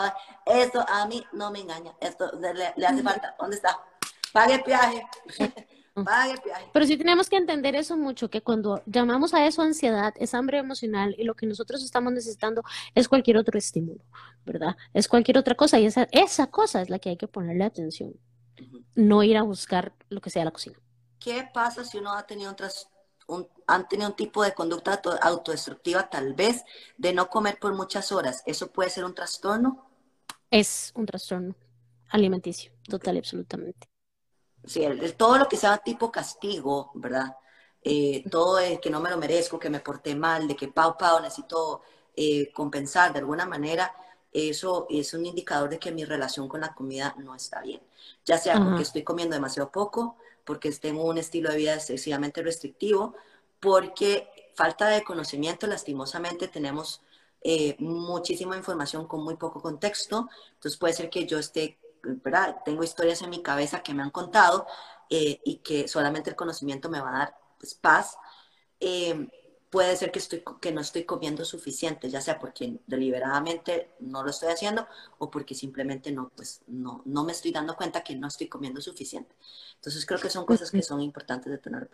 esto 0.46 0.86
a 0.88 1.06
mí 1.06 1.24
no 1.34 1.52
me 1.52 1.60
engaña. 1.60 1.94
Esto 2.00 2.32
le, 2.40 2.74
le 2.76 2.86
hace 2.86 3.04
falta. 3.04 3.36
¿Dónde 3.40 3.58
está? 3.58 3.80
pague 4.32 4.64
viaje. 4.66 5.06
Pague 5.94 6.36
viaje. 6.44 6.70
Pero 6.72 6.86
sí 6.86 6.98
tenemos 6.98 7.30
que 7.30 7.36
entender 7.36 7.76
eso 7.76 7.98
mucho, 7.98 8.30
que 8.30 8.42
cuando 8.42 8.82
llamamos 8.86 9.34
a 9.34 9.46
eso 9.46 9.62
ansiedad, 9.62 10.14
es 10.18 10.34
hambre 10.34 10.58
emocional 10.58 11.16
y 11.18 11.24
lo 11.24 11.36
que 11.36 11.46
nosotros 11.46 11.84
estamos 11.84 12.14
necesitando 12.14 12.64
es 12.96 13.08
cualquier 13.08 13.38
otro 13.38 13.58
estímulo, 13.58 14.02
¿verdad? 14.46 14.76
Es 14.94 15.08
cualquier 15.08 15.38
otra 15.38 15.56
cosa 15.56 15.80
y 15.80 15.86
esa, 15.86 16.08
esa 16.12 16.48
cosa 16.48 16.82
es 16.82 16.90
la 16.90 17.00
que 17.00 17.10
hay 17.10 17.18
que 17.18 17.28
ponerle 17.28 17.66
atención, 17.66 18.14
no 18.96 19.22
ir 19.24 19.38
a 19.38 19.44
buscar 19.44 19.94
lo 20.10 20.22
que 20.22 20.30
sea 20.30 20.46
la 20.46 20.52
cocina. 20.52 20.78
¿Qué 21.20 21.48
pasa 21.54 21.84
si 21.84 21.98
uno 21.98 22.14
ha 22.14 22.26
tenido 22.26 22.52
otras, 22.52 22.88
un, 23.36 23.48
han 23.68 23.88
tenido 23.88 24.10
un 24.10 24.16
tipo 24.16 24.44
de 24.44 24.54
conducta 24.54 25.02
autodestructiva, 25.22 26.10
tal 26.10 26.34
vez, 26.34 26.64
de 26.98 27.14
no 27.14 27.30
comer 27.30 27.60
por 27.60 27.74
muchas 27.74 28.12
horas? 28.12 28.44
¿Eso 28.46 28.72
puede 28.72 28.90
ser 28.90 29.06
un 29.06 29.16
trastorno? 29.16 29.88
Es 30.50 30.92
un 30.96 31.06
trastorno 31.06 31.56
alimenticio, 32.10 32.72
total 32.88 33.16
y 33.16 33.20
absolutamente. 33.20 33.88
Sí, 34.64 34.86
todo 35.18 35.38
lo 35.38 35.48
que 35.48 35.58
sea 35.58 35.78
tipo 35.78 36.12
castigo, 36.12 36.92
¿verdad? 36.96 37.36
Eh, 37.84 38.24
todo 38.30 38.60
es 38.60 38.80
que 38.80 38.90
no 38.92 39.00
me 39.00 39.10
lo 39.10 39.18
merezco, 39.18 39.58
que 39.58 39.70
me 39.70 39.80
porté 39.80 40.14
mal, 40.16 40.48
de 40.48 40.56
que 40.56 40.68
pau 40.68 40.98
pau 40.98 41.20
necesito 41.20 41.82
eh, 42.16 42.52
compensar 42.54 43.12
de 43.12 43.20
alguna 43.20 43.46
manera, 43.46 43.92
eso 44.32 44.86
es 44.90 45.14
un 45.14 45.26
indicador 45.26 45.70
de 45.70 45.80
que 45.80 45.92
mi 45.92 46.06
relación 46.06 46.48
con 46.48 46.62
la 46.62 46.74
comida 46.74 47.16
no 47.18 47.36
está 47.36 47.62
bien. 47.62 47.82
Ya 48.26 48.38
sea 48.38 48.60
porque 48.64 48.84
estoy 48.84 49.04
comiendo 49.04 49.34
demasiado 49.36 49.72
poco, 49.72 50.18
porque 50.46 50.72
tengo 50.72 51.04
un 51.04 51.18
estilo 51.18 51.52
de 51.52 51.58
vida 51.58 51.76
excesivamente 51.76 52.42
restrictivo, 52.42 53.16
porque 53.60 54.28
falta 54.56 54.88
de 54.88 55.04
conocimiento, 55.04 55.68
lastimosamente 55.68 56.48
tenemos 56.48 57.02
eh, 57.44 57.76
muchísima 57.80 58.58
información 58.58 59.08
con 59.08 59.24
muy 59.24 59.36
poco 59.36 59.62
contexto, 59.62 60.30
entonces 60.54 60.78
puede 60.80 60.94
ser 60.94 61.10
que 61.10 61.26
yo 61.26 61.40
esté 61.40 61.78
tengo 62.66 62.84
historias 62.84 63.22
en 63.22 63.30
mi 63.30 63.42
cabeza 63.42 63.84
que 63.84 63.94
me 63.94 64.04
han 64.04 64.10
contado 64.10 64.66
eh, 65.10 65.40
y 65.44 65.58
que 65.58 65.88
solamente 65.88 66.30
el 66.30 66.36
conocimiento 66.36 66.90
me 66.90 67.00
va 67.00 67.10
a 67.10 67.20
dar 67.20 67.36
pues, 67.60 67.76
paz. 67.76 68.18
Eh, 68.80 69.28
puede 69.72 69.96
ser 69.96 70.12
que, 70.12 70.20
estoy, 70.20 70.44
que 70.60 70.72
no 70.74 70.82
estoy 70.82 71.06
comiendo 71.06 71.46
suficiente, 71.46 72.10
ya 72.10 72.20
sea 72.20 72.38
porque 72.38 72.80
deliberadamente 72.86 73.92
no 74.02 74.22
lo 74.22 74.30
estoy 74.30 74.50
haciendo 74.50 74.86
o 75.18 75.32
porque 75.32 75.56
simplemente 75.56 76.12
no, 76.12 76.30
pues, 76.36 76.62
no, 76.68 77.02
no 77.06 77.24
me 77.24 77.32
estoy 77.32 77.52
dando 77.52 77.76
cuenta 77.78 78.04
que 78.04 78.16
no 78.16 78.28
estoy 78.28 78.48
comiendo 78.48 78.82
suficiente. 78.82 79.34
Entonces 79.76 80.06
creo 80.06 80.20
que 80.20 80.30
son 80.30 80.46
cosas 80.46 80.70
que 80.70 80.84
son 80.84 81.02
importantes 81.02 81.50
de 81.50 81.58
tener 81.58 81.90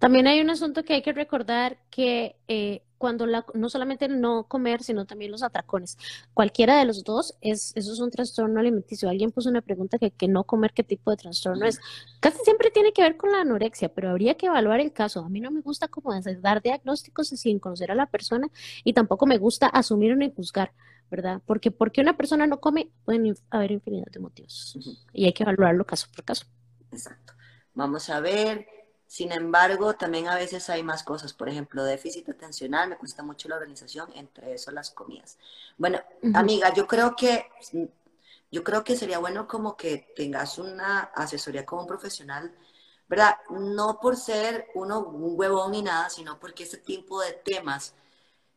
También 0.00 0.26
hay 0.26 0.40
un 0.40 0.50
asunto 0.50 0.84
que 0.84 0.94
hay 0.94 1.02
que 1.02 1.12
recordar 1.12 1.78
que 1.90 2.36
eh, 2.48 2.82
cuando 3.00 3.24
la, 3.24 3.46
no 3.54 3.70
solamente 3.70 4.08
no 4.08 4.44
comer, 4.44 4.82
sino 4.82 5.06
también 5.06 5.30
los 5.30 5.42
atracones. 5.42 5.96
Cualquiera 6.34 6.78
de 6.78 6.84
los 6.84 7.02
dos, 7.02 7.34
es, 7.40 7.72
eso 7.74 7.94
es 7.94 7.98
un 7.98 8.10
trastorno 8.10 8.60
alimenticio. 8.60 9.08
Alguien 9.08 9.30
puso 9.30 9.48
una 9.48 9.62
pregunta 9.62 9.98
que, 9.98 10.10
que 10.10 10.28
no 10.28 10.44
comer, 10.44 10.74
¿qué 10.74 10.84
tipo 10.84 11.10
de 11.10 11.16
trastorno 11.16 11.64
es? 11.64 11.80
Casi 12.20 12.36
siempre 12.44 12.70
tiene 12.70 12.92
que 12.92 13.00
ver 13.00 13.16
con 13.16 13.32
la 13.32 13.40
anorexia, 13.40 13.88
pero 13.88 14.10
habría 14.10 14.34
que 14.34 14.46
evaluar 14.46 14.80
el 14.80 14.92
caso. 14.92 15.20
A 15.20 15.30
mí 15.30 15.40
no 15.40 15.50
me 15.50 15.62
gusta 15.62 15.88
como 15.88 16.12
dar 16.42 16.60
diagnósticos 16.60 17.28
sin 17.28 17.58
conocer 17.58 17.90
a 17.90 17.94
la 17.94 18.04
persona 18.04 18.48
y 18.84 18.92
tampoco 18.92 19.24
me 19.24 19.38
gusta 19.38 19.66
asumir 19.66 20.14
ni 20.18 20.30
juzgar. 20.30 20.72
¿verdad? 21.10 21.40
Porque 21.44 21.72
porque 21.72 22.02
una 22.02 22.16
persona 22.16 22.46
no 22.46 22.60
come, 22.60 22.90
pueden 23.04 23.34
haber 23.48 23.72
infinidad 23.72 24.06
de 24.12 24.20
motivos 24.20 24.78
y 25.12 25.24
hay 25.24 25.32
que 25.32 25.42
evaluarlo 25.42 25.84
caso 25.84 26.06
por 26.14 26.24
caso. 26.24 26.44
Exacto. 26.92 27.32
Vamos 27.74 28.10
a 28.10 28.20
ver. 28.20 28.66
Sin 29.10 29.32
embargo, 29.32 29.94
también 29.94 30.28
a 30.28 30.36
veces 30.36 30.70
hay 30.70 30.84
más 30.84 31.02
cosas. 31.02 31.32
Por 31.32 31.48
ejemplo, 31.48 31.82
déficit 31.82 32.28
atencional, 32.28 32.90
me 32.90 32.96
cuesta 32.96 33.24
mucho 33.24 33.48
la 33.48 33.56
organización, 33.56 34.08
entre 34.14 34.54
eso 34.54 34.70
las 34.70 34.92
comidas. 34.92 35.36
Bueno, 35.76 35.98
amiga, 36.32 36.72
yo 36.72 36.86
creo 36.86 37.16
que 37.16 37.48
yo 38.52 38.62
creo 38.62 38.84
que 38.84 38.94
sería 38.94 39.18
bueno 39.18 39.48
como 39.48 39.76
que 39.76 40.12
tengas 40.14 40.58
una 40.58 41.00
asesoría 41.00 41.66
como 41.66 41.82
un 41.82 41.88
profesional, 41.88 42.54
¿verdad? 43.08 43.34
No 43.50 43.98
por 44.00 44.16
ser 44.16 44.68
uno 44.76 45.00
un 45.00 45.36
huevón 45.36 45.72
ni 45.72 45.82
nada, 45.82 46.08
sino 46.08 46.38
porque 46.38 46.62
este 46.62 46.76
tipo 46.76 47.20
de 47.20 47.32
temas 47.32 47.94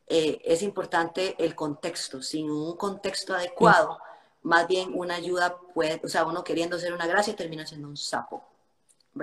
eh, 0.06 0.40
es 0.44 0.62
importante 0.62 1.34
el 1.44 1.56
contexto. 1.56 2.22
Sin 2.22 2.48
un 2.48 2.76
contexto 2.76 3.34
adecuado, 3.34 3.98
más 4.42 4.68
bien 4.68 4.92
una 4.94 5.16
ayuda 5.16 5.58
puede, 5.74 6.00
o 6.04 6.08
sea, 6.08 6.24
uno 6.24 6.44
queriendo 6.44 6.78
ser 6.78 6.92
una 6.92 7.08
gracia 7.08 7.34
termina 7.34 7.66
siendo 7.66 7.88
un 7.88 7.96
sapo. 7.96 8.53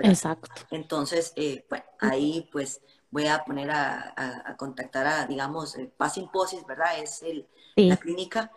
Exacto. 0.02 0.50
Entonces, 0.70 1.32
eh, 1.36 1.64
bueno, 1.68 1.84
ahí 2.00 2.48
pues 2.50 2.80
voy 3.10 3.26
a 3.26 3.44
poner 3.44 3.70
a, 3.70 4.54
contactar 4.58 5.06
a, 5.06 5.26
digamos, 5.26 5.76
eh, 5.76 5.90
Paz 5.96 6.16
Imposis, 6.16 6.64
¿verdad? 6.66 6.98
Es 6.98 7.22
el, 7.22 7.46
la 7.76 7.96
clínica 7.96 8.50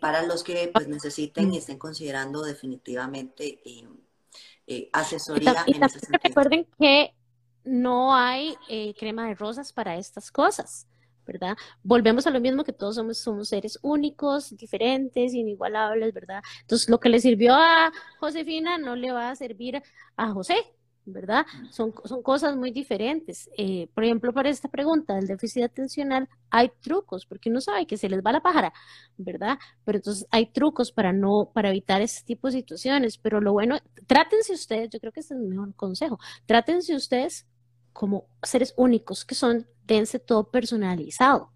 para 0.00 0.22
los 0.22 0.44
que 0.44 0.70
pues 0.72 0.88
necesiten 0.88 1.54
y 1.54 1.58
estén 1.58 1.78
considerando 1.78 2.42
definitivamente 2.42 3.60
asesoría 4.92 5.64
en 5.66 5.82
ese 5.82 6.00
sentido. 6.00 6.20
Recuerden 6.22 6.66
que 6.78 7.14
no 7.64 8.14
hay 8.14 8.56
crema 8.98 9.26
de 9.26 9.34
rosas 9.34 9.72
para 9.72 9.96
estas 9.96 10.30
cosas. 10.30 10.86
¿Verdad? 11.32 11.56
Volvemos 11.84 12.26
a 12.26 12.30
lo 12.30 12.40
mismo 12.40 12.64
que 12.64 12.72
todos 12.72 12.96
somos, 12.96 13.18
somos 13.18 13.48
seres 13.48 13.78
únicos, 13.82 14.56
diferentes, 14.56 15.32
inigualables, 15.32 16.12
¿verdad? 16.12 16.42
Entonces, 16.62 16.88
lo 16.88 16.98
que 16.98 17.08
le 17.08 17.20
sirvió 17.20 17.54
a 17.54 17.92
Josefina 18.18 18.78
no 18.78 18.96
le 18.96 19.12
va 19.12 19.30
a 19.30 19.36
servir 19.36 19.80
a 20.16 20.30
José, 20.32 20.56
¿verdad? 21.04 21.46
Son, 21.70 21.94
son 22.04 22.22
cosas 22.22 22.56
muy 22.56 22.72
diferentes. 22.72 23.48
Eh, 23.56 23.88
por 23.94 24.02
ejemplo, 24.04 24.32
para 24.32 24.48
esta 24.48 24.68
pregunta 24.68 25.14
del 25.14 25.28
déficit 25.28 25.62
atencional, 25.64 26.28
hay 26.50 26.70
trucos, 26.80 27.26
porque 27.26 27.48
uno 27.48 27.60
sabe 27.60 27.86
que 27.86 27.96
se 27.96 28.08
les 28.08 28.20
va 28.22 28.32
la 28.32 28.40
pájara, 28.40 28.72
¿verdad? 29.16 29.56
Pero 29.84 29.98
entonces 29.98 30.26
hay 30.32 30.46
trucos 30.46 30.90
para 30.90 31.12
no, 31.12 31.50
para 31.54 31.70
evitar 31.70 32.02
ese 32.02 32.24
tipo 32.24 32.48
de 32.48 32.54
situaciones. 32.54 33.18
Pero 33.18 33.40
lo 33.40 33.52
bueno, 33.52 33.78
trátense 34.08 34.52
ustedes, 34.52 34.90
yo 34.90 34.98
creo 34.98 35.12
que 35.12 35.20
ese 35.20 35.34
es 35.34 35.40
el 35.40 35.46
mejor 35.46 35.74
consejo, 35.76 36.18
trátense 36.46 36.96
ustedes 36.96 37.46
como 37.92 38.26
seres 38.42 38.74
únicos 38.76 39.24
que 39.24 39.34
son, 39.34 39.66
dense 39.84 40.18
todo 40.18 40.50
personalizado. 40.50 41.52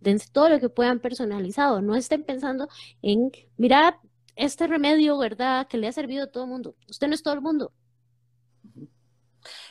Dense 0.00 0.28
todo 0.30 0.48
lo 0.48 0.60
que 0.60 0.68
puedan 0.68 1.00
personalizado. 1.00 1.80
No 1.82 1.94
estén 1.94 2.24
pensando 2.24 2.68
en, 3.02 3.32
mira, 3.56 4.00
este 4.36 4.66
remedio, 4.66 5.18
¿verdad? 5.18 5.66
Que 5.66 5.78
le 5.78 5.88
ha 5.88 5.92
servido 5.92 6.24
a 6.24 6.26
todo 6.26 6.44
el 6.44 6.50
mundo. 6.50 6.76
Usted 6.88 7.08
no 7.08 7.14
es 7.14 7.22
todo 7.22 7.34
el 7.34 7.40
mundo. 7.40 7.72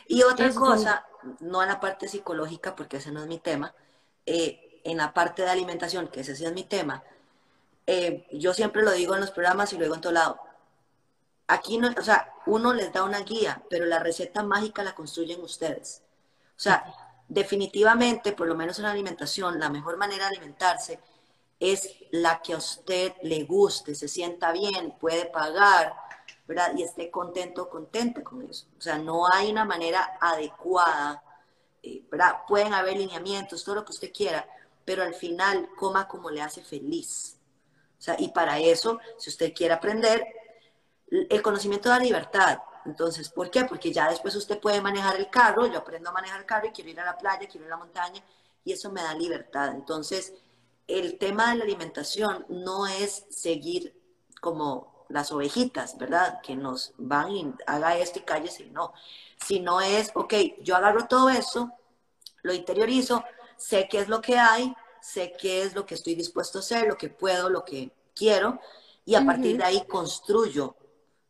Y 0.08 0.22
otra 0.22 0.52
cosa, 0.52 1.06
no 1.40 1.62
en 1.62 1.68
la 1.68 1.80
parte 1.80 2.08
psicológica, 2.08 2.74
porque 2.76 2.98
ese 2.98 3.12
no 3.12 3.20
es 3.20 3.26
mi 3.26 3.38
tema, 3.38 3.74
eh, 4.24 4.80
en 4.84 4.96
la 4.98 5.12
parte 5.12 5.42
de 5.42 5.50
alimentación, 5.50 6.08
que 6.08 6.20
ese 6.20 6.36
sí 6.36 6.44
es 6.44 6.52
mi 6.52 6.64
tema, 6.64 7.02
eh, 7.86 8.26
yo 8.32 8.54
siempre 8.54 8.82
lo 8.82 8.92
digo 8.92 9.14
en 9.14 9.20
los 9.20 9.30
programas 9.30 9.72
y 9.72 9.76
lo 9.76 9.82
digo 9.82 9.94
en 9.94 10.00
todo 10.00 10.12
lado. 10.12 10.40
Aquí 11.48 11.78
no, 11.78 11.90
o 11.96 12.02
sea, 12.02 12.32
uno 12.46 12.72
les 12.72 12.92
da 12.92 13.04
una 13.04 13.20
guía, 13.20 13.62
pero 13.70 13.86
la 13.86 14.00
receta 14.00 14.42
mágica 14.42 14.82
la 14.82 14.94
construyen 14.94 15.40
ustedes. 15.40 16.02
O 16.56 16.58
sea, 16.58 16.84
definitivamente, 17.28 18.32
por 18.32 18.46
lo 18.46 18.54
menos 18.54 18.78
en 18.78 18.84
la 18.84 18.92
alimentación, 18.92 19.58
la 19.58 19.68
mejor 19.68 19.96
manera 19.96 20.24
de 20.24 20.36
alimentarse 20.36 21.00
es 21.60 21.96
la 22.10 22.40
que 22.42 22.54
a 22.54 22.58
usted 22.58 23.12
le 23.22 23.44
guste, 23.44 23.94
se 23.94 24.08
sienta 24.08 24.52
bien, 24.52 24.94
puede 24.98 25.26
pagar, 25.26 25.94
¿verdad? 26.46 26.72
Y 26.76 26.82
esté 26.82 27.10
contento 27.10 27.64
o 27.64 27.68
contenta 27.68 28.22
con 28.22 28.42
eso. 28.42 28.66
O 28.78 28.80
sea, 28.80 28.98
no 28.98 29.26
hay 29.30 29.50
una 29.50 29.64
manera 29.64 30.18
adecuada, 30.20 31.22
eh, 31.82 32.02
¿verdad? 32.10 32.42
Pueden 32.46 32.74
haber 32.74 32.96
lineamientos, 32.96 33.64
todo 33.64 33.76
lo 33.76 33.84
que 33.84 33.92
usted 33.92 34.12
quiera, 34.12 34.46
pero 34.84 35.02
al 35.02 35.14
final 35.14 35.68
coma 35.76 36.06
como 36.06 36.30
le 36.30 36.42
hace 36.42 36.62
feliz. 36.62 37.38
O 37.98 38.02
sea, 38.02 38.16
y 38.18 38.28
para 38.28 38.58
eso, 38.58 38.98
si 39.18 39.30
usted 39.30 39.52
quiere 39.54 39.74
aprender, 39.74 40.26
el 41.10 41.42
conocimiento 41.42 41.88
da 41.88 41.98
libertad, 41.98 42.58
entonces, 42.86 43.28
¿por 43.28 43.50
qué? 43.50 43.64
Porque 43.64 43.92
ya 43.92 44.08
después 44.08 44.34
usted 44.36 44.60
puede 44.60 44.80
manejar 44.80 45.16
el 45.16 45.28
carro, 45.28 45.66
yo 45.66 45.78
aprendo 45.78 46.10
a 46.10 46.12
manejar 46.12 46.40
el 46.40 46.46
carro 46.46 46.68
y 46.68 46.70
quiero 46.70 46.90
ir 46.90 47.00
a 47.00 47.04
la 47.04 47.18
playa, 47.18 47.48
quiero 47.48 47.66
ir 47.66 47.72
a 47.72 47.76
la 47.76 47.84
montaña, 47.84 48.22
y 48.64 48.72
eso 48.72 48.90
me 48.90 49.02
da 49.02 49.14
libertad. 49.14 49.72
Entonces, 49.74 50.32
el 50.86 51.18
tema 51.18 51.50
de 51.50 51.56
la 51.56 51.64
alimentación 51.64 52.46
no 52.48 52.86
es 52.86 53.26
seguir 53.30 54.00
como 54.40 55.06
las 55.08 55.32
ovejitas, 55.32 55.98
¿verdad? 55.98 56.40
Que 56.40 56.56
nos 56.56 56.92
van 56.96 57.30
y 57.30 57.54
haga 57.66 57.96
esto 57.96 58.18
y 58.18 58.22
cállese, 58.22 58.66
no. 58.66 58.92
Sino 59.44 59.80
es, 59.80 60.10
ok, 60.14 60.34
yo 60.60 60.76
agarro 60.76 61.06
todo 61.06 61.28
eso, 61.28 61.72
lo 62.42 62.52
interiorizo, 62.52 63.24
sé 63.56 63.88
qué 63.88 63.98
es 63.98 64.08
lo 64.08 64.20
que 64.20 64.38
hay, 64.38 64.74
sé 65.00 65.32
qué 65.38 65.62
es 65.62 65.74
lo 65.74 65.86
que 65.86 65.94
estoy 65.94 66.14
dispuesto 66.14 66.58
a 66.58 66.60
hacer, 66.60 66.86
lo 66.86 66.96
que 66.96 67.08
puedo, 67.08 67.48
lo 67.48 67.64
que 67.64 67.92
quiero, 68.14 68.60
y 69.04 69.14
a 69.14 69.24
partir 69.24 69.58
de 69.58 69.64
ahí 69.64 69.86
construyo 69.86 70.74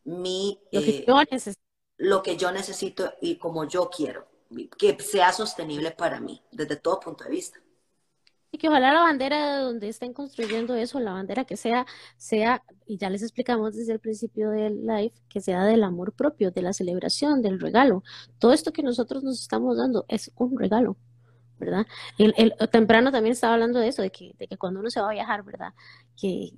mi, 0.07 0.57
lo, 0.71 0.81
que 0.81 1.35
eh, 1.35 1.53
lo 1.97 2.23
que 2.23 2.37
yo 2.37 2.51
necesito 2.51 3.13
y 3.21 3.35
como 3.37 3.65
yo 3.67 3.89
quiero, 3.89 4.25
que 4.77 4.97
sea 4.99 5.33
sostenible 5.33 5.91
para 5.91 6.21
mí, 6.21 6.41
desde 6.51 6.77
todo 6.77 6.99
punto 6.99 7.25
de 7.25 7.29
vista. 7.29 7.59
Y 8.49 8.57
que 8.57 8.69
ojalá 8.69 8.93
la 8.93 9.01
bandera 9.01 9.57
de 9.57 9.63
donde 9.63 9.89
estén 9.89 10.13
construyendo 10.13 10.75
eso, 10.75 11.01
la 11.01 11.11
bandera 11.11 11.43
que 11.43 11.57
sea, 11.57 11.85
sea, 12.15 12.63
y 12.85 12.97
ya 12.97 13.09
les 13.09 13.21
explicamos 13.21 13.75
desde 13.75 13.91
el 13.91 13.99
principio 13.99 14.49
del 14.51 14.85
live, 14.85 15.11
que 15.27 15.41
sea 15.41 15.65
del 15.65 15.83
amor 15.83 16.13
propio, 16.13 16.51
de 16.51 16.61
la 16.61 16.71
celebración, 16.71 17.41
del 17.41 17.59
regalo. 17.59 18.03
Todo 18.39 18.53
esto 18.53 18.71
que 18.71 18.83
nosotros 18.83 19.23
nos 19.25 19.41
estamos 19.41 19.75
dando 19.75 20.05
es 20.07 20.31
un 20.37 20.57
regalo, 20.57 20.95
¿verdad? 21.59 21.85
El, 22.17 22.33
el 22.37 22.53
temprano 22.69 23.11
también 23.11 23.33
estaba 23.33 23.55
hablando 23.55 23.79
de 23.79 23.89
eso, 23.89 24.01
de 24.01 24.11
que, 24.11 24.33
de 24.39 24.47
que 24.47 24.57
cuando 24.57 24.79
uno 24.79 24.89
se 24.89 25.01
va 25.01 25.09
a 25.09 25.13
viajar, 25.13 25.43
¿verdad? 25.43 25.73
Que, 26.15 26.51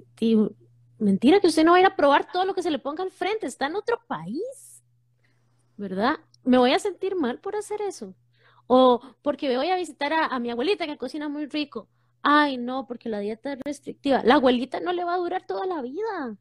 Mentira 0.99 1.39
que 1.39 1.47
usted 1.47 1.63
no 1.63 1.71
va 1.71 1.77
a 1.77 1.79
ir 1.79 1.85
a 1.85 1.95
probar 1.95 2.29
todo 2.31 2.45
lo 2.45 2.53
que 2.53 2.61
se 2.61 2.71
le 2.71 2.77
ponga 2.77 3.03
al 3.03 3.11
frente, 3.11 3.47
está 3.47 3.67
en 3.67 3.75
otro 3.75 4.01
país, 4.05 4.83
¿verdad? 5.77 6.17
Me 6.43 6.57
voy 6.57 6.73
a 6.73 6.79
sentir 6.79 7.15
mal 7.15 7.39
por 7.39 7.55
hacer 7.55 7.81
eso. 7.81 8.13
O 8.67 9.01
porque 9.21 9.55
voy 9.55 9.69
a 9.69 9.77
visitar 9.77 10.11
a, 10.13 10.37
mi 10.39 10.51
abuelita 10.51 10.85
que 10.85 10.97
cocina 10.97 11.29
muy 11.29 11.47
rico. 11.47 11.87
Ay, 12.21 12.57
no, 12.57 12.85
porque 12.85 13.09
la 13.09 13.19
dieta 13.19 13.53
es 13.53 13.59
restrictiva. 13.63 14.21
La 14.23 14.35
abuelita 14.35 14.79
no 14.81 14.91
le 14.91 15.05
va 15.05 15.15
a 15.15 15.17
durar 15.17 15.45
toda 15.45 15.65
la 15.65 15.81
vida. 15.81 16.35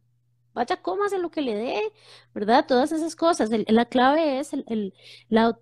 Vaya, 0.54 0.76
cómase 0.82 1.18
lo 1.18 1.30
que 1.30 1.40
le 1.40 1.54
dé, 1.54 1.92
¿verdad? 2.34 2.66
Todas 2.66 2.90
esas 2.90 3.14
cosas. 3.14 3.48
la 3.50 3.84
clave 3.84 4.40
es 4.40 4.52
el, 4.52 4.64
el, 4.66 4.92
la 5.28 5.56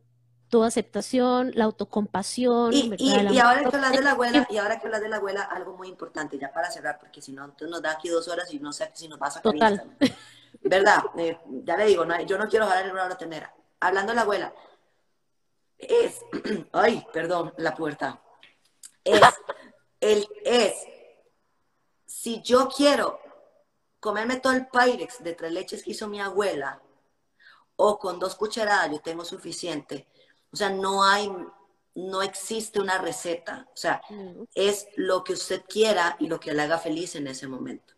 aceptación, 0.65 1.53
la 1.55 1.65
autocompasión. 1.65 2.73
Y, 2.73 2.95
y, 2.99 3.39
ahora 3.39 3.65
que 3.69 3.77
hablas 3.77 3.93
de 3.93 4.03
la 4.03 4.11
abuela, 4.12 4.47
y 4.51 4.57
ahora 4.57 4.78
que 4.78 4.87
hablas 4.87 5.01
de 5.01 5.09
la 5.09 5.16
abuela, 5.16 5.43
algo 5.43 5.77
muy 5.77 5.89
importante, 5.89 6.39
ya 6.39 6.53
para 6.53 6.70
cerrar, 6.70 6.99
porque 6.99 7.20
si 7.23 7.33
no, 7.33 7.55
nos 7.61 7.83
da 7.83 7.93
aquí 7.93 8.09
dos 8.09 8.28
horas 8.28 8.53
y 8.53 8.59
no 8.59 8.73
sé 8.73 8.91
si 8.95 9.09
nos 9.09 9.20
va 9.20 9.28
a 9.28 9.31
sacar 9.31 9.53
Total. 9.53 9.97
¿Verdad? 10.62 11.03
Eh, 11.19 11.39
ya 11.65 11.77
le 11.77 11.87
digo, 11.87 12.05
yo 12.27 12.39
no 12.39 12.49
quiero 12.49 12.66
jalar 12.66 12.85
el 12.85 12.93
hora 12.93 13.16
tenera. 13.16 13.55
Hablando 13.81 14.12
de 14.12 14.16
la 14.16 14.23
abuela, 14.23 14.53
es, 15.78 16.20
ay, 16.73 17.07
perdón, 17.12 17.53
la 17.59 17.74
puerta. 17.74 18.20
Es, 19.05 19.20
el, 20.01 20.27
es, 20.45 20.74
si 22.07 22.43
yo 22.43 22.69
quiero 22.69 23.20
comerme 24.01 24.37
todo 24.37 24.53
el 24.53 24.66
Pyrex 24.66 25.23
de 25.23 25.35
tres 25.35 25.53
leches 25.53 25.83
que 25.83 25.91
hizo 25.91 26.09
mi 26.09 26.20
abuela, 26.20 26.81
o 27.77 27.99
con 27.99 28.19
dos 28.19 28.35
cucharadas 28.35 28.91
yo 28.91 29.01
tengo 29.01 29.24
suficiente, 29.24 30.09
o 30.52 30.56
sea, 30.56 30.70
no 30.70 31.05
hay, 31.05 31.31
no 31.94 32.23
existe 32.23 32.81
una 32.81 32.98
receta. 32.98 33.68
O 33.73 33.77
sea, 33.77 34.01
es 34.55 34.89
lo 34.97 35.24
que 35.24 35.35
usted 35.35 35.62
quiera 35.68 36.16
y 36.18 36.28
lo 36.28 36.40
que 36.40 36.52
le 36.52 36.62
haga 36.62 36.78
feliz 36.78 37.14
en 37.16 37.27
ese 37.27 37.47
momento. 37.48 37.94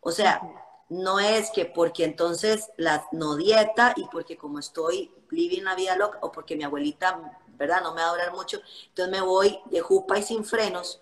O 0.00 0.10
sea, 0.10 0.40
no 0.88 1.20
es 1.20 1.50
que 1.50 1.64
porque 1.64 2.04
entonces 2.04 2.70
la 2.76 3.06
no 3.12 3.36
dieta 3.36 3.94
y 3.96 4.04
porque 4.06 4.36
como 4.36 4.58
estoy 4.58 5.10
living 5.30 5.62
la 5.62 5.74
vida 5.74 5.96
loca 5.96 6.18
o 6.22 6.30
porque 6.30 6.56
mi 6.56 6.64
abuelita, 6.64 7.38
¿verdad? 7.48 7.82
No 7.82 7.94
me 7.94 8.02
va 8.02 8.08
a 8.08 8.12
durar 8.12 8.32
mucho, 8.32 8.60
entonces 8.88 9.10
me 9.10 9.20
voy 9.20 9.58
de 9.66 9.80
jupa 9.80 10.18
y 10.18 10.22
sin 10.22 10.44
frenos 10.44 11.00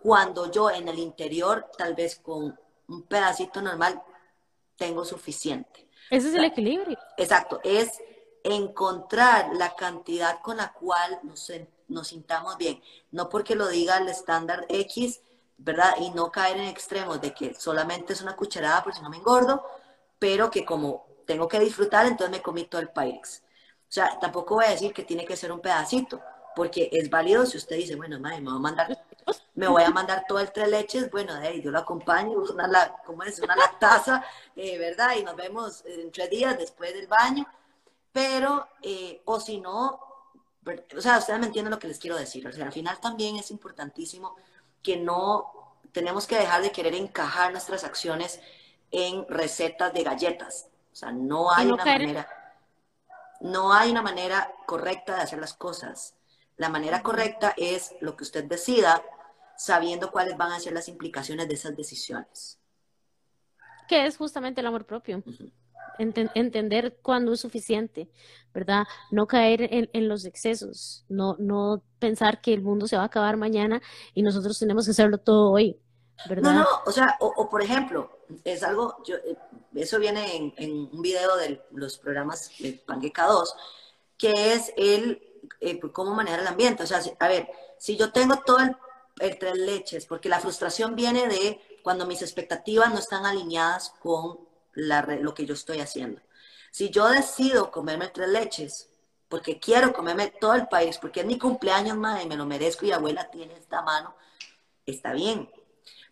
cuando 0.00 0.50
yo 0.50 0.70
en 0.70 0.88
el 0.88 0.98
interior, 0.98 1.70
tal 1.76 1.94
vez 1.94 2.16
con 2.16 2.58
un 2.88 3.02
pedacito 3.02 3.60
normal, 3.60 4.02
tengo 4.76 5.04
suficiente. 5.04 5.88
Ese 6.10 6.28
es 6.28 6.34
el 6.34 6.44
equilibrio. 6.44 6.98
Exacto, 7.16 7.60
es 7.62 8.00
encontrar 8.44 9.50
la 9.54 9.74
cantidad 9.74 10.40
con 10.40 10.56
la 10.58 10.72
cual 10.72 11.20
nos, 11.22 11.50
nos 11.88 12.08
sintamos 12.08 12.56
bien. 12.56 12.82
No 13.10 13.28
porque 13.28 13.54
lo 13.54 13.68
diga 13.68 13.98
el 13.98 14.08
estándar 14.08 14.66
X, 14.68 15.20
¿verdad? 15.58 15.94
Y 16.00 16.10
no 16.10 16.30
caer 16.30 16.58
en 16.58 16.68
extremos 16.68 17.20
de 17.20 17.34
que 17.34 17.54
solamente 17.54 18.12
es 18.12 18.22
una 18.22 18.36
cucharada 18.36 18.82
por 18.82 18.94
si 18.94 19.02
no 19.02 19.10
me 19.10 19.16
engordo, 19.18 19.62
pero 20.18 20.50
que 20.50 20.64
como 20.64 21.06
tengo 21.26 21.48
que 21.48 21.60
disfrutar, 21.60 22.06
entonces 22.06 22.30
me 22.30 22.42
comí 22.42 22.64
todo 22.64 22.80
el 22.80 22.88
Pyrex. 22.90 23.42
O 23.88 23.92
sea, 23.92 24.18
tampoco 24.18 24.56
voy 24.56 24.66
a 24.66 24.70
decir 24.70 24.92
que 24.92 25.04
tiene 25.04 25.24
que 25.24 25.36
ser 25.36 25.52
un 25.52 25.60
pedacito, 25.60 26.20
porque 26.54 26.88
es 26.92 27.08
válido 27.10 27.46
si 27.46 27.56
usted 27.56 27.76
dice, 27.76 27.96
bueno, 27.96 28.18
madre, 28.18 28.40
me 28.40 28.50
voy 28.50 28.56
a 28.56 28.60
mandar, 28.60 29.04
me 29.54 29.68
voy 29.68 29.82
a 29.82 29.90
mandar 29.90 30.24
todo 30.28 30.40
el 30.40 30.52
tres 30.52 30.68
leches, 30.68 31.10
bueno, 31.10 31.34
ahí 31.34 31.62
yo 31.62 31.70
lo 31.70 31.78
acompaño, 31.78 32.38
una, 32.52 32.96
¿cómo 33.04 33.22
es? 33.22 33.40
Una 33.40 33.54
eh, 34.56 34.78
¿verdad? 34.78 35.16
Y 35.16 35.22
nos 35.22 35.36
vemos 35.36 35.84
en 35.84 36.10
tres 36.12 36.30
días 36.30 36.58
después 36.58 36.92
del 36.92 37.06
baño, 37.06 37.46
pero, 38.12 38.68
eh, 38.82 39.22
o 39.24 39.40
si 39.40 39.60
no, 39.60 40.00
o 40.96 41.00
sea, 41.00 41.18
ustedes 41.18 41.38
me 41.40 41.46
entienden 41.46 41.70
lo 41.70 41.78
que 41.78 41.88
les 41.88 41.98
quiero 41.98 42.16
decir, 42.16 42.46
o 42.46 42.52
sea, 42.52 42.66
al 42.66 42.72
final 42.72 43.00
también 43.00 43.36
es 43.36 43.50
importantísimo 43.50 44.36
que 44.82 44.96
no 44.96 45.76
tenemos 45.92 46.26
que 46.26 46.36
dejar 46.36 46.62
de 46.62 46.72
querer 46.72 46.94
encajar 46.94 47.52
nuestras 47.52 47.84
acciones 47.84 48.40
en 48.90 49.26
recetas 49.28 49.92
de 49.92 50.02
galletas. 50.02 50.68
O 50.92 50.96
sea, 50.96 51.12
no 51.12 51.52
hay 51.52 51.68
una 51.68 51.84
manera, 51.84 52.28
no 53.40 53.72
hay 53.72 53.90
una 53.90 54.02
manera 54.02 54.52
correcta 54.66 55.16
de 55.16 55.22
hacer 55.22 55.38
las 55.38 55.54
cosas. 55.54 56.14
La 56.56 56.68
manera 56.68 57.02
correcta 57.02 57.54
es 57.56 57.94
lo 58.00 58.16
que 58.16 58.24
usted 58.24 58.44
decida, 58.44 59.02
sabiendo 59.56 60.10
cuáles 60.10 60.36
van 60.36 60.52
a 60.52 60.60
ser 60.60 60.72
las 60.72 60.88
implicaciones 60.88 61.48
de 61.48 61.54
esas 61.54 61.76
decisiones. 61.76 62.58
Que 63.86 64.06
es 64.06 64.16
justamente 64.16 64.60
el 64.60 64.66
amor 64.66 64.84
propio 64.84 65.22
entender 65.98 66.98
cuándo 67.02 67.32
es 67.32 67.40
suficiente, 67.40 68.08
¿verdad? 68.54 68.84
No 69.10 69.26
caer 69.26 69.68
en, 69.70 70.08
los 70.08 70.24
excesos, 70.24 71.04
no, 71.08 71.36
no 71.38 71.82
pensar 71.98 72.40
que 72.40 72.54
el 72.54 72.62
mundo 72.62 72.86
se 72.86 72.96
va 72.96 73.02
a 73.02 73.06
acabar 73.06 73.36
mañana 73.36 73.82
y 74.14 74.22
nosotros 74.22 74.58
tenemos 74.58 74.84
que 74.84 74.92
hacerlo 74.92 75.18
todo 75.18 75.52
hoy, 75.52 75.78
¿verdad? 76.28 76.52
No, 76.52 76.60
no, 76.60 76.66
o 76.86 76.92
sea, 76.92 77.16
o, 77.20 77.48
por 77.48 77.62
ejemplo, 77.62 78.18
es 78.44 78.62
algo, 78.62 78.96
yo, 79.04 79.16
eh, 79.16 79.36
eso 79.74 79.98
viene 79.98 80.52
en, 80.56 80.88
un 80.92 81.02
video 81.02 81.36
de 81.36 81.62
los 81.72 81.98
programas 81.98 82.50
de 82.58 82.72
Panqueca 82.86 83.26
2, 83.26 83.54
que 84.16 84.54
es 84.54 84.72
el 84.76 85.22
eh, 85.60 85.80
cómo 85.92 86.14
manejar 86.14 86.40
el 86.40 86.46
ambiente. 86.46 86.82
O 86.82 86.86
sea, 86.86 87.00
a 87.18 87.28
ver, 87.28 87.48
si 87.78 87.96
yo 87.96 88.12
tengo 88.12 88.36
todo 88.44 88.58
el, 88.58 88.76
el 89.20 89.38
tres 89.38 89.56
leches, 89.56 90.06
porque 90.06 90.28
la 90.28 90.40
frustración 90.40 90.96
viene 90.96 91.28
de 91.28 91.60
cuando 91.82 92.06
mis 92.06 92.22
expectativas 92.22 92.92
no 92.92 92.98
están 92.98 93.24
alineadas 93.24 93.94
con 94.00 94.47
lo 94.78 95.34
que 95.34 95.46
yo 95.46 95.54
estoy 95.54 95.80
haciendo. 95.80 96.20
Si 96.70 96.90
yo 96.90 97.08
decido 97.08 97.70
comerme 97.70 98.08
tres 98.08 98.28
leches, 98.28 98.88
porque 99.28 99.58
quiero 99.58 99.92
comerme 99.92 100.28
todo 100.28 100.54
el 100.54 100.68
país, 100.68 100.98
porque 100.98 101.20
es 101.20 101.26
mi 101.26 101.38
cumpleaños, 101.38 101.96
madre, 101.96 102.24
y 102.24 102.28
me 102.28 102.36
lo 102.36 102.46
merezco 102.46 102.86
y 102.86 102.92
abuela 102.92 103.30
tiene 103.30 103.54
esta 103.54 103.82
mano, 103.82 104.14
está 104.86 105.12
bien. 105.12 105.50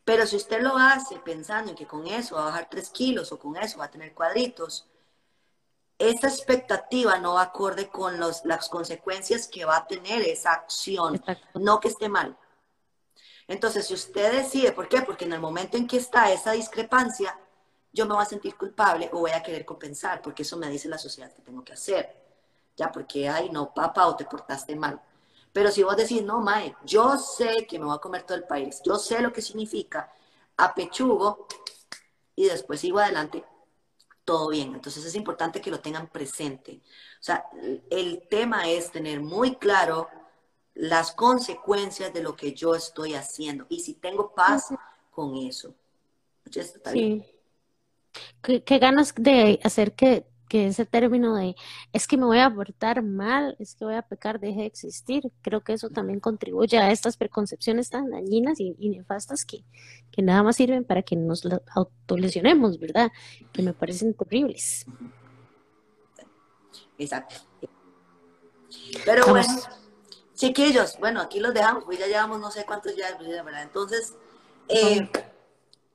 Pero 0.04 0.26
si 0.26 0.36
usted 0.36 0.60
lo 0.60 0.76
hace 0.76 1.18
pensando 1.20 1.70
en 1.70 1.76
que 1.76 1.86
con 1.86 2.06
eso 2.06 2.36
va 2.36 2.42
a 2.42 2.46
bajar 2.46 2.68
tres 2.70 2.90
kilos 2.90 3.32
o 3.32 3.38
con 3.38 3.56
eso 3.56 3.78
va 3.78 3.86
a 3.86 3.90
tener 3.90 4.14
cuadritos, 4.14 4.86
esta 5.98 6.28
expectativa 6.28 7.18
no 7.18 7.34
va 7.34 7.42
acorde 7.42 7.88
con 7.88 8.20
los, 8.20 8.44
las 8.44 8.68
consecuencias 8.68 9.48
que 9.48 9.64
va 9.64 9.78
a 9.78 9.86
tener 9.86 10.22
esa 10.22 10.52
acción, 10.52 11.22
no 11.54 11.80
que 11.80 11.88
esté 11.88 12.08
mal. 12.08 12.36
Entonces, 13.48 13.86
si 13.86 13.94
usted 13.94 14.32
decide, 14.32 14.72
¿por 14.72 14.88
qué? 14.88 15.02
Porque 15.02 15.24
en 15.24 15.32
el 15.32 15.40
momento 15.40 15.76
en 15.76 15.86
que 15.86 15.96
está 15.96 16.30
esa 16.30 16.52
discrepancia, 16.52 17.38
yo 17.96 18.04
me 18.04 18.14
voy 18.14 18.22
a 18.22 18.26
sentir 18.26 18.56
culpable 18.56 19.08
o 19.12 19.20
voy 19.20 19.30
a 19.30 19.42
querer 19.42 19.64
compensar, 19.64 20.20
porque 20.20 20.42
eso 20.42 20.58
me 20.58 20.68
dice 20.68 20.86
la 20.86 20.98
sociedad 20.98 21.32
que 21.32 21.40
tengo 21.40 21.64
que 21.64 21.72
hacer. 21.72 22.14
Ya, 22.76 22.92
porque, 22.92 23.26
ay, 23.26 23.48
no, 23.48 23.72
papá, 23.72 24.06
o 24.06 24.14
te 24.14 24.26
portaste 24.26 24.76
mal. 24.76 25.00
Pero 25.50 25.70
si 25.70 25.82
vos 25.82 25.96
decís, 25.96 26.22
no, 26.22 26.40
Mae, 26.40 26.76
yo 26.84 27.16
sé 27.16 27.66
que 27.66 27.78
me 27.78 27.86
voy 27.86 27.96
a 27.96 28.00
comer 28.00 28.24
todo 28.24 28.36
el 28.36 28.44
país, 28.44 28.82
yo 28.84 28.96
sé 28.96 29.22
lo 29.22 29.32
que 29.32 29.40
significa, 29.40 30.12
apechugo 30.58 31.46
y 32.34 32.44
después 32.44 32.80
sigo 32.80 32.98
adelante, 32.98 33.42
todo 34.26 34.50
bien. 34.50 34.74
Entonces 34.74 35.02
es 35.06 35.14
importante 35.14 35.62
que 35.62 35.70
lo 35.70 35.80
tengan 35.80 36.08
presente. 36.08 36.82
O 37.18 37.22
sea, 37.22 37.46
el 37.88 38.28
tema 38.28 38.68
es 38.68 38.90
tener 38.90 39.20
muy 39.20 39.56
claro 39.56 40.10
las 40.74 41.12
consecuencias 41.12 42.12
de 42.12 42.22
lo 42.22 42.36
que 42.36 42.52
yo 42.52 42.74
estoy 42.74 43.14
haciendo 43.14 43.64
y 43.70 43.80
si 43.80 43.94
tengo 43.94 44.34
paz 44.34 44.66
con 45.10 45.34
eso. 45.36 45.74
Está 46.44 46.92
sí. 46.92 47.24
Qué, 48.42 48.78
ganas 48.78 49.14
de 49.14 49.60
hacer 49.62 49.94
que, 49.94 50.26
ese 50.48 50.86
término 50.86 51.34
de 51.34 51.54
es 51.92 52.06
que 52.06 52.16
me 52.16 52.24
voy 52.24 52.38
a 52.38 52.48
portar 52.48 53.02
mal, 53.02 53.56
es 53.58 53.74
que 53.74 53.84
voy 53.84 53.94
a 53.94 54.00
pecar, 54.00 54.40
deje 54.40 54.60
de 54.60 54.66
existir. 54.66 55.22
Creo 55.42 55.62
que 55.62 55.74
eso 55.74 55.90
también 55.90 56.18
contribuye 56.18 56.78
a 56.78 56.90
estas 56.90 57.18
preconcepciones 57.18 57.90
tan 57.90 58.08
dañinas 58.10 58.58
y, 58.58 58.74
nefastas 58.88 59.44
que, 59.44 59.64
que, 60.10 60.22
nada 60.22 60.42
más 60.42 60.56
sirven 60.56 60.84
para 60.84 61.02
que 61.02 61.14
nos 61.14 61.42
autolesionemos, 61.74 62.78
¿verdad? 62.78 63.12
Que 63.52 63.60
me 63.62 63.74
parecen 63.74 64.14
terribles. 64.14 64.86
Exacto. 66.96 67.34
Pero 69.04 69.26
bueno, 69.26 69.48
chiquillos, 70.34 70.98
bueno, 70.98 71.20
aquí 71.20 71.40
los 71.40 71.52
dejamos, 71.52 71.84
pues 71.84 71.98
ya 71.98 72.06
llevamos 72.06 72.40
no 72.40 72.50
sé 72.50 72.64
cuántos 72.64 72.94
ya, 72.96 73.16
¿verdad? 73.18 73.62
Entonces, 73.62 74.14
eh, 74.68 75.08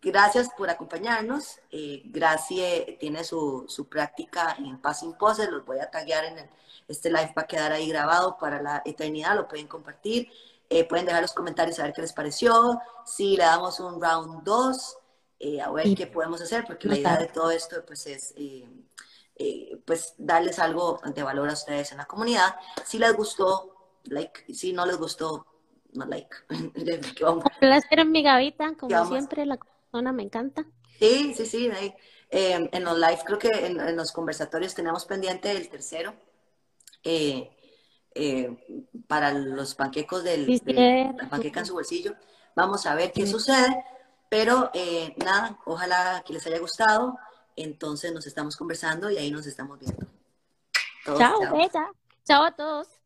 Gracias 0.01 0.49
por 0.57 0.69
acompañarnos. 0.69 1.59
Eh, 1.69 2.01
Gracie 2.05 2.97
tiene 2.99 3.23
su, 3.23 3.65
su, 3.67 3.87
práctica 3.87 4.55
en 4.57 4.79
Passing 4.79 5.13
Poses. 5.13 5.49
Los 5.49 5.63
voy 5.65 5.79
a 5.79 5.91
taggear 5.91 6.25
en 6.25 6.49
este 6.87 7.09
live. 7.09 7.33
Va 7.37 7.43
a 7.43 7.47
quedar 7.47 7.71
ahí 7.71 7.87
grabado 7.89 8.37
para 8.39 8.61
la 8.61 8.81
eternidad. 8.83 9.35
Lo 9.35 9.47
pueden 9.47 9.67
compartir. 9.67 10.29
Eh, 10.73 10.85
pueden 10.85 11.05
dejar 11.05 11.21
los 11.21 11.33
comentarios 11.33 11.77
a 11.79 11.83
ver 11.83 11.91
qué 11.91 12.01
les 12.01 12.13
pareció. 12.13 12.79
Si 13.05 13.35
le 13.35 13.43
damos 13.43 13.81
un 13.81 14.01
round 14.01 14.41
2, 14.43 14.97
eh, 15.39 15.59
a 15.59 15.69
ver 15.69 15.93
qué 15.95 16.07
podemos 16.07 16.41
hacer, 16.41 16.63
porque 16.65 16.87
la 16.87 16.97
idea 16.97 17.17
de 17.17 17.27
todo 17.27 17.51
esto 17.51 17.83
pues, 17.85 18.07
es 18.07 18.33
eh, 18.37 19.81
pues, 19.83 20.13
darles 20.17 20.59
algo 20.59 21.01
de 21.03 21.23
valor 21.23 21.49
a 21.49 21.53
ustedes 21.53 21.91
en 21.91 21.97
la 21.97 22.05
comunidad. 22.05 22.55
Si 22.85 22.99
les 22.99 23.13
gustó, 23.13 23.75
like. 24.05 24.53
Si 24.53 24.71
no 24.71 24.85
les 24.85 24.97
gustó, 24.97 25.45
no 25.91 26.05
like. 26.05 26.37
Un 26.49 27.43
placer, 27.59 28.05
mi 28.05 28.23
gavita, 28.23 28.73
como 28.79 29.05
siempre. 29.07 29.45
La 29.45 29.59
me 30.13 30.23
encanta. 30.23 30.65
Sí, 30.99 31.33
sí, 31.35 31.45
sí. 31.45 31.71
Eh, 32.29 32.69
en 32.71 32.83
los 32.83 32.97
live, 32.97 33.19
creo 33.25 33.39
que 33.39 33.49
en, 33.49 33.95
los 33.95 34.11
conversatorios 34.11 34.73
tenemos 34.73 35.05
pendiente 35.05 35.51
el 35.51 35.67
tercero. 35.69 36.13
Eh, 37.03 37.49
eh, 38.13 38.85
para 39.07 39.33
los 39.33 39.73
panquecos 39.75 40.23
del, 40.23 40.61
la 41.17 41.29
panqueca 41.29 41.61
en 41.61 41.65
su 41.65 41.73
bolsillo. 41.73 42.15
Vamos 42.55 42.85
a 42.85 42.95
ver 42.95 43.11
qué 43.11 43.25
sucede. 43.25 43.83
Pero 44.29 44.71
nada, 45.17 45.59
ojalá 45.65 46.23
que 46.25 46.33
les 46.33 46.45
haya 46.47 46.59
gustado. 46.59 47.17
Entonces 47.55 48.13
nos 48.13 48.25
estamos 48.25 48.55
conversando 48.55 49.09
y 49.11 49.17
ahí 49.17 49.29
nos 49.29 49.45
estamos 49.45 49.77
viendo. 49.77 50.07
chao, 51.03 51.17
chao. 51.17 51.87
Chao 52.23 52.43
a 52.43 52.51
todos. 52.55 53.00